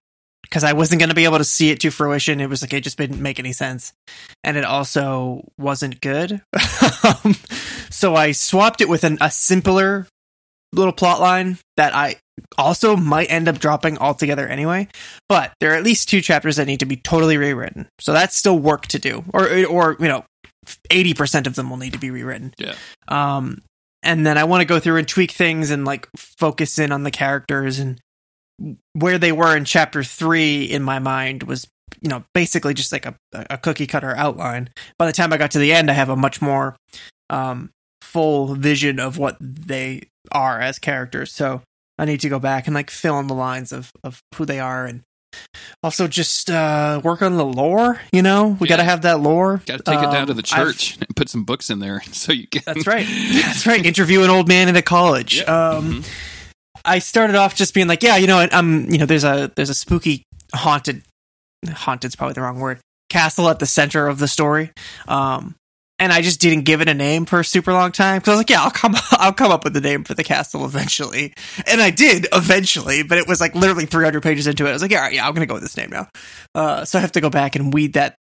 because 0.55 0.63
I 0.63 0.71
wasn't 0.71 0.99
going 0.99 1.09
to 1.09 1.15
be 1.15 1.25
able 1.25 1.39
to 1.39 1.43
see 1.43 1.69
it 1.69 1.81
to 1.81 1.91
fruition. 1.91 2.39
It 2.39 2.47
was 2.47 2.61
like 2.61 2.71
it 2.71 2.85
just 2.85 2.97
didn't 2.97 3.21
make 3.21 3.39
any 3.39 3.51
sense, 3.51 3.91
and 4.41 4.55
it 4.55 4.63
also 4.63 5.43
wasn't 5.57 5.99
good. 5.99 6.41
Um, 7.03 7.35
so 7.91 8.15
I 8.15 8.31
swapped 8.31 8.81
it 8.81 8.89
with 8.89 9.03
an, 9.03 9.19
a 9.21 9.29
simpler 9.29 10.07
little 10.73 10.91
plot 10.91 11.19
line 11.19 11.59
that 11.77 11.93
I 11.93 12.15
also 12.57 12.95
might 12.95 13.29
end 13.29 13.47
up 13.47 13.59
dropping 13.59 13.99
altogether 13.99 14.47
anyway. 14.47 14.87
But 15.29 15.53
there 15.59 15.71
are 15.71 15.75
at 15.75 15.83
least 15.83 16.09
two 16.09 16.19
chapters 16.19 16.55
that 16.55 16.65
need 16.65 16.79
to 16.79 16.87
be 16.87 16.95
totally 16.95 17.37
rewritten, 17.37 17.87
so 17.99 18.11
that's 18.11 18.35
still 18.35 18.57
work 18.57 18.87
to 18.87 18.97
do, 18.97 19.23
or 19.33 19.65
or 19.65 19.97
you 19.99 20.07
know, 20.07 20.25
eighty 20.89 21.13
percent 21.13 21.45
of 21.45 21.53
them 21.53 21.69
will 21.69 21.77
need 21.77 21.93
to 21.93 21.99
be 21.99 22.09
rewritten. 22.09 22.55
Yeah. 22.57 22.73
Um, 23.07 23.61
and 24.01 24.25
then 24.25 24.37
I 24.37 24.45
want 24.45 24.61
to 24.61 24.65
go 24.65 24.79
through 24.79 24.97
and 24.97 25.07
tweak 25.07 25.31
things 25.31 25.69
and 25.69 25.85
like 25.85 26.07
focus 26.15 26.79
in 26.79 26.91
on 26.91 27.03
the 27.03 27.11
characters 27.11 27.77
and 27.77 27.99
where 28.93 29.17
they 29.17 29.31
were 29.31 29.55
in 29.55 29.65
chapter 29.65 30.03
three 30.03 30.63
in 30.63 30.81
my 30.81 30.99
mind 30.99 31.43
was 31.43 31.67
you 32.01 32.09
know 32.09 32.23
basically 32.33 32.73
just 32.73 32.91
like 32.91 33.05
a, 33.05 33.15
a 33.49 33.57
cookie 33.57 33.87
cutter 33.87 34.15
outline 34.15 34.69
by 34.97 35.05
the 35.05 35.11
time 35.11 35.31
i 35.33 35.37
got 35.37 35.51
to 35.51 35.59
the 35.59 35.73
end 35.73 35.89
i 35.89 35.93
have 35.93 36.09
a 36.09 36.15
much 36.15 36.41
more 36.41 36.75
um 37.29 37.69
full 38.01 38.55
vision 38.55 38.99
of 38.99 39.17
what 39.17 39.35
they 39.39 40.01
are 40.31 40.59
as 40.59 40.79
characters 40.79 41.31
so 41.33 41.61
i 41.99 42.05
need 42.05 42.19
to 42.19 42.29
go 42.29 42.39
back 42.39 42.65
and 42.67 42.73
like 42.73 42.89
fill 42.89 43.19
in 43.19 43.27
the 43.27 43.33
lines 43.35 43.71
of 43.71 43.91
of 44.03 44.19
who 44.35 44.45
they 44.45 44.59
are 44.59 44.85
and 44.85 45.01
also 45.83 46.07
just 46.07 46.49
uh 46.49 47.01
work 47.03 47.21
on 47.21 47.35
the 47.35 47.45
lore 47.45 47.99
you 48.13 48.21
know 48.21 48.55
we 48.59 48.67
Yeah. 48.67 48.77
got 48.77 48.81
to 48.81 48.83
have 48.89 49.01
that 49.01 49.19
lore 49.19 49.61
Got 49.65 49.77
to 49.77 49.83
take 49.83 49.99
it 49.99 50.03
down 50.03 50.15
Um, 50.21 50.27
to 50.27 50.33
the 50.33 50.39
I've- 50.53 50.71
church 50.71 50.95
and 50.97 51.13
put 51.15 51.27
some 51.29 51.43
books 51.43 51.69
in 51.69 51.79
there 51.79 52.01
so 52.11 52.31
you 52.31 52.47
can. 52.47 52.61
that's 52.65 52.87
right. 52.87 53.05
That's 53.33 53.67
right. 53.67 53.85
Interview 53.85 54.21
an 54.23 54.29
old 54.29 54.47
man 54.47 54.69
in 54.69 54.75
a 54.77 54.81
college. 54.81 55.39
Yeah. 55.41 55.43
Um, 55.71 56.03
I 56.83 56.99
started 56.99 57.35
off 57.35 57.55
just 57.55 57.73
being 57.73 57.87
like, 57.87 58.03
yeah, 58.03 58.17
you 58.17 58.27
know, 58.27 58.47
um, 58.51 58.87
you 58.89 58.97
know, 58.97 59.05
there's 59.05 59.23
a 59.23 59.51
there's 59.55 59.69
a 59.69 59.75
spooky 59.75 60.23
haunted, 60.53 61.03
haunted's 61.67 62.15
probably 62.15 62.33
the 62.33 62.41
wrong 62.41 62.59
word, 62.59 62.79
castle 63.09 63.49
at 63.49 63.59
the 63.59 63.65
center 63.65 64.07
of 64.07 64.19
the 64.19 64.27
story. 64.27 64.71
Um, 65.07 65.55
and 65.97 66.11
I 66.11 66.21
just 66.21 66.41
didn't 66.41 66.65
give 66.65 66.81
it 66.81 66.89
a 66.89 66.93
name 66.93 67.25
for 67.25 67.39
a 67.39 67.45
super 67.45 67.71
long 67.71 67.93
time 67.93 68.19
because 68.19 68.29
I 68.29 68.31
was 68.31 68.39
like, 68.39 68.49
yeah, 68.49 68.61
I'll 68.61 68.71
come, 68.71 68.95
I'll 69.11 69.33
come 69.33 69.51
up 69.51 69.63
with 69.63 69.75
a 69.77 69.81
name 69.81 70.03
for 70.03 70.13
the 70.13 70.23
castle 70.23 70.65
eventually, 70.65 71.33
and 71.67 71.81
I 71.81 71.89
did 71.89 72.27
eventually, 72.33 73.03
but 73.03 73.17
it 73.17 73.27
was 73.27 73.39
like 73.39 73.55
literally 73.55 73.85
300 73.85 74.21
pages 74.21 74.47
into 74.47 74.65
it. 74.65 74.69
I 74.69 74.73
was 74.73 74.81
like, 74.81 74.91
yeah, 74.91 74.97
all 74.97 75.03
right, 75.03 75.13
yeah, 75.13 75.27
I'm 75.27 75.33
gonna 75.33 75.45
go 75.45 75.53
with 75.53 75.63
this 75.63 75.77
name 75.77 75.91
now. 75.91 76.09
Uh, 76.53 76.83
so 76.83 76.97
I 76.97 77.01
have 77.01 77.13
to 77.13 77.21
go 77.21 77.29
back 77.29 77.55
and 77.55 77.73
weed 77.73 77.93
that 77.93 78.15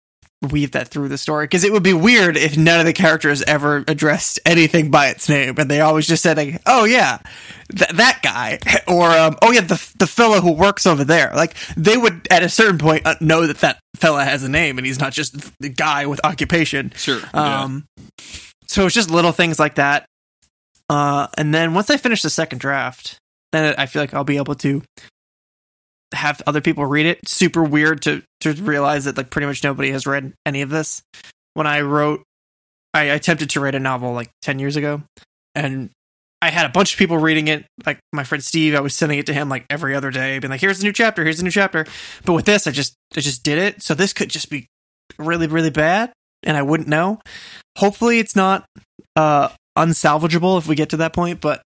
weave 0.44 0.72
that 0.72 0.88
through 0.88 1.08
the 1.08 1.18
story 1.18 1.44
because 1.44 1.64
it 1.64 1.72
would 1.72 1.82
be 1.82 1.92
weird 1.94 2.36
if 2.36 2.56
none 2.56 2.80
of 2.80 2.86
the 2.86 2.92
characters 2.92 3.42
ever 3.42 3.84
addressed 3.88 4.38
anything 4.46 4.90
by 4.90 5.08
its 5.08 5.28
name 5.28 5.54
and 5.58 5.70
they 5.70 5.80
always 5.80 6.06
just 6.06 6.22
said 6.22 6.36
like 6.36 6.60
oh 6.66 6.84
yeah 6.84 7.18
th- 7.76 7.90
that 7.92 8.20
guy 8.22 8.58
or 8.88 9.08
um, 9.10 9.36
oh 9.42 9.50
yeah 9.50 9.60
the 9.60 9.92
the 9.98 10.06
fellow 10.06 10.40
who 10.40 10.52
works 10.52 10.86
over 10.86 11.04
there 11.04 11.32
like 11.34 11.54
they 11.76 11.96
would 11.96 12.26
at 12.30 12.42
a 12.42 12.48
certain 12.48 12.78
point 12.78 13.06
uh, 13.06 13.14
know 13.20 13.46
that 13.46 13.58
that 13.58 13.78
fella 13.96 14.24
has 14.24 14.42
a 14.44 14.48
name 14.48 14.78
and 14.78 14.86
he's 14.86 14.98
not 15.00 15.12
just 15.12 15.34
the 15.60 15.68
guy 15.68 16.06
with 16.06 16.20
occupation 16.24 16.92
Sure. 16.96 17.20
yeah. 17.34 17.62
um 17.64 17.84
so 18.66 18.86
it's 18.86 18.94
just 18.94 19.10
little 19.10 19.32
things 19.32 19.58
like 19.58 19.76
that 19.76 20.06
uh 20.90 21.26
and 21.38 21.54
then 21.54 21.74
once 21.74 21.90
i 21.90 21.96
finish 21.96 22.22
the 22.22 22.30
second 22.30 22.58
draft 22.58 23.18
then 23.52 23.74
i 23.78 23.86
feel 23.86 24.02
like 24.02 24.12
i'll 24.14 24.24
be 24.24 24.36
able 24.36 24.54
to 24.54 24.82
have 26.15 26.43
other 26.47 26.61
people 26.61 26.86
read 26.86 27.07
it. 27.07 27.28
Super 27.28 27.62
weird 27.62 28.03
to 28.03 28.23
to 28.41 28.53
realize 28.55 29.05
that 29.05 29.16
like 29.16 29.31
pretty 29.31 29.47
much 29.47 29.62
nobody 29.62 29.91
has 29.91 30.07
read 30.07 30.32
any 30.47 30.62
of 30.62 30.70
this. 30.70 31.03
When 31.55 31.66
i 31.66 31.81
wrote 31.81 32.23
i 32.93 33.05
attempted 33.05 33.51
to 33.51 33.61
write 33.61 33.74
a 33.74 33.81
novel 33.81 34.12
like 34.12 34.31
10 34.43 34.59
years 34.59 34.77
ago 34.77 35.03
and 35.55 35.91
i 36.43 36.51
had 36.51 36.66
a 36.66 36.69
bunch 36.69 36.93
of 36.93 36.99
people 36.99 37.19
reading 37.19 37.49
it. 37.49 37.66
Like 37.86 37.99
my 38.12 38.24
friend 38.24 38.43
steve 38.43 38.74
i 38.74 38.81
was 38.81 38.95
sending 38.95 39.19
it 39.19 39.27
to 39.27 39.35
him 39.35 39.49
like 39.49 39.66
every 39.70 39.95
other 39.95 40.11
day 40.11 40.39
being 40.39 40.51
like 40.51 40.61
here's 40.61 40.81
a 40.81 40.85
new 40.85 40.93
chapter 40.93 41.23
here's 41.23 41.41
a 41.41 41.45
new 41.45 41.51
chapter. 41.51 41.86
But 42.24 42.32
with 42.35 42.45
this 42.45 42.66
i 42.66 42.70
just 42.70 42.95
i 43.16 43.20
just 43.20 43.43
did 43.43 43.59
it. 43.59 43.82
So 43.82 43.95
this 43.95 44.12
could 44.12 44.31
just 44.31 44.51
be 44.51 44.66
really 45.19 45.47
really 45.47 45.70
bad 45.70 46.12
and 46.43 46.57
i 46.57 46.62
wouldn't 46.62 46.89
know. 46.89 47.20
Hopefully 47.78 48.19
it's 48.19 48.36
not 48.36 48.65
uh 49.16 49.49
unsalvageable 49.77 50.59
if 50.59 50.69
we 50.69 50.77
get 50.77 50.91
to 50.91 50.99
that 50.99 51.12
point 51.12 51.41
but 51.41 51.61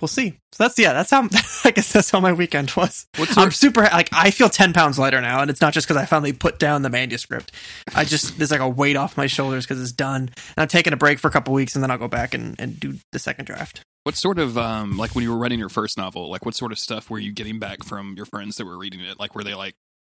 we'll 0.00 0.08
see. 0.08 0.38
So 0.52 0.64
that's 0.64 0.78
yeah 0.78 0.92
that's 0.92 1.10
how 1.10 1.22
i 1.64 1.70
guess 1.70 1.92
that's 1.92 2.10
how 2.10 2.20
my 2.20 2.32
weekend 2.32 2.72
was. 2.76 3.06
What 3.16 3.36
i'm 3.36 3.50
super 3.50 3.82
like 3.82 4.08
i 4.12 4.30
feel 4.30 4.48
10 4.48 4.72
pounds 4.72 4.98
lighter 4.98 5.20
now 5.20 5.40
and 5.40 5.50
it's 5.50 5.60
not 5.60 5.72
just 5.72 5.86
because 5.86 6.00
i 6.00 6.06
finally 6.06 6.32
put 6.32 6.58
down 6.58 6.82
the 6.82 6.90
manuscript. 6.90 7.52
I 7.94 8.04
just 8.04 8.38
there's 8.38 8.50
like 8.50 8.60
a 8.60 8.68
weight 8.68 8.96
off 8.96 9.16
my 9.16 9.26
shoulders 9.26 9.66
because 9.66 9.80
it's 9.80 9.92
done 9.92 10.22
and 10.22 10.58
i'm 10.58 10.68
taking 10.68 10.92
a 10.92 10.96
break 10.96 11.18
for 11.18 11.28
a 11.28 11.30
couple 11.30 11.54
weeks 11.54 11.74
and 11.74 11.82
then 11.82 11.90
i'll 11.90 11.98
go 11.98 12.08
back 12.08 12.34
and, 12.34 12.58
and 12.58 12.78
do 12.78 12.98
the 13.12 13.18
second 13.18 13.44
draft. 13.44 13.82
What 14.04 14.16
sort 14.16 14.38
of 14.38 14.56
um 14.56 14.96
like 14.96 15.14
when 15.14 15.22
you 15.22 15.30
were 15.30 15.38
writing 15.38 15.58
your 15.58 15.68
first 15.68 15.98
novel, 15.98 16.30
like 16.30 16.44
what 16.44 16.54
sort 16.54 16.72
of 16.72 16.78
stuff 16.78 17.10
were 17.10 17.18
you 17.18 17.32
getting 17.32 17.58
back 17.58 17.84
from 17.84 18.14
your 18.16 18.26
friends 18.26 18.56
that 18.56 18.64
were 18.64 18.78
reading 18.78 19.00
it? 19.00 19.18
Like 19.20 19.34
were 19.34 19.44
they 19.44 19.54
like 19.54 19.74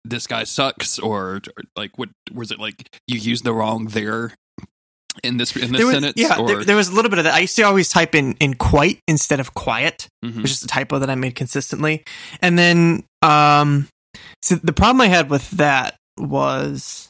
this 0.04 0.26
guy 0.26 0.44
sucks 0.44 0.98
or, 0.98 1.40
or 1.56 1.62
like 1.76 1.98
what 1.98 2.08
was 2.32 2.50
it 2.50 2.58
like 2.58 2.88
you 3.06 3.18
used 3.18 3.44
the 3.44 3.52
wrong 3.52 3.86
there 3.86 4.34
in 5.24 5.36
this 5.36 5.54
in 5.56 5.72
this 5.72 5.78
there 5.78 5.86
was, 5.86 5.94
sentence 5.94 6.14
yeah 6.16 6.40
there, 6.46 6.64
there 6.64 6.76
was 6.76 6.88
a 6.88 6.92
little 6.92 7.10
bit 7.10 7.18
of 7.18 7.24
that 7.24 7.34
i 7.34 7.40
used 7.40 7.56
to 7.56 7.62
always 7.62 7.88
type 7.88 8.14
in 8.14 8.34
in 8.40 8.54
quite 8.54 9.00
instead 9.08 9.40
of 9.40 9.54
quiet 9.54 10.08
Mhm. 10.24 10.38
It 10.38 10.42
was 10.42 10.50
just 10.50 10.64
a 10.64 10.66
typo 10.66 10.98
that 10.98 11.10
I 11.10 11.14
made 11.14 11.34
consistently. 11.36 12.04
And 12.42 12.58
then 12.58 13.04
um 13.22 13.88
so 14.42 14.56
the 14.56 14.72
problem 14.72 15.00
I 15.00 15.06
had 15.06 15.30
with 15.30 15.48
that 15.52 15.94
was 16.16 17.08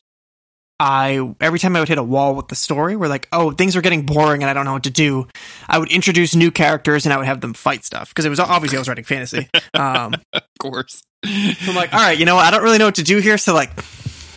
I 0.81 1.35
every 1.41 1.59
time 1.59 1.75
I 1.75 1.81
would 1.81 1.89
hit 1.89 1.99
a 1.99 2.03
wall 2.03 2.35
with 2.35 2.49
the 2.49 2.55
story 2.55 2.97
where 2.97 3.09
like, 3.09 3.29
oh, 3.33 3.51
things 3.51 3.77
are 3.77 3.81
getting 3.81 4.05
boring 4.05 4.43
and 4.43 4.51
I 4.51 4.53
don't 4.53 4.65
know 4.65 4.75
what 4.75 4.85
to 4.85 4.91
do, 4.91 5.27
I 5.69 5.79
would 5.79 5.91
introduce 5.91 6.35
new 6.35 6.51
characters 6.51 7.07
and 7.07 7.13
I 7.13 7.17
would 7.17 7.27
have 7.27 7.41
them 7.41 7.55
fight 7.55 7.85
stuff 7.85 8.11
because 8.11 8.25
it 8.27 8.31
was 8.31 8.41
obviously 8.41 8.77
I 8.77 8.81
was 8.81 8.89
writing 8.89 9.05
fantasy. 9.05 9.49
Um 9.75 10.15
of 10.35 10.43
course. 10.61 11.03
I'm 11.25 11.75
like, 11.75 11.93
all 11.93 12.01
right, 12.01 12.19
you 12.19 12.27
know 12.27 12.37
what? 12.37 12.45
I 12.45 12.51
don't 12.51 12.63
really 12.63 12.79
know 12.79 12.87
what 12.87 12.97
to 12.97 13.03
do 13.03 13.19
here, 13.19 13.39
so 13.39 13.55
like 13.55 13.71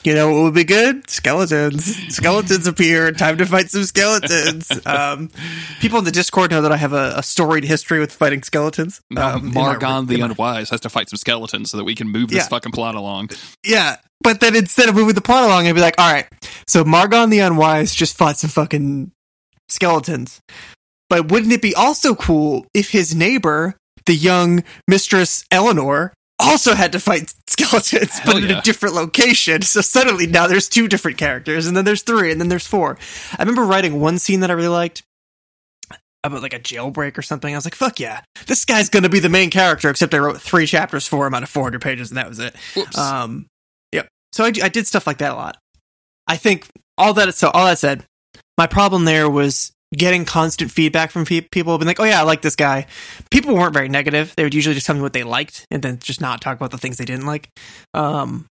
you 0.03 0.13
know 0.15 0.31
what 0.33 0.43
would 0.43 0.53
be 0.53 0.63
good? 0.63 1.09
Skeletons. 1.09 1.85
Skeletons 2.15 2.67
appear. 2.67 3.11
Time 3.11 3.37
to 3.37 3.45
fight 3.45 3.69
some 3.69 3.83
skeletons. 3.83 4.69
Um, 4.85 5.29
people 5.79 5.99
in 5.99 6.05
the 6.05 6.11
Discord 6.11 6.51
know 6.51 6.61
that 6.63 6.71
I 6.71 6.77
have 6.77 6.93
a, 6.93 7.13
a 7.17 7.23
storied 7.23 7.63
history 7.63 7.99
with 7.99 8.11
fighting 8.11 8.41
skeletons. 8.43 8.99
Um, 9.15 9.51
Margon 9.51 10.07
the 10.07 10.19
Unwise 10.21 10.69
has 10.71 10.79
to 10.81 10.89
fight 10.89 11.09
some 11.09 11.17
skeletons 11.17 11.71
so 11.71 11.77
that 11.77 11.83
we 11.83 11.93
can 11.95 12.07
move 12.09 12.29
this 12.29 12.37
Yeah. 12.43 12.47
fucking 12.47 12.71
plot 12.71 12.95
along. 12.95 13.29
Yeah. 13.63 13.97
But 14.23 14.39
then 14.39 14.55
instead 14.55 14.89
of 14.89 14.95
moving 14.95 15.15
the 15.15 15.21
plot 15.21 15.43
along, 15.43 15.67
I'd 15.67 15.73
be 15.75 15.81
like, 15.81 15.95
all 15.97 16.11
right, 16.11 16.27
so 16.67 16.83
Margon 16.83 17.29
the 17.29 17.39
Unwise 17.39 17.95
just 17.95 18.15
fought 18.17 18.37
some 18.37 18.49
fucking 18.49 19.11
skeletons. 19.69 20.41
But 21.09 21.31
wouldn't 21.31 21.51
it 21.53 21.61
be 21.61 21.75
also 21.75 22.15
cool 22.15 22.65
if 22.73 22.91
his 22.91 23.15
neighbor, 23.15 23.75
the 24.05 24.15
young 24.15 24.63
Mistress 24.87 25.43
Eleanor, 25.51 26.13
also 26.41 26.73
had 26.73 26.91
to 26.93 26.99
fight 26.99 27.33
skeletons, 27.47 28.19
Hell 28.19 28.33
but 28.33 28.43
in 28.43 28.51
a 28.51 28.61
different 28.61 28.95
location? 28.95 29.61
So 29.61 29.81
suddenly 29.81 30.27
now 30.27 30.47
there's 30.47 30.67
two 30.67 30.87
different 30.87 31.17
characters, 31.17 31.67
and 31.67 31.75
then 31.75 31.85
there's 31.85 32.01
three, 32.01 32.31
and 32.31 32.39
then 32.39 32.49
there's 32.49 32.67
four. 32.67 32.97
I 33.37 33.41
remember 33.41 33.63
writing 33.63 33.99
one 33.99 34.19
scene 34.19 34.41
that 34.41 34.51
I 34.51 34.53
really 34.53 34.67
liked 34.67 35.03
about 36.23 36.41
like 36.41 36.53
a 36.53 36.59
jailbreak 36.59 37.17
or 37.17 37.21
something. 37.21 37.53
I 37.53 37.57
was 37.57 37.65
like, 37.65 37.75
fuck 37.75 37.99
yeah, 37.99 38.21
this 38.47 38.65
guy's 38.65 38.89
gonna 38.89 39.09
be 39.09 39.19
the 39.19 39.29
main 39.29 39.49
character, 39.49 39.89
except 39.89 40.13
I 40.13 40.19
wrote 40.19 40.41
three 40.41 40.67
chapters 40.67 41.07
for 41.07 41.25
him 41.25 41.33
out 41.33 41.43
of 41.43 41.49
400 41.49 41.81
pages, 41.81 42.11
and 42.11 42.17
that 42.17 42.29
was 42.29 42.39
it. 42.39 42.55
Whoops. 42.75 42.97
Um, 42.97 43.47
yep. 43.91 44.07
So 44.31 44.43
I, 44.43 44.51
I 44.63 44.69
did 44.69 44.87
stuff 44.87 45.07
like 45.07 45.17
that 45.19 45.31
a 45.31 45.35
lot. 45.35 45.57
I 46.27 46.37
think 46.37 46.67
all 46.97 47.13
that 47.15 47.33
so 47.35 47.49
all 47.49 47.65
that 47.65 47.79
said, 47.79 48.05
my 48.57 48.67
problem 48.67 49.05
there 49.05 49.29
was 49.29 49.71
getting 49.95 50.25
constant 50.25 50.71
feedback 50.71 51.11
from 51.11 51.25
pe- 51.25 51.41
people 51.41 51.77
been 51.77 51.87
like, 51.87 51.99
"Oh 51.99 52.03
yeah, 52.03 52.19
I 52.19 52.23
like 52.23 52.41
this 52.41 52.55
guy." 52.55 52.87
People 53.29 53.55
weren't 53.55 53.73
very 53.73 53.89
negative. 53.89 54.33
They 54.35 54.43
would 54.43 54.53
usually 54.53 54.75
just 54.75 54.87
tell 54.87 54.95
me 54.95 55.01
what 55.01 55.13
they 55.13 55.23
liked 55.23 55.65
and 55.71 55.81
then 55.81 55.99
just 55.99 56.21
not 56.21 56.41
talk 56.41 56.57
about 56.57 56.71
the 56.71 56.77
things 56.77 56.97
they 56.97 57.05
didn't 57.05 57.25
like. 57.25 57.49
Um, 57.93 58.47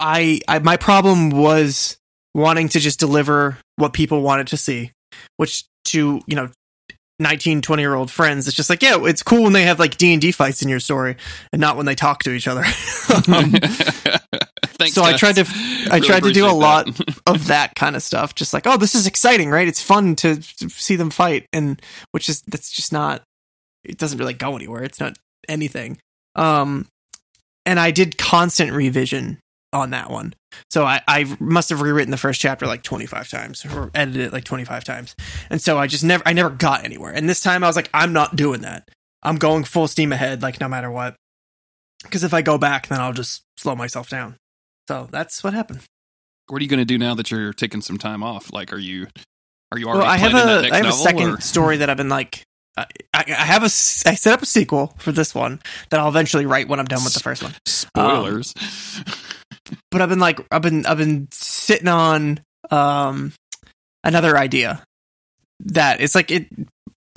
I, 0.00 0.40
I 0.48 0.58
my 0.58 0.76
problem 0.76 1.30
was 1.30 1.96
wanting 2.34 2.68
to 2.70 2.80
just 2.80 3.00
deliver 3.00 3.58
what 3.76 3.92
people 3.92 4.22
wanted 4.22 4.48
to 4.48 4.56
see, 4.56 4.92
which 5.36 5.64
to 5.86 6.20
you 6.26 6.36
know 6.36 6.50
19 7.18 7.62
20 7.62 7.82
year 7.82 7.94
old 7.94 8.10
friends 8.10 8.46
it's 8.46 8.56
just 8.56 8.68
like 8.68 8.82
yeah 8.82 8.98
it's 9.04 9.22
cool 9.22 9.44
when 9.44 9.54
they 9.54 9.62
have 9.62 9.78
like 9.78 9.96
d&d 9.96 10.32
fights 10.32 10.60
in 10.60 10.68
your 10.68 10.80
story 10.80 11.16
and 11.50 11.60
not 11.60 11.76
when 11.76 11.86
they 11.86 11.94
talk 11.94 12.22
to 12.22 12.30
each 12.30 12.46
other 12.46 12.62
um, 13.32 13.54
Thanks, 14.78 14.94
so 14.94 15.02
I 15.02 15.16
tried 15.16 15.36
to- 15.36 15.46
I 15.90 15.96
Really 15.96 16.06
tried 16.06 16.22
to 16.24 16.32
do 16.32 16.46
a 16.46 16.52
lot 16.52 16.88
of 17.26 17.46
that 17.46 17.74
kind 17.74 17.96
of 17.96 18.02
stuff 18.02 18.34
just 18.34 18.52
like 18.52 18.66
oh 18.66 18.76
this 18.76 18.94
is 18.94 19.06
exciting 19.06 19.50
right? 19.50 19.66
It's 19.68 19.82
fun 19.82 20.16
to 20.16 20.36
to 20.36 20.68
see 20.68 20.96
them 20.96 21.10
fight 21.10 21.46
and 21.52 21.80
which 22.12 22.28
is 22.28 22.42
that's 22.42 22.70
just 22.70 22.92
not 22.92 23.22
it 23.84 23.98
doesn't 23.98 24.18
really 24.18 24.34
go 24.34 24.56
anywhere. 24.56 24.82
It's 24.82 25.00
not 25.00 25.16
anything. 25.48 25.98
Um 26.34 26.86
and 27.64 27.80
i 27.80 27.90
did 27.90 28.16
constant 28.18 28.72
revision 28.72 29.38
on 29.72 29.90
that 29.90 30.10
one. 30.10 30.34
So 30.70 30.84
i 30.84 31.00
i 31.08 31.24
must 31.40 31.70
have 31.70 31.80
rewritten 31.80 32.10
the 32.10 32.16
first 32.16 32.40
chapter 32.40 32.66
like 32.66 32.82
25 32.82 33.28
times 33.30 33.64
or 33.66 33.90
edited 33.94 34.20
it 34.22 34.32
like 34.32 34.44
25 34.44 34.84
times. 34.84 35.14
And 35.50 35.60
so 35.62 35.78
i 35.78 35.86
just 35.86 36.04
never 36.04 36.22
i 36.26 36.32
never 36.32 36.50
got 36.50 36.84
anywhere. 36.84 37.12
And 37.12 37.28
this 37.28 37.40
time 37.40 37.64
i 37.64 37.66
was 37.66 37.76
like 37.76 37.90
i'm 37.94 38.12
not 38.12 38.36
doing 38.36 38.60
that. 38.62 38.88
I'm 39.22 39.36
going 39.36 39.64
full 39.64 39.88
steam 39.88 40.12
ahead 40.12 40.42
like 40.42 40.60
no 40.60 40.68
matter 40.68 40.90
what. 40.90 41.16
Because 42.02 42.24
if 42.24 42.34
i 42.34 42.42
go 42.42 42.58
back 42.58 42.88
then 42.88 43.00
i'll 43.00 43.12
just 43.12 43.42
slow 43.56 43.74
myself 43.74 44.08
down 44.10 44.36
so 44.88 45.08
that's 45.10 45.42
what 45.42 45.54
happened 45.54 45.80
what 46.48 46.60
are 46.60 46.62
you 46.62 46.68
going 46.68 46.78
to 46.78 46.84
do 46.84 46.98
now 46.98 47.14
that 47.14 47.30
you're 47.30 47.52
taking 47.52 47.80
some 47.80 47.98
time 47.98 48.22
off? 48.22 48.52
Like, 48.52 48.72
are 48.72 48.78
you 48.78 49.08
are 49.72 49.78
you 49.78 49.86
already 49.86 50.00
well, 50.00 50.10
I 50.10 50.16
have 50.16 50.34
a 50.34 50.72
I 50.72 50.76
have 50.76 50.86
a 50.86 50.92
second 50.92 51.30
or- 51.30 51.40
story 51.40 51.78
that 51.78 51.90
I've 51.90 51.96
been 51.96 52.08
like 52.08 52.44
I, 52.76 52.86
I 53.14 53.24
have 53.32 53.62
a 53.62 53.66
I 53.66 53.68
set 53.68 54.26
up 54.26 54.42
a 54.42 54.46
sequel 54.46 54.94
for 54.98 55.12
this 55.12 55.34
one 55.34 55.60
that 55.90 55.98
I'll 55.98 56.08
eventually 56.08 56.46
write 56.46 56.68
when 56.68 56.78
I'm 56.78 56.86
done 56.86 57.04
with 57.04 57.14
the 57.14 57.20
first 57.20 57.42
one. 57.42 57.54
Spoilers. 57.66 58.54
But 59.90 60.02
I've 60.02 60.08
been 60.08 60.20
like 60.20 60.40
I've 60.50 60.62
been 60.62 60.86
I've 60.86 60.98
been 60.98 61.28
sitting 61.32 61.88
on 61.88 62.40
um 62.70 63.32
another 64.04 64.36
idea 64.36 64.82
that 65.60 66.00
it's 66.00 66.14
like 66.14 66.30
it 66.30 66.46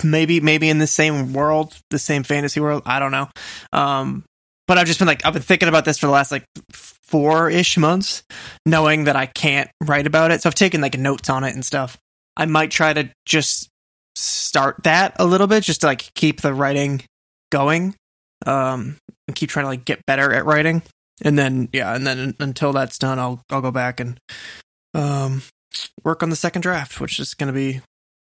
maybe 0.02 0.40
maybe 0.40 0.68
in 0.68 0.78
the 0.78 0.86
same 0.86 1.32
world, 1.32 1.76
the 1.90 1.98
same 1.98 2.24
fantasy 2.24 2.58
world. 2.58 2.82
I 2.86 2.98
don't 2.98 3.12
know. 3.12 3.28
Um, 3.72 4.24
but 4.66 4.78
I've 4.78 4.86
just 4.86 4.98
been 4.98 5.08
like 5.08 5.24
I've 5.26 5.34
been 5.34 5.42
thinking 5.42 5.68
about 5.68 5.84
this 5.84 5.98
for 5.98 6.06
the 6.06 6.12
last 6.12 6.32
like 6.32 6.44
four 7.10 7.50
ish 7.50 7.76
months, 7.76 8.22
knowing 8.64 9.04
that 9.04 9.16
I 9.16 9.26
can't 9.26 9.68
write 9.82 10.06
about 10.06 10.30
it. 10.30 10.42
So 10.42 10.48
I've 10.48 10.54
taken 10.54 10.80
like 10.80 10.98
notes 10.98 11.28
on 11.28 11.44
it 11.44 11.54
and 11.54 11.64
stuff. 11.64 11.98
I 12.36 12.46
might 12.46 12.70
try 12.70 12.92
to 12.92 13.10
just 13.26 13.68
start 14.14 14.76
that 14.84 15.14
a 15.18 15.26
little 15.26 15.46
bit, 15.46 15.64
just 15.64 15.82
to 15.82 15.88
like 15.88 16.12
keep 16.14 16.40
the 16.40 16.54
writing 16.54 17.02
going, 17.50 17.94
um, 18.46 18.96
and 19.26 19.34
keep 19.34 19.50
trying 19.50 19.64
to 19.64 19.70
like 19.70 19.84
get 19.84 20.06
better 20.06 20.32
at 20.32 20.44
writing. 20.44 20.82
And 21.22 21.38
then 21.38 21.68
yeah, 21.72 21.94
and 21.94 22.06
then 22.06 22.34
until 22.38 22.72
that's 22.72 22.98
done, 22.98 23.18
I'll 23.18 23.42
I'll 23.50 23.60
go 23.60 23.70
back 23.70 24.00
and 24.00 24.18
um 24.94 25.42
work 26.04 26.22
on 26.22 26.30
the 26.30 26.36
second 26.36 26.62
draft, 26.62 27.00
which 27.00 27.18
is 27.18 27.34
going 27.34 27.48
to 27.48 27.52
be 27.52 27.80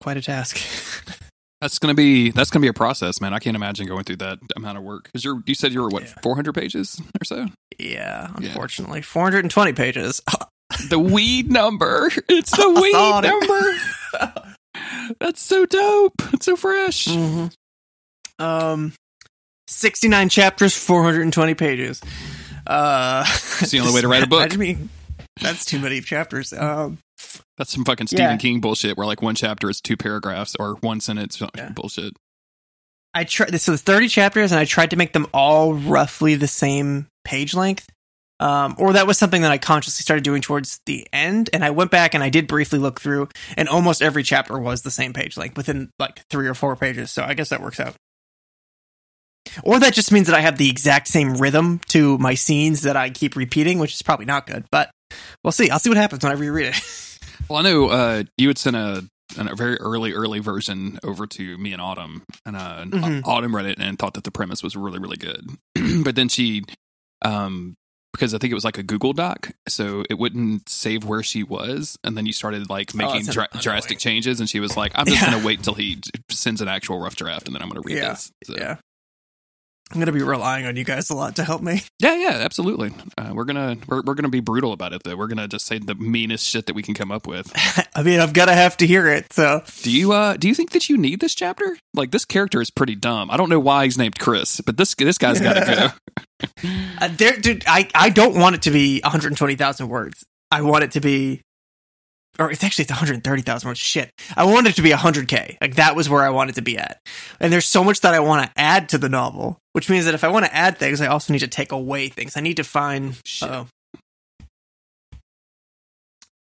quite 0.02 0.18
a 0.18 0.22
task. 0.22 0.60
that's 1.62 1.80
gonna 1.80 1.94
be 1.94 2.32
that's 2.32 2.50
gonna 2.50 2.62
be 2.62 2.68
a 2.68 2.74
process, 2.74 3.22
man. 3.22 3.34
I 3.34 3.40
can't 3.40 3.56
imagine 3.56 3.88
going 3.88 4.04
through 4.04 4.18
that 4.18 4.40
amount 4.56 4.78
of 4.78 4.84
work. 4.84 5.06
Because 5.06 5.24
you're 5.24 5.42
you 5.46 5.56
said 5.56 5.72
you 5.72 5.82
were 5.82 5.90
what 5.90 6.04
Yeah. 6.04 6.14
400 6.24 6.54
pages 6.54 7.00
or 7.22 7.24
so. 7.26 7.46
yeah, 7.80 8.30
unfortunately, 8.36 9.02
420 9.02 9.74
pages. 9.74 10.22
The 10.88 10.98
weed 11.00 11.52
number. 11.52 12.10
It's 12.30 12.52
the 12.56 12.70
weed 12.82 13.22
number. 13.22 14.46
That's 15.20 15.42
so 15.42 15.66
dope. 15.66 16.14
It's 16.34 16.46
so 16.46 16.56
fresh. 16.56 17.08
Mhm. 17.08 17.52
Um, 18.40 18.94
69 19.68 20.30
chapters, 20.30 20.74
420 20.78 21.56
pages. 21.56 22.02
Uh, 22.66 23.26
it's 23.60 23.72
the 23.72 23.82
only 23.82 23.94
way 23.94 24.00
to 24.00 24.08
write 24.08 24.24
a 24.24 24.28
book. 24.28 24.54
I 24.54 24.56
mean, 24.56 24.90
that's 25.42 25.66
too 25.66 25.78
many 25.80 26.00
chapters. 26.00 26.54
Um, 26.54 27.00
That's 27.58 27.72
some 27.72 27.86
fucking 27.86 28.08
Stephen 28.08 28.26
Yeah. 28.26 28.38
King 28.38 28.60
bullshit 28.62 28.98
where 28.98 29.06
like 29.08 29.22
one 29.22 29.36
chapter 29.36 29.70
is 29.70 29.82
two 29.82 29.98
paragraphs 29.98 30.56
or 30.60 30.76
one 30.76 31.00
sentence 31.00 31.42
Yeah. 31.56 31.70
bullshit. 31.70 32.14
I 33.14 33.24
tried. 33.26 33.60
So 33.60 33.74
it's 33.74 33.82
30 33.82 34.08
chapters, 34.08 34.52
and 34.52 34.60
I 34.60 34.66
tried 34.66 34.92
to 34.92 34.96
make 34.96 35.12
them 35.14 35.28
all 35.34 35.74
roughly 35.74 36.36
the 36.36 36.48
same 36.48 37.08
page 37.26 37.54
length. 37.54 37.88
Um, 38.40 38.74
or 38.80 38.94
that 38.94 39.06
was 39.06 39.20
something 39.20 39.44
that 39.44 39.52
I 39.52 39.60
consciously 39.60 40.02
started 40.02 40.24
doing 40.24 40.42
towards 40.42 40.80
the 40.88 41.06
end. 41.14 41.50
And 41.54 41.64
I 41.64 41.70
went 41.70 41.92
back 41.92 42.16
and 42.16 42.24
I 42.24 42.30
did 42.30 42.48
briefly 42.48 42.80
look 42.80 43.00
through, 43.00 43.28
and 43.58 43.70
almost 43.70 44.02
every 44.02 44.24
chapter 44.24 44.58
was 44.58 44.82
the 44.82 44.90
same 44.90 45.14
page 45.14 45.38
length 45.38 45.58
within 45.58 45.92
like 46.00 46.24
three 46.30 46.48
or 46.48 46.54
four 46.56 46.76
pages. 46.76 47.12
So 47.12 47.24
I 47.24 47.34
guess 47.36 47.50
that 47.50 47.62
works 47.62 47.80
out. 47.80 47.96
Or 49.64 49.80
that 49.80 49.94
just 49.94 50.12
means 50.12 50.28
that 50.28 50.36
I 50.36 50.42
have 50.42 50.58
the 50.58 50.70
exact 50.70 51.08
same 51.08 51.34
rhythm 51.36 51.82
to 51.90 52.18
my 52.18 52.34
scenes 52.36 52.82
that 52.84 52.96
I 52.96 53.10
keep 53.10 53.36
repeating, 53.36 53.78
which 53.80 53.94
is 53.94 54.02
probably 54.02 54.26
not 54.26 54.48
good. 54.48 54.66
But 54.72 54.90
we'll 55.44 55.52
see. 55.52 55.70
I'll 55.70 55.80
see 55.80 55.90
what 55.90 55.98
happens 55.98 56.24
when 56.24 56.32
I 56.32 56.36
reread 56.36 56.68
it. 56.68 56.82
Well, 57.52 57.60
I 57.60 57.64
know 57.70 57.90
uh, 57.90 58.24
you 58.38 58.48
had 58.48 58.58
sent 58.58 58.78
a, 58.78 59.06
a 59.38 59.56
very 59.58 59.76
early, 59.76 60.14
early 60.14 60.40
version 60.40 61.00
over 61.04 61.28
to 61.28 61.58
me 61.58 61.74
and 61.74 61.82
Autumn, 61.82 62.24
and 62.46 62.56
uh, 62.56 62.86
Mhm. 62.86 63.24
Autumn 63.26 63.54
read 63.54 63.66
it 63.66 63.78
and 63.78 64.00
thought 64.00 64.14
that 64.14 64.24
the 64.24 64.32
premise 64.32 64.64
was 64.64 64.78
really, 64.78 65.00
really 65.00 65.18
good. 65.18 65.46
but 66.06 66.16
then 66.16 66.30
she, 66.30 66.64
um, 67.24 67.76
because 68.14 68.34
I 68.34 68.38
think 68.38 68.52
it 68.52 68.56
was 68.56 68.64
like 68.64 68.78
a 68.78 68.84
Google 68.84 69.12
Doc, 69.12 69.52
so 69.68 70.06
it 70.10 70.14
wouldn't 70.18 70.70
save 70.70 71.04
where 71.04 71.24
she 71.24 71.44
was, 71.44 71.98
and 72.06 72.16
then 72.16 72.26
you 72.26 72.32
started 72.32 72.70
like 72.70 72.96
making 72.96 73.24
that's 73.26 73.34
dra- 73.36 73.50
drastic 73.60 74.00
changes, 74.00 74.40
and 74.40 74.50
she 74.50 74.62
was 74.62 74.78
like, 74.78 74.94
"I'm 74.96 75.06
just 75.06 75.22
Yeah. 75.22 75.32
gonna 75.32 75.46
wait 75.46 75.60
until 75.60 75.74
he 75.74 76.00
sends 76.30 76.62
an 76.62 76.70
actual 76.70 77.00
rough 77.00 77.18
draft, 77.18 77.48
and 77.48 77.54
then 77.56 77.62
I'm 77.62 77.68
gonna 77.68 77.82
read 77.84 77.98
Yeah. 77.98 78.10
this." 78.12 78.32
So, 78.46 78.56
yeah. 78.58 78.78
I'm 79.92 79.96
going 79.96 80.06
to 80.06 80.12
be 80.14 80.24
relying 80.24 80.66
on 80.66 80.76
you 80.78 80.84
guys 80.86 81.10
a 81.10 81.14
lot 81.16 81.36
to 81.36 81.44
help 81.44 81.62
me. 81.62 81.82
Yeah, 82.02 82.16
yeah, 82.16 82.30
absolutely. 82.40 82.92
Uh, 83.16 83.30
we're 83.36 83.44
gonna 83.46 83.78
we're, 83.88 84.02
we're 84.02 84.16
gonna 84.16 84.28
be 84.30 84.40
brutal 84.40 84.74
about 84.74 84.92
it 84.92 85.04
though. 85.04 85.16
We're 85.16 85.28
gonna 85.28 85.48
just 85.48 85.68
say 85.68 85.78
the 85.78 85.94
meanest 85.94 86.48
shit 86.48 86.66
that 86.66 86.74
we 86.74 86.82
can 86.82 86.96
come 86.96 87.12
up 87.12 87.28
with. 87.28 87.52
I 87.96 88.02
mean, 88.02 88.20
I've 88.20 88.34
got 88.34 88.46
to 88.46 88.54
have 88.56 88.76
to 88.78 88.88
hear 88.88 89.08
it. 89.08 89.32
So 89.32 89.62
Do 89.84 89.92
you 89.92 90.12
uh 90.12 90.36
do 90.36 90.48
you 90.48 90.56
think 90.56 90.72
that 90.72 90.90
you 90.90 90.98
need 90.98 91.20
this 91.20 91.36
chapter? 91.36 91.78
Like 91.94 92.10
this 92.10 92.26
character 92.26 92.60
is 92.60 92.72
pretty 92.72 92.96
dumb. 92.96 93.30
I 93.30 93.38
don't 93.38 93.50
know 93.50 93.60
why 93.60 93.84
he's 93.84 94.00
named 94.00 94.18
Chris, 94.18 94.62
but 94.62 94.78
this 94.78 94.96
this 94.96 95.20
guy's 95.20 95.40
got 95.40 95.54
to 95.54 95.66
go. 95.76 96.48
Uh, 97.00 97.08
there, 97.18 97.34
dude, 97.38 97.64
I, 97.68 97.88
I 97.94 98.10
don't 98.10 98.36
want 98.36 98.56
it 98.56 98.64
to 98.64 98.72
be 98.72 99.00
120,000 99.02 99.88
words. 99.88 100.24
I 100.50 100.62
want 100.62 100.84
it 100.84 100.92
to 100.94 101.00
be, 101.00 101.42
or 102.40 102.52
it's 102.52 102.64
actually 102.64 102.84
it's 102.84 102.92
130,000 102.92 103.68
words. 103.68 103.80
Shit, 103.80 104.10
I 104.36 104.46
want 104.46 104.66
it 104.66 104.76
to 104.78 104.82
be 104.82 104.90
100k. 104.90 105.58
Like 105.62 105.76
that 105.76 105.96
was 105.96 106.10
where 106.10 106.24
I 106.24 106.30
wanted 106.30 106.54
it 106.54 106.56
to 106.56 106.62
be 106.64 106.80
at. 106.80 107.00
And 107.40 107.54
there's 107.54 107.68
so 107.68 107.84
much 107.84 108.02
that 108.02 108.16
I 108.16 108.20
want 108.22 108.44
to 108.46 108.52
add 108.60 108.90
to 108.90 108.98
the 108.98 109.08
novel, 109.10 109.60
which 109.74 109.90
means 109.90 110.06
that 110.06 110.14
if 110.14 110.24
I 110.24 110.28
want 110.30 110.46
to 110.46 110.54
add 110.56 110.78
things, 110.78 111.02
I 111.02 111.08
also 111.08 111.34
need 111.34 111.40
to 111.40 111.48
take 111.48 111.72
away 111.72 112.10
things. 112.10 112.36
I 112.38 112.42
need 112.42 112.58
to 112.58 112.64
find. 112.64 113.20
Oh, 113.42 113.68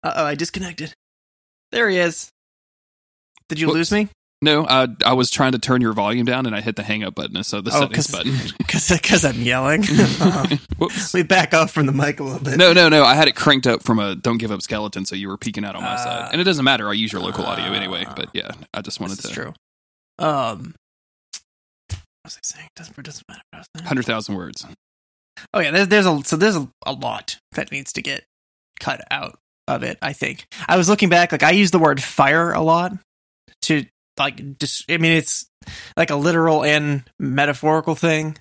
uh 0.03 0.13
oh, 0.15 0.25
I 0.25 0.35
disconnected. 0.35 0.93
There 1.71 1.89
he 1.89 1.97
is. 1.97 2.29
Did 3.49 3.59
you 3.59 3.67
Whoops. 3.67 3.75
lose 3.75 3.91
me? 3.91 4.07
No, 4.43 4.65
uh, 4.65 4.87
I 5.05 5.13
was 5.13 5.29
trying 5.29 5.51
to 5.51 5.59
turn 5.59 5.81
your 5.81 5.93
volume 5.93 6.25
down 6.25 6.47
and 6.47 6.55
I 6.55 6.61
hit 6.61 6.75
the 6.75 6.81
hang 6.81 7.03
up 7.03 7.13
button, 7.13 7.43
so 7.43 7.61
the 7.61 7.69
Oh, 7.71 7.81
settings 7.81 8.07
'cause- 8.07 8.11
button. 8.11 8.33
Because 9.01 9.23
I'm 9.23 9.41
yelling. 9.41 9.83
Uh, 10.19 10.47
Whoops. 10.79 11.13
let 11.13 11.19
me 11.19 11.23
back 11.27 11.53
off 11.53 11.71
from 11.71 11.85
the 11.85 11.91
mic 11.91 12.19
a 12.19 12.23
little 12.23 12.39
bit. 12.39 12.57
No, 12.57 12.73
no, 12.73 12.89
no. 12.89 13.03
I 13.03 13.13
had 13.13 13.27
it 13.27 13.35
cranked 13.35 13.67
up 13.67 13.83
from 13.83 13.99
a 13.99 14.15
"Don't 14.15 14.39
Give 14.39 14.51
Up" 14.51 14.61
skeleton, 14.63 15.05
so 15.05 15.15
you 15.15 15.27
were 15.27 15.37
peeking 15.37 15.63
out 15.63 15.75
on 15.75 15.83
my 15.83 15.93
Uh, 15.93 15.97
side, 15.97 16.29
and 16.31 16.41
it 16.41 16.45
doesn't 16.45 16.65
matter. 16.65 16.89
I 16.89 16.93
use 16.93 17.11
your 17.13 17.21
local 17.21 17.45
audio 17.45 17.65
anyway. 17.73 18.05
uh, 18.05 18.13
But 18.15 18.29
yeah, 18.33 18.49
I 18.73 18.81
just 18.81 18.99
wanted 18.99 19.19
to 19.19 19.27
true. 19.29 19.53
Um, 20.17 20.73
was 22.23 22.37
I 22.37 22.39
saying? 22.43 22.69
Doesn't 22.75 22.97
it 22.97 23.03
doesn't 23.03 23.27
matter. 23.27 23.41
what 23.51 23.57
I 23.57 23.59
was 23.59 23.67
saying. 23.75 23.87
hundred 23.87 24.05
thousand 24.05 24.35
words. 24.35 24.65
Oh 25.53 25.59
yeah, 25.59 25.71
there's 25.71 25.87
there's 25.87 26.05
a 26.05 26.21
so 26.23 26.35
there's 26.35 26.55
a, 26.55 26.67
a 26.85 26.93
lot 26.93 27.37
that 27.53 27.71
needs 27.71 27.93
to 27.93 28.01
get 28.01 28.23
cut 28.79 29.01
out 29.09 29.39
of 29.67 29.83
it. 29.83 29.97
I 30.01 30.13
think 30.13 30.47
I 30.67 30.77
was 30.77 30.89
looking 30.89 31.09
back, 31.09 31.31
like 31.31 31.43
I 31.43 31.51
use 31.51 31.71
the 31.71 31.79
word 31.79 32.01
fire 32.01 32.51
a 32.51 32.61
lot 32.61 32.93
to 33.63 33.85
like. 34.17 34.57
Dis- 34.57 34.85
I 34.89 34.97
mean, 34.97 35.13
it's 35.13 35.47
like 35.97 36.09
a 36.09 36.15
literal 36.15 36.63
and 36.63 37.03
metaphorical 37.19 37.95
thing 37.95 38.37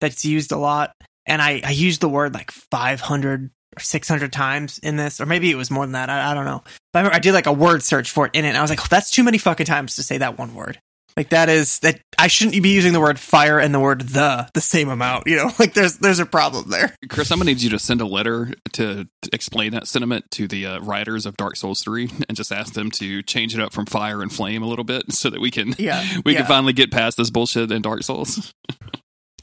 that's 0.00 0.24
used 0.24 0.52
a 0.52 0.58
lot, 0.58 0.94
and 1.26 1.42
I 1.42 1.60
I 1.64 1.70
used 1.70 2.00
the 2.00 2.08
word 2.08 2.34
like 2.34 2.50
500 2.50 3.50
or 3.76 3.80
600 3.80 4.32
times 4.32 4.78
in 4.78 4.96
this, 4.96 5.20
or 5.20 5.26
maybe 5.26 5.50
it 5.50 5.56
was 5.56 5.70
more 5.70 5.84
than 5.84 5.92
that. 5.92 6.10
I, 6.10 6.30
I 6.30 6.34
don't 6.34 6.44
know. 6.44 6.62
But 6.92 6.98
I, 6.98 7.02
remember 7.02 7.16
I 7.16 7.20
did 7.20 7.34
like 7.34 7.46
a 7.46 7.52
word 7.52 7.82
search 7.82 8.10
for 8.10 8.26
it 8.26 8.34
in 8.34 8.44
it, 8.44 8.48
and 8.48 8.56
I 8.56 8.62
was 8.62 8.70
like, 8.70 8.88
that's 8.88 9.10
too 9.10 9.22
many 9.22 9.38
fucking 9.38 9.66
times 9.66 9.96
to 9.96 10.02
say 10.02 10.18
that 10.18 10.38
one 10.38 10.54
word. 10.54 10.80
Like 11.16 11.30
that 11.30 11.48
is 11.48 11.78
that 11.80 12.00
I 12.18 12.26
shouldn't 12.28 12.62
be 12.62 12.70
using 12.70 12.92
the 12.92 13.00
word 13.00 13.18
fire 13.18 13.58
and 13.58 13.74
the 13.74 13.80
word 13.80 14.02
the 14.02 14.48
the 14.54 14.60
same 14.60 14.88
amount. 14.88 15.26
You 15.26 15.36
know, 15.36 15.50
like 15.58 15.74
there's 15.74 15.98
there's 15.98 16.18
a 16.18 16.26
problem 16.26 16.70
there. 16.70 16.94
Chris, 17.08 17.30
I'm 17.30 17.38
gonna 17.38 17.50
need 17.50 17.62
you 17.62 17.70
to 17.70 17.78
send 17.78 18.00
a 18.00 18.06
letter 18.06 18.52
to, 18.72 19.08
to 19.22 19.30
explain 19.32 19.72
that 19.72 19.86
sentiment 19.86 20.30
to 20.32 20.46
the 20.46 20.66
uh, 20.66 20.80
writers 20.80 21.26
of 21.26 21.36
Dark 21.36 21.56
Souls 21.56 21.82
Three, 21.82 22.10
and 22.28 22.36
just 22.36 22.52
ask 22.52 22.74
them 22.74 22.90
to 22.92 23.22
change 23.22 23.54
it 23.54 23.60
up 23.60 23.72
from 23.72 23.86
fire 23.86 24.22
and 24.22 24.32
flame 24.32 24.62
a 24.62 24.66
little 24.66 24.84
bit, 24.84 25.12
so 25.12 25.30
that 25.30 25.40
we 25.40 25.50
can 25.50 25.74
Yeah, 25.78 26.04
we 26.24 26.32
yeah. 26.32 26.40
can 26.40 26.46
finally 26.46 26.72
get 26.72 26.90
past 26.90 27.16
this 27.16 27.30
bullshit 27.30 27.70
in 27.72 27.82
Dark 27.82 28.02
Souls. 28.02 28.52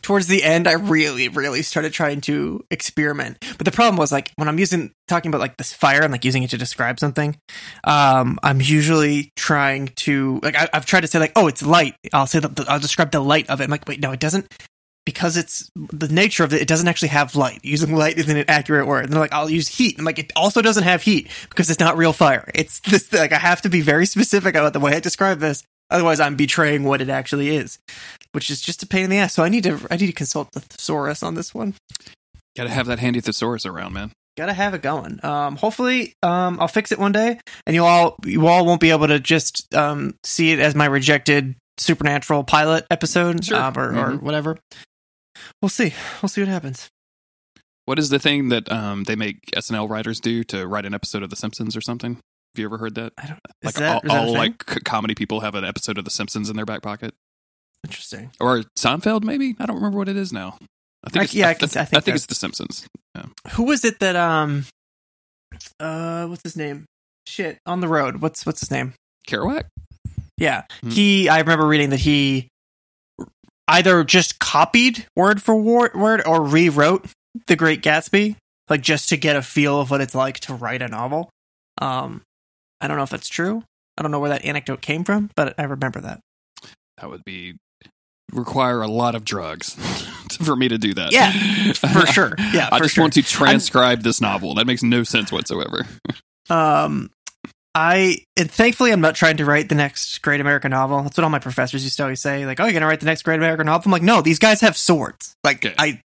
Towards 0.08 0.28
the 0.28 0.42
end, 0.42 0.70
I 0.70 0.72
really, 0.72 1.28
really 1.28 1.62
started 1.62 1.92
trying 1.92 2.22
to 2.22 2.64
experiment. 2.72 3.44
But 3.58 3.66
the 3.66 3.74
problem 3.74 3.98
was 3.98 4.10
like 4.10 4.32
when 4.38 4.48
I'm 4.48 4.58
using 4.58 4.94
talking 5.10 5.28
about 5.28 5.42
like 5.42 5.58
this 5.58 5.74
fire 5.74 6.02
and 6.02 6.14
like 6.14 6.24
using 6.24 6.44
it 6.44 6.52
to 6.52 6.58
describe 6.58 6.98
something, 6.98 7.36
um, 7.84 8.40
I'm 8.42 8.62
usually 8.62 9.34
trying 9.36 9.88
to 10.08 10.40
like 10.44 10.56
I, 10.56 10.70
I've 10.72 10.86
tried 10.86 11.02
to 11.02 11.08
say 11.08 11.20
like 11.20 11.34
oh 11.36 11.48
it's 11.48 11.62
light. 11.62 11.96
I'll 12.14 12.26
say 12.26 12.40
that 12.40 12.70
I'll 12.70 12.80
describe 12.80 13.12
the 13.12 13.20
light 13.20 13.50
of 13.50 13.60
it. 13.60 13.66
I'm 13.66 13.70
like 13.70 13.86
wait 13.86 14.00
no 14.00 14.14
it 14.14 14.22
doesn't 14.22 14.48
because 15.06 15.36
it's 15.36 15.70
the 15.76 16.08
nature 16.08 16.46
of 16.46 16.54
it. 16.54 16.62
It 16.62 16.70
doesn't 16.70 16.88
actually 16.88 17.10
have 17.10 17.36
light. 17.36 17.60
Using 17.64 17.94
light 17.94 18.18
isn't 18.18 18.38
an 18.38 18.46
accurate 18.48 18.88
word. 18.88 19.04
And 19.04 19.12
they're 19.12 19.20
like 19.20 19.34
I'll 19.34 19.50
use 19.50 19.68
heat. 19.68 20.00
I'm 20.00 20.06
like 20.06 20.20
it 20.20 20.32
also 20.38 20.62
doesn't 20.62 20.86
have 20.86 21.02
heat 21.02 21.30
because 21.50 21.70
it's 21.70 21.82
not 21.82 21.98
real 21.98 22.14
fire. 22.14 22.50
It's 22.56 22.80
this 22.80 23.12
like 23.12 23.34
I 23.34 23.40
have 23.40 23.62
to 23.64 23.70
be 23.70 23.82
very 23.82 24.06
specific 24.06 24.56
about 24.56 24.72
the 24.72 24.80
way 24.80 24.96
I 24.96 25.02
describe 25.02 25.40
this. 25.40 25.66
Otherwise, 25.90 26.20
I'm 26.20 26.36
betraying 26.36 26.84
what 26.84 27.02
it 27.02 27.10
actually 27.10 27.50
is, 27.56 27.80
which 28.34 28.50
is 28.50 28.62
just 28.62 28.84
a 28.84 28.88
pain 28.88 29.06
in 29.06 29.10
the 29.10 29.18
ass. 29.18 29.34
So 29.34 29.44
I 29.44 29.50
need 29.50 29.64
to 29.64 29.80
I 29.90 29.96
need 29.98 30.08
to 30.08 30.14
consult 30.14 30.52
the 30.52 30.60
thesaurus 30.60 31.24
on 31.24 31.36
this 31.36 31.54
one. 31.54 31.76
Got 32.56 32.66
to 32.66 32.70
have 32.72 32.88
that 32.88 33.00
handy 33.00 33.22
thesaurus 33.22 33.66
around, 33.66 33.94
man. 33.94 34.12
Gotta 34.36 34.54
have 34.54 34.76
it 34.76 34.84
going. 34.84 35.20
Um, 35.24 35.56
hopefully, 35.56 36.14
um, 36.22 36.60
I'll 36.60 36.68
fix 36.68 36.92
it 36.92 37.00
one 37.00 37.12
day, 37.12 37.40
and 37.66 37.74
you 37.76 37.84
all 37.84 38.18
you 38.24 38.46
all 38.46 38.66
won't 38.68 38.80
be 38.82 38.92
able 38.92 39.08
to 39.08 39.20
just 39.20 39.74
um 39.74 40.14
see 40.24 40.52
it 40.52 40.60
as 40.60 40.76
my 40.76 40.86
rejected 40.86 41.56
supernatural 41.80 42.44
pilot 42.44 42.86
episode, 42.92 43.44
Sure. 43.46 43.58
um, 43.58 43.74
or, 43.78 43.90
or 43.90 44.12
Mhm. 44.12 44.22
whatever. 44.22 44.58
We'll 45.62 45.70
see. 45.70 45.94
We'll 46.22 46.30
see 46.30 46.42
what 46.42 46.48
happens. 46.50 46.88
What 47.86 47.98
is 47.98 48.10
the 48.10 48.20
thing 48.20 48.50
that 48.50 48.72
um, 48.72 49.06
they 49.06 49.16
make 49.16 49.40
SNL 49.56 49.88
writers 49.90 50.20
do 50.20 50.44
to 50.46 50.68
write 50.68 50.86
an 50.86 50.94
episode 50.94 51.24
of 51.24 51.30
The 51.30 51.36
Simpsons 51.36 51.76
or 51.76 51.82
something? 51.82 52.18
Have 52.58 52.62
you 52.64 52.66
ever 52.68 52.80
heard 52.80 52.96
that? 52.96 53.14
I 53.20 53.28
don't. 53.28 53.40
Like 53.64 53.76
that, 53.76 54.10
all, 54.10 54.18
all 54.28 54.34
like 54.34 54.66
comedy 54.84 55.14
people 55.14 55.42
have 55.42 55.54
an 55.54 55.64
episode 55.64 56.00
of 56.00 56.06
The 56.06 56.10
Simpsons 56.12 56.50
in 56.50 56.56
their 56.56 56.66
back 56.66 56.82
pocket, 56.82 57.14
interesting? 57.86 58.32
or 58.40 58.64
Seinfeld 58.80 59.24
maybe. 59.24 59.56
I 59.60 59.68
don't 59.68 59.76
remember 59.76 60.00
what 60.00 60.10
it 60.10 60.18
is 60.18 60.34
now. 60.34 60.58
I 61.06 61.10
think 61.12 61.22
I- 61.22 61.24
it's, 61.26 61.34
yeah, 61.36 61.48
I 61.48 61.50
I, 61.52 61.54
can- 61.54 61.66
I 61.66 61.68
think 61.86 61.94
I 61.94 62.00
think 62.00 62.16
it's 62.16 62.26
The 62.26 62.34
Simpsons. 62.36 62.88
Who 63.52 63.64
was 63.64 63.86
it 63.86 64.00
that 64.00 64.16
um, 64.16 64.66
uh, 65.80 66.26
what's 66.26 66.42
his 66.44 66.58
name? 66.58 66.86
Shit, 67.28 67.60
on 67.68 67.80
the 67.82 67.88
road. 67.88 68.22
What's 68.22 68.46
what's 68.46 68.60
his 68.62 68.72
name? 68.72 68.94
Kerouac. 69.28 69.66
Yeah. 70.38 70.64
Hmm. 70.82 70.90
He, 70.90 71.30
I 71.30 71.40
remember 71.40 71.68
reading 71.68 71.90
that 71.92 72.00
he 72.00 72.48
either 73.68 74.04
just 74.04 74.40
copied 74.40 75.06
word 75.16 75.42
for 75.42 75.56
word 75.56 76.22
or 76.26 76.44
rewrote 76.44 77.06
The 77.48 77.56
Great 77.56 77.82
Gatsby, 77.82 78.36
like 78.70 78.82
just 78.82 79.10
to 79.10 79.18
get 79.18 79.36
a 79.36 79.42
feel 79.42 79.80
of 79.82 79.92
what 79.92 80.02
it's 80.02 80.16
like 80.16 80.40
to 80.42 80.54
write 80.54 80.82
a 80.82 80.88
novel. 80.88 81.30
Um, 81.82 82.22
I 82.82 82.88
don't 82.88 82.98
know 82.98 83.04
if 83.04 83.10
that's 83.10 83.30
true. 83.30 83.64
I 83.98 84.02
don't 84.02 84.12
know 84.12 84.20
where 84.20 84.30
that 84.30 84.46
anecdote 84.46 84.82
came 84.82 85.04
from, 85.04 85.32
but 85.36 85.56
I 85.58 85.64
remember 85.64 86.00
that. 86.02 86.22
That 87.00 87.10
would 87.10 87.26
be 87.26 87.58
require 88.34 88.82
a 88.82 88.88
lot 88.88 89.16
of 89.16 89.24
drugs 89.24 89.74
for 90.44 90.56
me 90.56 90.68
to 90.68 90.78
do 90.78 90.94
that. 90.94 91.12
Yeah, 91.12 91.74
for 91.74 92.06
sure. 92.12 92.36
Yeah, 92.54 92.70
I 92.72 92.80
just 92.80 92.96
sure. 92.96 93.04
want 93.04 93.14
to 93.14 93.24
transcribe 93.24 94.02
this 94.02 94.22
novel. 94.22 94.56
That 94.56 94.68
makes 94.68 94.84
no 94.84 95.04
sense 95.04 95.32
whatsoever. 95.32 95.86
Um, 96.50 97.10
I 97.80 98.18
and 98.36 98.50
thankfully 98.50 98.92
I'm 98.92 99.02
not 99.02 99.14
trying 99.14 99.38
to 99.38 99.46
write 99.46 99.70
the 99.70 99.76
next 99.76 100.20
great 100.24 100.42
American 100.42 100.72
novel. 100.72 101.04
That's 101.04 101.16
what 101.16 101.24
all 101.24 101.30
my 101.30 101.38
professors 101.38 101.84
used 101.84 101.98
to 101.98 102.04
always 102.04 102.20
say. 102.20 102.44
Like, 102.48 102.60
"Oh, 102.60 102.64
you're 102.64 102.74
gonna 102.74 102.88
write 102.88 103.02
the 103.02 103.06
next 103.06 103.22
great 103.22 103.36
American 103.36 103.68
novel?" 103.68 103.84
I'm 103.86 103.92
like, 103.92 104.02
"No, 104.02 104.22
these 104.22 104.40
guys 104.40 104.62
have 104.62 104.76
swords. 104.76 105.36
Like, 105.44 105.64
Okay. 105.64 105.76
I 105.78 106.02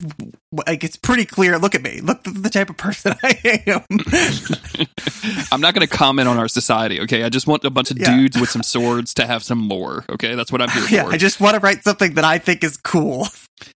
like 0.66 0.84
it's 0.84 0.96
pretty 0.96 1.24
clear. 1.24 1.58
Look 1.58 1.74
at 1.74 1.82
me. 1.82 2.00
Look 2.00 2.26
at 2.26 2.40
the 2.40 2.50
type 2.50 2.70
of 2.70 2.76
person 2.76 3.14
I 3.22 3.62
am." 3.66 3.82
I'm 5.52 5.60
not 5.60 5.74
going 5.74 5.86
to 5.86 5.92
comment 5.92 6.28
on 6.28 6.38
our 6.38 6.48
society, 6.48 7.00
okay? 7.00 7.24
I 7.24 7.28
just 7.28 7.46
want 7.48 7.64
a 7.64 7.70
bunch 7.70 7.90
of 7.90 7.98
Yeah. 7.98 8.16
dudes 8.16 8.38
with 8.38 8.48
some 8.50 8.62
swords 8.62 9.12
to 9.14 9.26
have 9.26 9.42
some 9.42 9.68
lore, 9.68 10.04
okay? 10.08 10.34
That's 10.36 10.52
what 10.52 10.62
I'm 10.62 10.68
here 10.70 10.86
yeah, 10.90 11.04
for. 11.04 11.12
I 11.12 11.16
just 11.16 11.40
want 11.40 11.54
to 11.54 11.60
write 11.60 11.82
something 11.82 12.14
that 12.14 12.24
I 12.24 12.38
think 12.38 12.62
is 12.62 12.76
cool. 12.76 13.26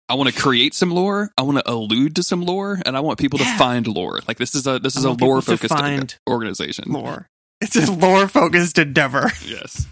I 0.09 0.15
want 0.15 0.29
to 0.29 0.39
create 0.39 0.75
some 0.75 0.91
lore. 0.91 1.31
I 1.39 1.43
want 1.43 1.59
to 1.59 1.71
allude 1.71 2.17
to 2.17 2.23
some 2.23 2.43
lore, 2.43 2.81
and 2.85 2.97
I 2.97 3.01
want 3.01 3.19
people 3.19 3.39
Yeah. 3.39 3.53
to 3.53 3.59
find 3.59 3.87
lore. 3.87 4.21
Like 4.29 4.37
this 4.39 4.55
is 4.55 4.67
a 4.67 4.79
this 4.79 4.97
is 4.97 5.05
a 5.05 5.13
lore 5.13 5.41
focused 5.41 6.19
organization. 6.29 6.85
Lore. 6.89 7.27
It's 7.61 7.75
a 7.77 7.91
lore 7.93 8.29
focused 8.29 8.79
endeavor. 8.79 9.31
Yes, 9.45 9.87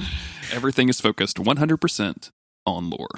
everything 0.52 0.88
is 0.88 1.00
focused 1.00 1.38
100 1.38 1.76
percent 1.78 2.30
on 2.64 2.90
lore. 2.90 3.08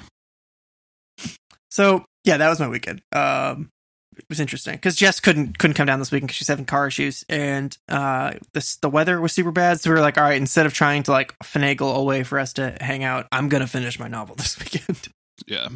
So 1.71 2.05
yeah, 2.23 2.37
that 2.37 2.49
was 2.49 2.59
my 2.59 2.67
weekend. 2.67 3.01
Um, 3.11 3.69
it 4.17 4.25
was 4.27 4.39
interesting 4.39 4.73
because 4.75 4.95
Jess 4.95 5.19
couldn't 5.19 5.57
couldn't 5.59 5.75
come 5.75 5.85
down 5.85 5.99
this 5.99 6.11
weekend 6.11 6.27
because 6.27 6.37
she's 6.37 6.47
having 6.47 6.65
car 6.65 6.87
issues, 6.87 7.23
and 7.29 7.77
uh, 7.87 8.33
this 8.53 8.77
the 8.77 8.89
weather 8.89 9.21
was 9.21 9.31
super 9.33 9.51
bad. 9.51 9.79
So 9.79 9.89
we 9.89 9.93
were 9.95 10.01
like, 10.01 10.17
all 10.17 10.23
right, 10.23 10.35
instead 10.37 10.65
of 10.65 10.73
trying 10.73 11.03
to 11.03 11.11
like 11.11 11.37
finagle 11.39 11.95
a 11.95 12.03
way 12.03 12.23
for 12.23 12.39
us 12.39 12.53
to 12.53 12.75
hang 12.81 13.03
out, 13.03 13.27
I'm 13.31 13.49
gonna 13.49 13.67
finish 13.67 13.99
my 13.99 14.07
novel 14.07 14.35
this 14.35 14.57
weekend. 14.59 15.07
Yeah, 15.47 15.69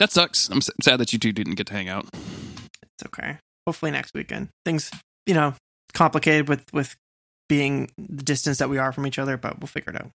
that 0.00 0.12
sucks. 0.12 0.50
I'm 0.50 0.58
s- 0.58 0.68
sad 0.82 1.00
that 1.00 1.14
you 1.14 1.18
two 1.18 1.32
didn't 1.32 1.54
get 1.54 1.66
to 1.68 1.72
hang 1.72 1.88
out. 1.88 2.04
it's 2.12 3.06
okay. 3.06 3.38
Hopefully 3.66 3.90
next 3.90 4.12
weekend. 4.12 4.48
Things 4.66 4.90
you 5.24 5.32
know 5.32 5.54
complicated 5.94 6.46
with 6.46 6.70
with 6.74 6.94
being 7.50 7.90
the 7.98 8.22
distance 8.22 8.56
that 8.58 8.70
we 8.70 8.78
are 8.78 8.92
from 8.92 9.06
each 9.06 9.18
other, 9.18 9.36
but 9.36 9.60
we'll 9.60 9.66
figure 9.66 9.92
it 9.92 10.00
out. 10.00 10.10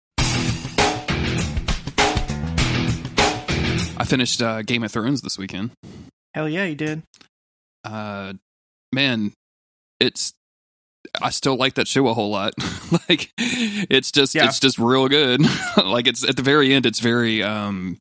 I 3.97 4.03
finished 4.05 4.41
uh, 4.41 4.61
Game 4.61 4.83
of 4.83 4.91
Thrones 4.91 5.21
this 5.21 5.37
weekend. 5.37 5.71
Hell 6.33 6.49
yeah, 6.49 6.65
you 6.65 6.75
did. 6.75 7.03
uh 7.85 8.33
man 8.93 9.33
it's 9.99 10.33
i 11.21 11.29
still 11.29 11.55
like 11.57 11.73
that 11.75 11.87
show 11.87 12.07
a 12.07 12.13
whole 12.13 12.29
lot 12.29 12.53
like 13.09 13.29
it's 13.37 14.11
just 14.11 14.33
Yeah. 14.33 14.45
it's 14.45 14.59
just 14.59 14.79
real 14.79 15.07
good 15.09 15.41
like 15.77 16.07
it's 16.07 16.23
at 16.27 16.35
the 16.37 16.41
very 16.41 16.73
end 16.73 16.85
it's 16.85 16.99
very 16.99 17.43
um 17.43 17.97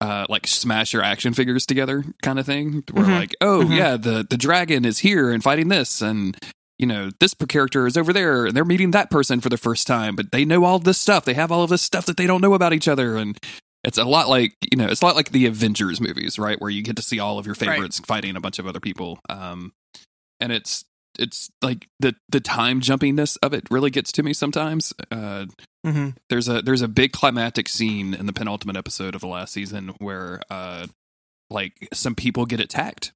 uh 0.00 0.24
like 0.30 0.46
smash 0.46 0.92
your 0.94 1.02
action 1.02 1.34
figures 1.34 1.66
together 1.66 2.04
kind 2.22 2.38
of 2.38 2.46
thing 2.46 2.82
where 2.92 3.04
Mhm. 3.04 3.18
like 3.18 3.36
oh 3.42 3.64
Mhm. 3.64 3.76
yeah 3.76 3.96
the 3.98 4.26
the 4.28 4.36
dragon 4.38 4.84
is 4.86 4.98
here 4.98 5.30
and 5.30 5.42
fighting 5.42 5.68
this 5.68 6.00
and 6.00 6.36
you 6.78 6.86
know 6.86 7.10
this 7.20 7.34
character 7.34 7.86
is 7.86 7.96
over 7.96 8.12
there 8.12 8.46
and 8.46 8.56
they're 8.56 8.64
meeting 8.64 8.92
that 8.92 9.10
person 9.10 9.40
for 9.40 9.48
the 9.48 9.56
first 9.56 9.86
time 9.86 10.14
but 10.16 10.30
they 10.32 10.44
know 10.44 10.64
all 10.64 10.78
this 10.78 10.98
stuff. 10.98 11.24
They 11.24 11.34
have 11.34 11.50
all 11.52 11.62
of 11.62 11.70
this 11.70 11.82
stuff 11.82 12.06
that 12.06 12.16
they 12.16 12.26
don't 12.26 12.40
know 12.40 12.54
about 12.54 12.72
each 12.72 12.88
other. 12.88 13.16
And 13.16 13.36
it's 13.84 13.98
a 13.98 14.04
lot 14.04 14.28
like 14.28 14.54
you 14.70 14.76
know 14.78 14.86
it's 14.86 15.02
a 15.02 15.04
lot 15.04 15.16
like 15.16 15.30
the 15.32 15.46
avengers 15.46 16.00
movies 16.00 16.38
right? 16.38 16.60
Where 16.60 16.70
you 16.70 16.82
get 16.82 16.96
to 16.96 17.02
see 17.02 17.18
all 17.18 17.38
of 17.38 17.46
your 17.46 17.54
Right. 17.60 17.70
favorites 17.70 18.00
fighting 18.00 18.36
a 18.36 18.40
bunch 18.40 18.58
of 18.58 18.66
other 18.66 18.80
people. 18.80 19.18
Um 19.28 19.72
and 20.40 20.52
it's 20.52 20.84
it's 21.18 21.50
like 21.62 21.88
the 21.98 22.14
the 22.28 22.38
time 22.40 22.80
jumpiness 22.80 23.36
of 23.42 23.52
it 23.52 23.64
really 23.70 23.90
gets 23.90 24.12
to 24.12 24.22
me 24.22 24.32
sometimes. 24.32 24.92
Uh 25.10 25.46
hmm 25.84 26.10
there's 26.28 26.48
a 26.48 26.60
there's 26.62 26.82
a 26.82 26.88
big 26.88 27.12
climactic 27.12 27.68
scene 27.68 28.14
in 28.14 28.26
the 28.26 28.32
penultimate 28.32 28.76
episode 28.76 29.14
of 29.14 29.20
the 29.20 29.26
last 29.28 29.52
season 29.52 29.88
where 29.98 30.40
uh 30.50 30.86
like 31.50 31.88
some 31.92 32.14
people 32.14 32.46
get 32.46 32.60
attacked 32.60 33.12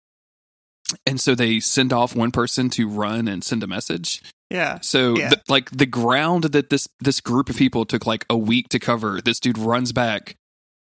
and 1.06 1.20
so 1.20 1.34
they 1.34 1.60
send 1.60 1.92
off 1.92 2.14
one 2.14 2.30
person 2.30 2.68
to 2.70 2.88
run 2.88 3.28
and 3.28 3.42
send 3.42 3.62
a 3.62 3.66
message 3.66 4.22
Yeah. 4.50 4.78
so 4.80 5.16
Yeah. 5.16 5.30
the, 5.30 5.40
like 5.48 5.70
the 5.70 5.86
ground 5.86 6.44
that 6.44 6.70
this 6.70 6.88
this 7.00 7.20
group 7.20 7.48
of 7.48 7.56
people 7.56 7.84
took 7.84 8.06
like 8.06 8.26
a 8.28 8.36
week 8.36 8.68
to 8.70 8.78
cover 8.78 9.20
this 9.24 9.40
dude 9.40 9.58
runs 9.58 9.92
back 9.92 10.36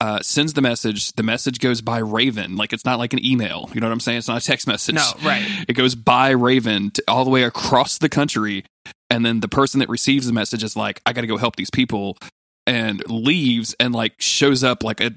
uh, 0.01 0.19
sends 0.21 0.55
the 0.55 0.61
message. 0.61 1.13
The 1.13 1.23
message 1.23 1.61
goes 1.61 1.81
by 1.81 1.99
Raven. 1.99 2.57
Like 2.57 2.73
it's 2.73 2.85
not 2.85 2.99
like 2.99 3.13
an 3.13 3.25
email. 3.25 3.71
You 3.73 3.81
know 3.81 3.87
what 3.87 3.93
I'm 3.93 4.01
saying? 4.01 4.19
It's 4.19 4.27
not 4.27 4.43
a 4.43 4.45
text 4.45 4.67
message. 4.67 4.97
No, 4.97 5.09
right. 5.23 5.47
It 5.69 5.75
goes 5.75 5.95
by 5.95 6.31
Raven 6.31 6.91
to, 6.91 7.05
all 7.07 7.23
the 7.23 7.31
way 7.31 7.45
across 7.45 7.99
the 7.99 8.09
country, 8.09 8.65
and 9.11 9.25
then 9.25 9.39
the 9.39 9.47
person 9.47 9.79
that 9.79 9.89
receives 9.89 10.27
the 10.27 10.33
message 10.33 10.65
is 10.65 10.75
like, 10.77 11.01
"I 11.07 11.13
got 11.13 11.21
to 11.21 11.29
go 11.29 11.37
help 11.37 11.55
these 11.55 11.71
people," 11.71 12.19
and 12.67 13.09
leaves 13.09 13.77
and 13.79 13.95
like 13.95 14.15
shows 14.21 14.65
up 14.65 14.83
like 14.83 15.01
a 15.01 15.13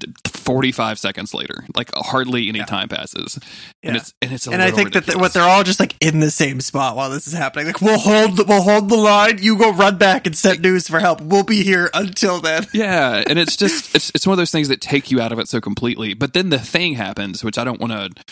45 0.46 0.98
seconds 0.98 1.34
later. 1.34 1.66
Like 1.76 1.90
hardly 1.94 2.48
any 2.48 2.60
Yeah. 2.60 2.64
time 2.64 2.88
passes, 2.88 3.38
and 3.82 3.96
it's 3.96 4.14
and 4.22 4.32
it's 4.32 4.46
a 4.46 4.52
and 4.52 4.62
I 4.62 4.70
think 4.70 4.94
that 4.94 5.04
th- 5.04 5.18
what 5.18 5.34
they're 5.34 5.42
all 5.42 5.64
just 5.64 5.80
like 5.80 5.94
in 6.00 6.20
the 6.20 6.30
same 6.30 6.60
spot 6.60 6.96
while 6.96 7.10
this 7.10 7.26
is 7.26 7.34
happening. 7.34 7.66
Like 7.66 7.82
we'll 7.82 7.98
hold, 7.98 8.36
the, 8.38 8.44
we'll 8.44 8.62
hold 8.62 8.88
the 8.88 8.96
line. 8.96 9.38
You 9.42 9.58
go 9.58 9.72
run 9.72 9.98
back 9.98 10.26
and 10.26 10.34
send 10.36 10.62
news 10.62 10.88
for 10.88 11.00
help. 11.00 11.20
We'll 11.20 11.42
be 11.42 11.62
here 11.62 11.90
until 11.92 12.40
then. 12.40 12.64
Yeah, 12.72 13.22
and 13.28 13.38
it's 13.38 13.56
just 13.56 13.94
it's 13.94 14.10
it's 14.14 14.26
one 14.26 14.32
of 14.34 14.38
those 14.38 14.50
things 14.52 14.68
that 14.68 14.80
take 14.80 15.10
you 15.10 15.20
out 15.20 15.32
of 15.32 15.38
it 15.38 15.48
so 15.48 15.60
completely. 15.60 16.14
But 16.14 16.32
then 16.32 16.50
the 16.50 16.58
thing 16.58 16.94
happens, 16.94 17.42
which 17.42 17.58
I 17.58 17.64
don't 17.64 17.80
want 17.80 17.92
to. 17.92 18.22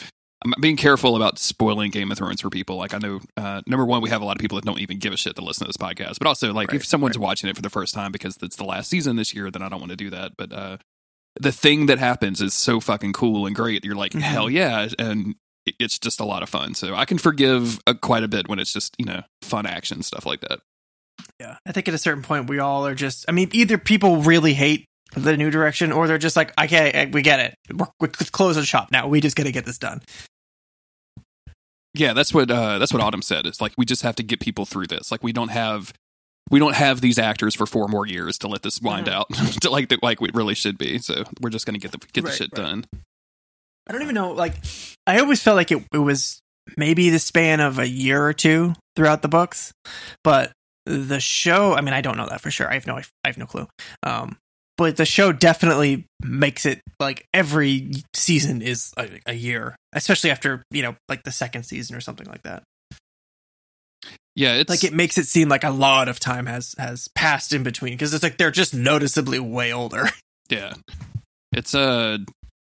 I'm 0.45 0.53
being 0.61 0.77
careful 0.77 1.17
about 1.17 1.39
spoiling 1.39 1.91
Game 1.91 2.13
of 2.13 2.19
Thrones 2.19 2.43
for 2.43 2.51
people. 2.51 2.77
Like 2.77 2.93
I 2.93 2.99
know, 2.99 3.21
uh, 3.39 3.63
number 3.67 3.87
one, 3.87 4.03
we 4.03 4.11
have 4.11 4.21
a 4.21 4.27
lot 4.27 4.37
of 4.37 4.41
people 4.41 4.57
that 4.57 4.65
don't 4.67 4.79
even 4.79 4.99
give 4.99 5.15
a 5.15 5.17
shit 5.17 5.37
to 5.37 5.43
listen 5.43 5.65
to 5.67 5.69
this 5.69 5.79
podcast. 5.79 6.19
But 6.19 6.27
also, 6.27 6.53
like 6.53 6.69
Right, 6.71 6.77
if 6.77 6.85
someone's 6.85 7.17
watching 7.19 7.49
it 7.49 7.57
for 7.57 7.63
the 7.63 7.71
first 7.71 7.95
time 7.95 8.13
because 8.13 8.37
it's 8.43 8.57
the 8.57 8.65
last 8.65 8.91
season 8.91 9.17
this 9.17 9.35
year, 9.35 9.51
then 9.51 9.63
I 9.63 9.71
don't 9.71 9.81
want 9.81 9.91
to 9.91 9.97
do 9.97 10.11
that. 10.11 10.33
But 10.37 10.53
uh, 10.53 10.77
the 11.41 11.53
thing 11.53 11.87
that 11.87 11.99
happens 11.99 12.41
is 12.41 12.55
so 12.55 12.81
fucking 12.81 13.13
cool 13.13 13.47
and 13.47 13.55
great. 13.57 13.85
You're 13.85 13.95
like, 13.97 14.13
Mhm. 14.13 14.21
hell 14.23 14.49
yeah, 14.51 14.89
and 14.99 15.35
it's 15.79 15.99
just 15.99 16.21
a 16.21 16.25
lot 16.25 16.43
of 16.43 16.49
fun. 16.49 16.75
So 16.75 16.95
I 16.95 17.05
can 17.05 17.19
forgive 17.19 17.81
uh, 17.87 17.95
quite 17.95 18.23
a 18.23 18.29
bit 18.29 18.49
when 18.49 18.59
it's 18.59 18.73
just 18.73 18.95
you 18.99 19.05
know 19.05 19.23
fun 19.43 19.67
action 19.67 20.03
stuff 20.03 20.27
like 20.27 20.41
that. 20.43 20.61
Yeah, 21.41 21.57
I 21.67 21.73
think 21.73 21.89
at 21.89 21.95
a 21.95 21.99
certain 21.99 22.23
point 22.23 22.49
we 22.49 22.59
all 22.59 22.87
are 22.87 22.95
just. 22.95 23.25
I 23.29 23.33
mean, 23.33 23.49
either 23.53 23.79
people 23.79 24.19
really 24.23 24.55
hate 24.55 24.85
the 25.15 25.37
new 25.37 25.51
direction, 25.51 25.93
or 25.93 26.07
they're 26.09 26.19
just 26.19 26.37
like, 26.37 26.53
okay, 26.61 27.09
we 27.13 27.23
get 27.23 27.41
it. 27.41 27.55
We're, 27.73 27.87
we're 28.01 28.09
close 28.09 28.57
the 28.57 28.65
shop 28.65 28.91
now. 28.91 29.07
We 29.09 29.21
just 29.21 29.37
got 29.37 29.45
to 29.45 29.53
get 29.53 29.65
this 29.65 29.79
done. 29.79 30.03
Yeah, 31.97 32.13
that's 32.13 32.35
what 32.35 32.51
uh, 32.51 32.79
that's 32.79 32.93
what 32.93 33.01
Autumn 33.03 33.23
said. 33.23 33.47
It's 33.47 33.61
like 33.61 33.73
we 33.79 33.85
just 33.85 34.03
have 34.03 34.17
to 34.17 34.23
get 34.25 34.41
people 34.41 34.65
through 34.67 34.89
this. 34.89 35.13
Like 35.13 35.23
we 35.23 35.33
don't 35.33 35.51
have 35.51 35.93
we 36.51 36.59
don't 36.59 36.75
have 36.77 37.01
these 37.01 37.19
actors 37.19 37.55
for 37.55 37.67
four 37.67 37.89
more 37.89 38.07
years 38.07 38.39
to 38.39 38.49
let 38.49 38.63
this 38.63 38.81
wind 38.81 39.07
Mhm. 39.07 39.13
out 39.13 39.29
to 39.63 39.71
like 39.71 39.89
the, 39.89 39.99
like 40.03 40.21
it 40.21 40.35
really 40.35 40.55
should 40.55 40.79
be. 40.79 40.99
So 40.99 41.25
we're 41.41 41.51
just 41.51 41.67
gonna 41.67 41.79
get 41.79 41.93
the 41.93 41.99
get 42.13 42.25
the 42.25 42.31
shit 42.33 42.51
right. 42.53 42.63
done. 42.65 42.85
I 43.89 43.93
don't 43.93 44.03
even 44.03 44.15
know. 44.15 44.33
Like, 44.33 44.55
I 45.07 45.19
always 45.21 45.43
felt 45.43 45.57
like 45.57 45.71
it, 45.71 45.85
it 45.93 45.99
was 45.99 46.41
maybe 46.77 47.11
the 47.11 47.19
span 47.19 47.61
of 47.61 47.79
a 47.79 47.87
year 47.87 48.25
or 48.25 48.33
two 48.33 48.73
throughout 48.97 49.21
the 49.23 49.29
books, 49.29 49.73
but 50.23 50.53
the 50.87 51.21
show. 51.21 51.75
I 51.75 51.81
mean, 51.83 51.93
I 51.95 52.01
don't 52.01 52.17
know 52.17 52.27
that 52.27 52.41
for 52.41 52.51
sure. 52.51 52.71
I 52.71 52.75
have 52.75 52.87
no, 52.87 52.97
I 52.97 53.03
have 53.27 53.37
no 53.39 53.47
clue. 53.47 53.67
Um, 54.03 54.39
but 54.77 54.97
the 54.97 55.05
show 55.05 55.33
definitely 55.33 56.07
makes 56.23 56.67
it 56.67 56.81
like 56.99 57.27
every 57.35 57.93
season 58.15 58.61
is 58.63 58.93
a, 58.97 59.09
a 59.27 59.35
year, 59.35 59.77
especially 59.93 60.31
after 60.31 60.63
you 60.71 60.83
know, 60.83 60.97
like 61.09 61.23
the 61.23 61.33
second 61.33 61.65
season 61.65 61.95
or 61.95 62.01
something 62.01 62.27
like 62.27 62.43
that. 62.43 62.63
Yeah, 64.37 64.55
it's 64.55 64.69
Like 64.71 64.85
it 64.85 64.93
makes 64.93 65.17
it 65.19 65.27
seem 65.27 65.49
like 65.49 65.65
a 65.65 65.71
lot 65.71 66.09
of 66.09 66.19
time 66.19 66.47
has 66.47 66.75
has 66.79 67.09
passed 67.09 67.53
in 67.53 67.63
between 67.63 67.93
because 67.95 68.13
it's 68.15 68.23
like 68.23 68.37
they're 68.37 68.51
just 68.51 68.75
noticeably 68.75 69.39
way 69.39 69.73
older. 69.73 70.09
yeah, 70.49 70.73
it's 71.53 71.75
uh 71.75 72.19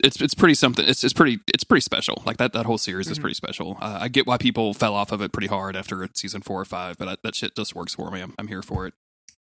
it's 0.04 0.20
it's 0.20 0.34
pretty 0.34 0.54
something. 0.54 0.86
It's 0.86 1.02
it's 1.02 1.14
pretty 1.14 1.38
it's 1.54 1.64
pretty 1.64 1.80
special. 1.80 2.22
Like 2.26 2.36
that 2.36 2.52
that 2.52 2.66
whole 2.66 2.76
series 2.76 3.08
is 3.10 3.18
Mhm. 3.18 3.22
pretty 3.22 3.34
special. 3.34 3.78
Uh, 3.80 3.98
I 4.02 4.08
get 4.08 4.26
why 4.26 4.36
people 4.36 4.74
fell 4.74 4.94
off 4.94 5.12
of 5.12 5.22
it 5.22 5.32
pretty 5.32 5.46
hard 5.48 5.76
after 5.76 6.06
season 6.14 6.42
four 6.42 6.60
or 6.60 6.66
five, 6.66 6.98
but 6.98 7.08
I, 7.08 7.16
that 7.22 7.34
shit 7.34 7.56
just 7.56 7.74
works 7.74 7.94
for 7.94 8.10
me. 8.10 8.20
I'm, 8.20 8.34
I'm 8.38 8.48
here 8.48 8.60
for 8.62 8.86
it. 8.86 8.92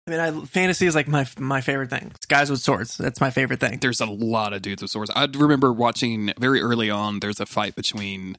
I 0.05 0.11
mean, 0.11 0.19
I, 0.19 0.45
fantasy 0.45 0.85
is 0.85 0.93
like 0.93 1.07
my 1.07 1.25
my 1.39 1.61
favorite 1.61 1.89
thing. 1.89 2.11
It's 2.13 2.27
guys 2.27 2.51
with 2.51 2.59
swords. 2.59 2.95
That's 2.97 3.21
my 3.21 3.31
favorite 3.31 3.59
thing. 3.59 3.79
there's 3.79 4.01
a 4.01 4.05
lot 4.05 4.53
of 4.53 4.61
dudes 4.61 4.83
with 4.83 4.91
swords. 4.91 5.09
I 5.15 5.25
remember 5.33 5.73
watching 5.73 6.31
very 6.37 6.61
early 6.61 6.91
on. 6.91 7.21
There's 7.21 7.39
a 7.39 7.47
fight 7.47 7.75
between 7.75 8.37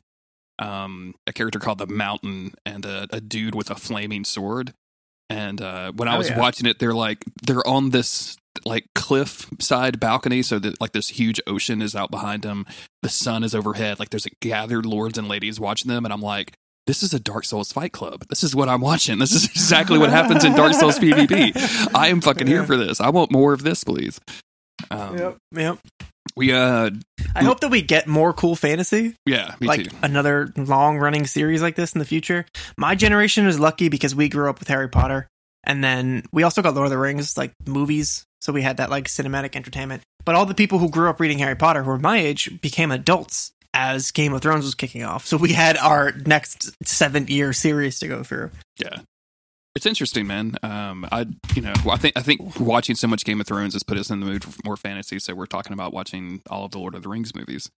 um, 0.59 1.15
a 1.27 1.33
character 1.33 1.59
called 1.59 1.79
the 1.79 1.87
Mountain 1.87 2.55
and 2.65 2.85
a, 2.85 3.07
a 3.11 3.21
dude 3.21 3.55
with 3.55 3.71
a 3.71 3.75
flaming 3.75 4.25
sword. 4.25 4.73
And 5.31 5.61
uh, 5.61 5.93
when 5.93 6.09
I 6.09 6.15
Oh, 6.15 6.19
was 6.19 6.31
yeah. 6.31 6.39
watching 6.39 6.67
it, 6.67 6.79
they're 6.79 6.93
like 6.95 7.25
they're 7.43 7.67
on 7.67 7.91
this 7.91 8.37
like 8.65 8.85
cliff 8.95 9.49
side 9.61 9.99
balcony, 9.99 10.43
so 10.43 10.59
that 10.59 10.81
like 10.81 10.93
this 10.93 11.09
huge 11.09 11.41
ocean 11.47 11.81
is 11.83 11.97
out 11.97 12.11
behind 12.11 12.43
them. 12.43 12.67
The 13.03 13.09
sun 13.09 13.43
is 13.43 13.55
overhead. 13.55 13.99
Like 13.99 14.11
there's 14.11 14.27
a 14.27 14.31
gathered 14.41 14.87
lords 14.87 15.17
and 15.19 15.27
ladies 15.27 15.59
watching 15.59 15.91
them, 15.91 16.05
and 16.05 16.13
I'm 16.13 16.21
like, 16.21 16.53
this 16.87 17.03
is 17.03 17.15
a 17.15 17.19
Dark 17.19 17.47
Souls 17.47 17.73
fight 17.73 17.93
club. 17.93 18.27
This 18.29 18.45
is 18.45 18.55
what 18.55 18.69
I'm 18.69 18.83
watching. 18.83 19.19
This 19.19 19.33
is 19.33 19.47
exactly 19.47 19.99
what 19.99 20.11
happens 20.11 20.45
in 20.45 20.55
Dark 20.55 20.75
Souls 20.75 20.99
PvP. 20.99 21.95
I 21.95 22.09
am 22.09 22.21
fucking 22.21 22.47
here 22.47 22.63
for 22.67 22.77
this. 22.77 23.01
I 23.01 23.09
want 23.09 23.33
more 23.33 23.55
of 23.55 23.63
this, 23.65 23.83
please. 23.83 24.21
Um, 24.91 25.19
Yep. 25.19 25.37
Yep. 25.53 25.79
We 26.37 26.53
uh, 26.53 26.91
I 27.37 27.45
hope 27.45 27.61
that 27.61 27.71
we 27.71 27.83
get 27.83 28.09
more 28.09 28.33
cool 28.33 28.57
fantasy, 28.57 29.15
yeah, 29.25 29.55
me 29.61 29.69
like 29.69 29.85
too. 29.85 29.97
another 30.03 30.53
long 30.57 30.99
running 30.99 31.27
series 31.27 31.63
like 31.63 31.77
this 31.77 31.93
in 31.93 32.01
the 32.01 32.05
future. 32.05 32.45
My 32.77 32.97
generation 32.97 33.47
is 33.47 33.61
lucky 33.61 33.89
because 33.89 34.17
we 34.17 34.29
grew 34.29 34.51
up 34.51 34.59
with 34.59 34.67
Harry 34.67 34.89
Potter, 34.89 35.29
and 35.63 35.85
then 35.85 36.25
we 36.33 36.43
also 36.43 36.61
got 36.61 36.75
Lord 36.75 36.87
of 36.87 36.91
the 36.91 36.99
Rings, 36.99 37.37
like 37.37 37.53
movies. 37.67 38.25
So 38.41 38.53
we 38.53 38.63
had 38.63 38.79
that 38.79 38.91
like 38.91 39.05
cinematic 39.05 39.55
entertainment. 39.55 40.03
But 40.25 40.35
all 40.35 40.47
the 40.47 40.55
people 40.55 40.79
who 40.79 40.91
grew 40.91 41.09
up 41.09 41.21
reading 41.21 41.39
Harry 41.39 41.57
Potter, 41.57 41.83
who 41.85 41.91
were 41.91 41.99
my 41.99 42.19
age, 42.19 42.61
became 42.61 42.91
adults 42.91 43.53
as 43.73 44.11
Game 44.11 44.33
of 44.33 44.43
Thrones 44.43 44.65
was 44.65 44.75
kicking 44.75 45.05
off. 45.05 45.27
So 45.27 45.37
we 45.37 45.53
had 45.53 45.77
our 45.77 46.13
next 46.27 46.75
seven 46.87 47.27
year 47.29 47.53
series 47.53 48.01
to 48.01 48.09
go 48.09 48.23
through. 48.25 48.51
Yeah. 48.79 49.01
It's 49.75 49.87
interesting, 49.87 50.27
man. 50.27 50.55
Um, 50.63 51.05
I, 51.11 51.27
you 51.57 51.63
know, 51.63 51.73
I 51.91 51.97
think 51.97 52.17
I 52.17 52.23
think 52.23 52.61
watching 52.61 52.95
so 52.95 53.09
much 53.09 53.25
Game 53.25 53.41
of 53.41 53.47
Thrones 53.47 53.73
has 53.75 53.83
put 53.83 53.99
us 53.99 54.09
in 54.11 54.21
the 54.21 54.27
mood 54.27 54.45
for 54.45 54.53
more 54.65 54.77
fantasy. 54.77 55.19
So 55.19 55.35
we're 55.35 55.47
talking 55.47 55.73
about 55.73 55.93
watching 55.93 56.43
all 56.49 56.65
of 56.65 56.71
the 56.71 56.79
Lord 56.79 56.95
of 56.95 57.03
the 57.03 57.09
Rings 57.09 57.35
movies, 57.35 57.71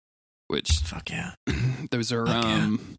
which 0.49 0.69
Fuck 0.85 1.09
yeah. 1.11 1.33
those 1.91 2.13
are 2.13 2.27
Fuck 2.27 2.45
yeah. 2.45 2.55
um, 2.65 2.97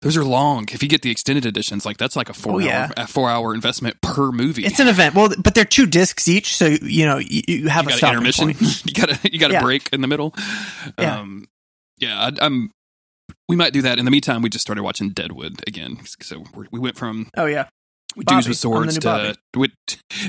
those 0.00 0.16
are 0.16 0.24
long. 0.24 0.66
If 0.72 0.82
you 0.82 0.88
get 0.88 1.02
the 1.02 1.10
extended 1.10 1.44
editions, 1.44 1.84
like 1.84 1.96
that's 1.98 2.14
like 2.16 2.30
a 2.30 2.32
four 2.32 2.62
Oh, 2.62 2.68
hour 2.70 2.88
a 2.96 3.06
four 3.06 3.28
hour 3.28 3.52
investment 3.52 4.00
per 4.00 4.30
movie. 4.32 4.64
It's 4.64 4.78
an 4.80 4.88
event. 4.88 5.14
Well, 5.14 5.30
but 5.42 5.54
they're 5.54 5.64
two 5.66 5.86
discs 5.86 6.26
each, 6.28 6.56
so 6.56 6.66
you 6.66 7.04
know 7.04 7.18
you, 7.18 7.42
you 7.48 7.68
have 7.68 7.84
you 7.84 7.96
a 7.96 8.00
got 8.00 8.14
an 8.16 8.32
stopping 8.32 8.46
intermission. 8.48 8.54
point. 8.54 8.86
you 8.86 8.94
got 8.94 9.10
a 9.24 9.30
you 9.32 9.38
got 9.38 9.50
a 9.50 9.54
Yeah. 9.54 9.62
break 9.62 9.88
in 9.92 10.00
the 10.00 10.06
middle. 10.08 10.34
Yeah. 10.98 11.18
Um, 11.18 11.48
yeah, 11.98 12.18
I, 12.30 12.46
I'm. 12.46 12.70
We 13.48 13.56
might 13.56 13.72
do 13.72 13.82
that. 13.82 13.98
In 13.98 14.04
the 14.04 14.10
meantime, 14.10 14.42
we 14.42 14.50
just 14.50 14.62
started 14.62 14.82
watching 14.82 15.10
Deadwood 15.10 15.62
again. 15.66 15.98
So 16.20 16.44
we're, 16.54 16.66
we 16.70 16.78
went 16.78 16.96
from 16.96 17.28
Oh 17.36 17.46
yeah. 17.46 17.68
dudes 18.14 18.26
Bobby. 18.26 18.48
with 18.48 18.56
swords 18.58 18.98
to 18.98 19.34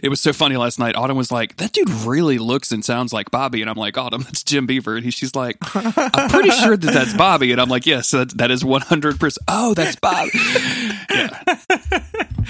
it 0.04 0.10
was 0.10 0.22
so 0.22 0.32
funny 0.34 0.58
last 0.58 0.80
night 0.80 0.96
autumn 0.96 1.18
was 1.18 1.32
like 1.32 1.58
that 1.58 1.72
dude 1.74 1.90
really 1.90 2.38
looks 2.38 2.72
and 2.72 2.84
sounds 2.86 3.12
like 3.14 3.32
bobby 3.32 3.62
and 3.62 3.70
i'm 3.70 3.78
like 3.78 3.98
autumn 3.98 4.22
that's 4.22 4.44
jim 4.44 4.66
beaver 4.68 4.96
and 4.96 5.06
he, 5.06 5.12
she's 5.12 5.34
like 5.34 5.58
i'm 5.74 6.30
pretty 6.30 6.50
sure 6.52 6.78
that 6.78 6.94
that's 6.94 7.14
bobby 7.14 7.52
and 7.52 7.60
i'm 7.60 7.70
like 7.70 7.86
yes 7.86 8.12
that, 8.12 8.38
that 8.38 8.52
is 8.52 8.64
100% 8.64 9.38
oh 9.48 9.74
that's 9.74 9.96
bobby 9.96 10.30
yeah 11.10 11.44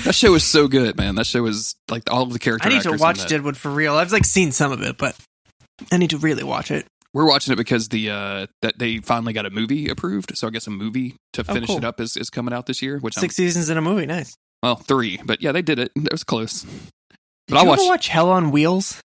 that 0.03 0.13
show 0.13 0.31
was 0.31 0.43
so 0.43 0.67
good 0.67 0.97
man 0.97 1.15
that 1.15 1.25
show 1.25 1.41
was 1.43 1.75
like 1.89 2.03
all 2.11 2.23
of 2.23 2.33
the 2.33 2.39
characters. 2.39 2.71
I 2.71 2.75
need 2.75 2.83
to 2.83 2.93
watch. 2.97 3.25
Deadwood 3.27 3.57
for 3.57 3.69
real. 3.69 3.95
I've 3.95 4.11
like 4.11 4.25
seen 4.25 4.51
some 4.51 4.71
of 4.71 4.81
it, 4.81 4.97
but 4.97 5.15
I 5.91 5.97
need 5.97 6.11
to 6.11 6.17
really 6.17 6.43
watch 6.43 6.71
it. 6.71 6.85
We're 7.13 7.27
watching 7.27 7.51
it 7.53 7.55
because 7.57 7.89
the 7.89 8.09
uh 8.09 8.47
that 8.61 8.77
they 8.79 8.97
finally 8.99 9.33
got 9.33 9.45
a 9.45 9.49
movie 9.49 9.89
approved 9.89 10.37
so 10.37 10.47
i 10.47 10.49
guess 10.49 10.67
a 10.67 10.69
movie 10.69 11.15
to 11.33 11.41
Oh, 11.47 11.53
finish 11.53 11.67
cool. 11.67 11.77
it 11.77 11.83
up 11.85 11.99
is, 11.99 12.15
is 12.17 12.29
coming 12.29 12.53
out 12.53 12.65
this 12.65 12.81
year 12.81 12.99
which 12.99 13.15
Six 13.15 13.33
I'm, 13.33 13.45
seasons 13.45 13.69
in 13.69 13.77
a 13.77 13.81
movie, 13.81 14.05
nice. 14.05 14.35
well 14.63 14.75
three 14.75 15.19
but 15.25 15.41
yeah 15.41 15.51
they 15.51 15.61
did 15.61 15.79
it 15.79 15.91
it 15.95 16.11
was 16.11 16.23
close 16.23 16.65
but 17.47 17.57
i 17.57 17.63
you 17.63 17.67
watched 17.69 17.85
watch 17.87 18.07
Hell 18.09 18.29
on 18.29 18.51
Wheels? 18.51 19.01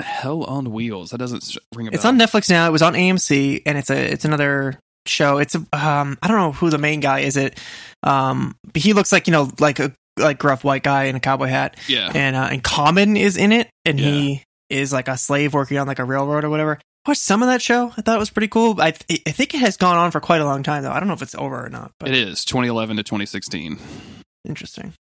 hell 0.00 0.44
on 0.44 0.70
wheels 0.70 1.10
that 1.10 1.18
doesn't 1.18 1.56
ring 1.74 1.88
a 1.88 1.90
bell 1.90 1.96
It's 1.96 2.04
on 2.04 2.18
Netflix 2.18 2.48
now. 2.48 2.68
It 2.68 2.70
was 2.70 2.82
on 2.82 2.94
AMC, 2.94 3.62
and 3.66 3.76
it's 3.76 3.90
a 3.90 4.12
it's 4.12 4.24
another 4.24 4.78
show. 5.06 5.38
It's 5.38 5.56
a 5.56 5.58
um 5.72 6.16
I 6.22 6.28
don't 6.28 6.36
know 6.36 6.52
who 6.52 6.70
the 6.70 6.78
main 6.78 7.00
guy 7.00 7.20
is. 7.20 7.36
It 7.36 7.58
um 8.04 8.54
but 8.72 8.80
he 8.80 8.92
looks 8.92 9.10
like 9.10 9.26
you 9.26 9.32
know 9.32 9.50
like 9.58 9.80
a 9.80 9.92
like 10.16 10.38
gruff 10.38 10.62
white 10.62 10.84
guy 10.84 11.04
in 11.04 11.16
a 11.16 11.20
cowboy 11.20 11.46
hat, 11.48 11.76
yeah 11.88 12.12
and 12.14 12.36
uh, 12.36 12.48
and 12.52 12.62
Common 12.62 13.16
is 13.16 13.36
in 13.36 13.50
it, 13.50 13.68
and 13.84 13.98
Yeah. 13.98 14.06
he 14.10 14.42
is 14.70 14.92
like 14.92 15.08
a 15.08 15.16
slave 15.16 15.52
working 15.52 15.78
on 15.78 15.88
like 15.88 15.98
a 15.98 16.04
railroad 16.04 16.44
or 16.44 16.50
whatever. 16.50 16.78
Watched 17.08 17.22
some 17.22 17.42
of 17.42 17.48
that 17.48 17.62
show. 17.62 17.92
I 17.96 18.02
thought 18.02 18.16
it 18.16 18.18
was 18.20 18.28
pretty 18.28 18.48
cool. 18.48 18.78
I 18.80 18.90
th- 18.90 19.22
I 19.26 19.30
think 19.30 19.54
it 19.54 19.60
has 19.60 19.78
gone 19.78 19.96
on 19.96 20.10
for 20.10 20.20
quite 20.20 20.42
a 20.42 20.44
long 20.44 20.62
time 20.62 20.82
though. 20.82 20.92
I 20.92 21.00
don't 21.00 21.08
know 21.08 21.14
if 21.14 21.22
it's 21.22 21.34
over 21.34 21.64
or 21.64 21.70
not, 21.70 21.92
but 21.98 22.10
It 22.10 22.14
is 22.14 22.44
2011 22.44 22.98
to 22.98 23.02
2016. 23.02 23.78
interesting. 24.46 24.92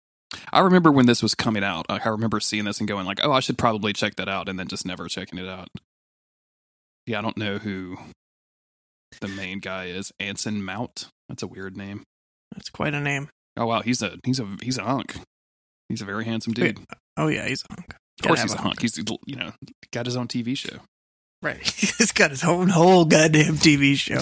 I 0.52 0.60
remember 0.60 0.92
when 0.92 1.06
this 1.06 1.20
was 1.22 1.34
coming 1.34 1.64
out. 1.64 1.84
I 1.88 2.08
remember 2.08 2.38
seeing 2.38 2.64
this 2.64 2.78
and 2.78 2.86
going 2.88 3.06
like, 3.06 3.18
"Oh, 3.24 3.32
I 3.32 3.40
should 3.40 3.58
probably 3.58 3.92
check 3.92 4.14
that 4.16 4.28
out," 4.28 4.48
and 4.48 4.56
then 4.58 4.68
just 4.68 4.86
never 4.86 5.08
checking 5.08 5.38
it 5.40 5.48
out. 5.48 5.68
Yeah, 7.06 7.18
I 7.18 7.22
don't 7.22 7.36
know 7.36 7.58
who 7.58 7.96
the 9.20 9.28
main 9.28 9.58
guy 9.58 9.86
is. 9.86 10.12
Anson 10.20 10.64
Mount. 10.64 11.08
That's 11.28 11.42
a 11.42 11.46
weird 11.48 11.76
name. 11.76 12.04
That's 12.54 12.70
quite 12.70 12.94
a 12.94 13.00
name. 13.00 13.30
Oh 13.56 13.66
wow, 13.66 13.82
he's 13.82 14.00
a 14.02 14.18
he's 14.24 14.38
a 14.38 14.46
he's 14.62 14.78
a 14.78 14.84
hunk. 14.84 15.16
He's 15.88 16.02
a 16.02 16.04
very 16.04 16.24
handsome 16.24 16.52
dude. 16.52 16.78
Wait, 16.78 16.86
Oh 17.16 17.26
yeah, 17.28 17.48
he's 17.48 17.64
a 17.68 17.74
hunk. 17.74 17.94
of 18.20 18.26
course, 18.28 18.42
he's 18.42 18.54
a 18.54 18.58
hunk. 18.58 18.80
He's 18.80 18.96
you 19.26 19.36
know 19.36 19.52
got 19.92 20.06
his 20.06 20.16
own 20.16 20.28
TV 20.28 20.56
show. 20.56 20.78
Right. 21.42 21.58
he's 21.62 22.12
got 22.12 22.30
his 22.30 22.44
own 22.44 22.68
whole 22.68 23.04
goddamn 23.04 23.56
TV 23.56 23.96
show. 23.96 24.16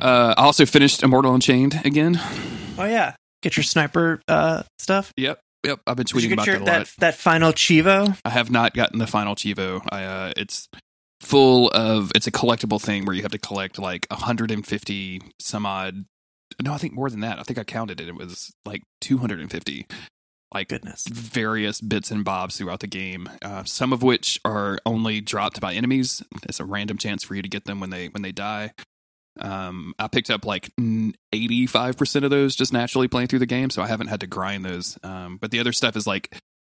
uh, 0.00 0.34
I 0.36 0.42
also 0.42 0.66
finished 0.66 1.02
Immortal 1.02 1.34
Unchained 1.34 1.80
again. 1.84 2.20
Oh 2.78 2.84
yeah. 2.84 3.14
Get 3.42 3.56
your 3.56 3.64
sniper 3.64 4.20
uh 4.28 4.62
stuff. 4.78 5.12
Yep, 5.16 5.40
yep. 5.64 5.80
I've 5.86 5.96
been 5.96 6.06
Did 6.06 6.16
tweeting 6.16 6.32
about 6.32 6.46
your 6.46 6.58
that 6.60 6.62
a 6.62 6.64
lot. 6.64 6.86
that 6.86 6.92
that 6.98 7.14
final 7.14 7.52
cheevo? 7.52 8.18
I 8.24 8.30
have 8.30 8.50
not 8.50 8.74
gotten 8.74 8.98
the 8.98 9.06
final 9.06 9.34
cheevo. 9.34 9.86
I 9.90 10.04
uh 10.04 10.32
it's 10.36 10.68
full 11.20 11.68
of 11.70 12.12
it's 12.14 12.26
a 12.26 12.32
collectible 12.32 12.80
thing 12.80 13.04
where 13.04 13.14
you 13.14 13.22
have 13.22 13.32
to 13.32 13.38
collect 13.38 13.78
like 13.78 14.06
150 14.10 15.22
some 15.40 15.66
odd 15.66 16.04
no, 16.62 16.72
I 16.72 16.78
think 16.78 16.94
more 16.94 17.10
than 17.10 17.20
that. 17.20 17.38
I 17.38 17.42
think 17.42 17.58
I 17.58 17.64
counted 17.64 18.00
it. 18.00 18.08
It 18.08 18.14
was 18.14 18.52
like 18.64 18.82
250 19.00 19.86
like 20.56 20.68
Goodness. 20.68 21.06
various 21.08 21.80
bits 21.80 22.10
and 22.10 22.24
bobs 22.24 22.56
throughout 22.56 22.80
the 22.80 22.86
game. 22.86 23.28
Uh, 23.42 23.64
some 23.64 23.92
of 23.92 24.02
which 24.02 24.40
are 24.44 24.78
only 24.86 25.20
dropped 25.20 25.60
by 25.60 25.74
enemies. 25.74 26.22
It's 26.44 26.60
a 26.60 26.64
random 26.64 26.98
chance 26.98 27.22
for 27.22 27.34
you 27.34 27.42
to 27.42 27.48
get 27.48 27.64
them 27.64 27.78
when 27.80 27.90
they 27.90 28.08
when 28.08 28.22
they 28.22 28.32
die. 28.32 28.72
Um, 29.38 29.92
I 29.98 30.08
picked 30.08 30.30
up 30.30 30.46
like 30.46 30.70
eighty 31.32 31.66
five 31.66 31.96
percent 31.96 32.24
of 32.24 32.30
those 32.30 32.56
just 32.56 32.72
naturally 32.72 33.06
playing 33.08 33.28
through 33.28 33.40
the 33.40 33.46
game, 33.46 33.68
so 33.70 33.82
I 33.82 33.86
haven't 33.86 34.06
had 34.06 34.20
to 34.20 34.26
grind 34.26 34.64
those. 34.64 34.98
Um, 35.02 35.36
but 35.36 35.50
the 35.50 35.60
other 35.60 35.72
stuff 35.72 35.94
is 35.94 36.06
like 36.06 36.34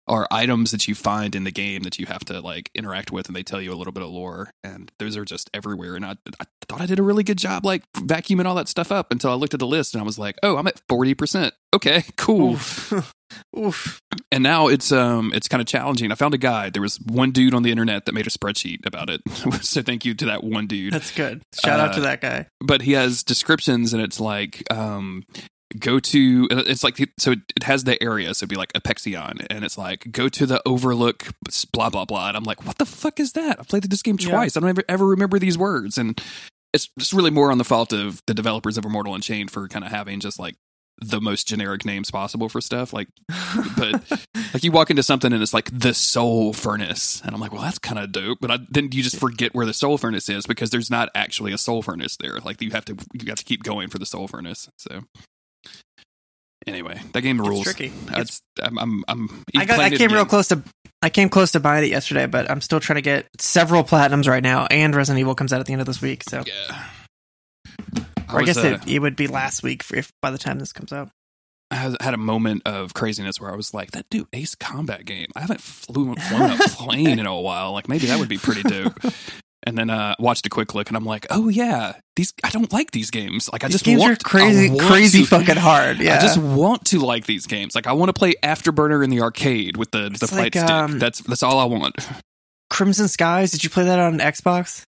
are 0.10 0.28
items 0.32 0.72
that 0.72 0.88
you 0.88 0.96
find 0.96 1.36
in 1.36 1.44
the 1.46 1.52
game 1.52 1.84
that 1.84 2.00
you 2.00 2.08
have 2.08 2.26
to 2.26 2.42
like 2.42 2.70
interact 2.76 3.12
with, 3.12 3.28
and 3.28 3.36
they 3.36 3.44
tell 3.44 3.62
you 3.62 3.72
a 3.72 3.76
little 3.76 3.94
bit 3.94 4.04
of 4.04 4.10
lore, 4.10 4.50
and 4.64 4.92
those 5.00 5.16
are 5.16 5.24
just 5.24 5.50
everywhere. 5.54 5.96
And 5.96 6.06
I, 6.06 6.16
I 6.40 6.46
thought 6.68 6.82
I 6.82 6.86
did 6.86 7.00
a 7.00 7.04
really 7.04 7.24
good 7.24 7.38
job 7.38 7.66
like 7.66 7.84
vacuuming 7.94 8.46
all 8.46 8.56
that 8.56 8.68
stuff 8.68 8.92
up 8.92 9.12
until 9.12 9.32
I 9.32 9.36
looked 9.36 9.54
at 9.54 9.60
the 9.60 9.68
list 9.68 9.94
and 9.94 10.02
I 10.02 10.06
was 10.06 10.20
like, 10.20 10.36
oh, 10.44 10.58
I'm 10.58 10.68
at 10.68 10.82
forty 10.90 11.14
percent. 11.14 11.54
Okay, 11.74 12.04
cool 12.18 12.54
Oof. 12.54 13.14
Oof. 13.58 14.02
and 14.32 14.42
now 14.42 14.68
it's 14.68 14.92
um 14.92 15.32
it's 15.36 15.48
kind 15.48 15.62
of 15.62 15.68
challenging. 15.68 16.12
I 16.12 16.16
found 16.16 16.34
a 16.34 16.38
guide. 16.40 16.74
There 16.74 16.82
was 16.82 17.00
one 17.00 17.30
dude 17.32 17.54
on 17.54 17.62
the 17.62 17.70
internet 17.70 18.06
that 18.06 18.14
made 18.14 18.26
a 18.26 18.32
spreadsheet 18.32 18.86
about 18.88 19.10
it. 19.12 19.22
so 19.62 19.84
thank 19.84 20.04
you 20.04 20.16
to 20.16 20.26
that 20.26 20.44
one 20.44 20.66
dude. 20.66 20.94
That's 20.94 21.12
good. 21.14 21.44
Shout 21.64 21.80
out 21.80 21.94
to 21.94 22.00
Uh, 22.00 22.04
that 22.04 22.22
guy. 22.22 22.48
But 22.60 22.82
he 22.82 22.94
has 22.94 23.22
descriptions, 23.24 23.94
and 23.94 24.02
it's 24.02 24.20
like 24.20 24.64
um 24.74 25.24
go 25.78 26.00
to 26.00 26.48
it's 26.52 26.84
like 26.84 26.98
so 27.20 27.32
it 27.34 27.64
has 27.64 27.84
the 27.84 28.02
area 28.02 28.34
so 28.34 28.44
it'd 28.44 28.50
be 28.50 28.56
like 28.56 28.74
apexion 28.74 29.46
and 29.52 29.64
it's 29.64 29.78
like 29.78 30.12
go 30.12 30.28
to 30.28 30.48
the 30.48 30.60
overlook 30.66 31.28
blah 31.72 31.90
blah 31.92 32.06
blah 32.06 32.28
and 32.30 32.36
i'm 32.38 32.44
like 32.44 32.66
what 32.66 32.78
the 32.80 32.86
fuck 32.86 33.20
is 33.20 33.34
that? 33.34 33.60
I've 33.60 33.68
played 33.68 33.84
this 33.84 34.02
game 34.02 34.18
Yeah. 34.20 34.30
twice. 34.30 34.58
I 34.58 34.60
don't 34.62 34.70
ever, 34.70 34.84
ever 34.90 35.06
remember 35.06 35.38
these 35.40 35.58
words. 35.58 35.98
And 35.98 36.20
it's 36.74 36.90
just 36.98 37.14
really 37.14 37.32
more 37.32 37.52
on 37.52 37.58
the 37.58 37.64
fault 37.64 37.94
of 37.94 38.22
the 38.26 38.34
developers 38.34 38.78
of 38.78 38.86
immortal 38.86 39.14
unchained 39.16 39.52
for 39.52 39.68
kind 39.68 39.84
of 39.86 39.92
having 39.92 40.20
just 40.20 40.40
like 40.40 40.56
the 41.02 41.22
most 41.22 41.48
generic 41.48 41.86
names 41.86 42.12
possible 42.12 42.50
for 42.50 42.60
stuff 42.60 42.92
like 42.92 43.08
but 43.78 44.04
like 44.54 44.64
you 44.64 44.72
walk 44.72 44.90
into 44.90 45.02
something 45.02 45.32
and 45.32 45.42
it's 45.42 45.54
like 45.54 45.70
the 45.72 45.94
soul 45.94 46.52
furnace 46.52 47.22
and 47.24 47.34
i'm 47.34 47.40
like 47.40 47.54
well 47.54 47.62
that's 47.62 47.80
kind 47.80 47.98
of 47.98 48.12
dope 48.12 48.38
but 48.42 48.52
I, 48.52 48.58
then 48.70 48.90
you 48.92 49.02
just 49.02 49.16
forget 49.18 49.56
where 49.56 49.66
the 49.66 49.74
soul 49.74 49.98
furnace 49.98 50.28
is 50.28 50.46
because 50.46 50.72
there's 50.72 50.90
not 50.92 51.10
actually 51.16 51.54
a 51.54 51.58
soul 51.58 51.82
furnace 51.82 52.18
there 52.18 52.40
like 52.44 52.62
you 52.62 52.72
have 52.72 52.84
to 52.86 52.98
you 53.14 53.26
have 53.28 53.38
to 53.38 53.46
keep 53.46 53.64
going 53.64 53.88
for 53.90 53.98
the 53.98 54.06
soul 54.06 54.28
furnace 54.28 54.70
so 54.76 55.02
anyway 56.68 57.00
that 57.14 57.22
game 57.22 57.40
rules. 57.40 57.68
It's 57.68 57.76
tricky. 57.76 57.94
that's 58.06 58.42
i'm 58.62 58.78
i'm, 58.78 59.04
I'm 59.08 59.44
I 59.56 59.66
got. 59.66 59.80
I 59.80 59.90
came 59.90 60.12
real 60.12 60.26
close 60.26 60.50
to. 60.50 60.62
I 61.02 61.10
came 61.10 61.30
close 61.30 61.52
to 61.54 61.62
buying 61.62 61.86
it 61.86 61.90
yesterday, 61.90 62.26
but 62.26 62.52
I'm 62.52 62.60
still 62.60 62.82
trying 62.82 62.96
to 62.96 63.02
get 63.02 63.28
several 63.40 63.84
platinums 63.86 64.28
right 64.28 64.44
now. 64.44 64.66
And 64.70 64.94
Resident 64.94 65.22
Evil 65.22 65.34
comes 65.34 65.54
out 65.54 65.62
at 65.62 65.66
the 65.66 65.72
end 65.72 65.82
of 65.82 65.88
this 65.88 66.02
week, 66.02 66.24
so 66.24 66.44
yeah 66.46 66.86
I, 68.30 68.42
was, 68.42 68.46
guess 68.46 68.58
uh, 68.58 68.80
it, 68.86 68.88
it 68.96 69.00
would 69.00 69.16
be 69.16 69.28
last 69.28 69.64
week 69.64 69.84
for 69.84 69.96
if 69.96 70.12
by 70.22 70.32
the 70.32 70.38
time 70.38 70.60
this 70.60 70.74
comes 70.74 70.94
out. 70.94 71.10
I 71.72 71.76
had- 71.76 72.02
had 72.02 72.14
a 72.14 72.18
moment 72.18 72.64
of 72.66 72.94
craziness 72.94 73.40
where 73.40 73.52
I 73.52 73.56
was 73.56 73.74
like, 73.74 73.92
"That 73.92 74.10
dude, 74.10 74.28
Ace 74.34 74.56
Combat 74.56 75.06
game. 75.06 75.28
I 75.36 75.42
haven't 75.42 75.62
flew, 75.62 76.16
flown 76.30 76.52
a 76.52 76.58
plane 76.58 77.20
in 77.20 77.26
a 77.26 77.40
while. 77.40 77.74
Like 77.74 77.88
maybe 77.88 78.08
that 78.08 78.20
would 78.20 78.30
be 78.30 78.38
pretty 78.38 78.64
dope." 78.64 79.00
And 79.70 79.78
then 79.78 79.90
uh, 79.92 80.16
watched 80.20 80.46
a 80.46 80.50
quick 80.50 80.74
look, 80.74 80.88
and 80.90 80.98
I'm 80.98 81.06
like, 81.06 81.28
"Oh 81.30 81.48
yeah, 81.48 81.94
these. 82.16 82.34
I 82.44 82.50
don't 82.50 82.72
like 82.74 82.92
these 82.92 83.12
games. 83.12 83.50
Like 83.54 83.64
I 83.64 83.68
These 83.68 83.76
just 83.76 83.86
games 83.86 84.02
want 84.02 84.14
are 84.20 84.24
crazy, 84.28 84.70
want 84.70 84.82
crazy 84.82 85.20
to- 85.22 85.26
fucking 85.30 85.58
hard. 85.58 86.00
Yeah, 86.00 86.18
I 86.18 86.22
just 86.22 86.38
want 86.40 86.86
to 86.86 87.00
like 87.00 87.26
these 87.28 87.46
games. 87.46 87.76
Like 87.76 87.86
I 87.88 87.94
want 87.94 88.10
to 88.10 88.14
play 88.14 88.34
Afterburner 88.44 89.04
in 89.04 89.10
the 89.12 89.22
arcade 89.22 89.78
with 89.78 89.92
the 89.92 90.10
the 90.10 90.18
It's 90.22 90.30
fight 90.32 90.40
like, 90.40 90.56
stick. 90.56 90.70
um, 90.70 90.98
that's 91.00 91.20
that's 91.22 91.44
all 91.44 91.60
I 91.60 91.66
want. 91.66 91.96
Crimson 92.72 93.08
Skies. 93.08 93.52
Did 93.52 93.64
you 93.64 93.70
play 93.70 93.84
that 93.86 94.00
on 94.00 94.18
Xbox? 94.20 94.84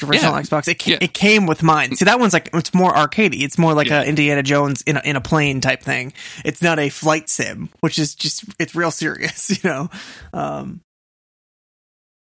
The 0.00 0.06
original 0.06 0.32
Yeah. 0.34 0.42
Xbox. 0.42 0.66
It, 0.66 0.84
Yeah. 0.86 0.98
it 1.00 1.14
came 1.14 1.46
with 1.46 1.62
mine. 1.62 1.94
See, 1.94 2.04
that 2.04 2.18
one's 2.18 2.32
like 2.32 2.50
it's 2.52 2.74
more 2.74 2.92
arcadey. 2.92 3.42
It's 3.42 3.58
more 3.58 3.74
like 3.74 3.86
Yeah. 3.88 4.02
a 4.02 4.04
Indiana 4.04 4.42
Jones 4.42 4.82
in 4.82 4.96
a, 4.96 5.02
in 5.04 5.14
a 5.14 5.20
plane 5.20 5.60
type 5.60 5.82
thing. 5.84 6.12
It's 6.44 6.60
not 6.62 6.80
a 6.80 6.88
flight 6.88 7.28
sim, 7.28 7.68
which 7.80 7.98
is 8.00 8.16
just 8.16 8.44
it's 8.58 8.74
real 8.74 8.90
serious. 8.90 9.50
You 9.62 9.70
know, 9.70 9.90
um, 10.32 10.80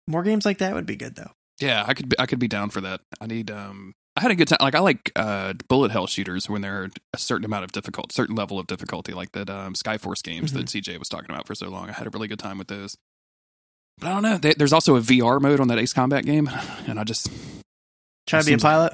more 0.07 0.23
games 0.23 0.45
like 0.45 0.57
that 0.57 0.73
would 0.73 0.85
be 0.87 0.95
good 0.95 1.15
though. 1.15 1.31
Yeah, 1.61 1.83
I 1.87 1.93
could 1.93 2.09
be, 2.09 2.19
I 2.19 2.25
could 2.25 2.39
be 2.39 2.47
down 2.47 2.69
for 2.69 2.81
that. 2.81 3.01
I 3.21 3.27
need 3.27 3.51
um 3.51 3.93
I 4.17 4.21
had 4.21 4.31
a 4.31 4.35
good 4.35 4.47
time. 4.47 4.57
Like 4.61 4.75
I 4.75 4.79
like 4.79 5.11
uh 5.15 5.53
bullet 5.69 5.91
hell 5.91 6.07
shooters 6.07 6.49
when 6.49 6.61
they're 6.61 6.89
a 7.13 7.17
certain 7.17 7.45
amount 7.45 7.63
of 7.63 7.71
difficult, 7.71 8.11
certain 8.11 8.35
level 8.35 8.59
of 8.59 8.67
difficulty, 8.67 9.13
like 9.13 9.31
that 9.33 9.49
um 9.49 9.73
Skyforce 9.73 10.23
games 10.23 10.53
that 10.53 10.65
CJ 10.67 10.97
was 10.99 11.07
talking 11.09 11.29
about 11.29 11.47
for 11.47 11.55
so 11.55 11.69
long. 11.69 11.89
I 11.89 11.93
had 11.93 12.07
a 12.07 12.09
really 12.09 12.27
good 12.27 12.39
time 12.39 12.57
with 12.57 12.67
those. 12.67 12.97
But 13.99 14.07
I 14.07 14.13
don't 14.13 14.23
know. 14.23 14.37
They, 14.37 14.53
there's 14.53 14.73
also 14.73 14.95
a 14.95 15.01
VR 15.01 15.39
mode 15.39 15.59
on 15.59 15.67
that 15.67 15.77
Ace 15.77 15.93
Combat 15.93 16.25
game, 16.25 16.49
and 16.87 16.99
I 16.99 17.03
just 17.03 17.29
Try 18.27 18.39
to 18.39 18.45
be 18.45 18.51
a 18.51 18.53
Seems 18.53 18.63
like- 18.63 18.71
pilot. 18.73 18.93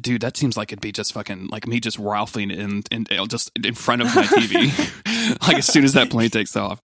dude, 0.00 0.20
that 0.22 0.36
seems 0.36 0.56
like 0.56 0.72
it'd 0.72 0.80
be 0.82 0.92
just 0.92 1.12
fucking 1.12 1.48
like 1.48 1.66
me 1.66 1.78
just 1.80 1.98
ralphing 1.98 2.50
in, 2.52 2.82
in, 2.90 3.06
in 3.10 3.28
just 3.28 3.50
in 3.62 3.74
front 3.74 4.02
of 4.02 4.14
my 4.14 4.24
TV, 4.24 5.38
like 5.48 5.56
as 5.58 5.66
soon 5.66 5.84
as 5.84 5.92
that 5.94 6.10
plane 6.10 6.30
takes 6.30 6.56
off. 6.56 6.80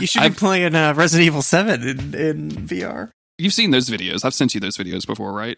You 0.00 0.06
should 0.06 0.22
I've- 0.22 0.34
be 0.34 0.38
playing 0.38 0.74
uh, 0.74 0.94
Resident 0.94 1.26
Evil 1.26 1.42
Seven 1.42 1.82
in, 1.82 2.14
in 2.14 2.50
VR. 2.50 3.10
You've 3.38 3.54
seen 3.54 3.70
those 3.70 3.88
videos. 3.88 4.24
I've 4.24 4.34
sent 4.34 4.54
you 4.54 4.60
those 4.60 4.76
videos 4.76 5.06
before, 5.06 5.32
right? 5.32 5.56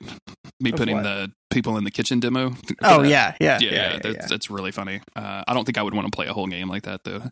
Me 0.60 0.70
Of 0.70 0.76
putting 0.76 0.96
what? 0.96 1.04
the 1.04 1.32
people 1.50 1.78
in 1.78 1.84
the 1.84 1.90
kitchen 1.90 2.20
demo. 2.20 2.54
Oh 2.82 3.02
that. 3.02 3.08
yeah, 3.08 3.34
yeah, 3.40 3.58
yeah, 3.58 3.70
yeah, 3.70 3.72
yeah. 3.72 3.98
that's, 4.02 4.16
yeah. 4.16 4.26
that's 4.28 4.50
really 4.50 4.70
funny. 4.70 5.00
Uh, 5.16 5.42
I 5.48 5.54
don't 5.54 5.64
think 5.64 5.78
I 5.78 5.82
would 5.82 5.94
want 5.94 6.06
to 6.06 6.14
play 6.14 6.26
a 6.26 6.32
whole 6.34 6.46
game 6.46 6.68
like 6.68 6.82
that 6.82 7.04
though. 7.04 7.22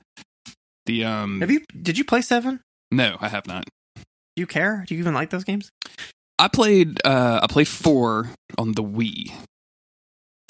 The 0.87 1.05
um, 1.05 1.41
Have 1.43 1.51
you? 1.51 1.61
Did 1.81 1.99
you 1.99 2.05
play 2.05 2.23
Seven? 2.23 2.61
no, 2.91 3.19
I 3.20 3.29
have 3.29 3.47
not. 3.47 3.66
Do 3.97 4.03
you 4.37 4.47
care? 4.47 4.85
Do 4.87 4.95
you 4.95 5.01
even 5.01 5.12
like 5.15 5.29
those 5.31 5.45
games? 5.45 5.70
I 6.39 6.49
played 6.49 7.05
uh, 7.05 7.41
I 7.43 7.47
played 7.47 7.69
four 7.69 8.31
on 8.57 8.73
the 8.73 8.83
Wii, 8.83 9.33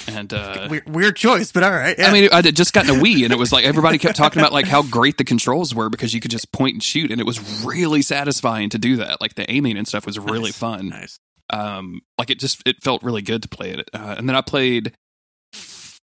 and 0.08 0.32
uh, 0.32 0.66
weird, 0.70 0.88
weird 0.88 1.16
choice, 1.16 1.52
but 1.52 1.62
all 1.62 1.70
right. 1.70 1.96
Yeah. 1.98 2.08
I 2.08 2.12
mean, 2.12 2.28
I 2.32 2.42
just 2.42 2.72
gotten 2.72 2.90
a 2.98 3.00
Wii, 3.02 3.24
and 3.24 3.32
it 3.32 3.38
was 3.38 3.52
like 3.52 3.64
everybody 3.64 3.98
kept 3.98 4.16
talking 4.22 4.40
about 4.40 4.52
like 4.52 4.66
how 4.66 4.82
great 4.82 5.18
the 5.18 5.24
controls 5.24 5.74
were 5.74 5.88
because 5.90 6.14
you 6.14 6.20
could 6.20 6.30
just 6.30 6.50
point 6.52 6.74
and 6.74 6.82
shoot, 6.82 7.10
and 7.10 7.20
it 7.20 7.24
was 7.24 7.64
really 7.64 8.02
satisfying 8.02 8.68
to 8.70 8.78
do 8.78 8.96
that. 8.96 9.20
Like 9.20 9.34
the 9.34 9.50
aiming 9.50 9.76
and 9.76 9.86
stuff 9.86 10.06
was 10.06 10.18
really 10.18 10.48
Nice. 10.50 10.58
fun. 10.58 10.88
nice. 10.88 11.18
um 11.52 12.00
like 12.18 12.30
it 12.30 12.38
just 12.38 12.62
it 12.66 12.82
felt 12.82 13.02
really 13.02 13.22
good 13.22 13.42
to 13.42 13.48
play 13.48 13.70
it 13.70 13.88
uh, 13.94 14.14
and 14.18 14.28
then 14.28 14.36
i 14.36 14.42
played 14.42 14.92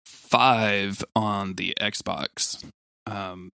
five 0.06 1.04
on 1.16 1.56
the 1.56 1.74
xbox 1.82 2.64
um 3.08 3.52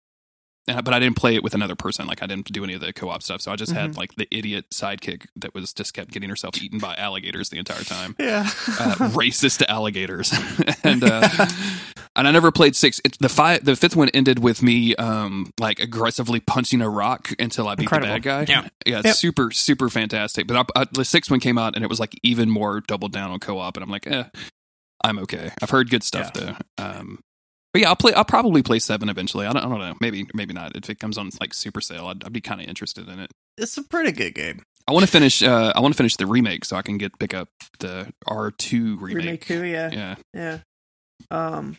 but 0.83 0.93
i 0.95 0.99
didn't 0.99 1.17
play 1.17 1.35
it 1.35 1.43
with 1.43 1.55
another 1.55 1.75
person. 1.77 2.07
Like 2.07 2.23
i 2.23 2.27
didn't 2.27 2.53
do 2.53 2.63
any 2.65 2.75
of 2.75 2.81
the 2.81 2.93
co-op 2.93 3.23
stuff. 3.23 3.41
So 3.41 3.51
i 3.53 3.57
just 3.57 3.73
had 3.73 3.97
like 3.97 4.15
the 4.17 4.29
idiot 4.31 4.67
sidekick 4.71 5.27
that 5.37 5.55
was 5.55 5.73
just 5.73 5.95
kept 5.95 6.11
getting 6.13 6.29
herself 6.29 6.61
eaten 6.63 6.79
by 6.79 6.95
alligators 6.97 7.49
the 7.51 7.59
entire 7.59 7.83
time. 7.85 8.15
Yeah. 8.29 8.43
uh, 8.81 9.11
racist 9.15 9.63
alligators. 9.67 10.33
And 10.85 11.03
uh 11.05 11.29
and 12.17 12.27
i 12.27 12.31
never 12.31 12.51
played 12.51 12.75
six. 12.77 13.01
It's 13.05 13.17
the 13.19 13.29
five 13.29 13.65
the 13.65 13.77
fifth 13.77 13.97
one 13.97 14.09
ended 14.11 14.39
with 14.41 14.63
me 14.63 14.95
um 14.97 15.53
like 15.61 15.81
aggressively 15.81 16.41
punching 16.41 16.81
a 16.83 16.89
rock 16.89 17.31
until 17.39 17.69
i 17.69 17.75
beat 17.75 17.85
Incredible. 17.85 18.09
the 18.15 18.21
bad 18.21 18.23
guy. 18.47 18.53
Yeah. 18.53 18.69
yeah 18.87 18.99
it's 18.99 19.07
Yep. 19.07 19.15
super 19.17 19.51
super 19.51 19.89
fantastic. 19.89 20.47
But 20.47 20.57
I, 20.77 20.83
I, 20.83 20.87
the 20.93 21.05
sixth 21.05 21.31
one 21.31 21.41
came 21.41 21.59
out 21.59 21.75
and 21.75 21.85
it 21.85 21.89
was 21.89 22.01
like 22.01 22.19
even 22.23 22.51
more 22.51 22.81
doubled 22.81 23.13
down 23.13 23.31
on 23.31 23.39
co-op. 23.41 23.77
And 23.77 23.85
i'm 23.85 23.91
like 23.91 24.07
eh 24.07 24.25
i'm 25.05 25.19
okay. 25.21 25.51
I've 25.63 25.71
heard 25.71 25.91
good 25.91 26.03
stuff 26.03 26.33
though. 26.33 26.55
Um 26.79 27.21
but 27.79 27.83
yeah, 27.83 27.89
I'll 27.91 27.97
play. 27.97 28.13
I'll 28.13 28.25
probably 28.25 28.61
play 28.61 28.81
seven 28.81 29.09
eventually. 29.09 29.47
I 29.47 29.53
don't, 29.53 29.65
I 29.65 29.69
don't 29.69 29.79
know. 29.79 29.95
Maybe, 30.01 30.27
maybe 30.35 30.53
not. 30.53 30.77
If 30.77 30.91
it 30.91 30.99
comes 30.99 31.17
on 31.17 31.31
like 31.41 31.55
super 31.55 31.81
sale, 31.81 32.09
I'd, 32.09 32.25
I'd 32.25 32.33
be 32.33 32.41
kind 32.41 32.61
of 32.61 32.67
interested 32.67 33.09
in 33.09 33.21
it. 33.21 33.31
it's 33.57 33.77
a 33.79 33.85
pretty 33.85 34.11
good 34.11 34.35
game. 34.35 34.63
I 34.89 34.93
want 34.93 35.05
to 35.05 35.11
finish. 35.13 35.45
Uh, 35.45 35.73
I 35.77 35.81
want 35.81 35.95
to 35.95 35.97
finish 35.97 36.17
the 36.17 36.27
remake 36.27 36.65
so 36.65 36.75
I 36.75 36.83
can 36.83 36.99
get 36.99 37.17
pick 37.21 37.35
up 37.35 37.49
the 37.79 38.13
R 38.27 38.51
two 38.51 38.97
remake. 38.99 39.25
Remake 39.25 39.47
two, 39.47 39.63
yeah. 39.65 39.91
Yeah, 39.93 40.15
Yeah. 40.35 40.59
Um 41.31 41.77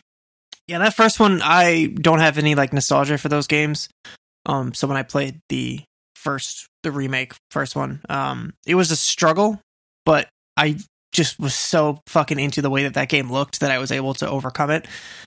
yeah, 0.68 0.78
that 0.78 0.94
first 0.94 1.20
one 1.20 1.40
I 1.42 1.86
don't 1.86 2.20
have 2.20 2.38
any 2.38 2.54
like 2.54 2.72
nostalgia 2.72 3.18
for 3.18 3.28
those 3.28 3.46
games. 3.46 3.88
Um 4.46 4.72
so 4.72 4.86
when 4.86 4.96
I 4.96 5.02
played 5.02 5.40
the 5.50 5.80
first 6.14 6.66
the 6.82 6.92
remake 6.92 7.34
first 7.50 7.76
one, 7.76 8.00
um 8.08 8.54
it 8.66 8.74
was 8.74 8.90
a 8.90 8.96
struggle, 8.96 9.60
but 10.06 10.28
I 10.56 10.78
just 11.12 11.38
was 11.40 11.54
so 11.54 12.00
fucking 12.06 12.38
into 12.38 12.62
the 12.62 12.70
way 12.70 12.84
that 12.84 12.94
that 12.94 13.08
game 13.08 13.30
looked 13.30 13.60
that 13.60 13.70
I 13.70 13.78
was 13.78 13.90
able 13.92 14.14
to 14.14 14.28
overcome 14.28 14.70
it. 14.70 14.86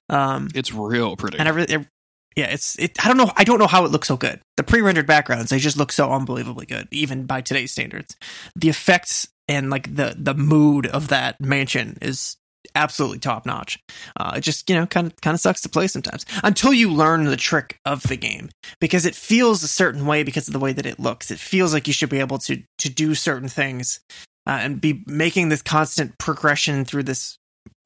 Um 0.09 0.49
it's 0.55 0.73
real 0.73 1.15
pretty. 1.15 1.37
and 1.39 1.47
I 1.47 1.51
really 1.51 1.73
it- 1.73 1.87
yeah, 2.35 2.45
it's 2.47 2.79
it 2.79 3.03
I 3.05 3.07
don't 3.07 3.17
know 3.17 3.31
I 3.35 3.43
don't 3.43 3.59
know 3.59 3.67
how 3.67 3.85
it 3.85 3.91
looks 3.91 4.07
so 4.07 4.17
good. 4.17 4.39
The 4.57 4.63
pre-rendered 4.63 5.05
backgrounds, 5.05 5.51
they 5.51 5.59
just 5.59 5.77
look 5.77 5.91
so 5.91 6.11
unbelievably 6.11 6.65
good 6.65 6.87
even 6.91 7.25
by 7.25 7.41
today's 7.41 7.71
standards. 7.71 8.15
The 8.55 8.69
effects 8.69 9.27
and 9.47 9.69
like 9.69 9.95
the 9.95 10.15
the 10.17 10.33
mood 10.33 10.87
of 10.87 11.09
that 11.09 11.39
mansion 11.39 11.97
is 12.01 12.37
absolutely 12.75 13.19
top 13.19 13.45
notch. 13.45 13.77
Uh, 14.17 14.33
it 14.37 14.41
just 14.41 14.67
you 14.69 14.75
know 14.75 14.87
kind 14.87 15.05
of 15.07 15.15
kind 15.21 15.35
of 15.35 15.41
sucks 15.41 15.61
to 15.61 15.69
play 15.69 15.85
sometimes 15.85 16.25
until 16.43 16.73
you 16.73 16.91
learn 16.91 17.25
the 17.25 17.37
trick 17.37 17.77
of 17.85 18.01
the 18.03 18.15
game 18.17 18.49
because 18.79 19.05
it 19.05 19.13
feels 19.13 19.61
a 19.61 19.67
certain 19.67 20.07
way 20.07 20.23
because 20.23 20.47
of 20.47 20.53
the 20.53 20.59
way 20.59 20.73
that 20.73 20.85
it 20.87 20.99
looks. 20.99 21.29
It 21.29 21.37
feels 21.39 21.71
like 21.73 21.85
you 21.87 21.93
should 21.93 22.09
be 22.09 22.19
able 22.19 22.39
to 22.39 22.63
to 22.79 22.89
do 22.89 23.13
certain 23.13 23.49
things 23.49 23.99
uh, 24.47 24.59
and 24.61 24.81
be 24.81 25.03
making 25.07 25.49
this 25.49 25.61
constant 25.61 26.17
progression 26.17 26.85
through 26.85 27.03
this 27.03 27.37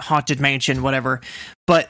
haunted 0.01 0.39
mansion, 0.39 0.81
whatever. 0.81 1.21
But 1.65 1.89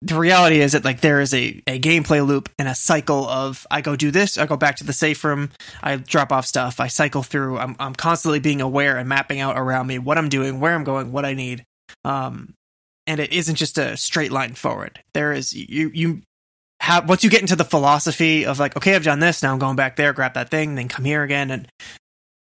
the 0.00 0.16
reality 0.16 0.60
is 0.60 0.72
that 0.72 0.84
like 0.84 1.00
there 1.00 1.20
is 1.20 1.34
a, 1.34 1.60
a 1.66 1.80
gameplay 1.80 2.24
loop 2.24 2.48
and 2.58 2.68
a 2.68 2.74
cycle 2.74 3.28
of 3.28 3.66
I 3.70 3.80
go 3.80 3.96
do 3.96 4.10
this, 4.10 4.38
I 4.38 4.46
go 4.46 4.56
back 4.56 4.76
to 4.76 4.84
the 4.84 4.92
safe 4.92 5.24
room, 5.24 5.50
I 5.82 5.96
drop 5.96 6.32
off 6.32 6.46
stuff, 6.46 6.78
I 6.78 6.86
cycle 6.86 7.22
through. 7.22 7.58
I'm 7.58 7.74
I'm 7.80 7.94
constantly 7.94 8.38
being 8.38 8.60
aware 8.60 8.96
and 8.96 9.08
mapping 9.08 9.40
out 9.40 9.58
around 9.58 9.88
me 9.88 9.98
what 9.98 10.16
I'm 10.16 10.28
doing, 10.28 10.60
where 10.60 10.74
I'm 10.74 10.84
going, 10.84 11.10
what 11.10 11.24
I 11.24 11.34
need. 11.34 11.64
Um, 12.04 12.54
and 13.06 13.18
it 13.20 13.32
isn't 13.32 13.56
just 13.56 13.78
a 13.78 13.96
straight 13.96 14.30
line 14.30 14.54
forward. 14.54 15.00
There 15.14 15.32
is 15.32 15.52
you 15.52 15.90
you 15.92 16.22
have 16.80 17.08
once 17.08 17.24
you 17.24 17.30
get 17.30 17.40
into 17.40 17.56
the 17.56 17.64
philosophy 17.64 18.46
of 18.46 18.60
like 18.60 18.76
okay 18.76 18.94
I've 18.94 19.02
done 19.02 19.18
this 19.18 19.42
now 19.42 19.52
I'm 19.52 19.58
going 19.58 19.76
back 19.76 19.96
there 19.96 20.12
grab 20.12 20.34
that 20.34 20.48
thing 20.48 20.76
then 20.76 20.88
come 20.88 21.04
here 21.04 21.22
again 21.22 21.50
and 21.50 21.68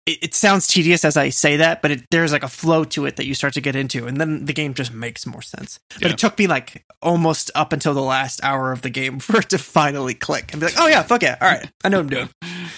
it, 0.07 0.19
it 0.23 0.35
sounds 0.35 0.67
tedious 0.67 1.05
as 1.05 1.17
I 1.17 1.29
say 1.31 1.57
that 1.57 1.81
but 1.83 1.91
it, 1.91 2.03
there's 2.11 2.33
like 2.33 2.43
a 2.43 2.49
flow 2.49 2.85
to 2.85 3.07
it 3.07 3.17
that 3.17 3.27
you 3.27 3.35
start 3.35 3.55
to 3.55 3.61
get 3.61 3.75
into 3.77 4.07
and 4.07 4.19
then 4.19 4.45
the 4.47 4.53
game 4.53 4.75
just 4.75 4.93
makes 4.93 5.27
more 5.27 5.43
sense. 5.43 5.79
But 5.95 6.03
Yeah. 6.03 6.09
it 6.11 6.19
took 6.19 6.39
me 6.39 6.47
like 6.47 6.85
almost 7.03 7.51
up 7.55 7.73
until 7.73 7.95
the 7.95 8.03
last 8.03 8.43
hour 8.43 8.73
of 8.73 8.83
the 8.83 8.91
game 8.91 9.19
for 9.21 9.39
it 9.41 9.51
to 9.51 9.59
finally 9.59 10.15
click 10.15 10.53
and 10.53 10.61
be 10.61 10.67
like 10.67 10.75
oh 10.79 10.87
yeah 10.89 11.03
fuck 11.03 11.23
yeah 11.23 11.37
all 11.41 11.49
right 11.49 11.71
I 11.85 11.89
know 11.89 11.99
what 11.99 12.05
I'm 12.05 12.11
doing. 12.11 12.29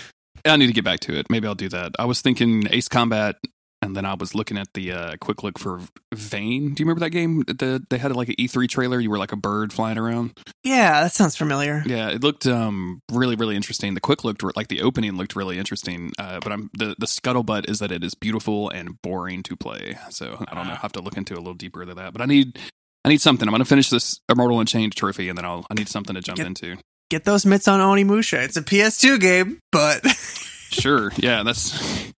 I 0.45 0.57
need 0.57 0.69
to 0.69 0.73
get 0.73 0.85
back 0.85 1.01
to 1.01 1.19
it. 1.19 1.27
Maybe 1.29 1.49
I'll 1.49 1.57
do 1.57 1.69
that. 1.71 1.93
I 1.99 2.05
was 2.05 2.21
thinking 2.21 2.63
Ace 2.71 2.87
Combat, 2.87 3.35
and 3.83 3.95
then 3.97 4.05
I 4.05 4.15
was 4.15 4.35
looking 4.35 4.57
at 4.57 4.69
the 4.75 4.93
uh, 4.93 5.17
quick 5.21 5.43
look 5.43 5.59
for 5.59 5.81
Vane. 6.15 6.75
Do 6.75 6.83
you 6.83 6.87
remember 6.87 7.01
that 7.01 7.11
game? 7.11 7.43
The, 7.47 7.85
they 7.91 7.99
had 7.99 8.15
like 8.17 8.29
an 8.29 8.37
E3 8.37 8.69
trailer. 8.69 8.99
You 9.01 9.11
were 9.11 9.19
like 9.19 9.33
a 9.33 9.37
bird 9.37 9.73
flying 9.73 9.99
around. 9.99 10.39
Yeah, 10.65 11.03
that 11.03 11.13
sounds 11.13 11.37
familiar. 11.37 11.83
Yeah, 11.87 12.09
it 12.09 12.23
looked 12.23 12.47
um, 12.47 13.01
really, 13.13 13.37
really 13.37 13.55
interesting. 13.55 13.95
The 13.95 14.01
quick 14.01 14.25
looked 14.25 14.43
like 14.57 14.69
the 14.69 14.83
opening 14.83 15.17
looked 15.17 15.37
really 15.37 15.59
interesting. 15.59 16.13
Uh, 16.19 16.41
but 16.41 16.53
I'm 16.53 16.71
the 16.73 16.97
the 16.99 17.07
scuttlebutt 17.07 17.69
is 17.69 17.79
that 17.81 17.93
it 17.93 18.03
is 18.03 18.15
beautiful 18.15 18.71
and 18.71 19.01
boring 19.03 19.43
to 19.45 19.57
play. 19.57 19.99
So 20.11 20.45
I 20.49 20.55
don't 20.55 20.67
know. 20.67 20.73
I 20.73 20.77
have 20.77 20.93
to 20.93 21.01
look 21.01 21.17
into 21.17 21.35
a 21.35 21.39
little 21.39 21.55
deeper 21.55 21.85
than 21.85 21.97
that. 21.97 22.13
But 22.13 22.23
I 22.23 22.27
need 22.27 22.59
I 23.05 23.09
need 23.11 23.21
something. 23.21 23.47
I'm 23.47 23.53
going 23.53 23.61
to 23.61 23.69
finish 23.69 23.91
this 23.91 24.21
Immortal 24.29 24.59
Unchained 24.59 24.97
trophy, 24.97 25.29
and 25.29 25.37
then 25.37 25.45
I'll 25.45 25.67
I 25.71 25.75
need 25.75 25.89
something 25.89 26.15
to 26.15 26.23
jump 26.23 26.39
Get- 26.39 26.47
into. 26.47 26.77
Get 27.09 27.23
those 27.23 27.47
mitts 27.47 27.69
on 27.69 27.79
Onimusha. 27.79 28.43
It's 28.43 28.57
a 28.57 28.63
PS2 28.63 29.21
game, 29.21 29.61
but 29.71 30.05
Sure. 30.71 31.13
Yeah. 31.17 31.43
That's. 31.45 32.13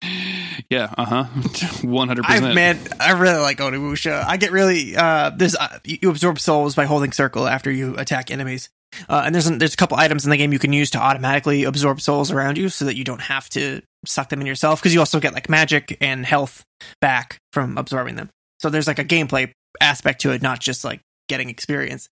Yeah. 0.70 0.94
Uh 0.98 1.06
huh. 1.06 1.24
One 1.88 2.08
hundred 2.08 2.26
I 2.26 2.36
percent. 2.40 2.56
man, 2.56 2.80
I 3.00 3.12
really 3.12 3.40
like 3.40 3.58
Onimusha. 3.60 4.24
I 4.26 4.38
get 4.38 4.52
really 4.52 4.96
uh 4.96 5.30
there's 5.30 5.56
uh, 5.56 5.80
you 5.84 5.98
you 6.02 6.10
absorb 6.10 6.40
souls 6.40 6.76
by 6.76 6.86
holding 6.86 7.12
circle 7.12 7.48
after 7.48 7.72
you 7.72 7.96
attack 7.98 8.32
enemies. 8.32 8.70
Uh, 9.10 9.24
and 9.26 9.36
there's 9.36 9.46
there's 9.46 9.74
a 9.74 9.78
couple 9.78 9.98
items 9.98 10.26
in 10.26 10.32
the 10.32 10.38
game 10.38 10.54
you 10.54 10.60
can 10.60 10.74
use 10.74 10.92
to 10.92 10.98
automatically 10.98 11.64
absorb 11.66 12.02
souls 12.02 12.32
around 12.32 12.58
you, 12.58 12.70
so 12.70 12.86
that 12.86 12.96
you 12.96 13.04
don't 13.04 13.22
have 13.22 13.50
to 13.50 13.82
suck 14.06 14.30
them 14.30 14.42
in 14.42 14.48
yourself. 14.48 14.80
Because 14.80 14.94
you 14.94 15.00
also 15.00 15.20
get 15.20 15.34
like 15.34 15.50
magic 15.50 15.98
and 16.02 16.26
health 16.26 16.64
back 17.02 17.38
from 17.54 17.78
absorbing 17.78 18.16
them. 18.16 18.30
So 18.60 18.70
there's 18.70 18.88
like 18.88 19.00
a 19.00 19.06
gameplay 19.06 19.52
aspect 19.82 20.22
to 20.22 20.32
it, 20.32 20.42
not 20.42 20.60
just 20.60 20.84
like 20.84 21.02
getting 21.28 21.50
experience. 21.50 22.08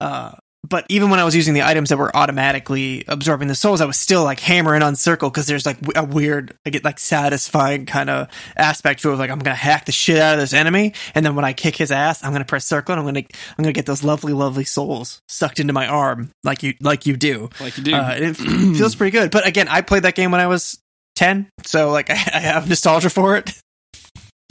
Uh, 0.00 0.32
but 0.68 0.84
even 0.88 1.10
when 1.10 1.18
I 1.18 1.24
was 1.24 1.34
using 1.34 1.54
the 1.54 1.62
items 1.62 1.88
that 1.88 1.96
were 1.96 2.14
automatically 2.14 3.04
absorbing 3.08 3.48
the 3.48 3.54
souls, 3.54 3.80
I 3.80 3.86
was 3.86 3.96
still 3.96 4.24
like 4.24 4.40
hammering 4.40 4.82
on 4.82 4.96
circle 4.96 5.30
because 5.30 5.46
there's 5.46 5.64
like 5.64 5.78
a 5.96 6.04
weird, 6.04 6.54
I 6.66 6.70
get 6.70 6.84
like 6.84 6.98
satisfying 6.98 7.86
kind 7.86 8.10
of 8.10 8.28
aspect 8.56 9.02
to 9.02 9.12
it. 9.12 9.16
Like 9.16 9.30
I'm 9.30 9.38
gonna 9.38 9.54
hack 9.54 9.86
the 9.86 9.92
shit 9.92 10.18
out 10.18 10.34
of 10.34 10.40
this 10.40 10.52
enemy, 10.52 10.94
and 11.14 11.24
then 11.24 11.34
when 11.34 11.44
I 11.44 11.52
kick 11.52 11.76
his 11.76 11.90
ass, 11.90 12.22
I'm 12.22 12.32
gonna 12.32 12.44
press 12.44 12.66
circle, 12.66 12.92
and 12.92 13.00
I'm 13.00 13.06
gonna 13.06 13.26
I'm 13.56 13.62
gonna 13.62 13.72
get 13.72 13.86
those 13.86 14.04
lovely, 14.04 14.32
lovely 14.32 14.64
souls 14.64 15.22
sucked 15.28 15.60
into 15.60 15.72
my 15.72 15.86
arm, 15.86 16.30
like 16.44 16.62
you 16.62 16.74
like 16.80 17.06
you 17.06 17.16
do. 17.16 17.48
like 17.60 17.78
you 17.78 17.84
do. 17.84 17.94
Uh, 17.94 18.12
and 18.14 18.24
it 18.24 18.34
feels 18.76 18.94
pretty 18.94 19.12
good. 19.12 19.30
But 19.30 19.46
again, 19.46 19.68
I 19.68 19.80
played 19.80 20.02
that 20.02 20.14
game 20.14 20.30
when 20.30 20.40
I 20.40 20.48
was 20.48 20.78
ten, 21.16 21.48
so 21.64 21.90
like 21.90 22.10
I, 22.10 22.14
I 22.34 22.40
have 22.40 22.68
nostalgia 22.68 23.10
for 23.10 23.36
it. 23.36 23.58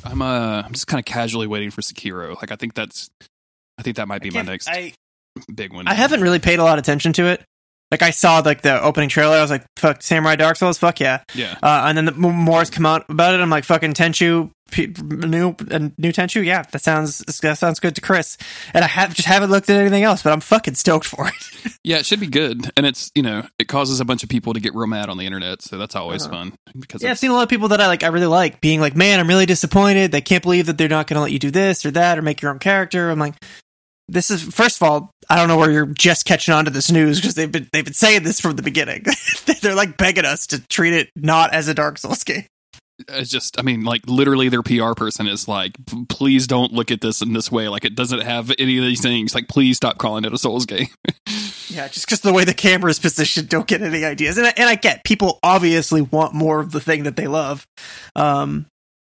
I'm 0.04 0.22
uh 0.22 0.64
I'm 0.66 0.74
just 0.74 0.88
kind 0.88 1.00
of 1.00 1.06
casually 1.06 1.48
waiting 1.48 1.72
for 1.72 1.82
Sekiro. 1.82 2.36
Like 2.36 2.52
I 2.52 2.56
think 2.56 2.74
that's 2.74 3.10
I 3.78 3.84
think 3.84 3.98
that 3.98 4.08
might 4.08 4.22
be 4.22 4.30
my 4.30 4.42
next 4.42 4.70
I 4.70 4.94
big 5.54 5.74
one. 5.74 5.88
I 5.88 5.94
haven't 5.94 6.22
really 6.22 6.40
paid 6.40 6.60
a 6.60 6.64
lot 6.64 6.78
of 6.78 6.84
attention 6.84 7.14
to 7.14 7.26
it. 7.28 7.44
Like 7.90 8.02
I 8.02 8.10
saw 8.10 8.40
like 8.44 8.62
the 8.64 8.82
opening 8.82 9.08
trailer, 9.08 9.38
I 9.38 9.42
was 9.42 9.50
like, 9.50 9.66
"Fuck 9.78 10.04
Samurai 10.04 10.36
Dark 10.36 10.58
Souls, 10.58 10.78
fuck 10.78 11.00
yeah!" 11.00 11.24
Yeah. 11.34 11.56
Uh, 11.64 11.84
and 11.88 11.98
then 11.98 12.04
the 12.06 12.12
m- 12.14 12.20
more 12.36 12.60
has 12.60 12.70
come 12.70 12.86
out 12.86 13.06
about 13.10 13.34
it. 13.34 13.40
I'm 13.40 13.50
like, 13.50 13.64
"Fucking 13.64 13.94
Tenchu 13.94 14.52
P- 14.70 14.88
new 15.10 15.56
uh, 15.72 15.80
new 15.98 16.12
Tenchu, 16.12 16.44
yeah, 16.44 16.64
that 16.74 16.82
sounds 16.82 17.20
that 17.20 17.58
sounds 17.58 17.80
good 17.80 17.96
to 17.96 18.02
Chris. 18.02 18.38
And 18.74 18.84
I 18.84 18.88
have 18.90 19.14
just 19.14 19.26
haven't 19.26 19.50
looked 19.52 19.70
at 19.70 19.78
anything 19.78 20.04
else, 20.04 20.22
but 20.22 20.34
I'm 20.34 20.42
fucking 20.42 20.76
stoked 20.76 21.06
for 21.06 21.30
it. 21.30 21.34
Yeah, 21.88 22.00
it 22.00 22.06
should 22.06 22.20
be 22.20 22.28
good, 22.28 22.70
and 22.76 22.86
it's 22.86 23.10
you 23.16 23.22
know 23.22 23.48
it 23.58 23.70
causes 23.70 24.02
a 24.02 24.06
bunch 24.06 24.22
of 24.22 24.28
people 24.28 24.54
to 24.54 24.60
get 24.60 24.76
real 24.76 24.88
mad 24.88 25.08
on 25.08 25.16
the 25.18 25.26
internet, 25.26 25.62
so 25.62 25.78
that's 25.78 25.96
always 25.96 26.24
Uh-huh. 26.24 26.34
fun 26.34 26.54
because 26.78 27.02
yeah, 27.02 27.12
I've 27.12 27.18
seen 27.20 27.32
a 27.32 27.34
lot 27.34 27.44
of 27.44 27.50
people 27.50 27.70
that 27.70 27.80
I 27.80 27.88
like. 27.88 28.04
I 28.04 28.08
really 28.08 28.26
like 28.28 28.60
being 28.60 28.82
like, 28.82 28.94
man, 28.98 29.22
I'm 29.22 29.28
really 29.30 29.46
disappointed. 29.46 30.12
They 30.12 30.20
can't 30.20 30.44
believe 30.44 30.66
that 30.66 30.78
they're 30.78 30.90
not 30.90 31.08
going 31.08 31.16
to 31.16 31.22
let 31.22 31.32
you 31.32 31.40
do 31.40 31.50
this 31.52 31.86
or 31.86 31.92
that 31.92 32.18
or 32.18 32.22
make 32.22 32.42
your 32.42 32.52
own 32.52 32.60
character. 32.60 33.10
I'm 33.10 33.20
like, 33.20 33.36
this 34.08 34.32
is 34.32 34.42
first 34.44 34.78
of 34.78 34.84
all, 34.84 35.12
I 35.30 35.36
don't 35.36 35.48
know 35.48 35.58
where 35.58 35.72
you're 35.72 35.86
just 35.86 36.26
catching 36.26 36.54
on 36.54 36.66
to 36.66 36.72
this 36.72 36.92
news 36.92 37.20
because 37.20 37.36
they've 37.36 37.52
been 37.52 37.68
they've 37.72 37.86
been 37.86 37.94
saying 37.94 38.24
this 38.24 38.40
from 38.40 38.56
the 38.56 38.62
beginning. 38.62 39.06
they're 39.62 39.76
like 39.76 39.98
begging 39.98 40.26
us 40.26 40.48
to 40.48 40.66
treat 40.68 40.94
it 40.94 41.10
not 41.16 41.54
as 41.54 41.68
a 41.68 41.74
Dark 41.74 41.98
Souls 41.98 42.24
game. 42.24 42.46
it's 43.10 43.30
just 43.30 43.60
I 43.60 43.64
mean 43.64 43.84
like 43.84 44.02
literally 44.08 44.50
their 44.50 44.64
PR 44.64 44.94
person 44.94 45.28
is 45.28 45.48
like, 45.48 45.74
please 46.10 46.48
don't 46.48 46.74
look 46.74 46.92
at 46.92 47.02
this 47.02 47.22
in 47.22 47.34
this 47.34 47.52
way. 47.52 47.68
Like 47.68 47.86
it 47.86 47.96
doesn't 47.96 48.22
have 48.22 48.52
any 48.58 48.78
of 48.78 48.84
these 48.84 49.02
things. 49.02 49.36
Like 49.36 49.48
please 49.48 49.78
stop 49.78 49.98
calling 49.98 50.26
it 50.26 50.34
a 50.34 50.38
Souls 50.38 50.66
game. 50.66 50.88
Yeah, 51.70 51.88
just 51.90 52.06
because 52.06 52.22
the 52.22 52.34
way 52.34 52.46
the 52.46 52.54
camera 52.54 52.90
is 52.90 52.98
positioned, 52.98 53.50
don't 53.50 53.68
get 53.68 53.82
any 53.82 54.06
ideas. 54.06 54.38
And 54.38 54.48
I, 54.48 54.54
and 54.56 54.70
I 54.70 54.76
get 54.76 55.04
people 55.04 55.38
obviously 55.44 56.02
want 56.02 56.34
more 56.34 56.60
of 56.60 56.72
the 56.72 56.80
thing 56.80 57.04
that 57.04 57.16
they 57.16 57.28
love, 57.28 57.68
um, 58.16 58.68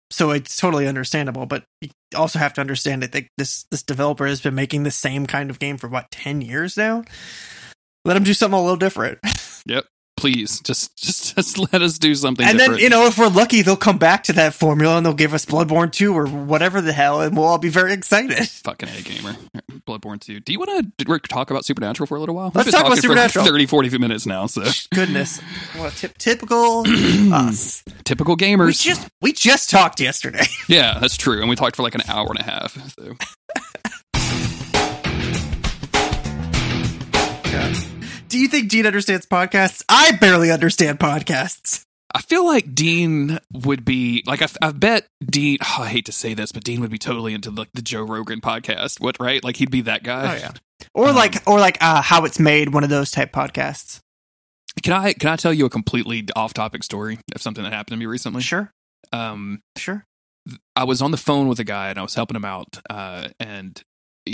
so 0.10 0.32
it's 0.32 0.56
totally 0.56 0.88
understandable. 0.88 1.46
But 1.46 1.64
you 1.82 1.90
also 2.16 2.40
have 2.40 2.54
to 2.54 2.62
understand 2.62 3.04
that 3.04 3.12
they, 3.12 3.28
this 3.38 3.66
this 3.72 3.84
developer 3.84 4.26
has 4.28 4.42
been 4.42 4.56
making 4.56 4.84
the 4.84 4.92
same 4.92 5.26
kind 5.26 5.50
of 5.50 5.60
game 5.60 5.78
for 5.78 5.88
what 5.88 6.12
ten 6.12 6.42
years 6.42 6.78
now. 6.78 7.04
Let 8.06 8.14
them 8.14 8.24
do 8.24 8.34
something 8.34 8.58
a 8.58 8.62
little 8.62 8.78
different, 8.78 9.20
yep. 9.66 9.86
Please 10.18 10.60
just 10.62 10.98
just 10.98 11.36
just 11.36 11.58
let 11.72 11.82
us 11.82 11.98
do 12.00 12.14
something. 12.16 12.46
and 12.46 12.58
different. 12.58 12.80
then 12.80 12.84
you 12.84 12.90
know 12.90 13.06
if 13.06 13.18
we're 13.18 13.28
lucky, 13.30 13.62
they'll 13.62 13.76
come 13.78 13.98
back 14.00 14.24
to 14.24 14.34
that 14.34 14.54
formula 14.54 14.98
and 14.98 15.06
they'll 15.06 15.14
give 15.14 15.34
us 15.34 15.46
Bloodborne 15.46 15.92
two 15.92 16.14
or 16.14 16.26
whatever 16.28 16.82
the 16.82 16.92
hell, 16.92 17.22
and 17.22 17.38
we'll 17.38 17.46
all 17.46 17.58
be 17.60 17.70
very 17.70 17.94
excited. 17.94 18.48
Fucking 18.50 18.90
A 18.90 19.02
gamer. 19.04 19.36
Bloodborne 19.88 20.20
2. 20.20 20.42
Do 20.42 20.52
you 20.52 20.60
want 20.60 20.98
to 20.98 21.20
talk 21.30 21.50
about 21.50 21.64
Supernatural 21.64 22.08
for 22.08 22.18
a 22.18 22.20
little 22.20 22.36
while? 22.36 22.52
Let's 22.54 22.72
talk 22.72 22.82
about 22.82 22.90
talking 22.90 22.96
for 22.98 23.02
Supernatural. 23.04 23.46
30, 23.46 23.66
40 23.68 23.98
minutes 24.00 24.26
now, 24.26 24.48
so 24.48 24.64
Goodness, 24.94 25.40
well, 25.76 25.90
tip, 25.92 26.18
typical 26.18 26.84
us. 27.34 27.84
typical 28.04 28.36
We 28.36 28.44
gamers. 28.44 28.82
just 28.82 29.08
we 29.22 29.32
just 29.32 29.70
talked 29.70 30.02
yesterday. 30.02 30.44
yeah, 30.68 31.00
that's 31.00 31.16
true. 31.16 31.40
And 31.40 31.50
we 31.50 31.56
talked 31.56 31.78
for 31.78 31.84
like 31.84 31.96
an 31.96 32.02
hour 32.10 32.28
and 32.30 32.40
a 32.40 32.44
half. 32.44 32.74
So 33.00 33.14
Do 38.28 38.38
you 38.38 38.48
think 38.48 38.70
Dean 38.70 38.86
understands 38.86 39.26
podcasts? 39.26 39.84
I 39.90 40.12
barely 40.14 40.52
understand 40.52 41.00
podcasts. 41.00 41.84
I 42.14 42.22
feel 42.22 42.46
like 42.46 42.74
Dean 42.74 43.40
would 43.54 43.84
be 43.86 44.24
like 44.26 44.42
I, 44.42 44.48
I 44.62 44.72
bet 44.72 45.08
Dean. 45.26 45.58
Oh, 45.62 45.84
I 45.84 45.88
hate 45.90 46.06
to 46.06 46.12
say 46.12 46.34
this, 46.34 46.52
but 46.52 46.64
Dean 46.64 46.80
would 46.82 46.90
be 46.92 46.98
totally 46.98 47.34
into 47.34 47.52
like 47.52 47.70
the 47.74 47.82
Joe 47.82 48.02
Rogan 48.04 48.42
podcast. 48.42 49.00
What 49.02 49.18
right? 49.20 49.44
Like 49.44 49.58
he'd 49.58 49.72
be 49.72 49.82
that 49.82 50.04
guy. 50.04 50.36
Oh 50.36 50.40
yeah. 50.40 50.52
Or 50.94 51.10
Um, 51.10 51.16
like 51.16 51.36
or 51.48 51.60
like 51.60 51.78
uh, 51.82 52.02
how 52.02 52.24
it's 52.26 52.40
made, 52.40 52.74
one 52.74 52.84
of 52.84 52.90
those 52.90 53.12
type 53.12 53.32
podcasts. 53.34 54.00
Can 54.84 54.94
I 54.94 55.14
can 55.14 55.30
I 55.30 55.36
tell 55.36 55.54
you 55.54 55.66
a 55.66 55.70
completely 55.70 56.26
off 56.36 56.54
topic 56.54 56.84
story 56.84 57.20
of 57.36 57.42
something 57.42 57.64
that 57.64 57.74
happened 57.74 57.96
to 57.96 57.98
me 57.98 58.06
recently? 58.06 58.42
Sure, 58.42 58.72
Um, 59.12 59.62
sure. 59.78 60.06
I 60.76 60.86
was 60.86 61.02
on 61.02 61.12
the 61.12 61.18
phone 61.18 61.48
with 61.50 61.60
a 61.60 61.64
guy 61.66 61.90
and 61.90 62.00
I 62.00 62.04
was 62.04 62.14
helping 62.16 62.36
him 62.38 62.46
out, 62.46 62.80
uh, 62.90 63.28
and 63.40 63.82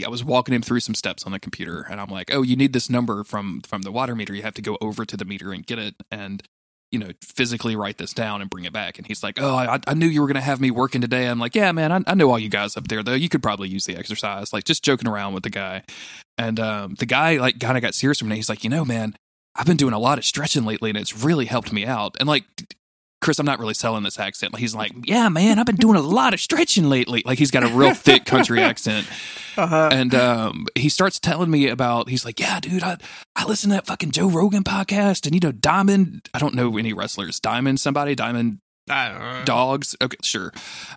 I 0.05 0.09
was 0.09 0.23
walking 0.23 0.53
him 0.53 0.61
through 0.61 0.79
some 0.81 0.95
steps 0.95 1.23
on 1.25 1.31
the 1.31 1.39
computer, 1.39 1.85
and 1.89 1.99
I'm 2.01 2.09
like, 2.09 2.33
"Oh, 2.33 2.41
you 2.41 2.55
need 2.55 2.73
this 2.73 2.89
number 2.89 3.23
from 3.23 3.61
from 3.61 3.81
the 3.83 3.91
water 3.91 4.15
meter. 4.15 4.33
You 4.33 4.41
have 4.43 4.53
to 4.55 4.61
go 4.61 4.77
over 4.81 5.05
to 5.05 5.17
the 5.17 5.25
meter 5.25 5.51
and 5.51 5.65
get 5.65 5.79
it, 5.79 5.95
and 6.11 6.43
you 6.91 6.99
know, 6.99 7.09
physically 7.21 7.75
write 7.75 7.97
this 7.97 8.13
down 8.13 8.41
and 8.41 8.49
bring 8.49 8.65
it 8.65 8.73
back." 8.73 8.97
And 8.97 9.07
he's 9.07 9.23
like, 9.23 9.39
"Oh, 9.41 9.55
I, 9.55 9.79
I 9.87 9.93
knew 9.93 10.07
you 10.07 10.21
were 10.21 10.27
going 10.27 10.35
to 10.35 10.41
have 10.41 10.61
me 10.61 10.71
working 10.71 11.01
today." 11.01 11.27
I'm 11.27 11.39
like, 11.39 11.55
"Yeah, 11.55 11.71
man, 11.71 11.91
I, 11.91 11.99
I 12.07 12.15
know 12.15 12.29
all 12.31 12.39
you 12.39 12.49
guys 12.49 12.77
up 12.77 12.87
there 12.87 13.03
though. 13.03 13.13
You 13.13 13.29
could 13.29 13.43
probably 13.43 13.69
use 13.69 13.85
the 13.85 13.97
exercise." 13.97 14.53
Like 14.53 14.63
just 14.63 14.83
joking 14.83 15.07
around 15.07 15.33
with 15.33 15.43
the 15.43 15.49
guy, 15.49 15.83
and 16.37 16.59
um, 16.59 16.95
the 16.95 17.05
guy 17.05 17.37
like 17.37 17.59
kind 17.59 17.77
of 17.77 17.81
got 17.81 17.95
serious 17.95 18.19
from 18.19 18.29
me. 18.29 18.35
He's 18.35 18.49
like, 18.49 18.63
"You 18.63 18.69
know, 18.69 18.85
man." 18.85 19.15
I've 19.55 19.67
been 19.67 19.77
doing 19.77 19.93
a 19.93 19.99
lot 19.99 20.17
of 20.17 20.25
stretching 20.25 20.65
lately 20.65 20.89
and 20.89 20.97
it's 20.97 21.23
really 21.23 21.45
helped 21.45 21.71
me 21.71 21.85
out. 21.85 22.17
And 22.19 22.27
like, 22.27 22.43
Chris, 23.23 23.39
I'm 23.39 23.45
not 23.45 23.59
really 23.59 23.73
selling 23.73 24.03
this 24.03 24.19
accent. 24.19 24.57
He's 24.57 24.75
like, 24.75 24.91
yeah, 25.05 25.29
man, 25.29 25.57
I've 25.57 25.65
been 25.65 25.77
doing 25.77 25.95
a 25.95 26.01
lot 26.01 26.33
of 26.33 26.39
stretching 26.39 26.89
lately. 26.89 27.23
Like 27.25 27.39
he's 27.39 27.51
got 27.51 27.63
a 27.63 27.67
real 27.67 27.93
thick 27.93 28.25
country 28.25 28.61
accent. 28.61 29.07
Uh-huh. 29.55 29.89
And 29.91 30.13
um, 30.13 30.67
he 30.75 30.89
starts 30.89 31.19
telling 31.19 31.49
me 31.49 31.67
about, 31.67 32.09
he's 32.09 32.25
like, 32.25 32.39
yeah, 32.39 32.59
dude, 32.59 32.83
I, 32.83 32.97
I 33.35 33.45
listen 33.45 33.69
to 33.69 33.77
that 33.77 33.87
fucking 33.87 34.11
Joe 34.11 34.29
Rogan 34.29 34.63
podcast. 34.63 35.25
And, 35.25 35.33
you 35.33 35.39
know, 35.39 35.51
Diamond, 35.51 36.27
I 36.33 36.39
don't 36.39 36.53
know 36.53 36.77
any 36.77 36.91
wrestlers. 36.91 37.39
Diamond, 37.39 37.79
somebody, 37.79 38.13
Diamond 38.13 38.23
I 38.31 38.31
don't 38.35 38.47
know. 38.47 38.62
Dogs. 38.87 39.95
Okay, 40.01 40.17
sure. 40.21 40.51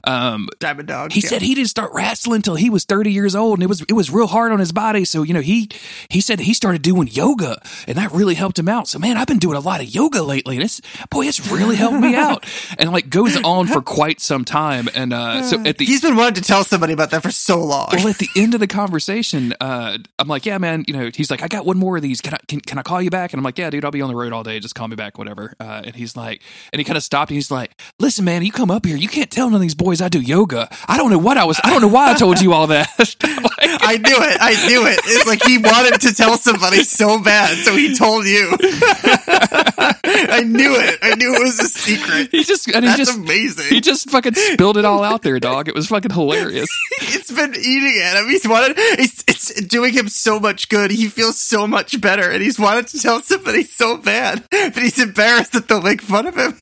Um, 0.05 0.49
Diamond 0.59 0.89
Dog. 0.89 1.13
he 1.13 1.21
yeah. 1.21 1.29
said 1.29 1.43
he 1.43 1.55
didn't 1.55 1.69
start 1.69 1.93
wrestling 1.95 2.37
until 2.37 2.55
he 2.57 2.71
was 2.71 2.85
30 2.85 3.13
years 3.13 3.35
old 3.35 3.59
and 3.59 3.63
it 3.63 3.69
was 3.69 3.83
it 3.83 3.93
was 3.93 4.11
real 4.11 4.27
hard 4.27 4.53
on 4.53 4.59
his 4.59 4.73
body 4.73 5.05
so 5.05 5.23
you 5.23 5.35
know 5.35 5.41
he 5.41 5.69
he 6.09 6.21
said 6.21 6.41
he 6.41 6.55
started 6.55 6.83
doing 6.83 7.09
yoga 7.09 7.61
and 7.89 7.97
that 7.97 8.13
really 8.13 8.35
helped 8.35 8.59
him 8.59 8.69
out 8.69 8.89
so 8.89 8.99
man 8.99 9.17
i've 9.17 9.27
been 9.27 9.39
doing 9.39 9.57
a 9.57 9.61
lot 9.61 9.81
of 9.81 9.87
yoga 9.89 10.23
lately 10.23 10.57
and 10.57 10.65
it's 10.65 10.81
boy 11.11 11.25
it's 11.27 11.51
really 11.51 11.77
helped 11.77 11.99
me 11.99 12.15
out 12.15 12.45
and 12.79 12.93
like 12.93 13.09
goes 13.09 13.37
on 13.43 13.67
for 13.67 13.81
quite 13.81 14.21
some 14.21 14.45
time 14.45 14.89
and 14.95 15.13
uh 15.13 15.43
so 15.43 15.61
at 15.65 15.79
the 15.79 15.87
He's 15.87 16.03
been 16.03 16.17
wanting 16.17 16.35
to 16.35 16.43
tell 16.43 16.65
somebody 16.65 16.93
about 16.93 17.11
that 17.11 17.23
for 17.23 17.31
so 17.31 17.63
long. 17.63 17.89
well, 17.93 18.09
at 18.09 18.19
the 18.19 18.29
end 18.37 18.55
of 18.55 18.61
the 18.61 18.67
conversation, 18.67 19.55
uh, 19.61 19.99
I'm 20.19 20.29
like, 20.29 20.45
"Yeah, 20.45 20.59
man." 20.59 20.85
You 20.89 20.95
know, 20.95 21.11
he's 21.15 21.31
like, 21.31 21.43
"I 21.43 21.49
got 21.49 21.65
one 21.65 21.79
more 21.79 21.97
of 21.97 22.03
these. 22.03 22.21
Can 22.21 22.35
I 22.35 22.39
can, 22.49 22.61
can 22.61 22.79
I 22.79 22.83
call 22.83 23.01
you 23.01 23.09
back?" 23.09 23.33
And 23.33 23.39
I'm 23.39 23.45
like, 23.45 23.57
"Yeah, 23.57 23.71
dude, 23.71 23.85
I'll 23.85 23.91
be 23.91 24.03
on 24.03 24.09
the 24.09 24.17
road 24.17 24.33
all 24.33 24.43
day. 24.43 24.59
Just 24.59 24.75
call 24.75 24.89
me 24.89 24.97
back, 24.97 25.17
whatever." 25.17 25.55
Uh, 25.61 25.83
and 25.85 25.95
he's 25.95 26.17
like, 26.17 26.43
and 26.73 26.81
he 26.81 26.85
kind 26.85 26.97
of 26.97 27.03
stopped. 27.05 27.31
And 27.31 27.37
he's 27.37 27.51
like, 27.51 27.76
"Listen, 27.98 28.24
man, 28.24 28.43
you 28.44 28.53
come 28.53 28.70
up 28.70 28.85
here. 28.86 28.97
You 28.97 29.09
can't 29.09 29.31
tell 29.31 29.47
none 29.47 29.57
of 29.57 29.61
these 29.61 29.74
boys 29.74 30.01
I 30.01 30.09
do 30.09 30.20
yoga. 30.20 30.69
I 30.89 30.97
don't 30.97 31.11
know 31.11 31.19
what 31.19 31.36
I 31.39 31.44
was. 31.44 31.61
I 31.65 31.70
don't 31.70 31.82
know 31.82 31.89
why 31.89 32.11
I 32.11 32.15
told 32.15 32.40
you 32.40 32.53
all 32.53 32.66
that." 32.69 32.89
Like, 33.66 33.82
I 33.82 33.97
knew 33.97 34.16
it. 34.16 34.36
I 34.40 34.66
knew 34.69 34.86
it. 34.86 35.01
It's 35.05 35.27
like 35.27 35.43
he 35.43 35.59
wanted 35.59 36.01
to 36.03 36.15
tell 36.15 36.36
somebody 36.36 36.82
so 36.82 37.23
bad, 37.23 37.57
so 37.65 37.74
he 37.74 37.97
told 37.97 38.27
you. 38.27 38.57
I 38.61 40.43
knew 40.44 40.74
it. 40.77 40.98
I 41.03 41.15
knew 41.15 41.35
it 41.35 41.43
was 41.43 41.59
a 41.59 41.69
secret. 41.69 42.28
he 42.31 42.44
just 42.44 42.69
and 42.69 42.85
he 42.85 42.89
That's 42.89 42.98
just 42.98 43.19
amazing. 43.19 43.66
he 43.69 43.81
just 43.81 44.11
fucking 44.11 44.35
spilled 44.35 44.77
it 44.77 44.85
all 44.85 45.03
out 45.03 45.23
there, 45.23 45.40
dog. 45.40 45.69
It 45.69 45.74
was 45.74 45.86
fucking 45.89 46.12
hilarious. 46.12 46.69
it's 47.01 47.31
been 47.32 47.55
eating 47.55 47.94
it. 47.97 48.16
I 48.16 48.20
mean, 48.23 48.31
he's 48.31 48.47
wanted. 48.47 48.74
It's, 48.78 49.24
it's 49.27 49.61
doing 49.62 49.93
him 49.94 50.09
so 50.09 50.39
much 50.39 50.69
good. 50.69 50.90
He 50.90 51.09
feels 51.09 51.39
so 51.39 51.66
much 51.66 52.01
better, 52.01 52.31
and 52.31 52.43
he's 52.43 52.59
wanted 52.59 52.89
to 52.89 53.01
tell 53.01 53.20
somebody 53.23 53.65
so 53.65 53.97
bad, 53.97 54.44
but 54.51 54.77
he's 54.77 54.98
embarrassed 54.98 55.53
that 55.53 55.69
they'll 55.69 55.82
make 55.82 56.03
fun 56.03 56.27
of 56.27 56.36
him. 56.36 56.59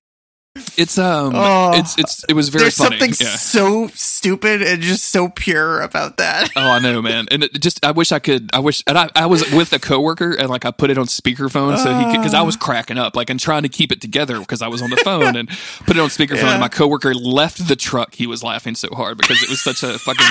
It's 0.77 0.99
um, 0.99 1.33
Oh. 1.35 1.73
it's 1.75 1.99
it's 1.99 2.25
it 2.29 2.33
was 2.35 2.49
very 2.49 2.63
There's 2.65 2.77
funny. 2.77 2.99
something 2.99 3.27
yeah. 3.27 3.35
so 3.35 3.89
stupid 3.89 4.63
and 4.63 4.81
just 4.83 5.07
so 5.07 5.29
pure 5.29 5.81
about 5.81 6.17
that. 6.19 6.49
Oh, 6.55 6.61
I 6.71 6.79
know, 6.79 7.03
man. 7.03 7.27
And 7.33 7.43
it 7.43 7.61
just, 7.61 7.85
I 7.85 7.91
wish 7.91 8.13
I 8.13 8.21
could, 8.21 8.51
I 8.53 8.61
wish, 8.61 8.83
and 8.87 8.97
I, 8.97 9.09
I 9.17 9.27
was 9.27 9.51
with 9.53 9.73
a 9.73 9.81
coworker 9.81 10.33
and 10.39 10.49
like 10.49 10.65
I 10.65 10.71
put 10.71 10.91
it 10.91 10.99
on 10.99 11.07
speakerphone 11.07 11.77
so 11.79 11.93
he 11.99 12.05
could, 12.05 12.23
cause 12.23 12.35
I 12.35 12.43
was 12.43 12.57
cracking 12.57 12.99
up, 12.99 13.17
like, 13.17 13.31
and 13.31 13.41
trying 13.41 13.65
to 13.65 13.69
keep 13.69 13.91
it 13.91 14.01
together 14.01 14.39
because 14.39 14.63
I 14.63 14.69
was 14.69 14.81
on 14.81 14.91
the 14.91 14.97
phone 14.99 15.35
and 15.37 15.49
put 15.87 15.97
it 15.97 16.01
on 16.01 16.09
speakerphone. 16.09 16.43
Yeah. 16.45 16.53
And 16.53 16.61
my 16.61 16.69
coworker 16.69 17.15
left 17.15 17.67
the 17.67 17.75
truck. 17.77 18.15
He 18.15 18.29
was 18.29 18.45
laughing 18.45 18.77
so 18.77 18.89
hard 18.95 19.17
because 19.19 19.43
it 19.43 19.49
was 19.49 19.61
such 19.61 19.83
a 19.83 19.99
fucking, 19.99 20.27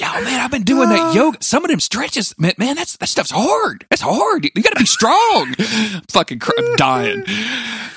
yo, 0.00 0.12
man, 0.24 0.40
I've 0.40 0.50
been 0.50 0.62
doing 0.62 0.88
that 0.88 1.14
yoga. 1.14 1.38
Some 1.42 1.64
of 1.64 1.70
them 1.70 1.80
stretches, 1.80 2.34
man, 2.38 2.54
man, 2.58 2.76
that's, 2.76 2.96
that 2.96 3.08
stuff's 3.08 3.30
hard. 3.30 3.86
That's 3.90 4.02
hard. 4.02 4.44
You 4.44 4.62
gotta 4.62 4.76
be 4.78 4.86
strong. 4.86 5.54
fucking 6.10 6.38
cr- 6.38 6.52
I'm 6.58 6.76
dying. 6.76 7.24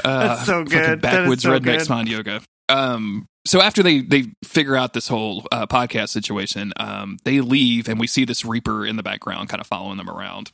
Uh, 0.04 0.28
That's 0.36 0.46
so 0.46 0.66
good. 0.66 1.00
Backwoods 1.00 1.44
so 1.44 1.52
rednecks 1.52 1.88
good. 1.88 2.10
yoga. 2.10 2.42
Um, 2.68 3.26
so 3.46 3.62
after 3.62 3.82
they 3.82 4.02
they 4.02 4.26
figure 4.44 4.76
out 4.76 4.92
this 4.92 5.08
whole 5.08 5.48
uh, 5.50 5.66
podcast 5.66 6.10
situation, 6.10 6.74
um, 6.76 7.20
they 7.24 7.40
leave 7.40 7.88
and 7.88 7.98
we 8.02 8.08
see 8.08 8.26
this 8.26 8.44
Reaper 8.44 8.86
in 8.86 8.98
the 8.98 9.04
background, 9.04 9.48
kind 9.48 9.62
of 9.62 9.68
following 9.68 9.98
them 9.98 10.10
around. 10.10 10.52